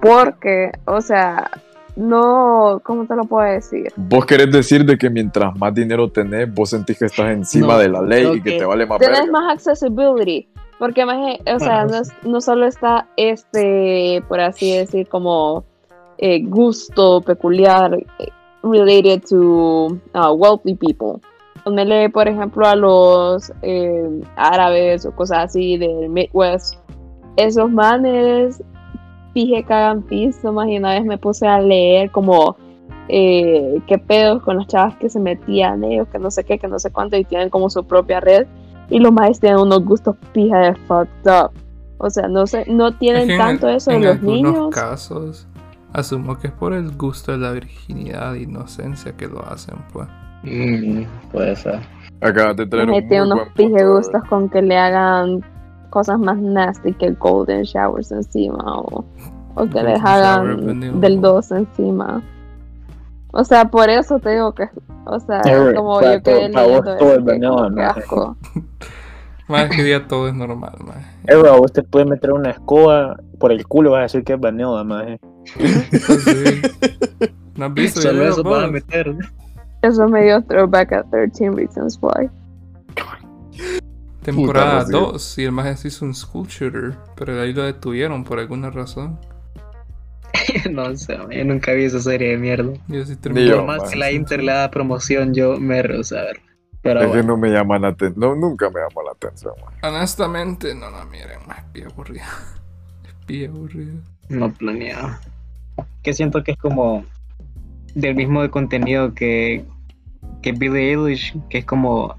Porque, 0.01 0.71
o 0.87 1.01
sea, 1.03 1.51
no, 1.97 2.81
¿cómo 2.85 3.05
te 3.07 3.15
lo 3.15 3.25
puedo 3.25 3.47
decir? 3.47 3.93
Vos 3.97 4.25
querés 4.25 4.51
decir 4.51 4.87
de 4.87 4.97
que 4.97 5.11
mientras 5.11 5.55
más 5.59 5.75
dinero 5.75 6.11
tenés, 6.11 6.51
vos 6.55 6.71
sentís 6.71 6.99
que 6.99 7.05
estás 7.07 7.31
encima 7.33 7.75
No, 7.75 7.79
de 7.79 7.89
la 7.89 8.01
ley 8.01 8.23
creo 8.23 8.35
y 8.37 8.41
que 8.43 8.53
te 8.53 8.65
vale 8.65 8.87
más 8.87 8.99
Tienes 8.99 9.19
verga. 9.19 9.33
más 9.33 9.53
accessibility. 9.55 10.49
Porque, 10.81 11.05
o 11.05 11.59
sea, 11.61 11.85
no, 11.85 11.97
es- 11.99 12.13
no 12.25 12.41
solo 12.41 12.67
está 12.67 13.07
este, 13.17 14.21
por 14.29 14.41
así 14.41 14.77
decir, 14.77 15.07
como 15.09 15.63
eh, 16.19 16.43
gusto 16.43 17.21
peculiar 17.21 17.95
eh, 18.19 18.29
related 18.65 19.23
to 19.29 19.99
uh, 20.15 20.33
wealthy 20.35 20.75
people. 20.75 21.21
Ponele, 21.65 22.09
por 22.11 22.27
ejemplo, 22.27 22.67
a 22.67 22.75
los 22.75 23.53
eh, 23.63 24.23
árabes 24.37 25.05
o 25.07 25.13
cosas 25.15 25.45
así 25.45 25.77
del 25.77 26.09
Midwest. 26.09 26.77
Esos 27.37 27.71
manes, 27.71 28.63
fije, 29.35 29.63
cagan 29.65 30.03
piso. 30.03 30.53
Más 30.53 30.69
y 30.69 30.79
una 30.79 30.95
vez 30.95 31.05
me 31.05 31.19
puse 31.19 31.47
a 31.47 31.61
leer 31.61 32.11
como 32.11 32.57
eh, 33.09 33.81
qué 33.87 33.99
pedos 33.99 34.43
con 34.43 34.57
las 34.57 34.67
chavas 34.67 34.97
que 34.97 35.11
se 35.11 35.21
metían 35.21 35.85
ellos, 35.85 36.09
que 36.09 36.19
no 36.19 36.31
sé 36.31 36.45
qué, 36.45 36.59
que 36.59 36.69
no 36.69 36.79
sé 36.79 36.91
cuánto, 36.91 37.17
y 37.19 37.25
tienen 37.25 37.51
como 37.51 37.69
su 37.69 37.85
propia 37.85 38.21
red. 38.21 38.47
Y 38.91 38.99
los 38.99 39.13
maestros 39.13 39.41
tienen 39.41 39.61
unos 39.61 39.85
gustos 39.85 40.17
pija 40.33 40.59
de 40.59 40.75
fucked 40.75 41.27
up. 41.27 41.53
O 41.99 42.11
sea, 42.11 42.29
no 42.29 42.47
sé, 42.47 42.65
no 42.69 42.89
Es 42.89 42.99
tienen 42.99 43.29
que 43.29 43.37
tanto 43.37 43.69
eso 43.69 43.91
de 43.91 43.97
en 43.97 44.05
los 44.05 44.17
algunos 44.17 44.35
niños. 44.35 44.75
casos, 44.75 45.47
asumo 45.93 46.39
que 46.39 46.49
es 46.49 46.53
por 46.53 46.73
el 46.73 46.91
gusto 46.97 47.33
de 47.33 47.39
la 47.39 47.53
virginidad 47.53 48.35
e 48.35 48.43
inocencia 48.43 49.13
que 49.17 49.29
lo 49.29 49.45
hacen, 49.47 49.77
pues. 49.93 50.09
Mm, 50.43 51.03
puede 51.31 51.55
ser. 51.57 51.81
Acabas 52.21 52.57
de 52.57 52.67
traer 52.67 52.87
Maje 52.87 52.99
un 52.99 53.03
muy 53.03 53.09
tiene 53.09 53.25
unos 53.25 53.49
pije 53.55 53.87
gustos 53.87 54.23
con 54.29 54.49
que 54.49 54.63
le 54.63 54.77
hagan 54.77 55.45
cosas 55.91 56.19
más 56.19 56.39
nasty 56.39 56.93
que 56.95 57.11
golden 57.13 57.63
showers 57.63 58.11
encima 58.13 58.63
o, 58.81 59.05
o 59.55 59.67
que 59.67 59.73
Golden 59.73 59.87
les 59.87 60.05
hagan 60.05 61.01
del 61.01 61.21
2 61.21 61.53
encima. 61.53 62.23
O 63.33 63.45
sea, 63.45 63.67
por 63.67 63.89
eso 63.91 64.19
te 64.19 64.31
digo 64.31 64.55
que, 64.55 64.69
o 65.07 65.21
sea, 65.21 65.41
Eh, 65.45 65.75
como 65.75 66.01
para 66.01 66.17
yo 66.17 66.23
quedé 66.23 66.51
para 66.51 66.67
vos 66.67 66.85
leyendo 66.85 66.97
todo 66.97 67.67
es 67.67 67.73
¿no? 67.73 67.83
asco. 67.83 68.37
Más 69.49 69.69
que 69.69 69.83
día 69.83 70.07
todo 70.07 70.29
es 70.29 70.35
normal, 70.35 70.75
más. 70.87 70.99
Eh, 71.27 71.35
bro, 71.35 71.61
usted 71.63 71.85
puede 71.85 72.05
meter 72.05 72.33
una 72.33 72.51
escoba 72.51 73.17
por 73.41 73.51
el 73.51 73.67
culo 73.67 73.91
y 73.91 73.93
vas 73.93 73.99
a 73.99 74.03
decir 74.03 74.23
que 74.23 74.35
es 74.35 74.41
vanilla, 74.41 74.85
maje. 74.85 75.19
¿No 77.57 77.65
has 77.67 77.75
visto 77.75 78.01
Solo 78.01 78.29
eso 78.29 78.45
van 78.45 78.61
a 78.61 78.63
vos? 78.67 78.73
meter. 78.73 79.17
Eso 79.83 80.07
me 80.09 80.23
dio 80.23 80.41
throwback 80.45 80.93
a 80.93 81.03
13 81.03 81.51
Reasons 81.51 81.99
Why. 82.01 82.31
Temporada 84.23 84.85
Puta, 84.85 84.99
Rocío. 84.99 85.13
2 85.13 85.39
y 85.39 85.45
el 85.45 85.53
más 85.53 85.85
hizo 85.85 86.05
un 86.05 86.15
school 86.15 86.47
shooter, 86.47 86.95
pero 87.17 87.41
ahí 87.41 87.53
lo 87.53 87.63
detuvieron 87.63 88.23
por 88.23 88.39
alguna 88.39 88.71
razón. 88.71 89.19
no 90.71 90.97
sé, 90.97 91.17
yo 91.31 91.45
nunca 91.45 91.73
vi 91.73 91.85
esa 91.85 92.01
serie 92.01 92.31
de 92.31 92.37
mierda. 92.39 92.73
Yo 92.89 93.05
sí 93.05 93.13
Ni 93.13 93.17
terminé. 93.17 93.47
yo, 93.49 93.57
Por 93.59 93.67
más 93.67 93.79
man. 93.83 93.91
que 93.91 93.97
la 93.97 94.11
Inter 94.13 94.43
le 94.43 94.53
da 94.53 94.71
promoción, 94.71 95.35
yo 95.35 95.59
me 95.59 95.83
rehuso 95.83 96.19
a 96.19 96.23
ver. 96.23 96.41
Pero 96.83 97.03
Es 97.03 97.13
que 97.13 97.23
no 97.23 97.37
me 97.37 97.51
llaman 97.51 97.83
la 97.83 97.89
atención. 97.89 98.21
No, 98.21 98.35
nunca 98.35 98.71
me 98.71 98.81
llamó 98.81 99.03
la 99.03 99.13
atención, 99.13 99.53
man. 99.63 99.75
Honestamente, 99.95 100.75
no 100.75 100.91
la 100.91 101.05
miren, 101.05 101.39
más 101.47 101.59
es 101.59 101.73
bien 101.73 101.87
aburrida. 101.89 102.25
Es 103.05 103.15
bien 103.27 103.51
aburrida. 103.51 103.93
no 104.31 104.51
planeado. 104.53 105.11
Que 106.03 106.13
siento 106.15 106.43
que 106.43 106.53
es 106.53 106.59
como 106.59 107.05
del 107.95 108.15
mismo 108.15 108.41
de 108.43 108.51
contenido 108.51 109.13
que, 109.15 109.65
que 110.43 110.53
Billie 110.53 110.93
Eilish, 110.93 111.37
que 111.51 111.59
es 111.59 111.65
como 111.67 112.15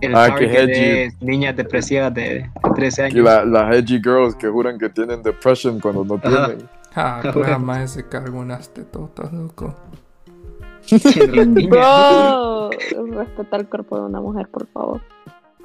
el 0.00 0.14
Ah, 0.14 0.34
que 0.38 0.46
de 0.48 1.12
niñas 1.20 1.54
depresivas 1.56 2.12
de, 2.14 2.22
de 2.40 2.50
13 2.74 3.02
Y 3.02 3.04
años. 3.04 3.24
la- 3.24 3.44
las 3.44 3.76
edgy 3.76 3.96
girls 4.02 4.34
que 4.34 4.48
juran 4.48 4.78
que 4.78 4.88
tienen 4.88 5.22
depression 5.22 5.78
cuando 5.80 6.04
no 6.04 6.14
Ajá. 6.22 6.46
tienen. 6.48 6.68
Ah, 6.96 7.20
pues 7.32 7.46
jamás 7.48 7.80
ese 7.80 8.08
cargo 8.08 8.38
unas 8.38 8.68
tetotas, 8.68 9.32
loco. 9.32 9.74
Bro, 11.68 12.70
respeta 13.16 13.56
el 13.56 13.68
cuerpo 13.68 13.96
de 13.96 14.02
una 14.04 14.20
mujer, 14.20 14.48
por 14.48 14.66
favor. 14.68 15.00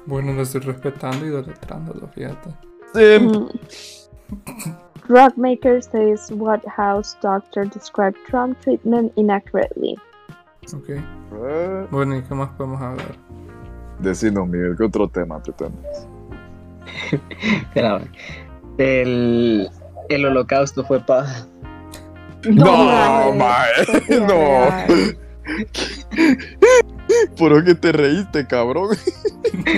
Bueno, 0.06 0.32
lo 0.32 0.42
estoy 0.42 0.62
respetando 0.62 1.24
y 1.24 1.28
idolatrándolo, 1.28 2.08
fíjate. 2.08 2.50
Simp. 2.94 3.36
Mm. 3.36 3.48
Drug 5.08 5.36
maker 5.36 5.82
says 5.82 6.30
what 6.32 6.60
house 6.66 7.16
doctor 7.20 7.64
described 7.68 8.16
Trump 8.28 8.58
treatment 8.60 9.12
inaccurately. 9.16 9.96
Ok. 10.72 10.88
Eh, 10.88 11.86
Bueno, 11.90 12.16
¿y 12.16 12.22
qué 12.22 12.34
más 12.34 12.50
podemos 12.50 12.80
hablar? 12.80 13.16
Decinos, 13.98 14.48
Miguel, 14.48 14.76
¿qué 14.76 14.84
otro 14.84 15.08
tema 15.08 15.42
te 15.42 15.52
tenés? 15.52 16.08
Espera, 17.40 18.00
el, 18.78 19.68
el 20.10 20.24
holocausto 20.26 20.84
fue 20.84 21.00
paz. 21.00 21.46
No, 22.48 23.32
mae. 23.34 23.84
Sofía 23.86 24.20
No. 24.26 24.70
¿Por 27.36 27.64
qué 27.64 27.74
te 27.74 27.92
reíste, 27.92 28.46
cabrón? 28.46 28.96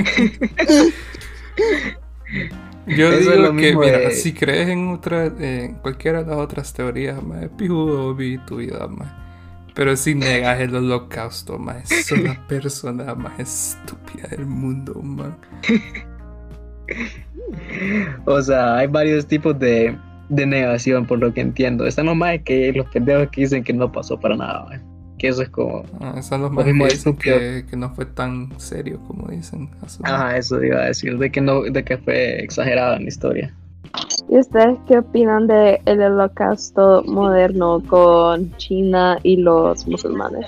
Yo 2.86 3.08
Eso 3.10 3.18
es 3.18 3.20
digo 3.20 3.34
lo 3.42 3.48
que, 3.50 3.62
mismo 3.66 3.80
mira, 3.82 3.98
de- 3.98 4.10
si 4.12 4.32
crees 4.32 4.68
en 4.68 4.88
otra, 4.88 5.26
en 5.26 5.74
cualquiera 5.76 6.24
de 6.24 6.30
las 6.30 6.38
otras 6.38 6.72
teorías, 6.72 7.22
más 7.22 7.46
pijudo 7.56 8.14
vi 8.14 8.38
tu 8.38 8.56
vida, 8.56 8.88
más. 8.88 9.08
Pero 9.74 9.96
si 9.96 10.14
negas 10.14 10.60
el 10.60 10.74
holocausto, 10.74 11.58
más, 11.58 11.88
sos 11.88 12.18
la 12.18 12.34
persona 12.48 13.14
más 13.14 13.38
estúpida 13.38 14.28
del 14.28 14.46
mundo, 14.46 14.94
man. 15.02 15.36
O 18.26 18.42
sea, 18.42 18.76
hay 18.78 18.86
varios 18.88 19.26
tipos 19.26 19.56
de, 19.58 19.96
de 20.32 20.46
negación, 20.46 21.06
por 21.06 21.18
lo 21.18 21.32
que 21.34 21.42
entiendo. 21.42 21.86
Están 21.86 22.06
los 22.06 22.16
más 22.16 22.40
que 22.44 22.72
los 22.72 22.86
pendejos 22.86 23.28
que 23.30 23.42
dicen 23.42 23.62
que 23.62 23.72
no 23.74 23.92
pasó 23.92 24.18
para 24.18 24.34
nada, 24.34 24.64
mae. 24.64 24.80
Que 25.18 25.28
eso 25.28 25.42
es 25.42 25.50
como. 25.50 25.84
Ah, 26.00 26.20
son 26.22 26.40
los 26.40 26.50
Lo 26.50 26.56
más 26.56 26.64
que 26.64 26.72
de 26.72 26.84
dicen 26.84 27.16
que, 27.16 27.64
que 27.68 27.76
no 27.76 27.94
fue 27.94 28.06
tan 28.06 28.48
serio 28.58 28.98
como 29.06 29.28
dicen. 29.28 29.68
Ajá, 30.02 30.36
eso 30.36 30.62
iba 30.64 30.78
a 30.78 30.86
decir, 30.86 31.18
de 31.18 31.30
que 31.30 31.40
no, 31.40 31.62
de 31.62 31.84
que 31.84 31.98
fue 31.98 32.42
exagerado 32.42 32.96
en 32.96 33.02
la 33.02 33.08
historia. 33.08 33.54
¿Y 34.30 34.38
ustedes 34.38 34.78
qué 34.88 34.98
opinan 34.98 35.46
del 35.46 36.00
holocausto 36.00 37.02
moderno 37.04 37.82
con 37.86 38.56
China 38.56 39.18
y 39.22 39.36
los 39.36 39.86
musulmanes? 39.86 40.46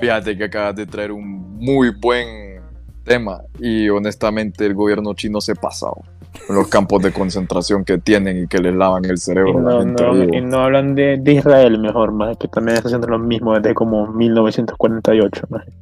Fíjate 0.00 0.36
que 0.36 0.44
acabas 0.44 0.76
de 0.76 0.86
traer 0.86 1.12
un 1.12 1.58
muy 1.58 1.90
buen 1.90 2.62
tema 3.04 3.42
y 3.60 3.90
honestamente 3.90 4.64
el 4.64 4.72
gobierno 4.72 5.12
chino 5.12 5.42
se 5.42 5.54
con 5.54 6.02
los 6.48 6.68
campos 6.68 7.02
de 7.02 7.12
concentración 7.12 7.84
que 7.84 7.98
tienen 7.98 8.44
y 8.44 8.46
que 8.46 8.58
les 8.58 8.74
lavan 8.74 9.04
el 9.04 9.14
Y 9.14 9.18
cerebro 9.18 9.58
a 9.58 9.62
la 9.62 9.70
no, 9.70 9.78
gente 9.80 10.02
no- 10.04 10.34
y 10.38 10.40
no 10.40 10.60
hablan 10.60 10.94
de, 10.94 11.16
de 11.18 11.32
Israel 11.34 11.78
mejor, 11.78 12.12
más 12.12 12.36
que 12.36 12.48
también 12.48 12.76
está 12.76 12.88
haciendo 12.88 13.06
lo 13.08 13.18
mismo 13.18 13.54
desde 13.54 13.74
como 13.74 14.06
1948. 14.06 15.46
maje. 15.50 15.72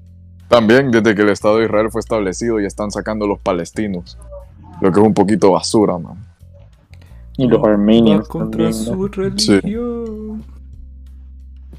También 0.49 0.91
desde 0.91 1.15
que 1.15 1.23
el 1.23 1.31
Estado 1.31 1.59
de 1.59 1.65
Israel 1.67 1.89
fue 1.91 2.01
establecido 2.01 2.61
y 2.61 2.67
están 2.67 2.91
sacando 2.91 3.27
los 3.27 3.39
palestinos, 3.41 4.19
lo 4.81 4.93
que 4.93 5.01
es 5.01 5.07
un 5.07 5.15
poquito 5.15 5.53
basura, 5.53 5.99
man. 5.99 6.17
Y 7.37 7.49
los 7.49 7.65
armenios 7.65 8.29
contra 8.29 8.71
también. 8.71 8.85
¿no? 8.87 8.95
su 8.95 9.09
religión. 9.09 10.45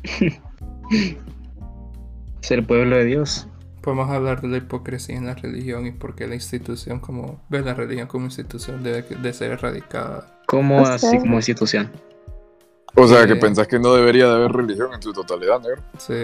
Ser 2.42 2.60
el 2.60 2.66
pueblo 2.66 2.96
de 2.98 3.06
Dios. 3.06 3.48
Podemos 3.86 4.10
hablar 4.10 4.42
de 4.42 4.48
la 4.48 4.58
hipocresía 4.58 5.16
en 5.16 5.28
la 5.28 5.36
religión 5.36 5.86
y 5.86 5.92
por 5.92 6.16
qué 6.16 6.28
la 6.28 6.34
institución 6.34 7.00
como 7.00 7.40
ve 7.50 7.62
la 7.62 7.76
religión 7.76 8.08
como 8.08 8.26
institución 8.26 8.82
debe 8.84 9.04
de 9.04 9.32
ser 9.32 9.52
erradicada. 9.52 10.40
Como 10.48 10.82
O 10.82 10.86
sea- 10.86 10.96
así 10.96 11.20
como 11.20 11.36
institución. 11.36 11.92
O 12.96 13.08
sea, 13.08 13.28
que 13.28 13.34
Eh. 13.34 13.36
pensás 13.36 13.68
que 13.68 13.78
no 13.78 13.94
debería 13.94 14.26
de 14.28 14.34
haber 14.36 14.52
religión 14.54 14.90
en 14.94 15.02
su 15.02 15.14
totalidad, 15.14 15.62
negro. 15.62 15.82
Sí, 16.00 16.16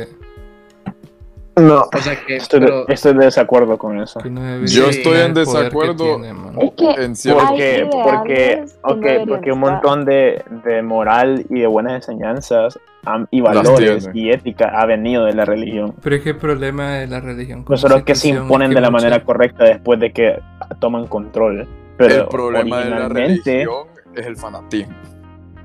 No, 1.57 1.82
O 1.93 1.97
sea 1.99 2.16
que, 2.26 2.38
estoy, 2.38 2.62
de- 2.62 2.66
pero, 2.68 2.88
estoy 2.88 3.14
de 3.14 3.26
desacuerdo 3.26 3.78
con 3.78 4.01
eso. 4.01 4.20
no 4.22 4.66
Yo 4.66 4.88
estoy 4.88 5.20
en 5.20 5.34
desacuerdo. 5.34 5.95
tiene, 6.05 6.34
man. 6.34 6.55
Es 6.62 6.72
que 6.72 7.03
En 7.03 7.16
cierto- 7.16 7.41
Hay 7.45 7.88
Porque, 7.91 8.66
porque, 8.82 9.26
porque 9.28 9.51
un 9.51 9.59
montón 9.59 10.05
de, 10.05 10.43
de 10.64 10.82
moral 10.82 11.45
y 11.49 11.59
de 11.59 11.68
buenas 11.68 11.93
enseñanzas 11.93 12.80
y 13.32 13.41
valores 13.41 14.10
y 14.14 14.30
ética 14.30 14.72
ha 14.80 14.86
venido 14.86 15.26
de 15.26 15.34
la 15.34 15.45
religión. 15.45 15.95
Pero 16.04 16.16
es 16.16 16.22
que 16.22 16.30
el 16.32 16.38
problema 16.38 16.91
de 16.95 17.08
la 17.08 17.20
religión 17.20 17.64
como 17.64 17.74
No 17.74 17.78
solo 17.78 18.06
que 18.06 18.16
se 18.16 18.30
imponen 18.30 18.70
que 18.70 18.76
de 18.76 18.82
la 18.82 18.91
mucha- 18.91 19.04
manera 19.06 19.24
correcta 19.24 19.64
después 19.64 19.99
de 19.99 20.12
que 20.12 20.39
toman 20.80 21.08
control. 21.08 21.68
Pero 21.97 22.16
el 22.24 22.28
problema 22.28 22.80
de 22.84 22.89
la 22.89 23.10
religión 23.10 23.88
es 24.16 24.26
el 24.26 24.36
fanatismo. 24.38 24.93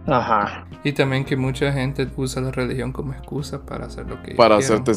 Ajá. 0.07 0.67
Y 0.85 0.93
también 0.93 1.25
que 1.25 1.37
mucha 1.37 1.73
gente 1.73 2.07
usa 2.17 2.41
la 2.43 2.53
religión 2.53 2.93
como 2.93 3.13
excusa 3.13 3.65
para 3.67 3.87
hacer 3.87 4.07
lo 4.09 4.23
que 4.23 4.35
Para 4.35 4.59
quieran. 4.59 4.81
hacerte 4.83 4.93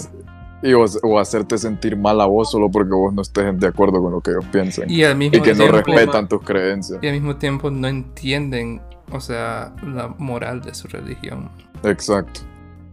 y 0.62 0.74
o, 0.74 0.86
o 1.04 1.20
hacerte 1.20 1.58
sentir 1.58 1.96
mal 1.98 2.20
a 2.22 2.26
vos 2.26 2.52
solo 2.52 2.70
porque 2.70 2.94
vos 2.94 3.14
no 3.14 3.22
estés 3.22 3.58
de 3.60 3.68
acuerdo 3.68 4.02
con 4.02 4.12
lo 4.12 4.22
que 4.22 4.32
ellos 4.32 4.46
piensan. 4.52 4.90
Y 4.90 5.04
al 5.04 5.16
mismo 5.16 5.38
Y 5.38 5.42
que 5.42 5.54
no 5.54 5.68
respetan 5.68 6.28
tus 6.28 6.42
creencias. 6.44 7.00
y 7.02 7.08
al 7.08 7.14
mismo 7.14 7.38
tiempo 7.38 7.70
no 7.72 7.88
entienden, 7.88 8.82
o 9.12 9.20
sea, 9.20 9.74
la 9.86 10.10
moral 10.18 10.62
de 10.62 10.74
su 10.74 10.88
religión. 10.88 11.50
Exacto. 11.84 12.42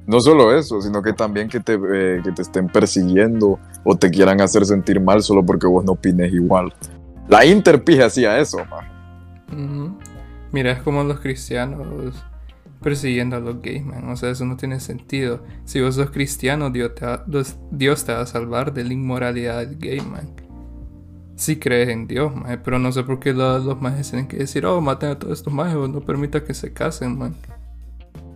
No 0.07 0.21
solo 0.21 0.57
eso, 0.57 0.81
sino 0.81 1.03
que 1.03 1.13
también 1.13 1.49
que 1.49 1.59
te, 1.59 1.75
eh, 1.75 2.21
que 2.23 2.31
te 2.31 2.43
estén 2.43 2.69
persiguiendo 2.69 3.59
o 3.83 3.97
te 3.97 4.09
quieran 4.11 4.41
hacer 4.41 4.65
sentir 4.65 5.01
mal 5.01 5.21
solo 5.23 5.45
porque 5.45 5.67
vos 5.67 5.85
no 5.85 5.93
opines 5.93 6.33
igual. 6.33 6.73
La 7.27 7.45
Interpige 7.45 8.05
hacía 8.05 8.39
eso. 8.39 8.59
Mira, 10.53 10.73
es 10.73 10.83
como 10.83 11.03
los 11.05 11.19
cristianos 11.21 12.15
persiguiendo 12.87 13.35
a 13.35 13.41
los 13.41 13.61
gays, 13.63 13.85
man. 13.85 14.09
O 14.11 14.17
sea, 14.17 14.31
eso 14.31 14.45
no 14.45 14.57
tiene 14.57 14.79
sentido. 14.79 15.41
Si 15.65 15.81
vos 15.81 15.97
sos 15.97 16.11
cristiano, 16.13 16.71
Dios 16.71 16.95
te 16.95 17.05
va, 17.05 17.25
Dios- 17.27 17.57
Dios 17.73 18.05
te 18.05 18.13
va 18.13 18.21
a 18.21 18.27
salvar 18.27 18.73
de 18.73 18.85
la 18.85 18.93
inmoralidad 18.93 19.67
del 19.67 19.77
gay, 19.77 20.01
man. 20.01 20.31
Si 21.35 21.57
crees 21.59 21.89
en 21.89 22.07
Dios, 22.07 22.33
man. 22.33 22.61
Pero 22.65 22.79
no 22.79 22.93
sé 22.93 23.03
por 23.03 23.19
qué 23.19 23.33
lo- 23.33 23.59
los 23.59 23.83
majes 23.83 24.11
tienen 24.11 24.29
que 24.29 24.37
decir, 24.37 24.65
oh, 24.67 24.81
maten 24.81 25.09
a 25.11 25.19
todos 25.19 25.37
estos 25.37 25.53
majes 25.53 25.75
o 25.75 25.89
no 25.89 26.01
permita 26.01 26.45
que 26.45 26.55
se 26.55 26.73
casen, 26.73 27.19
man. 27.19 27.35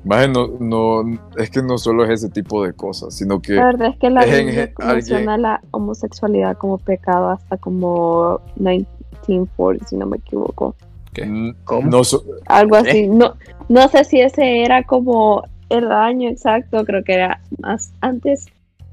Maje, 0.04 0.26
no, 0.26 0.48
no, 0.58 1.04
es 1.36 1.48
que 1.50 1.62
no 1.62 1.78
solo 1.78 2.02
es 2.04 2.10
ese 2.10 2.28
tipo 2.28 2.64
de 2.64 2.72
cosas, 2.72 3.14
sino 3.14 3.40
que 3.40 3.52
La 3.52 3.66
verdad 3.66 3.88
es 3.90 3.98
que 4.00 4.10
la 4.10 4.22
Es 4.24 4.36
Biblia 4.44 4.72
menciona 4.84 5.38
la 5.38 5.60
homosexualidad 5.70 6.56
como 6.56 6.76
pecado 6.78 7.28
hasta 7.30 7.56
como 7.56 8.40
1940, 8.56 9.86
si 9.86 9.96
no 9.96 10.06
me 10.06 10.16
equivoco. 10.16 10.74
¿Qué? 11.12 11.22
n- 11.22 11.54
¿Cómo? 11.64 11.88
no 11.90 12.04
so- 12.04 12.22
Algo 12.46 12.76
así. 12.76 13.06
No, 13.08 13.34
no 13.68 13.88
sé 13.88 14.04
si 14.04 14.20
ese 14.20 14.62
era 14.64 14.84
como 14.84 15.42
el 15.68 15.90
año 15.92 16.28
exacto, 16.28 16.84
creo 16.84 17.02
que 17.04 17.14
era 17.14 17.40
más 17.60 17.92
antes. 18.00 18.46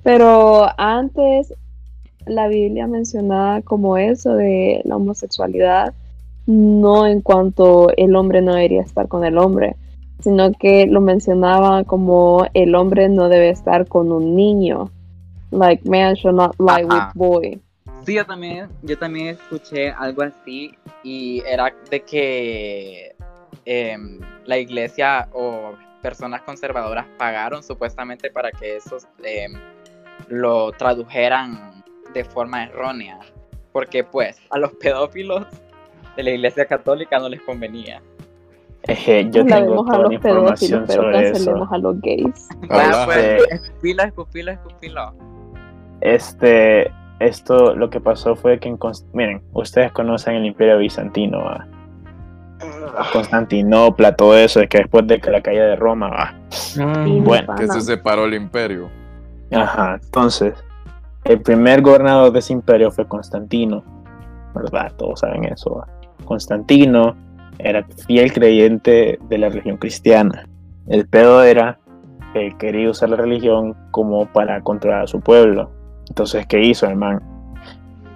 Pero 0.03 0.67
antes 0.79 1.53
la 2.25 2.47
Biblia 2.47 2.87
mencionaba 2.87 3.61
como 3.61 3.97
eso 3.97 4.33
de 4.35 4.81
la 4.85 4.95
homosexualidad, 4.97 5.93
no 6.45 7.05
en 7.07 7.21
cuanto 7.21 7.89
el 7.97 8.15
hombre 8.15 8.41
no 8.41 8.53
debería 8.55 8.81
estar 8.81 9.07
con 9.07 9.25
el 9.25 9.37
hombre, 9.37 9.75
sino 10.19 10.51
que 10.53 10.85
lo 10.87 11.01
mencionaba 11.01 11.83
como 11.83 12.45
el 12.53 12.73
hombre 12.75 13.09
no 13.09 13.27
debe 13.29 13.49
estar 13.49 13.87
con 13.87 14.11
un 14.11 14.35
niño. 14.35 14.89
Like 15.51 15.89
man 15.89 16.15
should 16.15 16.35
not 16.35 16.55
lie 16.59 16.85
Ajá. 16.89 17.11
with 17.15 17.29
boy. 17.29 17.61
Sí, 18.07 18.13
yo 18.13 18.25
también, 18.25 18.69
yo 18.83 18.97
también 18.97 19.27
escuché 19.27 19.91
algo 19.91 20.21
así 20.21 20.73
y 21.03 21.43
era 21.45 21.73
de 21.91 21.99
que 22.03 23.13
em, 23.65 24.21
la 24.45 24.57
iglesia 24.57 25.27
o 25.33 25.73
personas 26.01 26.41
conservadoras 26.43 27.05
pagaron 27.17 27.61
supuestamente 27.63 28.31
para 28.31 28.49
que 28.49 28.77
esos 28.77 29.09
em, 29.25 29.51
lo 30.29 30.71
tradujeran 30.71 31.83
de 32.13 32.23
forma 32.23 32.63
errónea, 32.63 33.19
porque 33.73 34.05
pues 34.05 34.39
a 34.51 34.57
los 34.57 34.71
pedófilos 34.75 35.45
de 36.15 36.23
la 36.23 36.29
iglesia 36.29 36.65
católica 36.65 37.19
no 37.19 37.27
les 37.27 37.41
convenía. 37.41 38.01
Eje, 38.83 39.29
yo 39.31 39.43
La 39.43 39.57
tengo 39.57 39.81
a 39.81 39.85
toda 39.85 39.97
la 39.97 40.03
los 40.03 40.21
pedófilos, 40.21 40.61
información 40.61 40.85
pero 40.87 41.11
eso. 41.11 41.33
cancelemos 41.33 41.71
a 41.73 41.77
los 41.77 41.99
gays. 41.99 42.47
Vaya, 42.69 42.89
Ajá. 42.89 43.05
pues, 43.05 43.43
escupilo, 43.49 44.03
escupilo, 44.03 44.51
escupilo. 44.53 45.13
Este, 45.99 46.89
esto 47.19 47.75
lo 47.75 47.89
que 47.89 47.99
pasó 47.99 48.35
fue 48.35 48.59
que 48.59 48.69
en 48.69 48.77
Const- 48.77 49.05
miren, 49.13 49.41
ustedes 49.53 49.91
conocen 49.91 50.35
el 50.35 50.45
Imperio 50.45 50.77
Bizantino, 50.77 51.39
¿va? 51.39 51.67
Constantinopla, 53.13 54.15
todo 54.15 54.35
eso, 54.37 54.61
es 54.61 54.69
que 54.69 54.79
después 54.79 55.05
de 55.07 55.19
que 55.19 55.29
la 55.29 55.41
caída 55.41 55.65
de 55.65 55.75
Roma, 55.75 56.09
¿va? 56.09 56.33
Ah, 56.79 57.05
bueno, 57.07 57.55
que 57.55 57.67
se 57.67 57.81
separó 57.81 58.25
el 58.25 58.33
imperio. 58.33 58.89
Ajá, 59.51 59.99
entonces, 60.01 60.53
el 61.23 61.41
primer 61.41 61.81
gobernador 61.81 62.31
de 62.31 62.39
ese 62.39 62.53
imperio 62.53 62.91
fue 62.91 63.07
Constantino, 63.07 63.83
¿verdad? 64.55 64.91
Todos 64.97 65.19
saben 65.19 65.45
eso. 65.45 65.75
¿va? 65.75 65.87
Constantino 66.25 67.15
era 67.59 67.85
fiel 68.07 68.33
creyente 68.33 69.19
de 69.21 69.37
la 69.37 69.49
religión 69.49 69.77
cristiana. 69.77 70.47
El 70.87 71.07
pedo 71.07 71.43
era 71.43 71.79
que 72.33 72.55
quería 72.57 72.89
usar 72.89 73.09
la 73.09 73.17
religión 73.17 73.75
como 73.91 74.25
para 74.27 74.61
controlar 74.61 75.03
a 75.03 75.07
su 75.07 75.21
pueblo. 75.21 75.69
Entonces, 76.09 76.45
¿qué 76.47 76.63
hizo 76.63 76.87
el 76.87 76.95
man? 76.95 77.21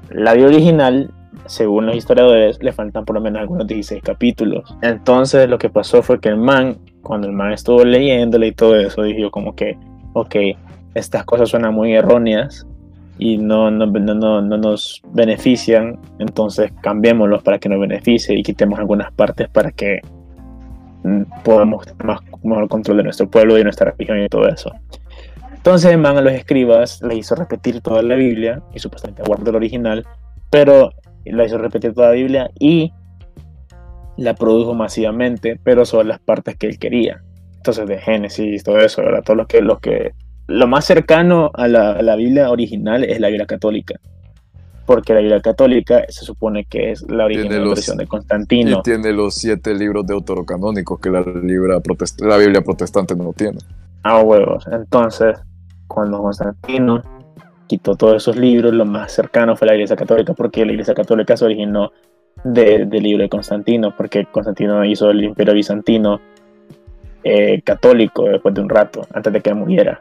La 0.10 0.34
Biblia 0.34 0.56
original, 0.56 1.12
según 1.46 1.86
los 1.86 1.96
historiadores, 1.96 2.62
le 2.62 2.72
faltan 2.72 3.06
por 3.06 3.16
lo 3.16 3.22
menos 3.22 3.42
algunos 3.42 3.68
16 3.68 4.04
capítulos. 4.04 4.76
Entonces, 4.82 5.50
lo 5.50 5.58
que 5.58 5.70
pasó 5.70 6.04
fue 6.04 6.20
que 6.20 6.30
el 6.30 6.38
man, 6.38 6.78
cuando 7.02 7.28
el 7.28 7.34
man 7.34 7.54
estuvo 7.54 7.84
leyéndole 7.84 8.48
y 8.48 8.52
todo 8.52 8.76
eso, 8.78 9.04
dijo 9.04 9.32
como 9.32 9.56
que, 9.56 9.78
ok, 10.14 10.36
estas 10.94 11.24
cosas 11.24 11.50
suenan 11.50 11.74
muy 11.74 11.94
erróneas 11.94 12.68
y 13.18 13.38
no, 13.38 13.70
no, 13.70 13.86
no, 13.86 14.16
no, 14.16 14.42
no 14.42 14.58
nos 14.58 15.02
benefician, 15.14 16.00
entonces 16.20 16.72
cambiémoslos 16.82 17.44
para 17.44 17.60
que 17.60 17.70
nos 17.70 17.80
beneficie 17.80 18.38
y 18.38 18.44
quitemos 18.44 18.80
algunas 18.80 19.12
partes 19.12 19.48
para 19.50 19.72
que 19.72 20.02
mm, 21.04 21.22
podamos 21.44 21.86
tener 21.86 22.04
más, 22.04 22.20
mejor 22.44 22.68
control 22.68 22.98
de 22.98 23.04
nuestro 23.04 23.30
pueblo 23.30 23.58
y 23.60 23.64
nuestra 23.64 23.92
religión 23.92 24.22
y 24.24 24.28
todo 24.28 24.48
eso. 24.48 24.72
Entonces, 25.62 25.96
man 25.98 26.18
a 26.18 26.22
los 26.22 26.34
escribas 26.34 27.02
les 27.04 27.20
hizo 27.20 27.36
repetir 27.36 27.82
toda 27.82 28.02
la 28.02 28.16
Biblia 28.16 28.64
y 28.74 28.80
supuestamente 28.80 29.22
guardó 29.26 29.52
el 29.52 29.58
original, 29.58 30.06
pero 30.50 30.92
la 31.26 31.46
hizo 31.46 31.58
repetir 31.60 31.94
toda 31.94 32.08
la 32.08 32.14
Biblia 32.14 32.50
y 32.60 32.92
la 34.18 34.34
produjo 34.36 34.74
masivamente, 34.74 35.60
pero 35.64 35.86
sobre 35.86 36.08
las 36.08 36.20
partes 36.20 36.56
que 36.58 36.68
él 36.68 36.80
quería. 36.80 37.22
Entonces, 37.58 37.88
de 37.88 38.00
Génesis, 38.00 38.64
todo 38.64 38.80
eso, 38.80 39.04
¿verdad? 39.04 39.22
Todo 39.24 39.36
lo 39.36 39.46
que, 39.46 39.62
lo 39.62 39.78
que, 39.78 40.14
lo 40.48 40.68
más 40.68 40.86
cercano 40.86 41.52
a 41.54 41.68
la, 41.68 41.92
a 41.92 42.02
la 42.02 42.16
Biblia 42.16 42.50
original 42.50 43.04
es 43.04 43.20
la 43.20 43.28
Biblia 43.28 43.46
católica. 43.46 43.96
porque 44.88 45.14
la 45.14 45.20
Biblia 45.20 45.40
católica 45.42 46.04
se 46.10 46.26
supone 46.26 46.66
que 46.66 46.92
es 46.92 47.04
la 47.10 47.26
original 47.26 47.66
versión 47.70 47.98
de 47.98 48.06
Y 48.06 48.08
Constantino. 48.08 48.82
tiene 48.82 49.14
los 49.14 49.36
siete 49.36 49.76
libros 49.76 50.08
deuterocanónicos 50.08 51.00
que 51.00 51.12
la, 51.12 51.22
libra 51.22 51.78
protest- 51.80 52.20
la 52.28 52.38
Biblia 52.38 52.62
protestante 52.62 53.16
no 53.16 53.32
tiene. 53.32 53.60
a 54.04 54.20
huevos. 54.22 54.66
Entonces, 54.72 55.38
cuando 55.94 56.22
Constantino 56.22 57.02
quitó 57.68 57.96
todos 57.96 58.18
esos 58.18 58.36
libros, 58.36 58.74
lo 58.74 58.86
más 58.86 59.12
cercano 59.12 59.56
fue 59.56 59.68
la 59.68 59.74
Iglesia 59.76 59.96
Católica, 59.96 60.34
porque 60.34 60.66
la 60.66 60.72
Iglesia 60.72 60.94
Católica 60.94 61.36
se 61.38 61.46
originó 61.46 61.92
de- 62.44 62.86
del 62.86 63.04
libro 63.04 63.24
de 63.24 63.30
Constantino, 63.30 63.94
porque 63.96 64.26
Constantino 64.26 64.84
hizo 64.86 65.10
el 65.10 65.24
imperio 65.24 65.54
bizantino 65.54 66.20
eh, 67.24 67.62
católico 67.62 68.24
después 68.24 68.56
de 68.56 68.62
un 68.62 68.70
rato, 68.70 69.06
antes 69.14 69.32
de 69.32 69.42
que 69.42 69.54
muriera. 69.54 70.00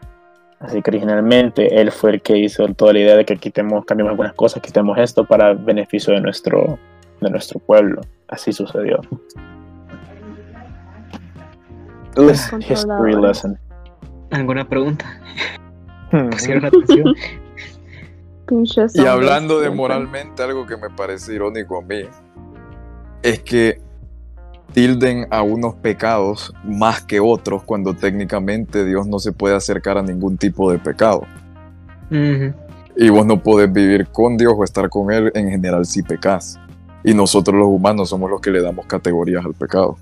Así 0.59 0.81
que 0.81 0.91
originalmente 0.91 1.81
él 1.81 1.91
fue 1.93 2.12
el 2.12 2.23
que 2.23 2.39
hizo 2.39 2.67
toda 2.75 2.93
la 2.95 2.99
idea 3.01 3.17
de 3.17 3.25
que 3.27 3.37
quitemos, 3.37 3.85
cambiemos 3.85 4.11
algunas 4.12 4.33
cosas, 4.35 4.62
quitemos 4.62 4.97
esto 4.99 5.25
para 5.25 5.53
beneficio 5.53 6.15
de 6.15 6.21
nuestro, 6.21 6.79
de 7.21 7.31
nuestro 7.31 7.61
pueblo. 7.61 8.01
Así 8.29 8.53
sucedió. 8.53 9.01
History 12.69 13.17
lesson. 13.21 13.59
¿Alguna 14.31 14.67
pregunta? 14.69 15.05
¿Pusieron 16.11 16.65
atención? 16.65 17.15
Pinches 18.47 18.97
Y 18.97 19.07
hablando 19.07 19.61
de 19.61 19.70
moralmente, 19.70 20.43
algo 20.43 20.66
que 20.66 20.77
me 20.77 20.91
parece 20.91 21.35
irónico 21.35 21.78
a 21.78 21.82
mí, 21.82 22.03
es 23.23 23.41
que 23.41 23.81
tilden 24.73 25.27
a 25.31 25.43
unos 25.43 25.74
pecados 25.77 26.53
más 26.65 27.03
que 27.03 27.20
otros 27.20 27.62
cuando 27.62 27.95
técnicamente 27.95 28.85
Dios 28.85 29.07
no 29.07 29.19
se 29.19 29.32
puede 29.32 29.55
acercar 29.55 29.99
a 29.99 30.03
ningún 30.03 30.37
tipo 30.37 30.70
de 30.70 30.78
pecado. 30.78 31.23
Ujú. 32.11 32.53
Y 32.97 33.09
vos 33.09 33.24
no 33.24 33.41
podés 33.41 33.73
vivir 33.73 34.09
con 34.09 34.37
Dios 34.37 34.53
o 34.57 34.65
estar 34.65 34.89
con 34.89 35.12
Él 35.12 35.31
en 35.35 35.49
general 35.49 35.87
si 35.87 36.03
pecas. 36.03 36.59
Y 37.03 37.15
nosotros 37.15 37.57
los 37.57 37.69
humanos 37.69 38.11
somos 38.11 38.31
los 38.31 38.41
que 38.41 38.51
le 38.51 38.61
damos 38.61 38.87
categorías 38.87 39.45
al 39.45 39.55
pecado. 39.55 39.97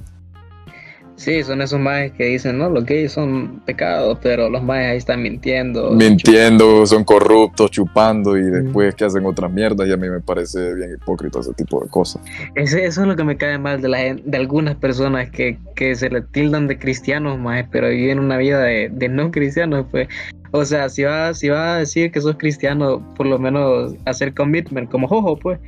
Sí, 1.19 1.43
son 1.43 1.61
esos 1.61 1.81
maes 1.81 2.13
que 2.13 2.27
dicen, 2.27 2.59
no, 2.59 2.71
los 2.71 2.85
gays 2.87 3.11
son 3.11 3.61
pecados, 3.67 4.19
pero 4.23 4.49
los 4.49 4.63
maes 4.63 4.93
ahí 4.93 4.97
están 4.99 5.21
mintiendo. 5.21 5.91
Mintiendo, 5.91 6.87
son 6.87 7.03
corruptos, 7.03 7.73
chupando 7.73 8.37
y 8.39 8.43
después 8.43 8.95
que 8.95 9.05
hacen 9.05 9.27
otras 9.27 9.51
mierdas 9.51 9.89
y 9.89 9.93
a 9.93 9.97
mí 9.97 10.09
me 10.09 10.21
parece 10.21 10.75
bien 10.75 10.93
hipócrita 10.95 11.41
ese 11.41 11.53
tipo 11.55 11.83
de 11.83 11.91
cosas. 11.91 12.23
Ese- 12.55 12.85
eso 12.85 13.01
es 13.03 13.07
lo 13.09 13.17
que 13.17 13.25
me 13.25 13.37
cae 13.37 13.59
mal 13.59 13.83
de, 13.83 13.89
la, 13.89 13.99
de 14.15 14.37
algunas 14.39 14.77
personas 14.77 15.29
que, 15.31 15.59
que 15.75 15.97
se 15.97 16.09
le 16.09 16.23
tildan 16.23 16.69
de 16.69 16.79
cristianos, 16.79 17.37
maes, 17.37 17.67
pero 17.73 17.89
viven 17.89 18.21
una 18.21 18.37
vida 18.37 18.61
de, 18.63 18.89
de 18.89 19.09
no 19.09 19.33
cristianos, 19.33 19.87
pues. 19.91 20.07
O 20.53 20.65
sea, 20.65 20.89
si 20.89 21.03
vas 21.03 21.41
si 21.41 21.49
va 21.49 21.75
a 21.75 21.79
decir 21.81 22.13
que 22.13 22.21
sos 22.21 22.37
cristiano, 22.39 23.05
por 23.17 23.27
lo 23.27 23.41
menos 23.41 23.93
hacer 24.07 24.35
commitment, 24.35 24.89
como 24.89 25.09
jojo, 25.09 25.37
pues. 25.37 25.59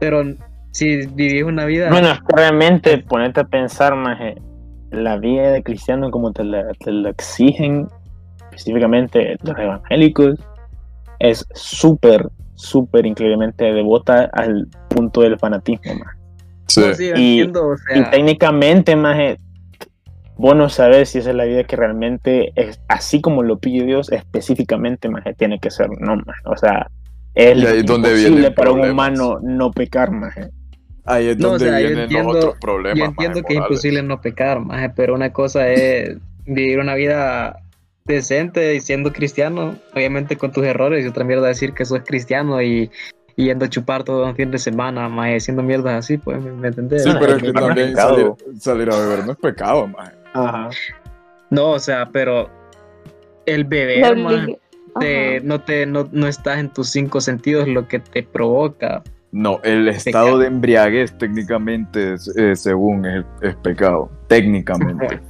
Pero 0.00 0.24
si 0.72 1.06
vivís 1.06 1.44
una 1.44 1.64
vida... 1.64 1.90
Bueno, 1.90 2.08
realmente 2.28 2.98
ponerte 2.98 3.40
a 3.40 3.44
pensar 3.44 3.94
más 3.94 4.18
la 4.90 5.16
vida 5.16 5.50
de 5.50 5.62
cristiano 5.62 6.10
como 6.10 6.32
te 6.32 6.44
la, 6.44 6.72
te 6.74 6.90
la 6.92 7.10
exigen 7.10 7.88
específicamente 8.50 9.36
los 9.42 9.58
evangélicos 9.58 10.38
es 11.18 11.46
súper, 11.54 12.28
súper 12.54 13.06
increíblemente 13.06 13.72
devota 13.72 14.30
al 14.32 14.68
punto 14.88 15.20
del 15.20 15.38
fanatismo. 15.38 15.94
Más. 15.94 16.16
Sí. 16.66 16.82
Y- 17.16 17.40
entiendo, 17.40 17.68
o 17.68 17.74
Y 17.74 17.78
sea, 17.78 18.10
técnicamente, 18.10 18.96
más 18.96 19.18
vos 20.36 20.56
no 20.56 20.68
sabes 20.70 21.10
si 21.10 21.18
esa 21.18 21.30
es 21.30 21.36
la 21.36 21.44
vida 21.44 21.64
que 21.64 21.76
realmente 21.76 22.52
es 22.56 22.80
así 22.88 23.20
como 23.20 23.42
lo 23.42 23.58
pide 23.58 23.84
Dios, 23.84 24.10
específicamente, 24.10 25.08
más 25.08 25.24
tiene 25.36 25.58
que 25.58 25.70
ser, 25.70 25.90
no, 26.00 26.16
más. 26.16 26.38
O 26.46 26.56
sea, 26.56 26.90
es 27.34 27.58
Y 27.58 27.82
donde 27.82 28.10
imposible 28.10 28.50
para 28.50 28.72
un 28.72 28.80
humano 28.88 29.38
no 29.42 29.70
pecar, 29.70 30.10
más. 30.10 30.34
Ahí 31.10 31.28
es 31.28 31.38
No, 31.38 31.48
o 31.48 31.50
donde 31.52 31.66
sea, 31.68 31.78
vienen 31.78 31.98
entiendo- 32.00 32.32
los 32.32 32.44
otros 32.44 32.58
problemas. 32.60 32.98
yo 32.98 33.04
maje, 33.04 33.26
entiendo 33.26 33.42
que 33.46 33.54
es 33.54 33.58
imposible 33.58 34.02
no 34.02 34.20
pecar, 34.20 34.60
maje, 34.60 34.90
pero 34.90 35.14
una 35.14 35.32
cosa 35.32 35.68
es 35.68 36.16
vivir 36.46 36.78
una 36.78 36.94
vida 36.94 37.56
decente 38.04 38.74
y 38.74 38.80
siendo 38.80 39.12
cristiano, 39.12 39.76
obviamente 39.94 40.36
con 40.36 40.52
tus 40.52 40.64
errores, 40.64 41.04
y 41.04 41.08
otra 41.08 41.24
mierda 41.24 41.46
decir 41.48 41.72
que 41.74 41.84
sos 41.84 42.00
cristiano 42.04 42.60
y, 42.62 42.90
y 43.36 43.44
yendo 43.44 43.64
a 43.64 43.68
chupar 43.68 44.04
todo 44.04 44.24
un 44.26 44.34
fin 44.36 44.50
de 44.50 44.58
semana, 44.58 45.08
maje, 45.08 45.36
haciendo 45.36 45.62
mierdas 45.62 45.94
así, 45.94 46.16
pues, 46.18 46.40
¿me, 46.42 46.68
entendés? 46.68 47.04
Sí, 47.04 47.10
pero 47.18 47.32
es 47.36 47.42
que 47.42 47.46
que 47.46 47.52
no 47.52 47.60
es 47.60 47.66
también 47.66 47.88
pecado. 47.90 48.36
salir, 48.38 48.60
salir 48.60 48.90
a 48.90 48.96
beber 48.98 49.26
no 49.26 49.32
es 49.32 49.38
pecado, 49.38 49.86
maje. 49.86 50.12
Ajá. 50.32 50.70
No, 51.50 51.70
o 51.72 51.78
sea, 51.78 52.08
pero 52.12 52.48
el 53.46 53.64
beber, 53.64 54.16
maje, 54.16 54.58
te- 55.00 55.40
no, 55.40 55.60
te, 55.60 55.86
no, 55.86 56.08
no 56.12 56.26
estás 56.26 56.58
en 56.58 56.68
tus 56.72 56.88
cinco 56.90 57.20
sentidos 57.20 57.66
lo 57.68 57.86
que 57.88 57.98
te 58.00 58.22
provoca. 58.22 59.02
No, 59.32 59.60
el 59.62 59.88
estado 59.88 60.24
Pecado. 60.26 60.38
de 60.38 60.46
embriaguez 60.46 61.16
técnicamente, 61.16 62.14
es, 62.14 62.28
eh, 62.36 62.56
según 62.56 63.06
es, 63.06 63.24
es 63.42 63.54
pecado, 63.56 64.10
técnicamente. 64.26 65.20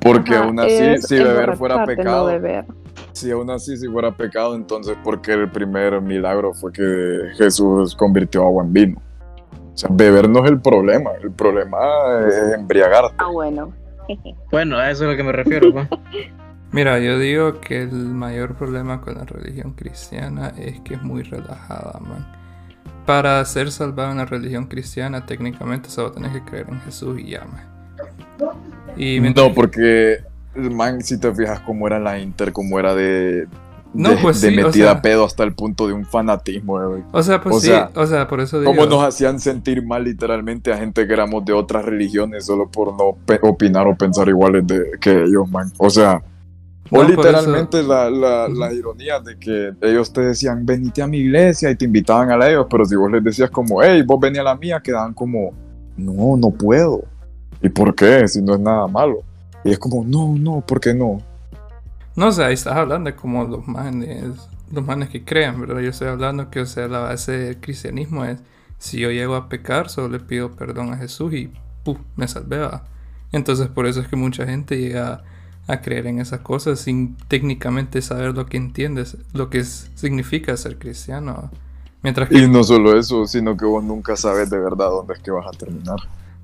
Porque 0.00 0.34
Ajá, 0.34 0.44
aún 0.44 0.60
así, 0.60 0.72
es 0.74 1.06
si 1.06 1.18
beber 1.18 1.56
fuera 1.56 1.78
no 1.78 1.86
pecado, 1.86 2.26
beber. 2.26 2.64
si 3.12 3.30
aún 3.30 3.50
así 3.50 3.76
si 3.76 3.88
fuera 3.88 4.12
pecado, 4.12 4.54
entonces 4.54 4.96
porque 5.02 5.32
el 5.32 5.50
primer 5.50 6.00
milagro 6.00 6.54
fue 6.54 6.72
que 6.72 7.32
Jesús 7.36 7.94
convirtió 7.96 8.42
agua 8.44 8.64
en 8.64 8.72
vino. 8.72 9.02
O 9.74 9.76
sea, 9.76 9.90
beber 9.92 10.28
no 10.28 10.44
es 10.44 10.50
el 10.50 10.60
problema, 10.60 11.10
el 11.20 11.32
problema 11.32 11.78
es 12.26 12.54
embriagarte. 12.54 13.14
Ah, 13.18 13.30
bueno. 13.32 13.72
Bueno, 14.50 14.76
a 14.76 14.90
eso 14.90 15.04
es 15.04 15.08
a 15.08 15.10
lo 15.12 15.16
que 15.16 15.22
me 15.22 15.32
refiero, 15.32 15.72
pues. 15.72 15.88
Mira, 16.72 16.98
yo 17.00 17.18
digo 17.18 17.60
que 17.60 17.82
el 17.82 17.92
mayor 17.92 18.54
problema 18.54 19.00
con 19.00 19.16
la 19.16 19.24
religión 19.24 19.72
cristiana 19.72 20.52
es 20.56 20.80
que 20.80 20.94
es 20.94 21.02
muy 21.02 21.22
relajada, 21.24 21.98
man. 22.00 22.39
Para 23.10 23.44
ser 23.44 23.72
salvado 23.72 24.12
en 24.12 24.18
la 24.18 24.24
religión 24.24 24.66
cristiana, 24.66 25.26
técnicamente 25.26 25.90
solo 25.90 26.12
tenés 26.12 26.30
que 26.32 26.42
creer 26.44 26.66
en 26.68 26.80
Jesús 26.82 27.18
y 27.18 27.32
man. 27.32 27.66
Y 28.96 29.18
mientras- 29.18 29.48
No, 29.48 29.52
porque, 29.52 30.18
man, 30.54 31.02
si 31.02 31.18
te 31.18 31.34
fijas 31.34 31.58
cómo 31.58 31.88
era 31.88 31.98
la 31.98 32.20
Inter, 32.20 32.52
cómo 32.52 32.78
era 32.78 32.94
de, 32.94 33.48
No, 33.92 34.10
de, 34.10 34.16
pues 34.18 34.40
de 34.40 34.50
sí, 34.50 34.60
o 34.60 34.66
metida 34.66 34.84
sea- 34.84 34.90
a 34.92 35.02
pedo 35.02 35.24
hasta 35.24 35.42
el 35.42 35.54
punto 35.54 35.88
de 35.88 35.92
un 35.92 36.06
fanatismo, 36.06 36.78
güey. 36.88 37.02
O 37.10 37.20
sea, 37.20 37.40
pues 37.40 37.56
o 37.56 37.60
sí, 37.60 37.66
sea, 37.66 37.90
o 37.96 38.06
sea, 38.06 38.28
por 38.28 38.38
eso 38.38 38.60
digo... 38.60 38.72
Cómo 38.72 38.86
nos 38.86 39.02
hacían 39.02 39.40
sentir 39.40 39.84
mal 39.84 40.04
literalmente 40.04 40.72
a 40.72 40.76
gente 40.76 41.04
que 41.04 41.12
éramos 41.12 41.44
de 41.44 41.52
otras 41.52 41.84
religiones 41.84 42.46
solo 42.46 42.70
por 42.70 42.96
no 42.96 43.16
opinar 43.42 43.88
o 43.88 43.96
pensar 43.96 44.28
iguales 44.28 44.64
de, 44.68 44.92
que 45.00 45.24
ellos, 45.24 45.50
man. 45.50 45.72
O 45.78 45.90
sea, 45.90 46.22
o 46.90 47.02
literalmente 47.04 47.82
la, 47.82 48.10
la, 48.10 48.72
ironía 48.72 49.20
de 49.20 49.38
que 49.38 49.72
ellos 49.80 50.12
te 50.12 50.22
decían, 50.22 50.66
venite 50.66 51.02
a 51.02 51.06
mi 51.06 51.18
iglesia 51.18 51.70
y 51.70 51.76
te 51.76 51.84
invitaban 51.84 52.30
a 52.30 52.36
la 52.36 52.50
ellos, 52.50 52.66
pero 52.68 52.84
si 52.84 52.96
vos 52.96 53.10
les 53.10 53.22
decías 53.22 53.50
como, 53.50 53.82
hey, 53.82 54.02
vos 54.02 54.18
vení 54.18 54.38
a 54.38 54.42
la 54.42 54.56
mía, 54.56 54.80
quedaban 54.82 55.14
como, 55.14 55.52
no, 55.96 56.36
no 56.36 56.50
puedo. 56.50 57.04
¿Y 57.62 57.68
por 57.68 57.94
qué? 57.94 58.26
Si 58.26 58.42
no 58.42 58.54
es 58.54 58.60
nada 58.60 58.86
malo. 58.88 59.22
Y 59.64 59.70
es 59.70 59.78
como, 59.78 60.04
no, 60.04 60.34
no, 60.36 60.60
¿por 60.62 60.80
qué 60.80 60.94
no? 60.94 61.22
No, 62.16 62.28
o 62.28 62.32
sea, 62.32 62.46
ahí 62.46 62.54
estás 62.54 62.76
hablando 62.76 63.10
de 63.10 63.16
como 63.16 63.44
los 63.44 63.66
manes, 63.68 64.48
los 64.72 64.84
manes 64.84 65.10
que 65.10 65.24
crean, 65.24 65.60
¿verdad? 65.60 65.80
Yo 65.80 65.90
estoy 65.90 66.08
hablando 66.08 66.50
que, 66.50 66.60
o 66.60 66.66
sea, 66.66 66.88
la 66.88 67.00
base 67.00 67.32
del 67.32 67.60
cristianismo 67.60 68.24
es, 68.24 68.38
si 68.78 68.98
yo 68.98 69.10
llego 69.10 69.36
a 69.36 69.48
pecar, 69.48 69.90
solo 69.90 70.08
le 70.08 70.20
pido 70.20 70.56
perdón 70.56 70.92
a 70.92 70.96
Jesús 70.96 71.32
y, 71.34 71.52
¡puf!, 71.84 71.98
me 72.16 72.26
salvé. 72.26 72.68
Entonces, 73.30 73.68
por 73.68 73.86
eso 73.86 74.00
es 74.00 74.08
que 74.08 74.16
mucha 74.16 74.46
gente 74.46 74.78
llega 74.78 75.22
a 75.72 75.80
creer 75.80 76.06
en 76.06 76.18
esas 76.20 76.40
cosas 76.40 76.80
sin 76.80 77.16
técnicamente 77.28 78.02
saber 78.02 78.34
lo 78.34 78.46
que 78.46 78.56
entiendes, 78.56 79.16
lo 79.32 79.50
que 79.50 79.58
es- 79.58 79.90
significa 79.94 80.56
ser 80.56 80.78
cristiano. 80.78 81.50
Mientras 82.02 82.28
que... 82.28 82.38
Y 82.38 82.48
no 82.48 82.64
solo 82.64 82.98
eso, 82.98 83.26
sino 83.26 83.56
que 83.56 83.64
vos 83.66 83.84
nunca 83.84 84.16
sabes 84.16 84.48
de 84.50 84.58
verdad 84.58 84.88
dónde 84.90 85.14
es 85.14 85.20
que 85.20 85.30
vas 85.30 85.46
a 85.46 85.50
terminar, 85.56 85.96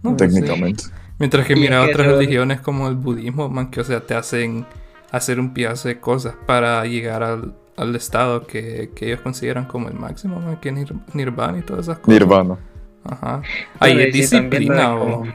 no, 0.02 0.16
pues 0.16 0.32
sí. 0.32 0.40
técnicamente. 0.40 0.84
Mientras 1.18 1.46
que 1.46 1.56
mira 1.56 1.82
otras 1.82 2.06
eso- 2.06 2.16
religiones 2.18 2.60
como 2.60 2.88
el 2.88 2.94
budismo, 2.96 3.48
man, 3.48 3.70
que 3.70 3.80
o 3.80 3.84
sea, 3.84 4.00
te 4.06 4.14
hacen 4.14 4.66
hacer 5.10 5.40
un 5.40 5.54
pedazo 5.54 5.88
de 5.88 5.98
cosas 5.98 6.34
para 6.46 6.84
llegar 6.84 7.22
al, 7.22 7.54
al 7.76 7.96
estado 7.96 8.46
que, 8.46 8.90
que 8.94 9.06
ellos 9.06 9.20
consideran 9.22 9.64
como 9.64 9.88
el 9.88 9.94
máximo, 9.94 10.38
man, 10.40 10.58
que 10.60 10.68
es 10.68 10.74
nir- 10.74 11.00
nirvana 11.14 11.58
y 11.58 11.62
todas 11.62 11.86
esas 11.86 11.98
cosas. 12.00 12.20
Nirvana. 12.20 12.56
Ajá. 13.04 13.40
Ahí 13.78 13.98
es 14.00 14.12
disciplina, 14.12 14.74
no 14.74 14.80
es 14.82 14.88
o 14.88 14.98
como- 15.20 15.32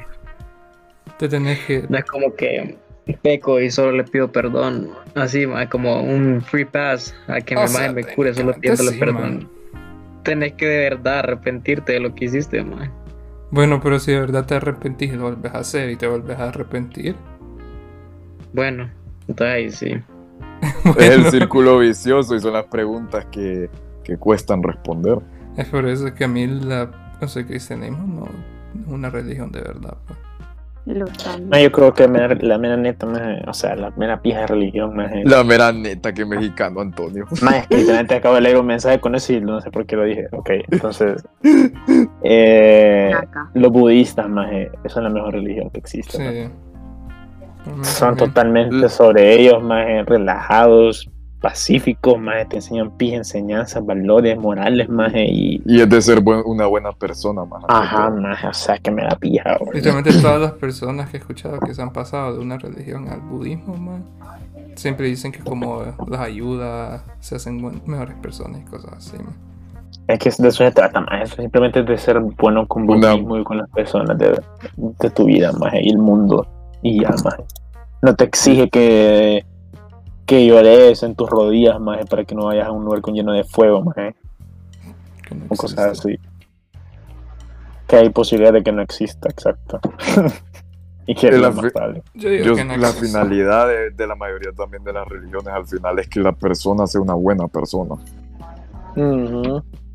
te 1.18 1.30
tenés 1.30 1.60
que... 1.66 1.86
No 1.90 1.98
es 1.98 2.06
como 2.06 2.36
que 2.36 2.78
peco 3.14 3.60
y 3.60 3.72
solo 3.72 3.92
le 3.94 4.04
pido 4.04 4.32
perdón. 4.32 4.90
Así, 5.16 5.46
ma, 5.48 5.70
como 5.70 6.02
un 6.02 6.42
free 6.42 6.66
pass 6.66 7.16
a 7.28 7.42
que 7.42 7.56
mi 7.56 7.64
O 7.64 7.68
sea, 7.68 7.92
madre 7.92 7.94
me 7.94 8.04
cure, 8.04 8.34
solo 8.34 8.54
pidiéndole 8.54 8.92
sí, 8.92 9.00
perdón. 9.00 9.22
man. 9.22 9.50
Tenés 10.24 10.54
que 10.54 10.66
de 10.68 10.90
verdad 10.90 11.20
arrepentirte 11.20 11.94
de 11.94 12.00
lo 12.00 12.14
que 12.16 12.26
hiciste, 12.26 12.64
man. 12.64 12.92
Bueno, 13.52 13.82
pero 13.82 14.00
si 14.00 14.12
de 14.12 14.20
verdad 14.20 14.46
te 14.46 14.56
arrepentís 14.56 15.12
y 15.14 15.16
lo 15.16 15.24
vuelves 15.24 15.54
a 15.54 15.60
hacer 15.60 15.90
y 15.90 15.96
te 15.98 16.08
vuelves 16.08 16.38
a 16.40 16.50
arrepentir. 16.50 17.16
Bueno, 18.54 18.90
entonces 19.28 19.56
ahí 19.56 19.70
sí. 19.72 20.02
Es 20.98 21.10
el 21.10 21.16
bueno, 21.18 21.32
círculo 21.32 21.80
vicioso 21.80 22.36
y 22.36 22.40
son 22.40 22.54
las 22.54 22.66
preguntas 22.66 23.26
que, 23.32 23.70
que 24.04 24.18
cuestan 24.18 24.64
responder. 24.64 25.18
Es 25.58 25.68
por 25.68 25.86
eso 25.88 26.14
que 26.14 26.24
a 26.24 26.28
mí 26.28 26.48
la, 26.48 26.92
o 27.20 27.28
sea, 27.28 27.42
el 27.42 27.48
cristianismo 27.48 28.06
no 28.76 28.82
es 28.82 28.88
una 28.88 29.10
religión 29.10 29.52
de 29.52 29.62
verdad. 29.62 29.98
pues. 30.08 30.20
No, 30.86 31.60
yo 31.60 31.72
creo 31.72 31.94
que 31.94 32.04
la 32.04 32.10
mera- 32.10 32.38
la 32.42 32.58
mera 32.58 32.76
neta, 32.78 33.06
maje, 33.06 33.42
o 33.48 33.54
sea, 33.54 33.76
la 33.76 33.92
mera 33.92 34.20
pija 34.22 34.40
de 34.42 34.48
religión, 34.48 34.96
maje. 34.96 35.22
La 35.26 35.44
mera 35.44 35.72
neta 35.72 36.12
que 36.12 36.26
mexicano, 36.26 36.82
Antonio. 36.82 37.26
Más 37.44 37.56
es 37.58 37.68
que 37.68 37.78
literalmente 37.78 38.16
acabo 38.16 38.36
de 38.36 38.42
leer 38.42 38.58
un 38.58 38.66
mensaje 38.66 39.00
con 39.00 39.14
eso 39.14 39.32
y 39.34 39.42
no 39.42 39.62
sé 39.62 39.70
por 39.70 39.86
qué 39.86 39.96
lo 39.96 40.06
dije. 40.06 40.28
Ok, 40.32 40.50
entonces. 40.72 41.24
eh, 42.24 43.12
los 43.54 43.72
budistas, 43.72 44.28
maje, 44.28 44.72
esa 44.84 45.00
es 45.00 45.04
la 45.04 45.10
mejor 45.10 45.34
religión 45.34 45.70
que 45.70 45.80
existe. 45.80 46.18
Sí. 46.18 46.52
Son 47.84 48.18
totalmente 48.18 48.90
sobre 48.90 49.40
ellos, 49.40 49.62
maje, 49.62 50.02
relajados, 50.04 51.11
pacíficos, 51.42 52.20
maje, 52.20 52.46
te 52.46 52.56
enseñan 52.58 52.92
pija, 52.98 53.18
enseñanzas, 53.18 53.86
valores, 53.86 54.38
morales, 54.38 54.88
maje, 54.90 55.26
y. 55.26 55.62
Y 55.66 55.82
es 55.82 55.90
de 55.90 56.02
ser 56.02 56.22
buen- 56.22 56.44
una 56.46 56.68
buena 56.68 56.92
persona, 56.94 57.44
más. 57.44 57.64
ante 57.64 57.74
Ajá, 57.74 58.10
maje, 58.12 58.48
o 58.48 58.54
sea, 58.54 58.78
que 58.78 58.92
me 58.92 59.04
da 59.04 59.16
pija, 59.20 59.58
güey. 59.60 59.74
Literalmente 59.76 60.14
todas 60.22 60.40
las 60.40 60.52
personas 60.54 61.10
que 61.10 61.18
he 61.18 61.20
escuchado 61.20 61.60
que 61.60 61.74
se 61.74 61.82
han 61.82 61.92
pasado 61.92 62.34
de 62.36 62.40
una 62.40 62.58
religión 62.58 63.10
al 63.10 63.20
budismo, 63.22 63.76
man, 63.76 64.04
siempre 64.76 65.08
dicen 65.08 65.32
que 65.32 65.40
como 65.40 65.82
las 66.08 66.22
ayuda, 66.22 67.04
se 67.20 67.36
hacen 67.36 67.62
buen- 67.62 67.82
mejores 67.86 68.16
personas 68.18 68.62
y 68.62 68.66
cosas 68.66 68.94
así. 68.94 69.18
man. 69.18 69.36
Es 70.08 70.20
que 70.20 70.30
de 70.30 70.48
eso 70.50 70.64
se 70.64 70.72
trata, 70.72 71.02
maje, 71.02 71.24
eso 71.24 71.36
simplemente 71.38 71.80
es 71.82 71.86
de 71.86 71.98
ser 71.98 72.20
bueno 72.20 72.68
con 72.68 72.86
vos 72.86 72.98
Una- 72.98 73.16
mismo 73.16 73.38
y 73.38 73.44
con 73.44 73.58
las 73.58 73.70
personas 73.70 74.18
de, 74.18 74.40
de 74.78 75.10
tu 75.10 75.26
vida, 75.26 75.52
maje, 75.54 75.80
y 75.84 75.90
el 75.90 75.98
mundo, 75.98 76.46
y 76.82 77.02
ya, 77.02 77.10
maje. 77.24 77.44
No 78.02 78.16
te 78.16 78.24
exige 78.26 78.70
que, 78.70 79.46
que 80.26 80.46
llores 80.46 81.04
en 81.04 81.16
tus 81.16 81.30
rodillas, 81.30 81.80
maje, 81.80 82.06
para 82.06 82.24
que 82.24 82.36
no 82.36 82.46
vayas 82.46 82.68
a 82.68 82.72
un 82.72 82.86
lugar 82.86 83.02
con 83.02 83.14
lleno 83.14 83.34
de 83.34 83.44
fuego, 83.44 83.82
maje, 83.84 84.16
Que 85.28 85.36
no 85.36 85.46
o 85.50 85.56
cosas 85.56 86.00
así. 86.00 86.18
Que 87.88 87.96
hay 87.98 88.10
posibilidad 88.10 88.54
de 88.54 88.64
que 88.64 88.72
no 88.72 88.82
exista, 88.82 89.28
exacto. 89.30 89.80
y 91.06 91.16
que 91.16 91.30
afi- 91.32 91.74
más. 91.74 92.04
Yo 92.14 92.30
digo 92.30 92.46
Yo- 92.46 92.56
que 92.56 92.64
no 92.64 92.78
la 92.78 92.88
existe. 92.90 93.08
finalidad 93.08 93.68
de, 93.68 93.90
de 93.90 94.08
la 94.08 94.16
mayoría 94.16 94.52
también 94.54 94.84
de 94.84 94.94
las 94.94 95.06
religiones 95.08 95.48
al 95.48 95.68
final 95.68 96.00
es 96.00 96.08
que 96.08 96.20
la 96.22 96.32
persona 96.32 96.88
sea 96.88 97.02
una 97.02 97.16
buena 97.16 97.48
persona, 97.50 97.96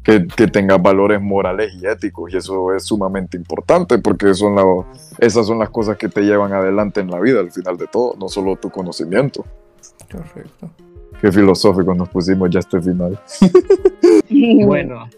que 0.03 0.47
tenga 0.49 0.77
valores 0.79 1.21
morales 1.21 1.73
y 1.81 1.87
éticos 1.87 2.33
y 2.33 2.37
eso 2.37 2.73
es 2.75 2.85
sumamente 2.85 3.37
importante 3.37 3.99
porque 3.99 4.35
son 4.35 4.55
la- 4.55 4.85
esas 5.19 5.47
son 5.47 5.59
las 5.59 5.71
cosas 5.71 5.97
que 5.97 6.09
te 6.09 6.21
llevan 6.23 6.53
adelante 6.53 7.01
en 7.01 7.11
la 7.11 7.19
vida 7.21 7.41
al 7.41 7.51
final 7.51 7.77
de 7.79 7.87
todo, 7.87 8.15
no 8.19 8.29
solo 8.29 8.57
tu 8.57 8.69
conocimiento. 8.71 9.45
Correcto. 10.11 10.71
Qué 11.21 11.33
filosóficos 11.33 11.97
nos 11.97 12.09
pusimos 12.09 12.51
ya 12.51 12.61
este 12.61 12.81
final. 12.81 13.19
Bueno, 14.67 15.09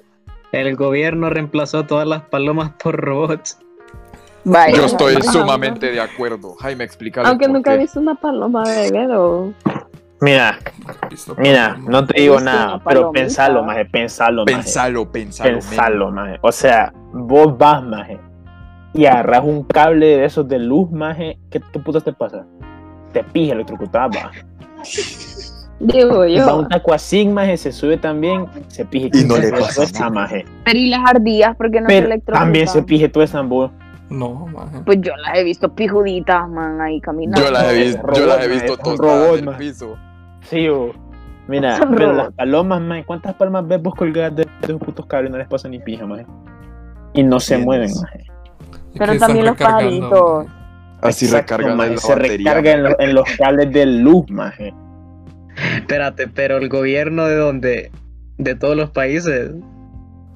el 0.52 0.76
gobierno 0.76 1.28
reemplazó 1.28 1.84
todas 1.84 2.06
las 2.06 2.22
palomas 2.22 2.72
por 2.82 2.96
robots. 2.96 3.58
Vaya. 4.44 4.76
Yo 4.76 4.84
estoy 4.84 5.20
sumamente 5.22 5.90
de 5.90 6.00
acuerdo. 6.00 6.54
Jaime, 6.54 6.84
explícale. 6.84 7.28
Aunque 7.28 7.46
por 7.46 7.54
nunca 7.54 7.74
he 7.74 7.78
visto 7.78 7.98
una 7.98 8.14
paloma 8.14 8.62
bebé 8.64 9.08
o 9.16 9.52
Mira, 10.20 10.58
mira, 11.36 11.76
no 11.86 12.04
te 12.04 12.20
digo 12.20 12.40
nada, 12.40 12.82
pero 12.84 13.12
pensalo, 13.12 13.62
maje, 13.62 13.84
pensalo, 13.84 14.44
maje. 14.44 14.56
Pensalo, 14.56 15.12
pensalo. 15.12 15.52
Pensalo, 15.52 16.10
maje. 16.10 16.38
O 16.40 16.50
sea, 16.50 16.92
vos 17.12 17.56
vas, 17.56 17.84
maje, 17.84 18.18
y 18.94 19.06
agarras 19.06 19.44
un 19.44 19.62
cable 19.62 20.06
de 20.06 20.24
esos 20.24 20.48
de 20.48 20.58
luz, 20.58 20.90
maje. 20.90 21.38
¿Qué, 21.50 21.60
qué 21.72 21.78
putas 21.78 22.02
te 22.02 22.12
pasa? 22.12 22.44
Te 23.24 23.30
pija 23.32 23.52
electrocutada, 23.54 24.06
va. 24.08 24.30
digo 25.80 26.18
Va 26.18 26.28
yo. 26.28 26.58
un 26.58 26.68
taco 26.68 26.92
así, 26.94 27.26
maje, 27.26 27.56
se 27.56 27.72
sube 27.72 27.96
también, 27.96 28.46
se 28.68 28.84
pije 28.84 29.10
Y 29.12 29.24
no 29.24 29.36
le 29.36 29.46
se 29.46 29.50
pasa 29.52 29.82
esa, 29.84 30.10
maje. 30.10 30.44
Pero 30.64 30.78
y 30.78 30.86
las 30.90 31.00
ardillas, 31.08 31.56
porque 31.56 31.80
no 31.80 31.88
se 31.88 31.94
Pero 31.94 32.06
electrocutan? 32.06 32.44
también 32.44 32.68
se 32.68 32.82
pije 32.82 33.08
toda 33.08 33.24
esa 33.24 33.40
vos. 33.42 33.70
No, 34.10 34.46
maje. 34.46 34.78
Pues 34.86 35.00
yo 35.00 35.14
las 35.16 35.36
he 35.36 35.44
visto 35.44 35.74
pijuditas, 35.74 36.48
man, 36.48 36.80
ahí 36.80 37.00
caminando. 37.00 37.40
Yo 37.44 37.50
las 37.50 37.64
he, 37.72 37.74
visto, 37.84 38.02
robot, 38.02 38.16
yo 38.18 38.26
las 38.26 38.44
he 38.44 38.48
visto 38.48 38.76
tostadas 38.76 38.98
robot, 39.26 39.38
en 39.40 39.48
el 39.48 39.56
piso. 39.56 39.96
Sí, 40.42 40.68
o. 40.68 40.92
Mira, 41.46 41.76
Son 41.78 41.90
pero 41.94 42.10
robots. 42.10 42.24
las 42.24 42.32
palomas, 42.34 42.80
maje, 42.80 43.04
¿cuántas 43.04 43.34
palmas 43.34 43.66
ves 43.66 43.82
vos 43.82 43.94
colgadas 43.94 44.36
de, 44.36 44.44
de 44.44 44.50
esos 44.62 44.78
putos 44.80 45.06
cables? 45.06 45.30
No 45.30 45.38
les 45.38 45.48
pasa 45.48 45.68
ni 45.68 45.78
pija, 45.78 46.06
maje. 46.06 46.26
Y 47.14 47.22
no 47.22 47.40
se 47.40 47.58
mueven, 47.58 47.90
maje. 48.00 48.24
Pero 48.98 49.18
también 49.18 49.46
los 49.46 49.56
pajaritos. 49.56 50.46
Así 51.02 51.26
Exacto, 51.26 51.56
recargan 51.56 51.76
maje, 51.76 51.90
la 51.94 51.98
Se 51.98 52.12
batería. 52.14 52.54
recarga 52.54 52.72
en, 52.72 52.82
lo- 52.82 53.00
en 53.00 53.14
los 53.14 53.24
cables 53.36 53.72
de 53.72 53.86
luz, 53.86 54.28
maje. 54.30 54.72
Espérate, 55.76 56.28
pero 56.28 56.56
el 56.58 56.68
gobierno 56.68 57.26
de 57.26 57.36
donde, 57.36 57.90
de 58.38 58.54
todos 58.54 58.76
los 58.76 58.90
países, 58.90 59.50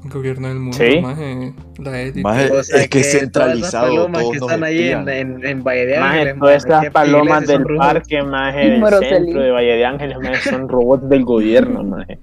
El 0.04 0.10
gobierno 0.10 0.48
del 0.48 0.58
mundo, 0.58 0.76
Sí. 0.76 1.00
maje. 1.00 1.54
La 1.78 2.00
élite. 2.00 2.22
Maje, 2.22 2.50
o 2.50 2.62
sea, 2.64 2.80
es 2.82 2.88
que 2.88 2.98
es 3.00 3.04
todas 3.06 3.14
esas 3.14 3.20
centralizado, 3.20 3.86
palomas 3.88 4.20
todos 4.22 4.32
que 4.32 4.38
están 4.38 4.64
ahí 4.64 4.88
en, 4.88 5.08
en, 5.08 5.46
en 5.46 5.62
Valle 5.62 5.86
de 5.86 6.00
Maje, 6.00 6.18
Ángeles, 6.18 6.38
todas 6.40 6.56
estas 6.56 6.90
palomas 6.90 7.46
del 7.46 7.64
parque, 7.76 8.22
maje, 8.22 8.58
del 8.70 8.88
centro 9.00 9.42
de 9.42 9.50
Valle 9.52 9.76
de 9.76 9.84
Ángeles, 9.84 10.18
maje, 10.20 10.50
son 10.50 10.68
robots 10.68 11.08
del 11.08 11.24
gobierno, 11.24 11.84
maje. 11.84 12.18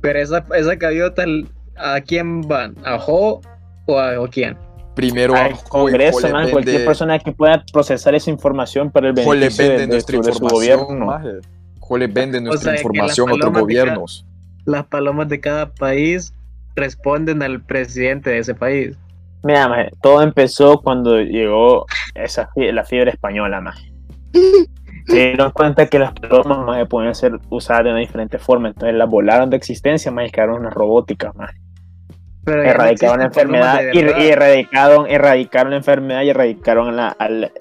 Pero 0.00 0.18
esa, 0.20 0.44
esa 0.56 0.74
gaviota, 0.76 1.24
¿a 1.76 2.00
quién 2.02 2.42
van? 2.42 2.74
¿A 2.84 2.98
Jo 2.98 3.40
o 3.86 3.98
a 3.98 4.20
o 4.20 4.28
quién? 4.28 4.56
Primero 4.94 5.34
Al 5.34 5.58
Congreso, 5.68 6.20
Jo 6.20 6.26
le 6.26 6.32
maje, 6.32 6.50
cualquier 6.52 6.84
persona 6.84 7.18
que 7.18 7.32
pueda 7.32 7.64
procesar 7.72 8.14
esa 8.14 8.30
información 8.30 8.90
para 8.90 9.08
el 9.08 9.12
beneficio 9.12 9.68
de, 9.70 9.78
de 9.78 9.86
nuestra 9.88 10.18
de 10.20 10.32
su 10.32 10.38
gobierno. 10.40 11.18
le 11.98 12.06
vende 12.06 12.40
nuestra 12.40 12.72
sea, 12.72 12.76
que 12.76 12.82
información 12.82 13.28
a 13.28 13.32
las 13.32 13.38
otros 13.38 13.52
palomas 13.52 13.66
de 13.66 13.74
cada- 13.74 13.84
gobiernos. 13.84 14.26
Las 14.66 14.84
palomas 14.86 15.28
de 15.28 15.40
cada 15.40 15.74
país 15.74 16.32
responden 16.76 17.42
al 17.42 17.62
presidente 17.62 18.30
de 18.30 18.38
ese 18.38 18.54
país. 18.54 18.96
Mira, 19.42 19.68
maje, 19.68 19.90
todo 20.00 20.22
empezó 20.22 20.80
cuando 20.80 21.20
llegó 21.20 21.84
esa 22.14 22.48
fie- 22.54 22.72
la 22.72 22.84
fiebre 22.84 23.10
española, 23.10 23.60
maje. 23.60 23.92
Se 25.06 25.16
dieron 25.16 25.50
cuenta 25.50 25.86
que 25.86 25.98
las 25.98 26.14
palomas, 26.14 26.58
maje, 26.64 26.86
pueden 26.86 27.14
ser 27.14 27.38
usadas 27.50 27.84
de 27.84 27.90
una 27.90 27.98
diferente 27.98 28.38
forma, 28.38 28.68
entonces 28.68 28.96
las 28.96 29.06
volaron 29.10 29.50
de 29.50 29.56
existencia, 29.58 30.10
maje, 30.10 30.28
y 30.28 30.30
crearon 30.30 30.60
unas 30.60 30.72
robóticas, 30.72 31.34
maje. 31.36 31.58
Pero 32.44 32.62
no 32.62 32.68
erradicaron 32.70 33.18
la 33.20 33.24
enfermedad 33.26 33.76
palomas 33.76 33.94
y, 33.94 34.28
erradicaron, 34.28 35.06
erradicaron 35.08 35.70
la 35.70 35.76
enfermedad 35.78 36.22
y 36.22 36.30
erradicaron 36.30 36.96
la, 36.96 37.08
al, 37.08 37.52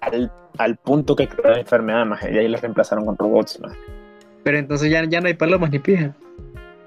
al, 0.00 0.32
al 0.58 0.76
punto 0.76 1.16
que 1.16 1.28
creó 1.28 1.50
la 1.52 1.60
enfermedad, 1.60 2.06
maje, 2.06 2.32
y 2.32 2.38
ahí 2.38 2.48
las 2.48 2.60
reemplazaron 2.60 3.04
con 3.04 3.16
robots, 3.18 3.58
maje. 3.60 3.76
Pero 4.44 4.58
entonces 4.58 4.90
ya, 4.90 5.04
ya 5.04 5.20
no 5.20 5.26
hay 5.28 5.34
palomas 5.34 5.70
ni 5.70 5.78
pija. 5.78 6.14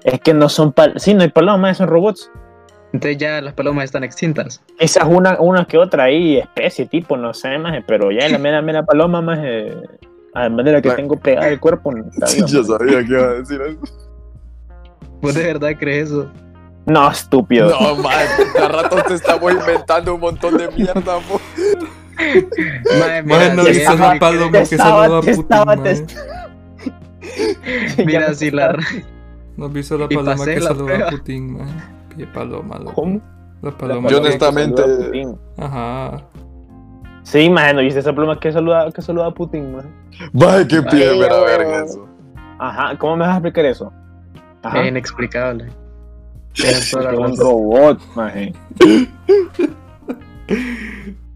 Es 0.04 0.20
que 0.20 0.32
no 0.34 0.48
son 0.48 0.72
pal 0.72 0.94
sí, 0.96 1.14
no 1.14 1.22
hay 1.22 1.28
palomas, 1.30 1.78
son 1.78 1.88
robots. 1.88 2.30
Entonces 2.92 3.18
ya 3.18 3.40
las 3.42 3.52
palomas 3.52 3.84
están 3.84 4.04
extintas. 4.04 4.62
Esa 4.78 5.00
es 5.00 5.06
una, 5.06 5.38
una 5.40 5.64
que 5.66 5.76
otra 5.76 6.04
ahí, 6.04 6.38
especie, 6.38 6.86
tipo, 6.86 7.16
no 7.16 7.34
sé, 7.34 7.58
maje, 7.58 7.82
pero 7.86 8.10
ya 8.12 8.28
la 8.28 8.38
mera, 8.38 8.62
mera 8.62 8.84
paloma, 8.84 9.20
maje, 9.20 9.74
además 10.32 10.64
de 10.64 10.72
la 10.72 10.80
que 10.82 10.88
La- 10.88 10.96
tengo 10.96 11.16
pegada 11.16 11.48
al 11.48 11.60
cuerpo, 11.60 11.92
no 11.92 12.04
yo 12.46 12.64
sabía 12.64 13.04
que 13.04 13.12
iba 13.12 13.22
a 13.24 13.34
decir 13.34 13.60
eso. 13.60 13.80
¿Vos 15.20 15.34
de 15.34 15.44
verdad 15.44 15.72
crees 15.78 16.10
eso? 16.10 16.30
No, 16.86 17.10
estúpido. 17.10 17.68
No, 17.68 17.96
man, 17.96 18.26
cada 18.54 18.68
rato 18.68 18.96
te 19.08 19.14
estamos 19.14 19.52
inventando 19.52 20.14
un 20.14 20.20
montón 20.20 20.56
de 20.56 20.68
mierda, 20.68 21.18
po. 21.28 21.40
No 22.16 23.62
si 23.64 23.68
viste 23.70 23.82
eso 23.84 23.96
la 23.96 24.12
que- 24.14 24.18
saluda 24.66 25.18
a 25.18 25.20
Putin, 25.20 25.30
estaba- 25.40 25.76
maje. 25.76 26.06
te- 27.96 28.04
Mira, 28.06 28.32
si 28.34 28.50
la, 28.50 28.76
¿No 29.56 29.66
has 29.66 29.72
visto 29.72 29.98
la 29.98 30.08
paloma 30.08 30.44
que 30.44 30.60
saluda 30.60 31.08
a. 31.08 31.10
Putin, 31.10 31.58
maje? 31.58 31.72
Pie 32.16 32.26
paloma, 32.28 32.78
loco. 32.78 32.94
¿Cómo? 32.94 33.20
La 33.62 33.70
paloma. 33.72 34.08
Yo 34.08 34.18
honestamente- 34.18 34.80
saluda 34.80 35.02
a 35.02 35.06
Putin. 35.06 35.38
Ajá. 35.58 36.22
Sí, 37.24 37.40
imagino, 37.40 37.80
¿viste 37.80 38.00
esa 38.00 38.14
pluma 38.14 38.38
que 38.38 38.52
saluda, 38.52 38.90
que 38.92 39.02
saluda 39.02 39.26
a 39.26 39.30
Putin, 39.34 39.74
maje? 39.76 39.88
Vaya, 40.32 40.66
qué 40.66 40.80
pie, 40.82 41.10
Ay, 41.10 41.18
mera 41.18 41.36
oh. 41.40 41.44
verga 41.44 41.84
eso. 41.84 42.08
Ajá, 42.58 42.96
¿cómo 42.96 43.16
me 43.16 43.24
vas 43.26 43.30
a 43.30 43.38
explicar 43.38 43.64
eso? 43.66 43.92
Ajá. 44.62 44.82
es 44.82 44.88
inexplicable. 44.88 45.66
Que 46.56 46.72
un 47.16 47.36
robot, 47.36 48.00
maje. 48.14 48.52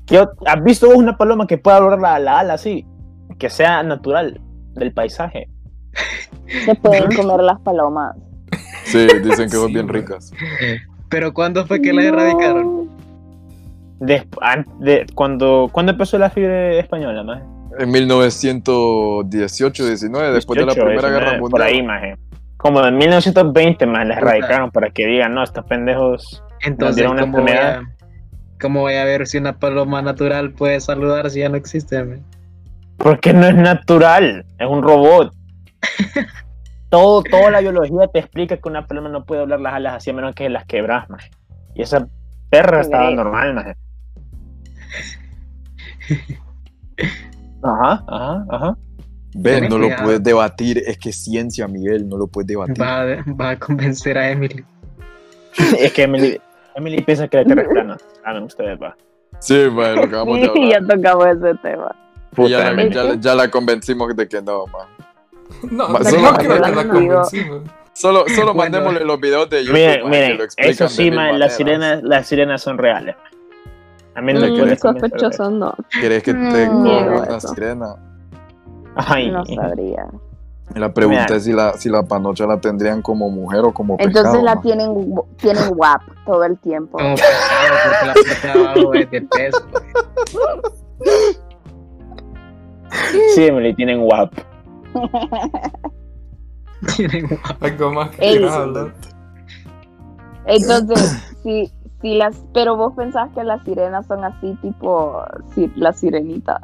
¿Qué 0.06 0.20
ot- 0.20 0.32
¿Has 0.46 0.62
visto 0.64 0.86
vos 0.88 0.96
una 0.96 1.16
paloma 1.16 1.46
que 1.46 1.58
pueda 1.58 1.80
doblar 1.80 1.98
la, 2.00 2.18
la 2.18 2.38
ala 2.40 2.54
así? 2.54 2.84
Que 3.38 3.50
sea 3.50 3.82
natural 3.82 4.40
del 4.74 4.92
paisaje. 4.92 5.48
Se 6.64 6.74
pueden 6.74 7.14
comer 7.14 7.40
las 7.40 7.60
palomas. 7.60 8.16
Sí, 8.84 9.06
dicen 9.22 9.48
que 9.48 9.56
son 9.56 9.68
Sí, 9.68 9.74
bien 9.74 9.88
ricas. 9.88 10.32
Pero 11.08 11.32
¿cuándo 11.34 11.66
fue 11.66 11.80
que 11.80 11.92
la 11.92 12.02
erradicaron? 12.04 12.88
Desp- 14.00 14.38
an- 14.40 14.66
de- 14.80 15.06
cuando, 15.14 15.68
¿Cuándo 15.70 15.92
empezó 15.92 16.18
la 16.18 16.30
fiebre 16.30 16.78
española, 16.80 17.22
maje? 17.22 17.42
En 17.78 17.90
1918, 17.90 19.86
19, 19.86 20.32
después 20.32 20.58
de 20.58 20.66
la 20.66 20.72
18, 20.72 20.86
Primera 20.86 21.08
19, 21.08 21.30
Guerra 21.36 21.40
Por 21.50 21.62
ahí, 21.62 21.82
Mundial. 21.82 22.00
maje. 22.00 22.16
Como 22.60 22.84
en 22.86 22.98
1920, 22.98 23.86
más 23.86 24.04
Puta. 24.04 24.18
erradicaron 24.18 24.70
para 24.70 24.90
que 24.90 25.06
digan, 25.06 25.32
no, 25.32 25.42
estos 25.42 25.64
pendejos. 25.64 26.44
Entonces, 26.60 26.96
dieron 26.96 27.14
una 27.14 27.22
¿cómo 27.22 27.38
voy, 27.40 27.52
a, 27.52 27.54
enfermedad. 27.54 27.82
¿cómo 28.60 28.80
voy 28.80 28.94
a 28.96 29.04
ver 29.04 29.26
si 29.26 29.38
una 29.38 29.58
paloma 29.58 30.02
natural 30.02 30.52
puede 30.52 30.78
saludar 30.80 31.30
si 31.30 31.40
ya 31.40 31.48
no 31.48 31.56
existe? 31.56 32.04
men? 32.04 32.22
Porque 32.98 33.32
no 33.32 33.46
es 33.46 33.54
natural, 33.56 34.44
es 34.58 34.66
un 34.66 34.82
robot. 34.82 35.32
Todo, 36.90 37.22
toda 37.22 37.50
la 37.52 37.60
biología 37.60 38.08
te 38.08 38.18
explica 38.18 38.56
que 38.56 38.68
una 38.68 38.84
paloma 38.86 39.08
no 39.08 39.24
puede 39.24 39.40
doblar 39.42 39.60
las 39.60 39.74
alas 39.74 39.94
así 39.94 40.10
a 40.10 40.12
menos 40.12 40.34
que 40.34 40.50
las 40.50 40.64
quebras, 40.66 41.08
maje. 41.08 41.30
Y 41.74 41.82
esa 41.82 42.08
perra 42.50 42.80
estaba 42.80 43.10
normal, 43.12 43.54
maje. 43.54 43.76
Ajá, 47.62 48.04
ajá, 48.08 48.44
ajá. 48.50 48.76
Ve, 49.34 49.60
Ten 49.60 49.68
no 49.68 49.78
lo 49.78 49.88
puedes 50.02 50.22
debatir, 50.22 50.82
es 50.86 50.98
que 50.98 51.10
es 51.10 51.16
ciencia, 51.22 51.68
Miguel, 51.68 52.08
no 52.08 52.16
lo 52.16 52.26
puedes 52.26 52.48
debatir. 52.48 52.80
Va, 52.82 53.02
a- 53.02 53.24
va 53.40 53.50
a 53.50 53.58
convencer 53.58 54.18
a 54.18 54.30
Emily. 54.30 54.64
Es 55.78 55.92
que 55.92 56.02
Emily, 56.02 56.40
Emily 56.74 57.02
piensa 57.02 57.28
que 57.28 57.36
la 57.38 57.44
Tierra 57.44 57.62
es 57.62 57.68
plana. 57.68 57.96
Saben 58.24 58.42
ustedes, 58.44 58.78
va. 58.80 58.96
Sí, 59.40 59.64
lo 59.64 59.82
acabamos 59.82 60.40
de 60.40 60.50
Sí, 60.54 60.70
ya 60.70 60.76
hablar. 60.78 60.96
tocamos 60.96 61.26
ese 61.26 61.54
tema. 61.62 61.94
Y 62.32 62.34
Puta, 62.36 62.48
ya, 62.50 62.72
la, 62.72 62.88
ya, 62.88 63.14
ya 63.20 63.34
la 63.34 63.50
convencimos 63.50 64.14
de 64.16 64.28
que 64.28 64.40
no, 64.42 64.66
man. 64.66 64.86
No, 65.70 65.88
Ma- 65.88 65.98
no, 65.98 66.04
solo- 66.04 66.22
no 66.22 66.34
creo 66.38 66.52
que 66.54 66.58
la 66.60 66.88
convencimos. 66.88 67.62
Solo, 67.92 68.24
solo 68.28 68.54
Bueno. 68.54 68.54
mandémosle 68.54 69.04
los 69.04 69.20
videos 69.20 69.50
de 69.50 69.60
YouTube. 69.64 69.74
Miren, 69.74 70.02
man, 70.02 70.10
que 70.12 70.18
miren, 70.30 70.40
eso 70.58 70.84
de 70.84 70.90
sí, 70.90 71.10
man, 71.10 71.38
las 71.38 71.56
sirenas, 71.56 72.02
las 72.02 72.26
sirenas 72.26 72.62
son 72.62 72.78
reales. 72.78 73.16
A 74.14 74.20
mí 74.22 74.32
no 74.32 74.40
me 74.40 74.50
Mm, 74.50 74.64
de 74.64 74.72
eso. 74.74 74.88
sospechoso 74.92 75.50
no. 75.50 75.74
¿Quieres 76.00 76.22
que 76.22 76.32
te 76.32 76.38
Mm, 76.38 76.82
corra 76.82 77.00
niego 77.02 77.22
una 77.26 77.36
eso. 77.36 77.48
sirena? 77.54 77.96
Ay, 78.96 79.30
No 79.30 79.44
sabría. 79.46 80.06
La 80.74 80.92
pregunta 80.94 81.22
Mira. 81.24 81.36
es 81.36 81.44
si 81.44 81.52
la, 81.52 81.72
si 81.72 81.88
la 81.88 82.04
panocha 82.04 82.46
la 82.46 82.60
tendrían 82.60 83.02
como 83.02 83.28
mujer 83.28 83.64
o 83.64 83.72
como 83.72 83.94
Entonces 83.98 84.22
pescado. 84.22 84.44
la 84.44 84.54
man. 84.54 84.62
tienen, 84.62 85.14
tienen 85.38 85.64
WAP 85.76 86.02
todo 86.24 86.44
el 86.44 86.56
tiempo. 86.58 86.96
Como 86.96 87.16
pescado, 87.16 87.74
porque 88.84 88.94
la 88.94 89.00
es 89.02 89.10
de 89.10 89.20
pez. 89.22 89.54
sí, 93.34 93.44
Emily, 93.46 93.74
tienen 93.74 94.00
WAP. 94.02 94.32
Tienen 96.96 97.26
Algo 97.60 97.92
más 97.92 98.10
que 98.10 98.30
Ey. 98.30 98.44
Entonces, 100.46 101.22
si, 101.42 101.70
si 102.00 102.14
las, 102.14 102.40
pero 102.54 102.76
vos 102.76 102.94
pensás 102.96 103.28
que 103.34 103.44
las 103.44 103.62
sirenas 103.64 104.06
son 104.06 104.24
así, 104.24 104.56
tipo 104.62 105.22
si- 105.54 105.70
la 105.76 105.92
sirenita, 105.92 106.60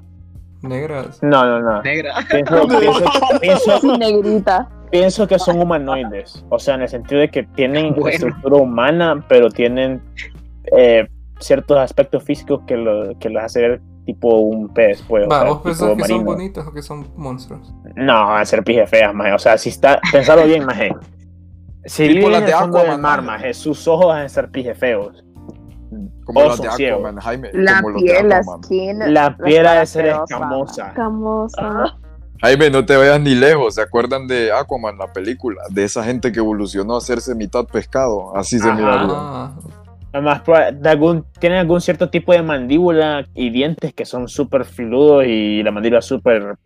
Negras. 0.68 1.22
No, 1.22 1.44
no, 1.44 1.60
no. 1.60 1.82
negra. 1.82 2.14
Pienso, 2.30 2.66
pienso, 2.78 3.04
pienso, 3.40 3.72
así 3.74 3.86
negrita. 3.98 4.68
pienso 4.90 5.26
que 5.26 5.38
son 5.38 5.60
humanoides. 5.60 6.44
O 6.50 6.58
sea, 6.58 6.74
en 6.74 6.82
el 6.82 6.88
sentido 6.88 7.20
de 7.20 7.30
que 7.30 7.42
tienen 7.42 7.94
Bueno. 7.94 8.08
estructura 8.08 8.56
humana, 8.56 9.24
pero 9.28 9.48
tienen 9.50 10.02
eh, 10.76 11.06
ciertos 11.40 11.78
aspectos 11.78 12.22
físicos 12.22 12.62
que, 12.66 12.76
lo, 12.76 13.18
que 13.18 13.28
los 13.30 13.42
hace 13.42 13.60
ver 13.60 13.80
tipo 14.04 14.38
un 14.38 14.72
pez, 14.72 15.02
pues. 15.08 15.26
o 15.26 15.28
Va, 15.28 15.40
sea, 15.40 15.48
¿vos 15.50 15.62
pensás 15.62 15.96
que 15.96 16.04
son 16.04 16.24
bonitos 16.24 16.66
o 16.66 16.72
que 16.72 16.82
son 16.82 17.06
monstruos? 17.16 17.74
No, 17.96 18.26
van 18.28 18.42
a 18.42 18.44
ser 18.44 18.62
pije 18.62 18.86
feas, 18.86 19.12
maje. 19.14 19.32
O 19.32 19.38
sea, 19.38 19.58
si 19.58 19.68
está. 19.70 20.00
Pensalo 20.12 20.44
bien, 20.44 20.64
maje. 20.64 20.94
Si 21.88 22.08
Tipo 22.08 22.26
viven 22.26 22.32
las 22.32 22.40
en 22.40 22.46
de 22.46 22.52
el 22.52 22.58
fondo 22.58 22.78
del 22.78 22.86
Aquaman, 22.88 23.00
mar, 23.00 23.22
maje. 23.22 23.54
sus 23.54 23.86
ojos 23.86 24.06
van 24.06 24.22
a 24.24 24.28
ser 24.28 24.50
pije 24.50 24.74
feos. 24.74 25.24
Como 26.24 26.40
o 26.40 26.44
los 26.44 26.56
son 26.56 26.76
de. 26.76 26.90
Aquaman, 26.92 27.16
Jaime. 27.16 27.50
La 27.54 27.80
como 27.82 27.98
piel, 27.98 28.28
la 28.28 28.36
Aquaman. 28.38 28.64
skin. 28.64 29.14
La 29.14 29.36
piel 29.36 29.66
ha 29.66 29.74
de 29.80 29.86
ser 29.86 30.10
asquerosa. 30.10 30.34
escamosa. 30.34 30.92
Camosa. 30.94 31.98
Jaime, 32.42 32.70
no 32.70 32.84
te 32.84 32.96
vayas 32.96 33.20
ni 33.20 33.34
lejos. 33.34 33.76
¿Se 33.76 33.82
acuerdan 33.82 34.26
de 34.26 34.52
Aquaman, 34.52 34.98
la 34.98 35.12
película? 35.12 35.62
De 35.70 35.84
esa 35.84 36.04
gente 36.04 36.32
que 36.32 36.38
evolucionó 36.40 36.94
a 36.94 36.98
hacerse 36.98 37.34
mitad 37.34 37.64
pescado. 37.66 38.36
Así 38.36 38.58
se 38.58 38.70
miraría. 38.72 39.06
Ah, 39.10 39.54
Además, 40.12 40.42
de 40.80 40.88
algún, 40.88 41.24
tienen 41.40 41.58
algún 41.58 41.80
cierto 41.80 42.08
tipo 42.08 42.32
de 42.32 42.42
mandíbula 42.42 43.26
y 43.34 43.50
dientes 43.50 43.92
que 43.92 44.04
son 44.06 44.28
súper 44.28 44.64
filudos 44.64 45.24
y 45.26 45.62
la 45.62 45.70
mandíbula 45.70 46.00
súper 46.00 46.56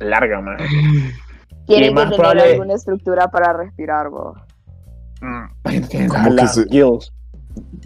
larga, 0.00 0.40
maje. 0.40 0.64
Tienen 1.66 1.90
Y 1.90 1.94
más 1.94 2.04
que 2.04 2.10
tener 2.16 2.20
probable- 2.20 2.52
alguna 2.52 2.74
estructura 2.74 3.28
para 3.28 3.52
respirar, 3.52 4.08
vos. 4.08 4.38
¿Cómo 5.20 5.88
que 5.90 6.08
Las 6.30 6.54
se- 6.54 6.64
gills. 6.68 7.12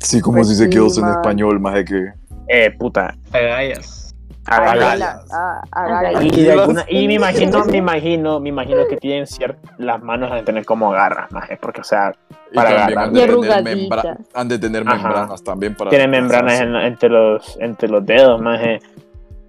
Sí, 0.01 0.21
como 0.21 0.39
Pues 0.39 0.49
si 0.49 0.55
se 0.55 0.69
quedó 0.71 0.87
en 0.97 1.09
español, 1.09 1.61
más 1.61 1.75
de 1.75 1.85
que. 1.85 2.13
Eh, 2.49 2.71
puta. 2.79 3.15
Agallas. 3.33 4.15
agallas. 4.47 4.85
Agala- 4.95 5.23
ah, 5.31 5.61
agallas. 5.73 6.25
Y, 6.25 6.49
alguna- 6.49 6.85
y 6.89 7.07
me 7.07 7.15
imagino, 7.21 7.65
me 7.67 7.77
imagino, 7.77 8.41
me 8.41 8.49
imagino 8.49 8.87
que 8.89 8.97
tienen 8.97 9.27
cier- 9.27 9.57
las 9.77 10.03
manos 10.03 10.31
han 10.31 10.39
de 10.39 10.43
tener 10.45 10.65
como 10.65 10.91
garras, 10.91 11.31
maje, 11.33 11.59
porque 11.61 11.83
o 11.83 11.85
sea, 11.85 12.13
Y 12.51 12.55
Para 12.55 12.71
también 12.71 12.99
agarrar. 12.99 13.05
han 13.05 13.13
de, 13.13 13.21
Y 13.21 13.23
tener 13.27 13.77
membra- 13.77 14.17
han 14.33 14.49
de 14.49 14.59
tener 14.59 14.83
Ajá. 14.89 14.95
membranas 14.97 15.45
también 15.45 15.75
para. 15.75 15.91
tienen 15.91 16.11
membranas 16.11 16.61
en- 16.61 16.77
entre 16.77 17.11
los 17.11 17.59
entre 17.61 17.89
los 17.91 18.07
dedos, 18.07 18.41
maje. 18.41 18.79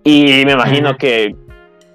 Y 0.04 0.44
me 0.46 0.52
imagino 0.52 0.98
que 0.98 1.34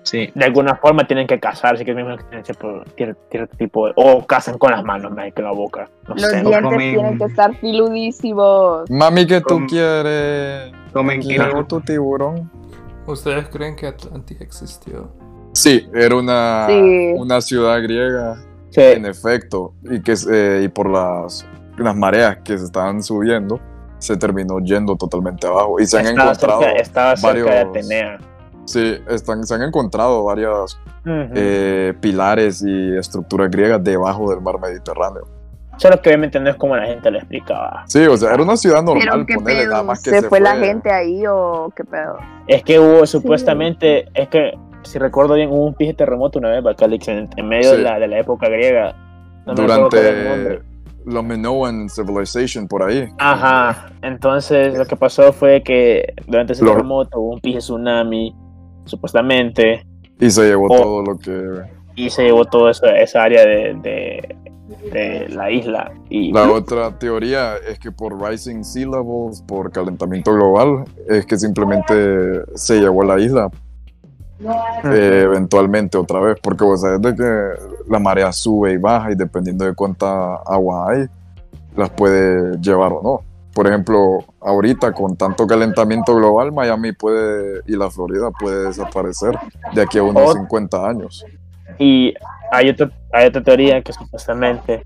Sí. 0.04 0.30
de 0.34 0.44
alguna 0.44 0.76
forma 0.76 1.06
tienen 1.06 1.26
que 1.26 1.40
casarse, 1.40 1.84
que 1.84 1.92
me 1.94 2.02
imagino 2.02 2.18
que 2.22 2.28
tienen 2.28 2.44
cierto, 2.44 2.84
cierto 3.30 3.56
tipo 3.56 3.86
de, 3.86 3.92
o 3.96 4.24
cazan 4.26 4.58
con 4.58 4.70
las 4.70 4.84
manos, 4.84 5.10
maje, 5.12 5.32
con 5.32 5.44
la 5.44 5.50
boca. 5.52 5.88
No 6.06 6.14
Los 6.14 6.22
sé. 6.22 6.40
dientes 6.42 6.62
comen- 6.62 6.92
tienen 6.94 7.18
que 7.18 7.24
estar 7.24 7.54
filudísimos. 7.56 8.90
Mami, 8.90 9.26
que 9.26 9.40
tú 9.40 9.54
Com- 9.54 9.66
quieres? 9.66 10.72
Comen 10.92 11.20
Quiero 11.20 11.66
tu 11.66 11.80
tiburón. 11.80 12.50
¿Ustedes 13.06 13.48
creen 13.48 13.76
que 13.76 13.86
Atlantis 13.88 14.40
existió? 14.40 15.10
Sí, 15.52 15.88
era 15.94 16.16
una, 16.16 16.66
Sí. 16.68 17.12
una 17.16 17.40
ciudad 17.40 17.82
griega, 17.82 18.36
Sí. 18.70 18.80
en 18.82 19.06
efecto, 19.06 19.74
y 19.84 20.00
que 20.02 20.14
eh, 20.30 20.62
y 20.64 20.68
por 20.68 20.90
las, 20.90 21.46
las 21.78 21.96
mareas 21.96 22.38
que 22.44 22.58
se 22.58 22.64
estaban 22.64 23.02
subiendo, 23.02 23.60
se 23.98 24.16
terminó 24.16 24.58
yendo 24.58 24.96
totalmente 24.96 25.46
abajo. 25.46 25.80
Y 25.80 25.86
se 25.86 25.98
han 25.98 26.06
estaba 26.06 26.32
encontrado 26.32 26.60
cerca, 26.62 26.80
estaba 26.80 27.16
cerca 27.16 27.50
de 27.52 27.58
Atenea. 27.60 28.18
Sí, 28.66 28.98
están, 29.08 29.44
se 29.44 29.54
han 29.54 29.62
encontrado 29.62 30.24
varias 30.24 30.78
Ujú. 31.04 31.28
eh, 31.34 31.94
pilares 32.00 32.62
y 32.66 32.96
estructuras 32.96 33.50
griegas 33.50 33.82
debajo 33.84 34.30
del 34.30 34.40
mar 34.40 34.58
Mediterráneo. 34.60 35.22
Solo 35.76 36.00
que 36.00 36.10
obviamente 36.10 36.38
no 36.38 36.50
es 36.50 36.56
como 36.56 36.76
la 36.76 36.86
gente 36.86 37.10
lo 37.10 37.18
explicaba. 37.18 37.82
Sí, 37.88 38.06
o 38.06 38.16
sea, 38.16 38.32
era 38.32 38.42
una 38.42 38.56
ciudad 38.56 38.82
normal, 38.82 39.08
Pero 39.10 39.26
qué 39.26 39.34
ponele, 39.34 39.64
nada 39.64 39.76
pedo, 39.78 39.84
más 39.84 40.02
que 40.02 40.10
¿se, 40.10 40.22
fue, 40.28 40.38
la 40.40 40.56
gente 40.56 40.90
ahí 40.92 41.24
o 41.28 41.72
qué 41.74 41.82
pedo? 41.84 42.16
Es 42.46 42.62
que 42.62 42.78
hubo 42.78 43.04
supuestamente, 43.06 44.08
es 44.14 44.28
que 44.28 44.52
si 44.84 44.98
recuerdo 45.00 45.34
bien, 45.34 45.50
hubo 45.50 45.66
un 45.66 45.74
pije 45.74 45.92
terremoto 45.92 46.38
una 46.38 46.50
vez, 46.50 46.62
Bacalix, 46.62 47.08
en, 47.08 47.28
en 47.36 47.48
medio 47.48 47.70
Sí. 47.72 47.76
de, 47.78 47.82
la, 47.82 47.98
de 47.98 48.06
la 48.06 48.18
época 48.20 48.48
griega. 48.48 48.94
No 49.46 49.54
durante 49.54 50.62
la 51.06 51.20
Minoan 51.22 51.88
Civilization, 51.90 52.66
por 52.68 52.82
ahí. 52.84 53.08
Ajá, 53.18 53.86
entonces 54.00 54.78
lo 54.78 54.86
que 54.86 54.96
pasó 54.96 55.32
fue 55.32 55.62
que 55.62 56.14
durante 56.26 56.52
ese 56.54 56.64
terremoto 56.64 57.20
hubo 57.20 57.34
un 57.34 57.40
pije 57.40 57.58
tsunami, 57.58 58.34
supuestamente, 58.84 59.84
Y 60.20 60.30
se 60.30 60.42
llevó 60.44 60.68
todo 60.68 61.02
lo 61.02 61.18
que... 61.18 61.62
y 61.96 62.10
se 62.10 62.24
llevó 62.24 62.44
toda 62.44 62.70
esa, 62.70 62.96
esa 62.98 63.22
área 63.22 63.44
de, 63.44 63.74
de, 63.82 64.36
de 64.92 65.28
la 65.30 65.50
isla. 65.50 65.92
Y 66.08 66.32
La 66.32 66.50
otra 66.50 66.98
teoría 66.98 67.54
es 67.68 67.78
que 67.78 67.90
por 67.90 68.20
rising 68.20 68.62
sea 68.62 68.86
levels, 68.86 69.42
por 69.42 69.70
calentamiento 69.70 70.32
global, 70.32 70.84
es 71.08 71.26
que 71.26 71.36
simplemente 71.38 72.42
se 72.54 72.80
llevó 72.80 73.02
a 73.02 73.06
la 73.06 73.20
isla 73.20 73.50
eh, 74.84 75.22
eventualmente 75.24 75.96
otra 75.96 76.20
vez, 76.20 76.38
porque 76.42 76.64
vos 76.64 76.80
sabés 76.80 77.00
de 77.00 77.14
que 77.14 77.62
la 77.88 77.98
marea 77.98 78.32
sube 78.32 78.72
y 78.72 78.76
baja 78.76 79.12
y 79.12 79.14
dependiendo 79.14 79.64
de 79.64 79.74
cuánta 79.74 80.36
agua 80.36 80.90
hay, 80.90 81.06
las 81.76 81.90
puede 81.90 82.58
llevar 82.60 82.92
o 82.92 83.02
no. 83.02 83.33
Por 83.54 83.66
ejemplo, 83.68 84.24
ahorita 84.40 84.92
con 84.92 85.16
tanto 85.16 85.46
calentamiento 85.46 86.14
global, 86.16 86.50
Miami 86.52 86.92
puede 86.92 87.60
y 87.66 87.76
la 87.76 87.90
Florida 87.90 88.30
puede 88.32 88.66
desaparecer 88.66 89.38
de 89.72 89.82
aquí 89.82 89.98
a 89.98 90.02
unos 90.02 90.30
O- 90.30 90.32
50 90.32 90.88
años. 90.88 91.24
Y 91.78 92.14
hay, 92.50 92.70
otro, 92.70 92.90
hay 93.12 93.26
otra 93.28 93.42
teoría 93.42 93.80
que 93.82 93.92
supuestamente, 93.92 94.84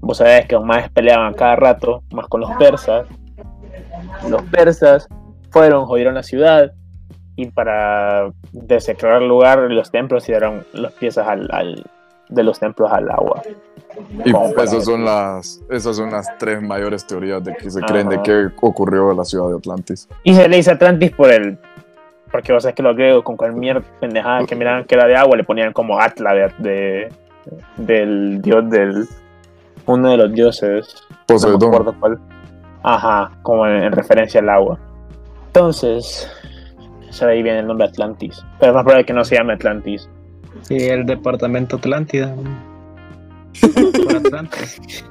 vos 0.00 0.18
sabés 0.18 0.46
que 0.46 0.54
los 0.56 0.64
más 0.64 0.90
peleaban 0.90 1.34
cada 1.34 1.56
rato, 1.56 2.02
más 2.12 2.26
con 2.26 2.40
los 2.40 2.50
persas. 2.56 3.06
Los 4.28 4.42
persas 4.42 5.06
fueron, 5.50 5.86
jodieron 5.86 6.14
la 6.14 6.22
ciudad 6.22 6.72
y 7.36 7.46
para 7.46 8.30
desecrar 8.52 9.22
el 9.22 9.28
lugar, 9.28 9.58
los 9.70 9.90
templos 9.92 10.26
dieron 10.26 10.66
los 10.72 10.92
piezas 10.94 11.26
al, 11.28 11.48
al- 11.52 11.84
de 12.28 12.42
los 12.42 12.58
templos 12.58 12.90
al 12.92 13.10
agua. 13.10 13.42
Y 14.24 14.30
esas 14.62 14.84
son 14.84 15.04
las 15.04 15.60
esas 15.70 15.96
son 15.96 16.10
las 16.10 16.26
tres 16.38 16.62
mayores 16.62 17.06
teorías 17.06 17.42
de 17.42 17.54
que 17.56 17.70
se 17.70 17.80
creen 17.80 18.08
de 18.08 18.22
que 18.22 18.48
ocurrió 18.60 19.10
en 19.10 19.16
la 19.16 19.24
ciudad 19.24 19.48
de 19.48 19.56
Atlantis. 19.56 20.08
Y 20.22 20.34
se 20.34 20.48
le 20.48 20.56
dice 20.56 20.70
Atlantis 20.72 21.10
por 21.12 21.30
el. 21.32 21.58
Porque 22.30 22.52
vos 22.52 22.62
sabés 22.62 22.76
que 22.76 22.82
los 22.82 22.94
griegos, 22.94 23.24
con 23.24 23.36
cualquier 23.38 23.82
pendejada 24.00 24.44
que 24.44 24.54
miraban 24.54 24.84
que 24.84 24.94
era 24.94 25.06
de 25.06 25.16
agua, 25.16 25.36
le 25.36 25.44
ponían 25.44 25.72
como 25.72 25.98
Atla 25.98 26.34
de, 26.34 26.52
de- 26.58 27.12
del 27.78 28.42
dios 28.42 28.68
del. 28.70 29.08
Uno 29.86 30.10
de 30.10 30.16
los 30.18 30.32
dioses. 30.32 30.94
No 31.10 31.16
Poseidón. 31.26 31.64
acuerdo 31.74 31.94
cuál. 31.98 32.18
Ajá, 32.82 33.32
como 33.42 33.66
en, 33.66 33.82
en 33.84 33.92
referencia 33.92 34.40
al 34.40 34.50
agua. 34.50 34.78
Entonces, 35.46 36.30
de 37.18 37.26
ahí 37.30 37.42
viene 37.42 37.60
el 37.60 37.66
nombre 37.66 37.86
Atlantis. 37.86 38.44
Pero 38.60 38.72
es 38.72 38.74
más 38.76 38.84
probable 38.84 39.06
que 39.06 39.12
no 39.14 39.24
se 39.24 39.34
llame 39.36 39.54
Atlantis. 39.54 40.08
Sí, 40.62 40.76
el 40.76 41.06
departamento 41.06 41.76
Atlántida. 41.76 42.34
Por 44.04 44.16
Atlantis. 44.16 45.04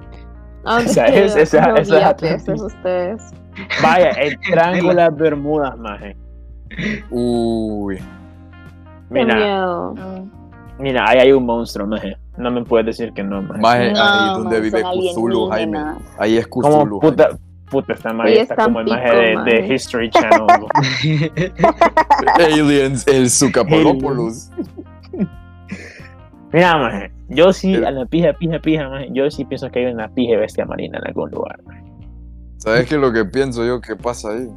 ¿A 0.65 0.75
dónde 0.75 0.91
Esa 0.91 1.05
queda? 1.05 1.17
es- 1.25 1.35
esa- 1.35 1.73
esa 1.77 1.97
es 1.97 2.03
Atlantis. 2.05 2.61
ustedes. 2.61 3.21
Vaya, 3.81 4.09
el 4.11 4.37
Triángulo 4.41 4.89
de 4.89 4.95
las 4.95 5.15
Bermudas, 5.15 5.77
maje. 5.77 6.15
Uy, 7.09 7.95
Qué 7.97 8.03
Mira, 9.09 9.35
miedo. 9.35 9.95
mira, 10.79 11.05
ahí 11.09 11.19
hay 11.19 11.31
un 11.31 11.45
monstruo, 11.45 11.87
maje. 11.87 12.17
No 12.37 12.51
me 12.51 12.63
puedes 12.63 12.85
decir 12.85 13.13
que 13.13 13.23
no, 13.23 13.41
maje. 13.41 13.61
más 13.61 13.75
ahí 13.75 13.93
No, 13.93 14.37
donde 14.39 14.59
vive 14.61 14.83
Cthulhu, 15.13 15.47
Jaime. 15.49 15.79
Ahí 16.19 16.37
es 16.37 16.47
Como 16.47 16.69
Cthulhu. 16.69 16.99
puta. 16.99 17.29
Puta, 17.69 17.93
esta 17.93 18.11
Ella 18.11 18.41
está 18.43 18.53
está 18.53 18.63
como 18.65 18.79
pico, 18.85 18.95
de, 18.95 19.01
de 19.11 19.35
maje. 19.35 19.73
History 19.73 20.09
Channel. 20.09 20.47
Aliens, 22.39 23.05
el 23.07 23.29
Zucapolopoulos. 23.29 24.49
Mira, 26.53 26.77
maje, 26.77 27.11
yo 27.29 27.51
sí, 27.53 27.73
Pero- 27.73 27.87
a 27.87 27.91
la 27.91 28.05
pija, 28.05 28.33
pija, 28.33 28.59
pija, 28.59 28.89
maje, 28.89 29.09
yo 29.11 29.29
sí 29.29 29.45
pienso 29.45 29.69
que 29.69 29.79
hay 29.85 29.93
una 29.93 30.07
pija 30.09 30.37
bestia 30.37 30.65
marina 30.65 30.97
en 30.99 31.07
algún 31.07 31.29
lugar. 31.31 31.59
maje. 31.65 31.83
¿Sabes 32.57 32.87
qué 32.87 32.95
es 32.95 33.01
lo 33.01 33.11
que 33.11 33.25
pienso 33.25 33.65
yo 33.65 33.81
que 33.81 33.95
pasa 33.95 34.29
ahí? 34.31 34.47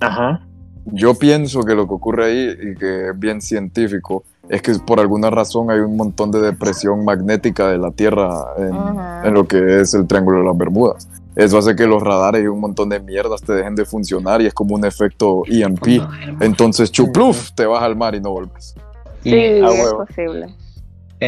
Ajá. 0.00 0.40
Yo 0.86 1.14
pienso 1.14 1.62
que 1.62 1.74
lo 1.74 1.88
que 1.88 1.94
ocurre 1.94 2.26
ahí, 2.26 2.56
y 2.72 2.74
que 2.78 3.08
es 3.08 3.18
bien 3.18 3.40
científico, 3.40 4.24
es 4.50 4.60
que 4.60 4.74
por 4.86 5.00
alguna 5.00 5.30
razón 5.30 5.70
hay 5.70 5.80
un 5.80 5.96
montón 5.96 6.30
de 6.30 6.40
depresión 6.42 7.04
magnética 7.04 7.68
de 7.70 7.78
la 7.78 7.90
Tierra 7.90 8.28
en, 8.58 9.26
en 9.26 9.34
lo 9.34 9.48
que 9.48 9.80
es 9.80 9.94
el 9.94 10.06
Triángulo 10.06 10.40
de 10.40 10.44
las 10.44 10.58
Bermudas. 10.58 11.08
Eso 11.34 11.56
hace 11.58 11.74
que 11.74 11.86
los 11.86 12.02
radares 12.02 12.44
y 12.44 12.46
un 12.46 12.60
montón 12.60 12.90
de 12.90 13.00
mierdas 13.00 13.40
te 13.40 13.54
dejen 13.54 13.74
de 13.74 13.86
funcionar 13.86 14.42
y 14.42 14.46
es 14.46 14.52
como 14.54 14.74
un 14.74 14.84
efecto 14.84 15.42
EMP. 15.46 16.00
Entonces, 16.40 16.92
chupluf, 16.92 17.52
te 17.52 17.64
vas 17.66 17.82
al 17.82 17.96
mar 17.96 18.14
y 18.14 18.20
no 18.20 18.30
vuelves. 18.30 18.74
Sí, 19.22 19.30
Y, 19.30 19.60
a 19.62 19.68
es 19.70 19.94
posible. 19.94 20.54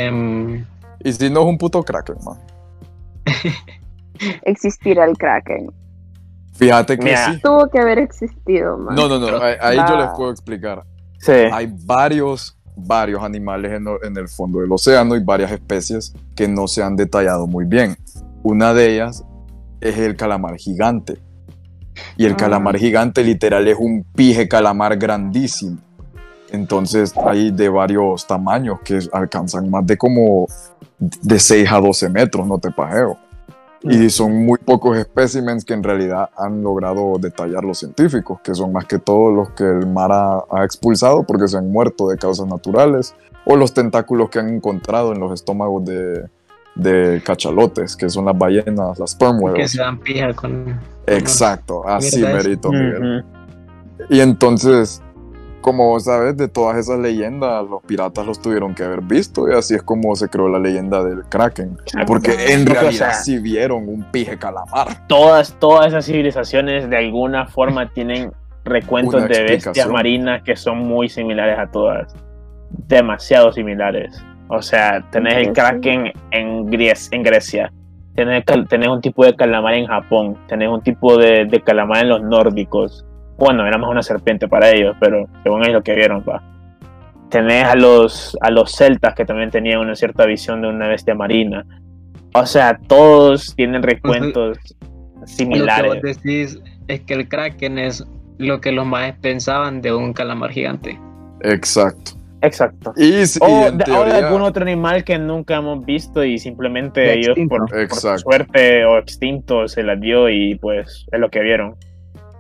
Em, 0.05 0.65
Y 1.05 1.13
si 1.13 1.31
no 1.31 1.41
es 1.41 1.47
un 1.47 1.59
puto 1.59 1.83
kraken, 1.83 2.17
man. 2.25 2.39
Existirá 4.43 5.05
el 5.05 5.17
Kraken. 5.17 5.71
Fíjate 6.55 6.97
que 6.97 7.05
Mira. 7.05 7.33
sí. 7.35 7.41
Tuvo 7.43 7.69
que 7.69 7.79
haber 7.79 7.99
existido, 7.99 8.79
man. 8.79 8.95
No, 8.95 9.09
no, 9.09 9.19
no. 9.19 9.43
Ahí, 9.43 9.55
ahí 9.61 9.77
yo 9.77 9.97
les 9.97 10.09
puedo 10.17 10.31
explicar. 10.31 10.85
Sí. 11.19 11.33
Hay 11.33 11.71
varios, 11.85 12.57
varios 12.75 13.23
animales 13.23 13.73
en, 13.73 14.17
el 14.17 14.29
fondo 14.29 14.61
del 14.61 14.73
océano 14.73 15.17
y 15.17 15.23
varias 15.23 15.53
especies 15.53 16.15
que 16.35 16.49
no 16.49 16.67
se 16.67 16.83
han 16.83 16.97
detallado 16.97 17.47
muy 17.47 17.67
bien. 17.67 17.97
Una 18.43 18.73
de 18.73 18.95
ellas 18.95 19.25
es 19.81 19.99
el 19.99 20.17
calamar 20.17 20.57
gigante. 20.57 21.19
Y 22.17 22.25
el 22.25 22.33
Ah. 22.33 22.37
calamar 22.37 22.79
gigante 22.79 23.23
literal 23.23 23.69
es 23.69 23.77
un 23.79 24.05
pije 24.15 24.49
calamar 24.49 24.97
grandísimo. 24.97 25.79
Entonces 26.51 27.13
hay 27.17 27.51
de 27.51 27.69
varios 27.69 28.27
tamaños 28.27 28.81
que 28.85 29.01
alcanzan 29.13 29.71
más 29.71 29.87
de 29.87 29.97
como 29.97 30.47
de 30.99 31.39
6 31.39 31.71
a 31.71 31.81
12 31.81 32.09
metros, 32.11 32.47
no 32.47 32.59
te 32.59 32.71
pajeo. 32.71 33.19
Y 33.83 34.11
son 34.11 34.45
muy 34.45 34.59
pocos 34.59 34.97
especímenes 34.97 35.65
que 35.65 35.75
en 35.75 35.83
realidad 35.83 36.31
han 36.37 36.63
logrado 36.63 37.19
detallar 37.19 37.63
los 37.63 37.79
científicos, 37.79 38.41
que 38.43 38.55
son 38.55 38.73
más 38.73 38.87
que 38.87 38.99
todo 38.99 39.31
los 39.31 39.51
que 39.51 39.65
el 39.65 39.87
mar 39.87 40.11
ha, 40.11 40.45
ha 40.51 40.65
expulsado 40.65 41.23
porque 41.23 41.47
se 41.47 41.57
han 41.57 41.71
muerto 41.71 42.09
de 42.09 42.17
causas 42.17 42.49
naturales, 42.49 43.15
o 43.45 43.55
los 43.55 43.73
tentáculos 43.73 44.29
que 44.29 44.41
han 44.41 44.49
encontrado 44.49 45.13
en 45.13 45.21
los 45.21 45.33
estómagos 45.33 45.85
de, 45.85 46.29
de 46.75 47.23
cachalotes, 47.25 47.97
que 47.97 48.09
son 48.11 48.27
las 48.27 48.37
ballenas, 48.37 48.99
las 48.99 49.11
sperm 49.13 49.39
que 49.39 49.45
whales. 49.45 49.71
se 49.73 49.79
dan 49.79 49.99
pija 49.99 50.33
con. 50.35 50.79
Exacto, 51.07 51.87
así 51.89 52.23
merito, 52.23 52.71
Miguel. 52.71 53.21
Ujú. 53.21 54.07
Y 54.11 54.21
entonces, 54.21 55.03
como 55.67 55.99
sabes, 55.99 56.37
de 56.37 56.47
todas 56.47 56.77
esas 56.79 57.01
leyendas, 57.01 57.69
los 57.69 57.83
piratas 57.83 58.25
los 58.25 58.41
tuvieron 58.41 58.73
que 58.73 58.85
haber 58.85 59.01
visto, 59.01 59.51
y 59.51 59.53
así 59.53 59.75
es 59.75 59.83
como 59.83 60.15
se 60.15 60.29
creó 60.29 60.49
la 60.49 60.61
leyenda 60.61 61.03
del 61.03 61.25
Kraken. 61.25 61.77
Porque 62.07 62.53
en 62.53 62.69
o 62.71 62.73
realidad 62.73 62.93
sea, 62.93 63.13
sí 63.15 63.39
vieron 63.41 63.89
un 63.89 64.05
pije 64.13 64.39
calamar. 64.39 65.05
todas, 65.09 65.59
todas 65.59 65.89
esas 65.89 66.07
civilizaciones 66.07 66.89
de 66.89 66.97
alguna 66.97 67.49
forma 67.49 67.89
tienen 67.95 68.31
recuentos 68.65 69.27
de 69.29 69.43
bestias 69.43 69.89
marinas 69.89 70.43
que 70.45 70.55
son 70.55 70.79
muy 70.79 71.09
similares 71.09 71.59
a 71.59 71.69
todas. 71.69 72.15
Demasiado 72.87 73.51
similares. 73.53 74.25
O 74.49 74.63
sea, 74.63 75.05
tenés 75.11 75.35
el 75.35 75.53
kraken 75.53 76.13
en, 76.31 76.67
Gries- 76.69 77.09
en 77.11 77.25
Grecia. 77.25 77.73
Tenés, 78.15 78.45
tenés 78.69 78.89
un 78.89 79.01
tipo 79.01 79.25
de 79.25 79.35
calamar 79.35 79.75
en 79.75 79.87
Japón. 79.87 80.39
Tenés 80.47 80.69
un 80.69 80.81
tipo 80.81 81.17
de, 81.19 81.45
de 81.45 81.61
calamar 81.61 82.03
en 82.05 82.09
los 82.11 82.23
nórdicos. 82.23 83.05
Bueno, 83.39 83.67
era 83.67 83.79
más 83.79 83.91
una 83.91 84.03
serpiente 84.03 84.49
para 84.49 84.71
ellos, 84.71 84.97
pero 85.01 85.27
según 85.43 85.63
ellos 85.63 85.75
lo 85.75 85.83
que 85.83 85.95
vieron, 85.95 86.25
va. 86.29 86.43
Tenés 87.31 87.65
a 87.65 87.75
los, 87.75 88.37
a 88.41 88.51
los 88.51 88.73
celtas 88.73 89.15
que 89.15 89.25
también 89.25 89.51
tenían 89.51 89.81
una 89.81 89.95
cierta 89.95 90.25
visión 90.27 90.63
de 90.63 90.69
una 90.69 90.89
bestia 90.89 91.15
marina. 91.15 91.65
O 92.35 92.47
sea, 92.47 92.79
todos 92.87 93.55
tienen 93.57 93.83
recuentos 93.83 94.59
Lo 94.59 95.21
que 95.21 95.27
similares. 95.27 95.95
vos 95.95 96.03
decís 96.03 96.61
es 96.89 97.01
que 97.01 97.15
el 97.15 97.29
Kraken 97.29 97.79
es 97.79 98.05
lo 98.39 98.61
que 98.61 98.73
los 98.73 98.87
más 98.87 99.13
pensaban 99.21 99.81
de 99.83 99.93
un 99.93 100.13
calamar 100.13 100.51
gigante. 100.51 100.99
Exacto. 101.43 102.13
Exacto. 102.43 102.93
Y, 102.97 103.15
y 103.15 103.25
O 103.41 103.67
en 103.67 103.79
de, 103.79 103.85
o 103.93 104.05
de 104.05 104.13
teoría, 104.13 104.29
algún 104.29 104.43
otro 104.43 104.63
animal 104.63 105.05
que 105.05 105.19
nunca 105.19 105.57
hemos 105.57 105.85
visto 105.85 106.23
y 106.23 106.39
simplemente 106.39 107.15
ellos 107.15 107.37
por, 107.49 107.69
por 107.89 108.19
suerte 108.19 108.85
o 108.85 108.99
extinto 108.99 109.67
se 109.67 109.83
las 109.83 109.99
dio 110.01 110.29
y 110.29 110.55
pues 110.57 111.07
es 111.11 111.19
lo 111.19 111.31
que 111.31 111.41
vieron. 111.41 111.75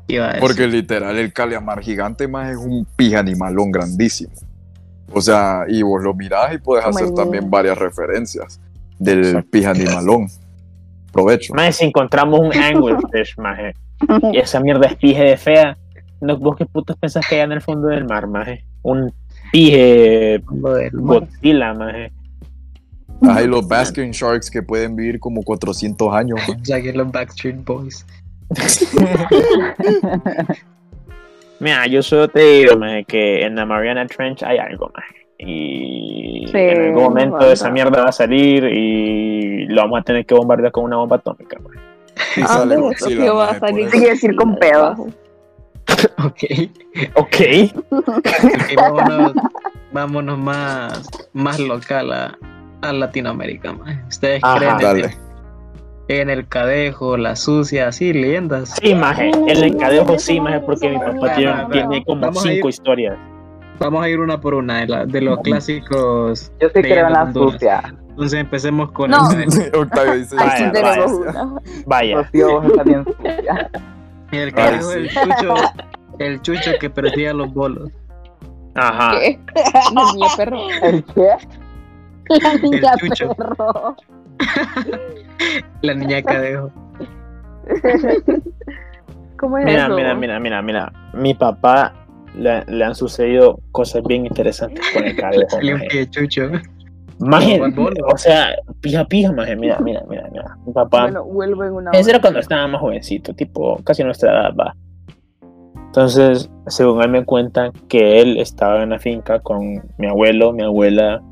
Iba 0.08 0.24
a 0.24 0.28
decir. 0.28 0.40
porque 0.40 0.66
literal 0.66 1.16
el 1.16 1.32
calamar 1.32 1.82
gigante 1.82 2.28
más 2.28 2.50
es 2.50 2.56
un 2.56 2.86
pije 2.96 3.16
animalón 3.16 3.72
grandísimo. 3.72 4.32
O 5.12 5.20
sea, 5.20 5.64
y 5.68 5.82
vos 5.82 6.02
lo 6.02 6.14
mirás 6.14 6.54
y 6.54 6.58
puedes 6.58 6.84
hacer 6.84 7.12
también 7.12 7.50
varias 7.50 7.78
referencias 7.78 8.60
del 8.98 9.24
Exacto. 9.24 9.50
pije 9.50 9.66
animalón. 9.66 10.28
Provecho. 11.12 11.54
Más 11.54 11.76
si 11.76 11.86
encontramos 11.86 12.40
un 12.40 12.52
anglerfish, 12.54 13.34
maje, 13.38 13.74
y 14.32 14.38
esa 14.38 14.60
mierda 14.60 14.86
es 14.86 14.96
pije 14.96 15.22
de 15.22 15.36
fea, 15.36 15.76
¿no, 16.20 16.36
¿vos 16.36 16.56
qué 16.56 16.66
putos 16.66 16.96
pensás 16.96 17.26
que 17.26 17.36
hay 17.36 17.40
en 17.42 17.52
el 17.52 17.62
fondo 17.62 17.88
del 17.88 18.04
mar, 18.04 18.26
maje? 18.26 18.64
Un 18.82 19.12
pije. 19.50 20.42
Godzilla, 20.92 21.74
maje. 21.74 22.12
Hay 23.22 23.46
los 23.46 23.66
Baskin 23.66 24.10
Sharks 24.10 24.50
que 24.50 24.62
pueden 24.62 24.94
vivir 24.94 25.18
como 25.18 25.42
400 25.42 26.14
años. 26.14 26.40
que 26.66 26.92
los 26.92 27.10
Backstreet 27.10 27.64
Boys. 27.64 28.04
Mira, 31.58 31.86
yo 31.86 32.02
solo 32.02 32.28
te 32.28 32.40
digo, 32.40 32.72
que 33.08 33.42
en 33.44 33.56
la 33.56 33.64
Mariana 33.64 34.06
Trench 34.06 34.42
hay 34.42 34.58
algo, 34.58 34.90
maje. 34.94 35.26
Y 35.38 36.46
Sí, 36.50 36.58
en 36.58 36.82
algún 36.88 37.02
momento 37.04 37.36
bueno. 37.36 37.52
esa 37.52 37.70
mierda 37.70 38.02
va 38.02 38.08
a 38.08 38.12
salir 38.12 38.64
y 38.64 39.66
lo 39.66 39.82
vamos 39.82 40.00
a 40.00 40.02
tener 40.02 40.24
que 40.26 40.34
bombardear 40.34 40.72
con 40.72 40.84
una 40.84 40.96
bomba 40.96 41.16
atómica, 41.16 41.58
maje. 41.60 41.78
Y 42.36 42.42
Ah, 42.42 42.46
sale 42.48 42.76
Godzilla, 42.76 43.32
va 43.32 43.50
a 43.50 43.58
salir. 43.58 43.90
decir 43.90 44.34
con 44.36 44.56
pedos. 44.56 44.98
Ok. 46.18 46.42
Ok. 47.14 47.36
Vámonos, 48.76 49.32
vámonos 49.92 50.38
más, 50.38 51.08
más 51.32 51.58
local 51.58 52.12
a, 52.12 52.38
a 52.82 52.92
Latinoamérica. 52.92 53.72
ma. 53.72 54.04
¿Ustedes 54.08 54.40
Ajá. 54.42 54.58
creen 54.58 54.72
en 54.72 54.78
Dale. 54.78 55.16
En 56.08 56.30
el 56.30 56.46
cadejo, 56.48 57.16
la 57.16 57.34
sucia, 57.36 57.88
así, 57.88 58.12
leyendas? 58.12 58.74
Sí, 58.82 58.94
maje. 58.94 59.30
El 59.48 59.62
encadejo 59.64 60.18
sí, 60.18 60.40
maje, 60.40 60.60
porque 60.60 60.90
mi 60.90 60.98
papá 60.98 61.34
tiene, 61.34 62.04
como 62.04 62.26
ir- 62.30 62.34
cinco 62.54 62.68
historias. 62.68 63.16
Vamos 63.78 64.02
a 64.02 64.08
ir 64.08 64.20
una 64.20 64.40
por 64.40 64.54
una 64.54 64.78
de, 64.80 64.86
la- 64.86 65.04
de 65.06 65.20
los 65.20 65.38
clásicos. 65.40 66.50
Yo 66.60 66.68
sí 66.68 66.80
creo 66.82 67.06
en 67.08 67.12
la 67.12 67.22
Honduras. 67.24 67.52
sucia. 67.52 67.82
Entonces 68.10 68.40
empecemos 68.40 68.90
con 68.92 69.10
No. 69.10 69.30
el, 69.30 69.74
Octavio 69.74 70.14
dice. 70.14 70.36
Vaya, 70.36 70.50
Aquí 70.52 70.56
"Sí, 70.58 70.64
vaya. 70.64 70.72
tenemos 70.72 71.20
gracias". 71.20 71.44
una. 71.44 71.60
Vaya. 71.86 72.16
Rocío, 72.16 72.48
vos 72.60 72.64
estás 72.70 72.84
bien 72.86 73.04
sucia. 73.04 73.70
el 74.32 74.52
cadejo 74.54 74.90
sí. 74.90 74.94
del 74.98 75.08
chucho, 75.10 75.54
el 76.18 76.40
chucho 76.42 76.70
que 76.80 76.88
perdía 76.90 77.34
los 77.34 77.52
bolos. 77.52 77.90
Ajá. 78.76 79.18
¿Qué? 79.20 79.38
La 79.94 80.12
niña 80.12 80.26
perro. 80.36 80.58
¿El 80.82 81.04
qué? 81.04 81.28
La 82.28 82.54
niña 82.54 82.92
chucho. 82.98 83.34
perro. 83.34 83.96
La 85.82 85.94
niña 85.94 86.22
cadejo. 86.22 86.70
¿Cómo 89.38 89.58
es 89.58 89.64
Mira, 89.66 89.86
eso? 89.86 89.94
mira, 89.96 90.14
mira, 90.14 90.40
mira, 90.40 90.62
mira. 90.62 90.92
Mi 91.12 91.34
papá 91.34 91.92
le, 92.34 92.64
le 92.66 92.84
han 92.84 92.94
sucedido 92.94 93.58
cosas 93.72 94.02
bien 94.04 94.26
interesantes 94.26 94.84
con 94.94 95.04
el 95.04 95.16
cadejo, 95.16 95.56
maje. 95.72 95.88
pie 95.90 96.10
chucho. 96.10 96.50
Maje, 97.18 97.60
o 98.12 98.18
sea, 98.18 98.48
pija, 98.80 99.04
pija, 99.06 99.32
maje. 99.32 99.56
Mira, 99.56 99.78
mira, 99.80 100.02
mira, 100.08 100.28
mira. 100.30 100.56
Mi 100.66 100.72
papá. 100.72 101.02
Bueno, 101.02 101.24
vuelvo 101.24 101.64
en 101.64 101.72
una 101.72 101.90
Ese 101.92 102.10
era 102.10 102.20
cuando 102.20 102.40
estaba 102.40 102.66
más 102.68 102.80
jovencito, 102.80 103.34
tipo, 103.34 103.80
casi 103.84 104.04
nuestra 104.04 104.32
edad, 104.32 104.54
va. 104.54 104.74
Entonces, 105.86 106.50
según 106.66 107.02
él 107.02 107.10
me 107.10 107.24
cuenta 107.24 107.72
que 107.88 108.20
él 108.20 108.36
estaba 108.38 108.82
en 108.82 108.90
la 108.90 108.98
finca 108.98 109.40
con 109.40 109.82
mi 109.96 110.06
abuelo, 110.06 110.52
mi 110.52 110.62
abuela 110.62 111.22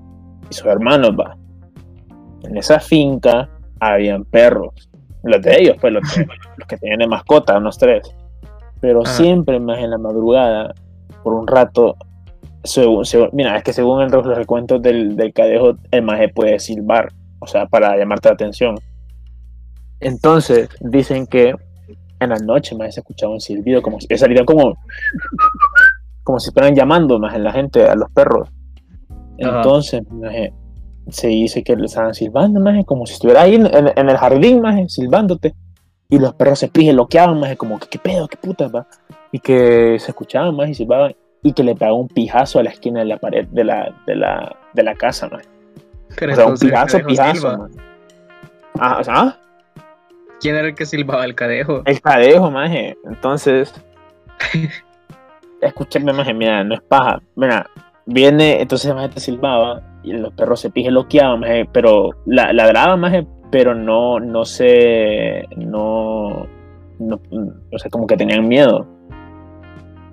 y 0.48 0.54
sus 0.54 0.66
hermanos, 0.66 1.10
va. 1.10 1.36
En 2.44 2.56
esa 2.56 2.80
finca 2.80 3.48
habían 3.80 4.24
perros. 4.24 4.88
Los 5.22 5.40
de 5.42 5.56
ellos, 5.62 5.76
pues, 5.80 5.92
los 5.92 6.02
que, 6.12 6.26
los 6.56 6.68
que 6.68 6.76
tenían 6.76 6.98
de 7.00 7.06
mascota, 7.06 7.56
unos 7.58 7.78
tres. 7.78 8.14
Pero 8.80 9.02
Ajá. 9.04 9.12
siempre 9.14 9.58
más 9.60 9.78
en 9.78 9.90
la 9.90 9.98
madrugada, 9.98 10.74
por 11.22 11.32
un 11.34 11.46
rato, 11.46 11.96
según, 12.62 13.04
según- 13.06 13.30
mira, 13.32 13.56
es 13.56 13.62
que 13.64 13.72
según 13.72 14.02
el- 14.02 14.10
los 14.10 14.26
recuentos 14.26 14.80
del, 14.82 15.16
del 15.16 15.32
cadejo, 15.32 15.76
el 15.90 16.02
maje 16.02 16.28
puede 16.28 16.58
silbar, 16.58 17.10
o 17.38 17.46
sea, 17.46 17.66
para 17.66 17.96
llamarte 17.96 18.28
la 18.28 18.34
atención. 18.34 18.76
Entonces, 20.00 20.68
dicen 20.80 21.26
que 21.26 21.54
en 22.20 22.28
la 22.30 22.36
noche 22.36 22.74
más 22.76 22.94
se 22.94 23.00
escuchaba 23.00 23.32
un 23.32 23.40
silbido, 23.40 23.80
como 23.82 24.00
si 24.00 24.06
salían 24.18 24.44
como, 24.44 24.76
como 26.22 26.38
si 26.40 26.48
estuvieran 26.48 26.74
llamando 26.74 27.18
más 27.18 27.34
en 27.34 27.44
la 27.44 27.52
gente, 27.52 27.86
a 27.88 27.94
los 27.94 28.10
perros. 28.10 28.48
Entonces, 29.38 30.02
maje, 30.10 30.52
se 31.10 31.28
dice 31.28 31.62
que 31.62 31.76
le 31.76 31.86
estaban 31.86 32.14
silbando, 32.14 32.60
maje, 32.60 32.84
como 32.84 33.06
si 33.06 33.14
estuviera 33.14 33.42
ahí 33.42 33.54
en, 33.56 33.66
en- 33.66 33.92
en 33.96 34.08
el 34.10 34.16
jardín, 34.16 34.60
maje, 34.60 34.88
silbándote. 34.88 35.54
Y 36.08 36.18
los 36.18 36.34
perros 36.34 36.58
se 36.58 36.68
pije, 36.68 36.92
loqueaban 36.92 37.40
más, 37.40 37.56
como 37.56 37.78
que 37.78 37.88
qué 37.88 37.98
pedo, 37.98 38.28
qué 38.28 38.36
puta, 38.36 38.68
va. 38.68 38.86
Y 39.32 39.38
que 39.40 39.96
se 39.98 40.10
escuchaban 40.10 40.54
más 40.54 40.68
y 40.68 40.74
silbaban. 40.74 41.14
Y 41.42 41.52
que 41.52 41.62
le 41.64 41.74
pegaba 41.74 41.96
un 41.96 42.08
pijazo 42.08 42.58
a 42.58 42.62
la 42.62 42.70
esquina 42.70 43.00
de 43.00 43.06
la 43.06 43.18
pared 43.18 43.46
de 43.48 43.64
la, 43.64 43.94
de 44.06 44.14
la, 44.16 44.56
de 44.72 44.82
la 44.82 44.94
casa. 44.94 45.28
Pero 46.16 46.32
O 46.32 46.36
sea, 46.36 46.46
un 46.46 46.56
pijazo, 46.58 46.96
¿el 46.98 47.02
cadejo 47.04 47.08
pijazo. 47.08 47.68
Ah, 48.78 48.98
o 49.00 49.04
sea, 49.04 49.14
ah, 49.16 49.38
¿Quién 50.40 50.56
era 50.56 50.68
el 50.68 50.74
que 50.74 50.84
silbaba 50.86 51.24
el 51.24 51.34
cadejo? 51.34 51.82
el 51.84 52.00
cadejo, 52.00 52.50
maje. 52.50 52.96
Entonces, 53.04 53.72
escúchame, 55.60 56.12
maje, 56.12 56.34
mira, 56.34 56.64
no 56.64 56.74
es 56.74 56.82
paja. 56.82 57.20
Mira, 57.36 57.68
viene, 58.06 58.60
entonces 58.60 58.94
maje 58.94 59.08
te 59.10 59.20
silbaba 59.20 59.82
y 60.04 60.12
los 60.12 60.32
perros 60.34 60.60
se 60.60 60.70
pije 60.70 60.90
loqueaban, 60.90 61.40
maje, 61.40 61.68
pero 61.72 62.10
la, 62.26 62.52
ladraban, 62.52 63.00
maje, 63.00 63.26
pero 63.50 63.74
no, 63.74 64.20
no 64.20 64.44
se, 64.44 65.44
no, 65.56 66.46
no, 66.98 67.20
o 67.72 67.78
sea, 67.78 67.90
como 67.90 68.06
que 68.06 68.16
tenían 68.16 68.46
miedo. 68.46 68.86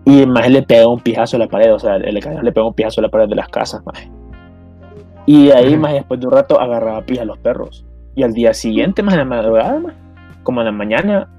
Y 0.05 0.25
maje 0.25 0.49
le 0.49 0.63
pegó 0.63 0.93
un 0.93 0.99
pijazo 0.99 1.35
a 1.35 1.39
la 1.39 1.47
pared, 1.47 1.73
o 1.73 1.79
sea, 1.79 1.97
el 1.97 2.19
cadejo 2.19 2.41
le 2.41 2.51
pegó 2.51 2.69
un 2.69 2.73
pijazo 2.73 3.01
a 3.01 3.03
la 3.03 3.09
pared 3.09 3.27
de 3.27 3.35
las 3.35 3.49
casas, 3.49 3.83
maje. 3.85 4.09
Y 5.25 5.51
ahí, 5.51 5.77
maje, 5.77 5.95
después 5.95 6.19
de 6.19 6.27
un 6.27 6.33
rato, 6.33 6.59
agarraba 6.59 7.01
pija 7.05 7.21
a 7.21 7.25
los 7.25 7.37
perros. 7.37 7.85
Y 8.15 8.23
al 8.23 8.33
día 8.33 8.53
siguiente, 8.53 9.03
más 9.03 9.13
en 9.13 9.19
la 9.19 9.25
madrugada, 9.25 9.79
maje, 9.79 9.97
como 10.43 10.61
en 10.61 10.65
la 10.65 10.71
mañana, 10.71 11.29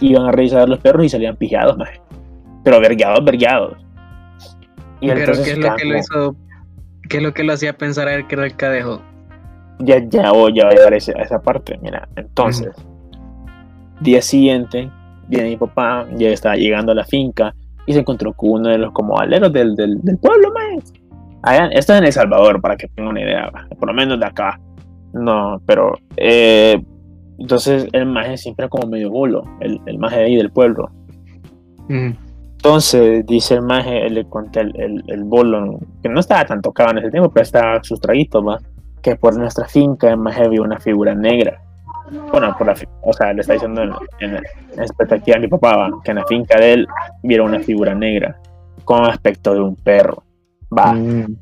iban 0.00 0.26
a 0.26 0.32
revisar 0.32 0.68
los 0.68 0.78
perros 0.78 1.04
y 1.06 1.08
salían 1.08 1.36
pijados, 1.36 1.76
maje. 1.76 2.00
Pero 2.62 2.80
vergueados, 2.80 3.24
vergueados. 3.24 3.76
Y 5.00 5.08
Pero 5.08 5.20
entonces 5.20 5.44
¿qué 5.44 5.52
es 5.52 5.58
lo 5.58 5.74
que 5.74 5.84
lo 5.84 5.98
hizo? 5.98 6.36
¿Qué 7.08 7.18
es 7.18 7.22
lo 7.22 7.34
que 7.34 7.44
lo 7.44 7.52
hacía 7.52 7.76
pensar 7.76 8.08
a 8.08 8.14
él 8.14 8.26
que 8.26 8.34
era 8.34 8.44
el 8.46 8.56
cadejo? 8.56 9.02
ya, 9.84 9.98
ya 10.08 10.32
voy 10.32 10.54
ya 10.54 10.66
voy 10.66 10.74
a 10.74 10.76
llegar 10.76 10.92
a, 10.94 10.96
esa 10.96 11.40
parte. 11.40 11.78
Mira, 11.82 12.08
entonces, 12.16 12.70
día 14.00 14.22
siguiente, 14.22 14.90
viene 15.28 15.50
mi 15.50 15.56
papá, 15.56 16.06
ya 16.16 16.28
estaba 16.28 16.56
llegando 16.56 16.92
a 16.92 16.94
la 16.94 17.04
finca 17.04 17.54
y 17.86 17.92
se 17.92 18.00
encontró 18.00 18.32
con 18.32 18.50
uno 18.50 18.68
de 18.68 18.78
los 18.78 18.92
como 18.92 19.18
aleros 19.18 19.52
del, 19.52 19.74
del, 19.74 20.00
del 20.02 20.18
pueblo. 20.18 20.52
Allá, 21.42 21.66
esto 21.72 21.92
es 21.92 21.98
en 21.98 22.04
El 22.04 22.12
Salvador, 22.12 22.60
para 22.60 22.76
que 22.76 22.86
tengan 22.88 23.12
una 23.12 23.22
idea, 23.22 23.50
por 23.78 23.88
lo 23.88 23.94
menos 23.94 24.20
de 24.20 24.26
acá. 24.26 24.60
No, 25.12 25.60
pero 25.66 25.98
eh, 26.16 26.80
entonces 27.38 27.88
el 27.92 28.06
maje 28.06 28.36
siempre 28.36 28.68
como 28.68 28.88
medio 28.88 29.10
bulo, 29.10 29.44
el, 29.60 29.80
el 29.86 29.98
maje 29.98 30.18
de 30.18 30.24
ahí 30.24 30.36
del 30.36 30.50
pueblo. 30.52 30.90
Entonces, 32.64 33.26
dice 33.26 33.54
el 33.54 33.62
maje, 33.62 34.06
él 34.06 34.14
le 34.14 34.24
conté 34.28 34.60
el, 34.60 34.72
el, 34.80 35.04
el 35.08 35.24
bolo, 35.24 35.80
que 36.00 36.08
no 36.08 36.20
estaba 36.20 36.44
tan 36.44 36.62
tocado 36.62 36.92
en 36.92 36.98
ese 36.98 37.10
tiempo, 37.10 37.28
pero 37.28 37.42
estaba 37.42 37.82
sus 37.82 38.00
traguitos, 38.00 38.46
va. 38.46 38.60
Que 39.02 39.16
por 39.16 39.36
nuestra 39.36 39.66
finca 39.66 40.10
el 40.10 40.18
maje 40.18 40.48
vio 40.48 40.62
una 40.62 40.78
figura 40.78 41.12
negra. 41.12 41.60
Bueno, 42.30 42.54
por 42.56 42.68
la, 42.68 42.74
o 43.02 43.12
sea, 43.12 43.32
le 43.32 43.40
está 43.40 43.54
diciendo 43.54 43.82
en, 43.82 43.90
en, 44.20 44.36
en 44.36 44.80
expectativa 44.80 45.38
a 45.38 45.40
mi 45.40 45.48
papá, 45.48 45.76
va, 45.76 45.90
que 46.04 46.12
en 46.12 46.18
la 46.18 46.24
finca 46.26 46.56
de 46.56 46.74
él 46.74 46.86
viera 47.24 47.42
una 47.42 47.58
figura 47.58 47.96
negra 47.96 48.36
con 48.84 49.04
aspecto 49.06 49.54
de 49.54 49.60
un 49.60 49.74
perro. 49.74 50.22
Va. 50.78 50.92
Mm. 50.92 51.34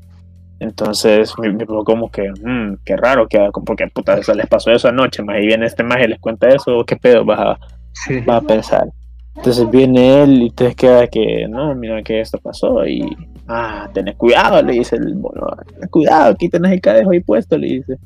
Entonces, 0.61 1.35
mi, 1.39 1.51
mi 1.53 1.67
papá 1.67 1.85
como 1.85 2.11
que, 2.11 2.31
"Mm, 2.31 2.79
qué 2.83 2.97
raro, 2.97 3.29
que, 3.29 3.47
porque 3.67 3.89
puta, 3.89 4.15
eso 4.17 4.33
les 4.33 4.47
pasó 4.47 4.71
eso 4.71 4.89
anoche, 4.89 5.23
más 5.23 5.37
y 5.43 5.47
viene 5.47 5.67
este 5.67 5.83
maje 5.83 6.05
y 6.05 6.09
les 6.09 6.19
cuenta 6.19 6.49
eso, 6.49 6.83
qué 6.87 6.97
pedo, 6.97 7.27
vas 7.27 7.41
a, 7.41 7.59
Sí. 7.93 8.21
va 8.21 8.37
a 8.37 8.41
pensar. 8.41 8.89
Entonces 9.37 9.71
viene 9.71 10.23
él 10.23 10.43
y 10.43 10.51
te 10.51 10.75
queda 10.75 11.07
que, 11.07 11.47
no, 11.49 11.75
mira 11.75 12.03
que 12.03 12.21
esto 12.21 12.39
pasó 12.39 12.87
y, 12.87 13.17
ah, 13.49 13.89
tenés 13.93 14.17
cuidado, 14.17 14.63
le 14.63 14.75
dice 14.75 14.97
el 14.97 15.17
mono, 15.17 15.47
cuidado, 15.91 16.33
aquí 16.33 16.49
tenés 16.49 16.73
el 16.73 16.81
cadejo 16.81 17.11
ahí 17.11 17.21
puesto, 17.21 17.57
le 17.57 17.69
dice. 17.69 17.99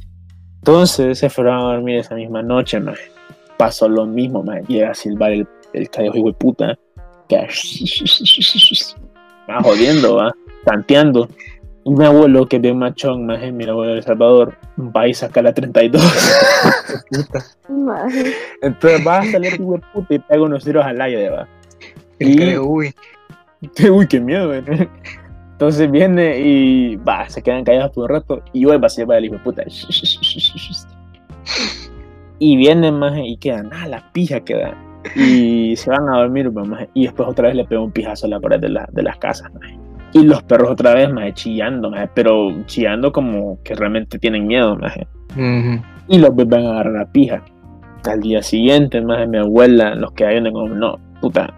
Entonces 0.56 1.18
se 1.18 1.28
fueron 1.28 1.58
a 1.58 1.74
dormir 1.74 1.98
esa 1.98 2.14
misma 2.14 2.42
noche, 2.42 2.80
maje. 2.80 3.10
Pasó 3.56 3.88
lo 3.88 4.06
mismo, 4.06 4.42
maje. 4.42 4.62
Llega 4.68 4.90
a 4.90 4.94
silbar 4.94 5.32
el, 5.32 5.46
el 5.72 5.90
cadejo 5.90 6.18
hijo 6.18 6.28
de 6.28 6.34
puta, 6.34 6.78
que 7.28 7.36
va 7.36 7.46
jodiendo, 9.62 10.16
va, 10.16 10.34
tanteando. 10.64 11.28
Y 11.84 11.90
mi 11.90 12.04
abuelo, 12.04 12.46
que 12.46 12.56
es 12.56 12.62
bien 12.62 12.78
machón, 12.78 13.26
maje, 13.26 13.52
mi 13.52 13.64
abuelo 13.64 13.92
de 13.92 13.98
El 13.98 14.04
Salvador, 14.04 14.56
va 14.78 15.06
y 15.08 15.14
saca 15.14 15.42
la 15.42 15.52
32. 15.52 16.02
Maje. 17.68 18.32
Entonces 18.62 19.06
va 19.06 19.18
a 19.18 19.24
salir 19.30 19.54
hijo 19.54 19.74
de 19.74 19.82
puta 19.92 20.14
y 20.14 20.18
pega 20.18 20.42
unos 20.42 20.64
tiros 20.64 20.84
al 20.84 21.00
aire, 21.00 21.30
va. 21.30 21.46
El 22.18 22.30
Y- 22.30 22.36
cadejo, 22.36 22.64
uy. 22.66 22.94
Uy, 23.90 24.06
qué 24.06 24.20
miedo, 24.20 24.48
güey. 24.48 24.62
Entonces 25.52 25.90
viene 25.90 26.38
y 26.40 26.96
va, 26.96 27.28
se 27.30 27.40
quedan 27.42 27.64
callados 27.64 27.92
por 27.92 28.04
un 28.04 28.10
rato 28.10 28.42
y 28.52 28.64
vuelve 28.66 28.86
a 28.86 28.90
se 28.90 29.04
va 29.04 29.16
el 29.16 29.24
hijo 29.26 29.34
de 29.36 29.40
puta. 29.40 29.62
Y 32.38 32.56
viene 32.56 32.90
más 32.92 33.14
y 33.16 33.36
quedan, 33.36 33.70
ah, 33.72 33.86
la 33.88 34.12
pija 34.12 34.40
queda. 34.40 34.74
Y 35.16 35.76
se 35.76 35.90
van 35.90 36.08
a 36.08 36.18
dormir, 36.18 36.50
maje, 36.50 36.88
y 36.94 37.04
después 37.04 37.28
otra 37.28 37.48
vez 37.48 37.56
le 37.56 37.64
pega 37.64 37.80
un 37.80 37.92
pijazo 37.92 38.26
a 38.26 38.30
la 38.30 38.40
pared 38.40 38.58
de, 38.60 38.68
la- 38.70 38.88
de 38.92 39.02
las 39.02 39.16
casas. 39.18 39.52
maje. 39.54 39.78
Y 40.14 40.22
los 40.22 40.44
perros 40.44 40.70
otra 40.70 40.94
vez, 40.94 41.12
más 41.12 41.34
chillando, 41.34 41.90
maje, 41.90 42.08
pero 42.14 42.52
chillando 42.66 43.12
como 43.12 43.58
que 43.64 43.74
realmente 43.74 44.18
tienen 44.18 44.46
miedo. 44.46 44.76
maje. 44.76 45.06
Ujú. 45.32 45.82
Y 46.08 46.18
los 46.18 46.30
vuelven 46.30 46.64
a 46.66 46.70
agarrar 46.70 46.92
la 46.92 47.06
pija. 47.06 47.42
Al 48.08 48.20
día 48.20 48.40
siguiente, 48.40 49.00
más 49.00 49.26
mi 49.28 49.38
abuela, 49.38 49.96
los 49.96 50.12
que 50.12 50.24
hay, 50.24 50.40
como, 50.52 50.68
no, 50.68 50.98
puta. 51.20 51.52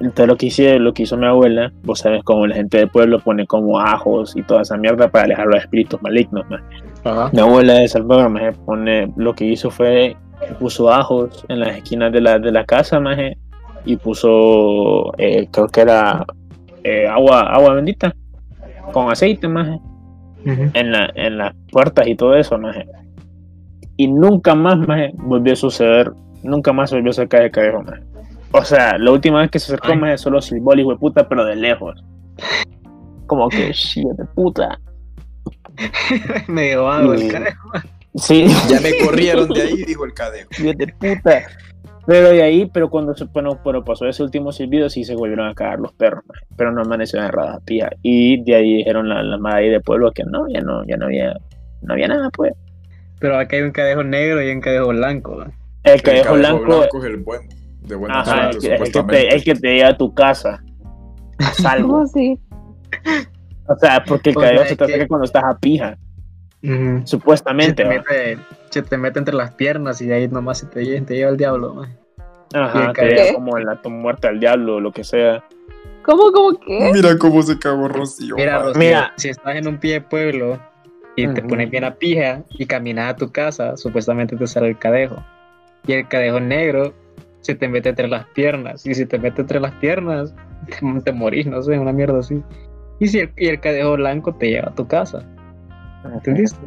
Entonces 0.00 0.26
lo 0.26 0.36
que, 0.36 0.46
hice, 0.46 0.80
lo 0.80 0.92
que 0.92 1.04
hizo 1.04 1.16
mi 1.16 1.26
abuela, 1.26 1.72
vos 1.84 2.00
sabes, 2.00 2.24
como 2.24 2.44
la 2.44 2.56
gente 2.56 2.78
del 2.78 2.88
pueblo 2.88 3.20
pone 3.20 3.46
como 3.46 3.78
ajos 3.78 4.34
y 4.34 4.42
toda 4.42 4.62
esa 4.62 4.76
mierda 4.76 5.08
para 5.08 5.26
alejar 5.26 5.46
los 5.46 5.60
espíritus 5.60 6.02
malignos. 6.02 6.44
maje. 6.50 7.30
Mi 7.32 7.40
abuela 7.40 7.74
de 7.74 7.86
Salvador, 7.86 8.30
maje, 8.30 8.50
pone, 8.52 9.12
lo 9.16 9.32
que 9.32 9.44
hizo 9.44 9.70
fue, 9.70 10.16
puso 10.58 10.92
ajos 10.92 11.44
en 11.48 11.60
las 11.60 11.76
esquinas 11.76 12.10
de 12.10 12.20
la, 12.20 12.40
de 12.40 12.50
la 12.50 12.64
casa, 12.64 12.98
maje, 12.98 13.38
y 13.84 13.96
puso, 13.96 15.12
eh, 15.18 15.46
creo 15.52 15.68
que 15.68 15.82
era 15.82 16.24
eh, 16.84 17.06
agua, 17.08 17.40
agua 17.42 17.74
bendita, 17.74 18.14
con 18.92 19.10
aceite, 19.10 19.48
maje 19.48 19.78
Ujú. 20.44 20.70
en, 20.74 20.92
la, 20.92 21.10
en 21.14 21.38
las 21.38 21.54
puertas 21.70 22.06
y 22.06 22.14
todo 22.14 22.34
eso, 22.36 22.58
maje. 22.58 22.86
Y 23.96 24.08
nunca 24.08 24.54
más, 24.54 24.76
maje, 24.78 25.12
volvió 25.14 25.52
a 25.52 25.56
suceder, 25.56 26.12
nunca 26.42 26.72
más 26.72 26.90
se 26.90 26.96
volvió 26.96 27.10
a 27.10 27.12
acercar 27.12 27.42
el 27.42 27.50
cadejo, 27.50 27.82
maje. 27.82 28.02
O 28.52 28.64
sea, 28.64 28.98
la 28.98 29.10
última 29.12 29.40
vez 29.40 29.50
que 29.50 29.58
se 29.58 29.72
acercó, 29.72 29.92
Ay. 29.92 29.98
maje, 29.98 30.18
solo 30.18 30.40
silbó 30.42 30.72
el 30.74 30.84
puta, 30.98 31.28
pero 31.28 31.44
de 31.44 31.56
lejos. 31.56 32.02
Como 33.26 33.48
que, 33.48 33.72
shit 33.72 34.06
de 34.08 34.24
puta. 34.34 34.78
Medio 36.48 36.84
vago 36.84 37.14
el 37.14 37.22
Y- 37.24 37.28
cadejo. 37.28 37.70
Sí, 38.14 38.46
Ya 38.68 38.78
me 38.80 38.90
corrieron 39.06 39.48
de 39.48 39.62
ahí, 39.62 39.84
dijo 39.84 40.04
el 40.04 40.12
cadejo. 40.12 40.50
hijo 40.58 40.72
de 40.76 40.86
puta. 40.88 41.42
Pero 42.06 42.30
de 42.30 42.42
ahí, 42.42 42.66
pero 42.72 42.90
cuando 42.90 43.14
se, 43.14 43.24
bueno, 43.26 43.60
pero 43.64 43.84
pasó 43.84 44.06
ese 44.08 44.22
último 44.24 44.50
silbido, 44.50 44.90
sí 44.90 45.04
se 45.04 45.14
volvieron 45.14 45.48
a 45.48 45.54
cagar 45.54 45.78
los 45.78 45.92
perros, 45.92 46.24
maje. 46.26 46.44
pero 46.56 46.72
no 46.72 46.82
amanecieron 46.82 47.28
en 47.28 47.60
pía 47.64 47.90
Y 48.02 48.42
de 48.42 48.56
ahí 48.56 48.76
dijeron 48.78 49.08
la, 49.08 49.22
la 49.22 49.38
madre 49.38 49.70
de 49.70 49.80
pueblo 49.80 50.10
que 50.10 50.24
no, 50.24 50.48
ya 50.48 50.60
no, 50.60 50.84
ya 50.84 50.96
no 50.96 51.06
había, 51.06 51.36
no 51.82 51.92
había 51.94 52.08
nada, 52.08 52.28
pues. 52.30 52.52
Pero 53.20 53.38
acá 53.38 53.54
hay 53.56 53.62
un 53.62 53.70
cadejo 53.70 54.02
negro 54.02 54.42
y 54.42 54.50
un 54.50 54.60
cadejo 54.60 54.88
blanco. 54.88 55.36
¿va? 55.36 55.50
El 55.84 56.02
cadejo 56.02 56.34
blanco, 56.34 56.84
es 56.98 57.04
el 57.04 57.18
bueno, 57.18 57.44
de 57.82 57.94
buena 57.94 58.20
Ajá, 58.20 58.52
suerte, 58.52 58.68
que, 58.68 58.74
el 58.74 58.92
que 58.92 59.02
te, 59.04 59.34
el 59.36 59.44
que 59.44 59.54
te 59.54 59.74
lleva 59.74 59.88
a 59.90 59.96
tu 59.96 60.12
casa 60.12 60.60
a 61.38 61.44
salvo. 61.54 61.88
¿Cómo 61.88 62.02
así? 62.02 62.38
O 63.68 63.76
sea, 63.76 64.02
porque 64.04 64.30
el 64.30 64.36
O 64.36 64.40
sea, 64.40 64.48
cadejo 64.50 64.64
se 64.66 64.76
te 64.76 64.86
que- 64.86 65.06
cuando 65.06 65.24
estás 65.24 65.44
a 65.44 65.56
pija, 65.56 65.96
Ujú. 66.64 67.00
Se 67.00 67.06
supuestamente. 67.06 67.84
mete, 67.84 68.38
se 68.72 68.82
te 68.82 68.96
mete 68.96 69.18
entre 69.18 69.34
las 69.34 69.52
piernas 69.52 70.00
y 70.00 70.06
de 70.06 70.14
ahí 70.14 70.28
nomás 70.28 70.58
se 70.58 70.66
te, 70.66 71.00
te 71.02 71.14
lleva 71.14 71.30
el 71.30 71.36
diablo. 71.36 71.84
y 71.84 72.56
Ajá, 72.56 72.92
te 72.94 73.06
lleva 73.06 73.34
como 73.34 73.58
en 73.58 73.66
la 73.66 73.78
muerte 73.84 74.28
al 74.28 74.40
diablo 74.40 74.76
o 74.76 74.80
lo 74.80 74.92
que 74.92 75.04
sea. 75.04 75.44
¿Cómo, 76.04 76.32
cómo 76.32 76.58
qué? 76.58 76.90
Mira 76.92 77.16
cómo 77.18 77.42
se 77.42 77.58
cagó 77.58 77.86
Rocío. 77.88 78.34
Mira, 78.36 78.56
man. 78.56 78.66
Rocío, 78.68 78.80
Mira. 78.80 79.12
si 79.16 79.28
estás 79.28 79.56
en 79.56 79.68
un 79.68 79.78
pie 79.78 79.94
de 79.94 80.00
pueblo 80.00 80.58
y 81.16 81.28
te 81.28 81.40
Ujú. 81.40 81.48
pones 81.50 81.70
bien 81.70 81.84
a 81.84 81.94
pija 81.94 82.42
y 82.50 82.64
caminas 82.66 83.12
a 83.12 83.16
tu 83.16 83.30
casa, 83.30 83.76
supuestamente 83.76 84.36
te 84.36 84.46
sale 84.46 84.68
el 84.68 84.78
cadejo. 84.78 85.22
Y 85.86 85.92
el 85.92 86.08
cadejo 86.08 86.40
negro 86.40 86.94
se 87.40 87.54
te 87.54 87.68
mete 87.68 87.90
entre 87.90 88.08
las 88.08 88.26
piernas. 88.28 88.86
Y 88.86 88.94
si 88.94 89.04
te 89.04 89.18
mete 89.18 89.42
entre 89.42 89.60
las 89.60 89.72
piernas, 89.74 90.34
te, 90.66 90.76
te 91.04 91.12
morís, 91.12 91.46
no 91.46 91.62
sé, 91.62 91.78
una 91.78 91.92
mierda 91.92 92.20
así. 92.20 92.42
Y, 93.00 93.08
si 93.08 93.18
el, 93.20 93.30
y 93.36 93.48
el 93.48 93.60
cadejo 93.60 93.92
blanco 93.96 94.34
te 94.34 94.48
lleva 94.48 94.68
a 94.70 94.74
tu 94.74 94.86
casa. 94.86 95.22
¿Entendiste? 96.04 96.58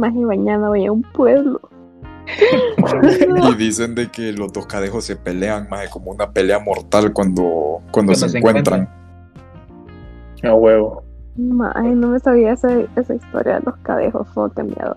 Más 0.00 0.14
y 0.14 0.24
mañana 0.24 0.68
voy 0.68 0.86
a 0.86 0.92
un 0.92 1.02
pueblo. 1.02 1.60
Y 3.50 3.54
dicen 3.56 3.94
de 3.94 4.08
que 4.10 4.32
los 4.32 4.52
dos 4.52 4.66
cadejos 4.66 5.04
se 5.04 5.16
pelean 5.16 5.68
más 5.68 5.88
como 5.90 6.10
una 6.10 6.30
pelea 6.30 6.58
mortal 6.58 7.12
cuando, 7.12 7.80
cuando, 7.90 8.14
se, 8.14 8.28
se 8.28 8.38
encuentran. 8.38 8.88
A 10.42 10.54
huevo. 10.54 11.02
Ay, 11.74 11.90
no 11.90 12.08
me 12.08 12.18
sabía 12.18 12.52
esa, 12.52 12.70
esa 12.96 13.14
historia 13.14 13.58
de 13.58 13.62
los 13.66 13.76
cadejos. 13.78 14.26
Qué 14.56 14.62
miedo. 14.62 14.96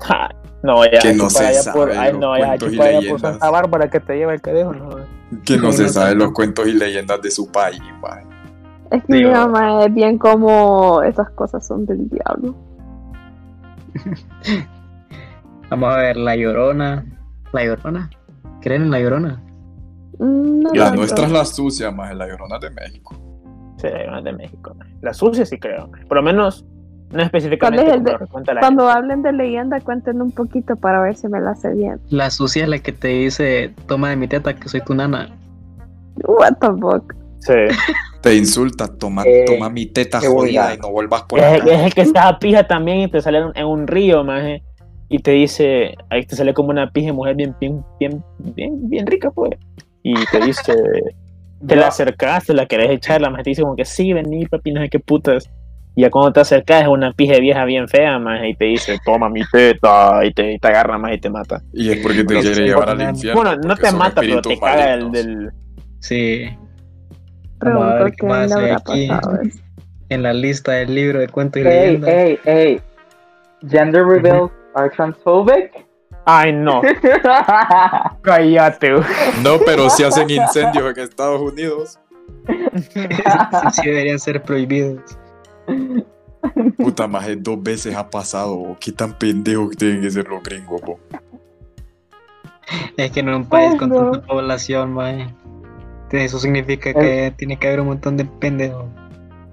Ja, 0.00 0.30
No, 0.62 0.84
ya, 0.84 0.98
Que 1.00 1.14
no 1.14 1.30
se 1.30 1.46
allá 1.46 1.72
por, 1.72 1.92
sabe 1.92 1.98
ay, 1.98 2.18
no, 2.18 2.36
ya, 2.36 2.56
y 2.68 2.80
allá 2.80 3.10
por. 3.10 3.20
Santa 3.20 3.50
Bárbara 3.50 3.88
que 3.90 4.00
te 4.00 4.16
lleva 4.16 4.34
el 4.34 4.40
cadejo, 4.40 4.72
no. 4.72 4.96
Que 5.44 5.56
no 5.58 5.72
se 5.72 5.88
sabe 5.88 6.14
los 6.14 6.32
cuentos 6.32 6.66
y 6.66 6.72
leyendas 6.72 7.20
de 7.22 7.30
su 7.30 7.50
país. 7.50 7.80
man. 8.00 8.24
Es 8.90 9.04
que 9.04 9.14
Digo- 9.14 9.30
mi 9.30 9.34
mamá 9.36 9.84
es 9.84 9.94
bien 9.94 10.18
como 10.18 11.02
esas 11.02 11.30
cosas 11.30 11.66
son 11.66 11.86
del 11.86 12.08
diablo. 12.08 12.54
Vamos 15.70 15.94
a 15.94 15.96
ver, 15.98 16.16
la 16.16 16.36
llorona. 16.36 17.04
La 17.52 17.64
llorona. 17.64 18.10
¿Creen 18.60 18.82
en 18.82 18.90
la 18.90 19.00
llorona? 19.00 19.42
No 20.18 20.70
La 20.74 20.90
nuestra 20.92 21.24
es 21.26 21.32
la 21.32 21.44
sucia, 21.44 21.90
más 21.90 22.14
la 22.14 22.28
llorona 22.28 22.58
de 22.58 22.70
México. 22.70 23.14
Sí, 23.78 23.88
una 24.06 24.20
de 24.22 24.32
México. 24.32 24.76
La 25.00 25.12
sucia 25.12 25.44
sí 25.44 25.58
creo. 25.58 25.90
Por 26.08 26.18
lo 26.18 26.22
menos, 26.22 26.64
no 27.10 27.22
específicamente 27.22 27.84
¿Cuál 27.84 27.94
es 27.94 28.00
el 28.00 28.04
como 28.04 28.18
de- 28.18 28.24
lo 28.24 28.30
cuenta 28.30 28.54
la 28.54 28.60
Cuando 28.60 28.82
gente. 28.84 28.98
hablen 28.98 29.22
de 29.22 29.32
leyenda, 29.32 29.80
cuenten 29.80 30.22
un 30.22 30.30
poquito 30.30 30.76
para 30.76 31.00
ver 31.00 31.16
si 31.16 31.26
me 31.28 31.40
la 31.40 31.54
sé 31.56 31.72
bien. 31.74 31.98
La 32.10 32.30
sucia 32.30 32.62
es 32.64 32.68
la 32.68 32.78
que 32.78 32.92
te 32.92 33.08
dice, 33.08 33.74
toma 33.86 34.10
de 34.10 34.16
mi 34.16 34.28
teta 34.28 34.54
que 34.54 34.68
soy 34.68 34.82
tu 34.82 34.94
nana. 34.94 35.30
What 36.26 36.58
the 36.60 36.68
fuck. 36.80 37.14
Sí. 37.46 37.54
Te 38.20 38.34
insulta, 38.36 38.86
toma, 38.86 39.24
Eh, 39.26 39.44
toma 39.44 39.68
mi 39.68 39.86
teta 39.86 40.20
jodida 40.20 40.74
y 40.74 40.78
no 40.78 40.90
vuelvas 40.90 41.22
por 41.24 41.40
Es, 41.40 41.44
acá. 41.44 41.74
es 41.74 41.80
el 41.86 41.94
que 41.94 42.02
está 42.02 42.38
pija 42.38 42.66
también 42.66 43.00
y 43.00 43.08
te 43.10 43.20
sale 43.20 43.38
en, 43.38 43.50
en 43.54 43.66
un 43.66 43.86
río, 43.86 44.22
maje. 44.24 44.62
Y 45.08 45.18
te 45.18 45.32
dice, 45.32 45.94
ahí 46.08 46.24
te 46.24 46.36
sale 46.36 46.54
como 46.54 46.70
una 46.70 46.90
pija 46.90 47.06
de 47.06 47.12
mujer 47.12 47.34
bien, 47.34 47.54
bien, 47.60 47.84
bien, 47.98 48.24
bien, 48.38 48.88
bien 48.88 49.06
rica, 49.06 49.30
pues. 49.30 49.50
Y 50.02 50.14
te 50.26 50.40
dice, 50.40 50.72
te 51.66 51.76
la 51.76 51.88
acercas, 51.88 52.46
te 52.46 52.54
la 52.54 52.66
querés 52.66 52.90
echar, 52.90 53.20
la 53.20 53.28
maje 53.30 53.42
te 53.44 53.50
dice 53.50 53.62
como 53.62 53.76
que 53.76 53.84
sí, 53.84 54.12
vení, 54.12 54.46
papi, 54.46 54.72
no 54.72 54.80
sé 54.80 54.88
qué 54.88 55.00
putas. 55.00 55.50
Y 55.94 56.02
ya 56.02 56.10
cuando 56.10 56.32
te 56.32 56.40
acercas 56.40 56.82
es 56.82 56.88
una 56.88 57.12
pija 57.12 57.38
vieja 57.38 57.64
bien 57.66 57.86
fea, 57.88 58.18
maje, 58.18 58.50
y 58.50 58.54
te 58.54 58.64
dice, 58.66 58.98
toma 59.04 59.28
mi 59.28 59.42
teta, 59.52 60.24
y 60.24 60.32
te, 60.32 60.52
y 60.54 60.58
te 60.58 60.68
agarra 60.68 60.96
más 60.96 61.12
y 61.14 61.18
te 61.20 61.28
mata. 61.28 61.60
Y 61.74 61.90
es 61.90 61.98
porque 61.98 62.24
te 62.24 62.38
quiere 62.40 62.64
llevar 62.64 62.88
al 62.90 63.02
infierno. 63.02 63.42
bueno, 63.42 63.60
no 63.66 63.76
te 63.76 63.90
mata, 63.92 64.20
pero 64.22 64.40
te 64.40 64.58
caga 64.58 64.94
el 64.94 65.10
del... 65.10 65.50
Sí. 65.98 66.46
Vamos 67.62 67.82
a 67.84 67.86
Pregunto 67.98 68.04
ver 68.04 68.12
qué 68.14 68.26
más 68.26 68.48
le 68.50 68.54
hay 68.56 68.60
habrá 68.70 68.76
aquí. 68.76 69.08
pasado. 69.08 69.38
En 70.08 70.22
la 70.22 70.32
lista 70.32 70.72
del 70.72 70.94
libro 70.94 71.20
de 71.20 71.28
cuentos 71.28 71.62
y 71.62 71.64
Hey, 71.66 71.86
leyendas. 71.98 72.10
hey, 72.12 72.38
hey. 72.44 72.80
Gender 73.68 74.04
reveals 74.04 74.50
are 74.74 74.90
transphobic? 74.90 75.86
Ay, 76.24 76.52
no, 76.52 76.82
cállate. 78.22 78.92
No, 79.42 79.58
pero 79.66 79.90
si 79.90 80.04
hacen 80.04 80.30
incendios 80.30 80.96
en 80.96 81.02
Estados 81.02 81.40
Unidos. 81.40 81.98
sí, 82.92 83.00
sí 83.72 83.88
deberían 83.88 84.18
ser 84.18 84.42
prohibidos. 84.42 85.00
Puta 86.78 87.06
maje, 87.08 87.36
dos 87.36 87.60
veces 87.62 87.94
ha 87.96 88.08
pasado. 88.08 88.76
Qué 88.80 88.92
tan 88.92 89.16
pendejos 89.18 89.70
que 89.70 89.76
tienen 89.76 90.00
que 90.00 90.10
ser 90.10 90.28
los 90.28 90.42
gringos, 90.42 90.80
po. 90.82 90.98
Es 92.96 93.10
que 93.10 93.20
en 93.20 93.28
un 93.30 93.44
país 93.48 93.74
con 93.78 93.88
Bueno. 93.90 94.10
tanta 94.12 94.26
población, 94.26 94.92
mae. 94.94 95.26
Eso 96.12 96.38
significa 96.38 96.92
que 96.92 97.32
tiene 97.36 97.58
que 97.58 97.66
haber 97.68 97.80
un 97.80 97.86
montón 97.88 98.16
de 98.16 98.24
pendejos. 98.24 98.84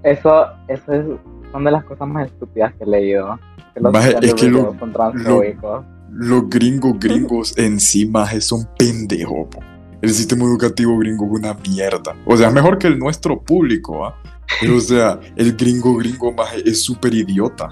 Eso, 0.03 0.45
eso 0.67 0.93
es 0.93 1.05
son 1.51 1.63
de 1.63 1.71
las 1.71 1.83
cosas 1.83 2.07
más 2.07 2.27
estúpidas 2.27 2.73
que 2.75 2.83
he 2.83 2.87
leído. 2.87 3.39
Que 3.73 3.79
los 3.81 3.91
Maje, 3.93 4.15
es 4.21 4.33
que 4.35 4.47
lo- 4.49 4.75
son 4.79 4.93
transfóbicos. 4.93 5.85
Los 6.11 6.49
gringos 6.49 6.99
gringos 6.99 7.57
en 7.57 7.79
sí, 7.79 8.05
maje, 8.05 8.41
son 8.41 8.67
pendejos, 8.77 9.47
po. 9.49 9.59
El 10.01 10.09
sistema 10.11 10.45
educativo 10.45 10.97
gringo 10.97 11.25
es 11.25 11.31
una 11.39 11.53
mierda. 11.53 12.15
O 12.25 12.35
sea, 12.37 12.49
mejor 12.49 12.77
que 12.77 12.87
el 12.87 12.97
nuestro 12.97 13.39
público, 13.41 14.05
¿ah? 14.05 14.15
Pero, 14.61 14.77
o 14.77 14.79
sea, 14.79 15.19
el 15.35 15.55
gringo 15.55 15.95
gringo, 15.97 16.31
maje, 16.33 16.61
es 16.65 16.81
súper 16.83 17.13
idiota. 17.13 17.69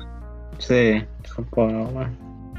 Sí, 0.59 1.03
supongo, 1.35 1.91
mae. 1.91 2.07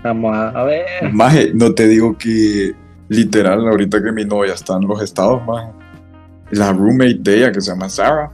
Vamos 0.02 0.36
a, 0.36 0.48
a 0.50 0.64
ver. 0.64 0.86
Maje, 1.12 1.50
no 1.54 1.72
te 1.74 1.86
digo 1.88 2.16
que 2.16 2.74
literal, 3.08 3.66
ahorita 3.68 4.02
que 4.02 4.12
mi 4.12 4.24
novia 4.24 4.54
está 4.54 4.76
en 4.76 4.86
los 4.88 5.02
estados, 5.02 5.44
maje, 5.46 5.70
la 6.50 6.72
roommate 6.72 7.18
de 7.20 7.38
ella, 7.38 7.52
que 7.52 7.60
se 7.60 7.70
llama 7.70 7.88
Sarah, 7.88 8.30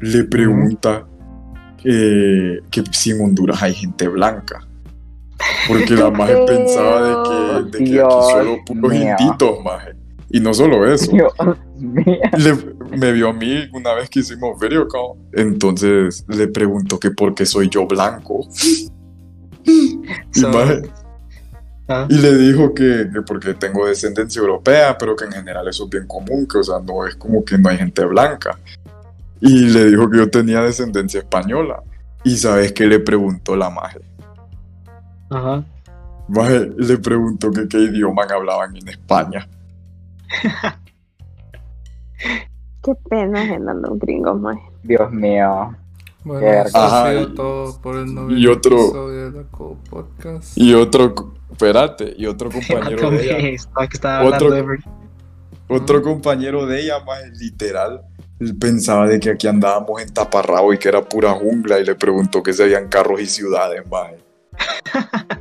le 0.00 0.24
pregunta 0.24 1.06
que, 1.78 2.60
que 2.70 2.84
si 2.90 3.10
en 3.10 3.20
Honduras 3.22 3.62
hay 3.62 3.74
gente 3.74 4.08
blanca. 4.08 4.66
Porque 5.68 5.94
la 5.94 6.10
maje 6.10 6.36
pensaba 6.46 7.02
de 7.02 7.70
que, 7.70 7.78
de 7.78 7.84
que 7.84 8.00
aquí 8.00 8.10
solo 8.30 8.56
puros 8.66 8.94
inditos, 8.94 9.64
maje. 9.64 9.92
Y 10.32 10.38
no 10.38 10.54
solo 10.54 10.86
eso. 10.86 11.10
Le- 11.12 12.96
me 12.96 13.12
vio 13.12 13.30
a 13.30 13.32
mí 13.32 13.68
una 13.72 13.94
vez 13.94 14.08
que 14.08 14.20
hicimos 14.20 14.60
video 14.60 14.86
call. 14.86 15.18
Entonces 15.32 16.24
le 16.28 16.46
pregunto 16.48 17.00
que 17.00 17.10
por 17.10 17.34
qué 17.34 17.44
soy 17.46 17.68
yo 17.68 17.86
blanco. 17.86 18.46
Y 19.66 20.40
maje, 20.46 20.82
Ah, 21.92 22.06
y 22.08 22.18
le 22.18 22.36
dijo 22.36 22.72
que, 22.72 23.10
que 23.12 23.20
porque 23.22 23.52
tengo 23.54 23.84
descendencia 23.84 24.38
europea, 24.38 24.96
pero 24.96 25.16
que 25.16 25.24
en 25.24 25.32
general 25.32 25.66
eso 25.66 25.84
es 25.84 25.90
bien 25.90 26.06
común, 26.06 26.46
que 26.46 26.58
o 26.58 26.62
sea, 26.62 26.78
no 26.78 27.04
es 27.04 27.16
como 27.16 27.44
que 27.44 27.58
no 27.58 27.68
hay 27.68 27.78
gente 27.78 28.04
blanca. 28.04 28.56
Y 29.40 29.70
le 29.70 29.86
dijo 29.86 30.08
que 30.08 30.18
yo 30.18 30.30
tenía 30.30 30.62
descendencia 30.62 31.18
española. 31.18 31.82
Y 32.22 32.36
sabes 32.36 32.72
qué 32.72 32.86
le 32.86 33.00
preguntó 33.00 33.56
la 33.56 33.70
maje. 33.70 33.98
Ajá. 35.30 35.64
Maje 36.28 36.70
le 36.76 36.98
preguntó 36.98 37.50
que 37.50 37.66
qué 37.66 37.78
idioma 37.78 38.22
hablaban 38.22 38.76
en 38.76 38.88
España. 38.88 39.48
Qué 42.82 42.94
pena 43.10 43.42
ajena 43.42 43.74
los 43.74 43.98
gringos, 43.98 44.40
maje. 44.40 44.62
Dios 44.84 45.10
mío. 45.10 45.74
Bueno, 46.24 46.46
ha 46.74 47.08
sido 47.10 47.22
y- 47.22 47.34
todo 47.34 47.80
por 47.80 47.96
el 47.96 48.14
noveno 48.14 48.38
y 48.38 48.46
otro- 48.46 48.78
episodio 48.80 49.30
de 49.30 49.38
la 49.42 49.44
Podcast. 49.88 50.52
Y 50.56 50.74
otro, 50.74 51.14
espérate, 51.50 52.14
y 52.16 52.26
otro 52.26 52.50
compañero 52.50 53.10
de 53.10 53.24
ella, 53.24 53.60
Otro- 54.24 54.50
de 54.50 54.78
otro 55.68 56.02
compañero 56.02 56.66
de 56.66 56.80
ella, 56.82 57.02
maje, 57.04 57.30
literal, 57.38 58.02
él 58.40 58.56
pensaba 58.58 59.06
de 59.06 59.20
que 59.20 59.30
aquí 59.30 59.46
andábamos 59.46 60.02
en 60.02 60.12
taparrabo 60.12 60.72
y 60.74 60.78
que 60.78 60.88
era 60.88 61.00
pura 61.02 61.32
jungla 61.32 61.78
y 61.78 61.84
le 61.84 61.94
preguntó 61.94 62.42
que 62.42 62.52
se 62.52 62.64
habían 62.64 62.88
carros 62.88 63.20
y 63.20 63.26
ciudades, 63.26 63.82
maje. 63.88 64.16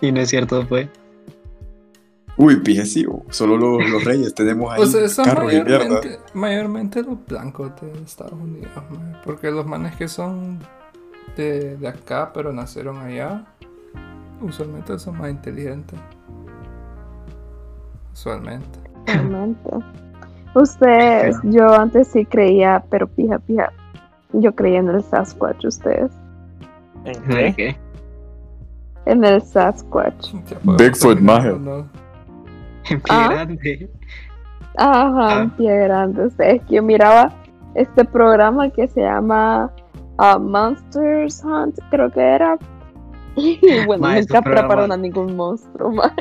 Y 0.00 0.12
no 0.12 0.20
es 0.20 0.28
cierto, 0.28 0.66
pues. 0.68 0.88
Uy, 2.42 2.56
pije 2.56 2.84
sí, 2.86 3.06
solo 3.30 3.56
los, 3.56 3.88
los 3.88 4.04
reyes 4.10 4.34
tenemos 4.34 4.72
ahí 4.72 4.82
O 4.82 4.86
sea, 4.86 5.08
son 5.08 5.24
carros 5.24 5.52
y 5.52 5.62
mierda. 5.62 6.00
mayormente, 6.34 7.00
los 7.00 7.24
blancos 7.24 7.70
de 7.80 7.92
Estados 8.02 8.32
Unidos, 8.32 8.68
porque 9.24 9.48
los 9.52 9.64
manes 9.64 9.94
que 9.94 10.08
son 10.08 10.58
de, 11.36 11.76
de 11.76 11.88
acá 11.88 12.32
pero 12.34 12.52
nacieron 12.52 12.98
allá, 12.98 13.44
usualmente 14.40 14.98
son 14.98 15.18
más 15.18 15.30
inteligentes. 15.30 15.96
Usualmente. 18.12 18.80
Realmente. 19.06 19.70
Ustedes, 20.54 21.36
yo 21.44 21.72
antes 21.72 22.08
sí 22.08 22.26
creía, 22.26 22.84
pero 22.90 23.06
pija, 23.06 23.38
pija. 23.38 23.72
Yo 24.32 24.52
creía 24.52 24.80
en 24.80 24.88
el 24.88 25.04
Sasquatch, 25.04 25.64
ustedes. 25.64 26.10
¿En 27.04 27.28
¿De 27.28 27.54
qué? 27.54 27.76
En 29.06 29.24
el 29.24 29.40
Sasquatch. 29.42 30.34
Bigfoot, 30.64 31.20
maje. 31.20 31.54
En 32.90 33.00
pie 33.00 33.14
Ah. 33.14 33.28
grande. 33.30 33.90
Ajá, 34.76 35.38
Ah. 35.38 35.42
en 35.42 35.50
pie 35.50 35.78
grande. 35.84 36.26
Ustedes, 36.26 36.62
que 36.68 36.76
yo 36.76 36.82
miraba 36.82 37.32
este 37.74 38.04
programa 38.04 38.68
que 38.70 38.88
se 38.88 39.00
llama 39.02 39.70
ah, 40.18 40.38
Monsters 40.38 41.42
Hunt, 41.44 41.78
creo 41.90 42.10
que 42.10 42.20
era. 42.20 42.58
Y 43.36 43.58
bueno, 43.86 44.02
Ma, 44.02 44.16
nunca 44.16 44.42
prepararon 44.42 44.92
a 44.92 44.96
ningún 44.96 45.34
monstruo, 45.36 45.90
ma. 45.94 46.12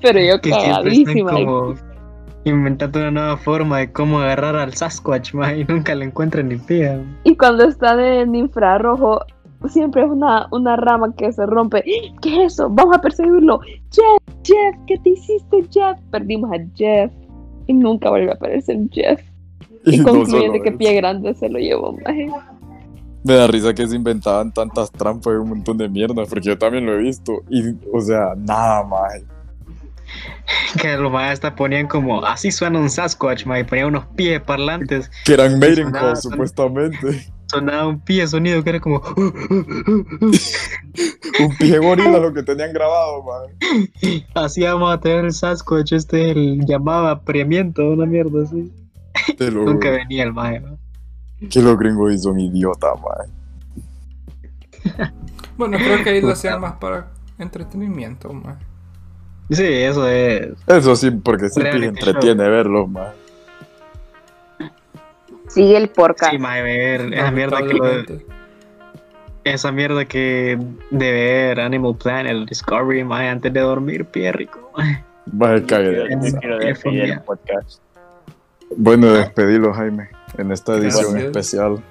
Pero 0.00 0.18
yo 0.18 0.40
Que 0.40 0.50
cagadísima. 0.50 1.30
como 1.32 1.74
inventando 2.44 2.98
una 3.00 3.10
nueva 3.10 3.36
forma 3.36 3.78
de 3.78 3.92
cómo 3.92 4.18
agarrar 4.18 4.56
al 4.56 4.72
Sasquatch, 4.74 5.34
mae, 5.34 5.60
y 5.60 5.64
nunca 5.64 5.94
lo 5.94 6.02
encuentran 6.04 6.48
ni 6.48 6.56
pía. 6.56 7.00
Y 7.24 7.36
cuando 7.36 7.64
están 7.64 8.00
en 8.00 8.34
infrarrojo, 8.34 9.20
siempre 9.68 10.02
es 10.02 10.10
una, 10.10 10.48
una 10.50 10.76
rama 10.76 11.14
que 11.16 11.32
se 11.32 11.46
rompe. 11.46 11.82
¿Qué 12.20 12.44
es 12.44 12.54
eso? 12.54 12.68
Vamos 12.70 12.96
a 12.96 13.00
perseguirlo. 13.00 13.60
Jeff, 13.90 14.36
Jeff, 14.44 14.76
¿qué 14.86 14.98
te 14.98 15.10
hiciste, 15.10 15.64
Jeff? 15.70 15.98
Perdimos 16.10 16.50
a 16.52 16.58
Jeff. 16.74 17.12
Y 17.66 17.74
nunca 17.74 18.10
vuelve 18.10 18.30
a 18.30 18.34
aparecer 18.34 18.78
Jeff. 18.90 19.20
Y, 19.84 20.00
concluyen 20.00 20.42
solo 20.42 20.52
de 20.52 20.62
que 20.62 20.70
pie 20.70 20.94
grande 20.94 21.34
se 21.34 21.48
lo 21.48 21.58
llevó, 21.58 21.92
maje. 22.04 22.28
Me 23.24 23.34
da 23.34 23.48
risa 23.48 23.74
que 23.74 23.84
se 23.86 23.96
inventaban 23.96 24.52
tantas 24.52 24.92
trampas 24.92 25.32
y 25.32 25.36
un 25.36 25.48
montón 25.48 25.76
de 25.76 25.88
mierda, 25.88 26.24
porque 26.24 26.48
yo 26.48 26.56
también 26.56 26.86
lo 26.86 26.92
he 26.92 26.98
visto. 26.98 27.42
Y, 27.50 27.74
o 27.92 28.00
sea, 28.00 28.34
nada 28.36 28.84
más. 28.84 29.22
Que 30.80 30.96
los 30.96 31.10
más 31.10 31.32
hasta 31.32 31.54
ponían 31.54 31.86
como, 31.86 32.24
así 32.24 32.50
suena 32.50 32.78
un 32.78 32.90
Sasquatch, 32.90 33.44
mae, 33.46 33.62
y 33.62 33.64
ponían 33.64 33.88
unos 33.88 34.06
pies 34.14 34.40
parlantes. 34.40 35.10
Que 35.24 35.34
eran 35.34 35.60
son- 35.60 36.16
supuestamente. 36.16 37.26
Sonaba 37.52 37.86
un 37.86 38.00
pie 38.00 38.26
sonido 38.26 38.64
que 38.64 38.70
era 38.70 38.80
como. 38.80 39.02
Un 41.40 41.56
pie 41.58 41.78
gorila 41.78 42.18
lo 42.18 42.32
que 42.32 42.42
tenían 42.42 42.72
grabado, 42.72 43.22
man. 43.22 43.50
Así 44.34 44.62
vamos 44.62 44.94
a 44.94 44.98
tener 44.98 45.26
el 45.26 45.32
Sasquatch, 45.32 45.92
este 45.92 46.30
el 46.30 46.64
llamado 46.64 47.08
apremiento, 47.08 47.90
una 47.90 48.06
mierda 48.06 48.44
así. 48.44 48.72
Te 49.36 49.50
lo 49.50 49.64
Nunca 49.64 49.90
venía 49.90 50.24
el 50.24 50.32
mae, 50.32 50.60
¿no? 50.60 50.78
Que 51.50 51.60
los 51.60 51.78
gringos 51.78 52.22
son 52.22 52.40
idiotas, 52.40 52.92
man. 53.00 53.28
Bueno, 55.58 55.76
creo 55.76 56.02
que 56.02 56.10
ahí 56.10 56.20
lo 56.22 56.30
hacían 56.30 56.60
más 56.62 56.72
para 56.76 57.12
entretenimiento, 57.38 58.32
mae. 58.32 58.56
Sí, 59.50 59.62
eso 59.62 60.08
es. 60.08 60.48
Eso 60.66 60.96
sí, 60.96 61.10
porque 61.10 61.50
te 61.50 61.84
entretiene 61.84 62.48
verlos, 62.48 62.88
man. 62.88 63.12
Sigue 65.52 65.76
el 65.76 65.88
podcast. 65.88 66.32
Sí, 66.32 66.38
ver 66.38 67.12
esa 67.12 67.30
mierda 67.30 67.58
que 67.58 67.74
lo, 67.74 67.84
Lamentablemente. 67.84 68.26
Esa 69.44 69.72
mierda 69.72 70.04
que 70.04 70.58
de 70.90 71.12
ver 71.12 71.60
Animal 71.60 71.96
Planet, 71.96 72.48
Discovery, 72.48 73.02
antes 73.02 73.52
de 73.52 73.60
dormir, 73.60 74.04
pie 74.04 74.32
rico. 74.32 74.70
mae. 74.76 75.04
Va 75.40 75.56
a 75.56 75.62
caer. 75.62 76.08
Bueno, 78.76 79.12
despedilo, 79.12 79.72
Jaime, 79.74 80.08
en 80.38 80.52
esta 80.52 80.76
edición 80.76 81.12
Gracias. 81.12 81.24
especial. 81.24 81.82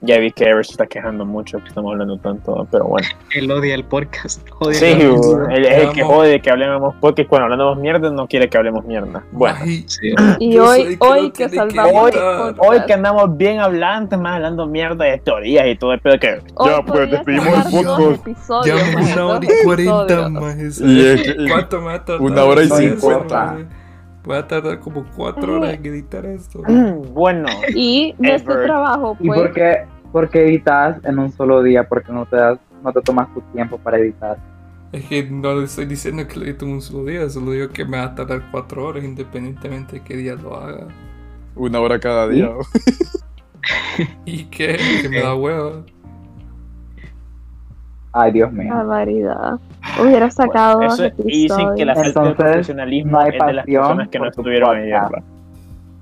Ya 0.00 0.16
vi 0.18 0.30
que 0.30 0.44
Ever 0.44 0.64
se 0.64 0.72
está 0.72 0.86
quejando 0.86 1.24
mucho 1.24 1.58
que 1.58 1.66
estamos 1.66 1.90
hablando 1.90 2.16
tanto, 2.18 2.68
pero 2.70 2.84
bueno. 2.84 3.08
Él 3.34 3.50
odia 3.50 3.74
el 3.74 3.82
podcast. 3.84 4.40
Odia 4.60 4.78
Sí, 4.78 4.86
el 4.86 5.10
uh, 5.10 5.46
él 5.50 5.64
es 5.64 5.84
el 5.84 5.92
que 5.92 6.04
jode 6.04 6.40
que 6.40 6.50
hablemos 6.50 6.94
podcast 7.00 7.28
cuando 7.28 7.46
hablamos 7.46 7.78
mierda 7.78 8.08
no 8.10 8.28
quiere 8.28 8.48
que 8.48 8.56
hablemos 8.56 8.84
mierda. 8.84 9.24
Bueno, 9.32 9.58
Ay, 9.60 9.84
Sí. 9.88 10.14
Y 10.38 10.52
Yo 10.52 10.68
hoy, 10.68 10.96
hoy 11.00 11.30
que 11.32 11.48
que 11.48 11.56
salvamos 11.56 12.12
podcast, 12.12 12.58
hoy 12.58 12.80
que 12.86 12.92
andamos 12.92 13.36
bien 13.36 13.58
hablantes, 13.58 14.16
más 14.20 14.36
hablando 14.36 14.66
mierda 14.66 15.04
de 15.04 15.18
teorías 15.18 15.66
y 15.66 15.74
todo 15.74 15.92
el 15.92 16.00
pedo 16.00 16.18
que 16.20 16.40
hoy 16.54 16.70
Ya, 16.70 16.82
pues, 16.82 17.10
despedimos 17.10 17.46
el 17.48 17.72
podcast. 17.72 18.36
maje, 18.38 18.96
una 19.02 19.26
hora 19.26 19.40
y 19.44 19.64
cuarenta 19.64 20.28
más. 20.28 20.54
¿Cuánto 21.50 21.80
tardar? 22.04 22.20
Una 22.20 22.44
hora 22.44 22.62
y 22.62 22.68
cincuenta. 22.68 23.56
Voy 24.28 24.36
a 24.36 24.46
tardar 24.46 24.78
como 24.80 25.06
cuatro 25.16 25.56
horas 25.56 25.72
en 25.72 25.86
editar 25.86 26.26
esto. 26.26 26.60
bueno, 27.14 27.48
Y 27.74 28.14
nuestro 28.18 28.62
trabajo, 28.62 29.16
¿Y 29.20 29.26
pues, 29.26 29.40
por 29.40 29.52
qué, 29.54 29.86
por 30.12 30.28
qué 30.28 30.44
editas 30.44 31.02
en 31.04 31.18
un 31.18 31.32
solo 31.32 31.62
día? 31.62 31.88
Porque 31.88 32.12
no 32.12 32.26
te 32.26 32.36
das, 32.36 32.58
no 32.84 32.92
te 32.92 33.00
tomas 33.00 33.32
tu 33.32 33.40
tiempo 33.54 33.78
para 33.78 33.96
editar. 33.96 34.36
Es 34.92 35.06
que 35.06 35.24
no 35.24 35.54
le 35.54 35.64
estoy 35.64 35.86
diciendo 35.86 36.28
que 36.28 36.38
lo 36.38 36.44
edito 36.44 36.66
en 36.66 36.72
un 36.72 36.82
solo 36.82 37.06
día, 37.06 37.26
solo 37.30 37.52
digo 37.52 37.70
que 37.70 37.86
me 37.86 37.96
va 37.96 38.04
a 38.04 38.14
tardar 38.14 38.42
cuatro 38.50 38.84
horas 38.84 39.02
independientemente 39.02 39.96
de 39.96 40.02
qué 40.02 40.14
día 40.14 40.34
lo 40.34 40.54
haga. 40.54 40.88
Una 41.56 41.80
hora 41.80 41.98
cada 41.98 42.28
día. 42.28 42.50
Y 44.26 44.44
que, 44.50 44.76
que 45.00 45.08
me 45.08 45.22
da 45.22 45.34
huevo. 45.34 45.86
Ay, 48.20 48.32
Dios 48.32 48.52
mío. 48.52 48.74
barbaridad. 48.74 49.58
Hubiera 50.02 50.30
sacado 50.30 50.80
dos 50.80 50.98
eso, 50.98 51.14
y 51.24 51.42
dicen 51.42 51.74
que 51.76 51.84
la 51.84 51.94
falta 51.94 52.20
de 52.20 52.28
Entonces, 52.30 52.36
profesionalismo 52.52 53.12
no 53.12 53.18
hay 53.20 53.28
es 53.28 53.32
de 53.32 53.38
las 53.52 53.64
pasión 53.64 53.82
personas 53.82 54.08
que 54.08 54.18
no 54.18 54.28
estuvieron 54.28 54.68
podcast. 54.70 55.14
ayer. 55.14 55.22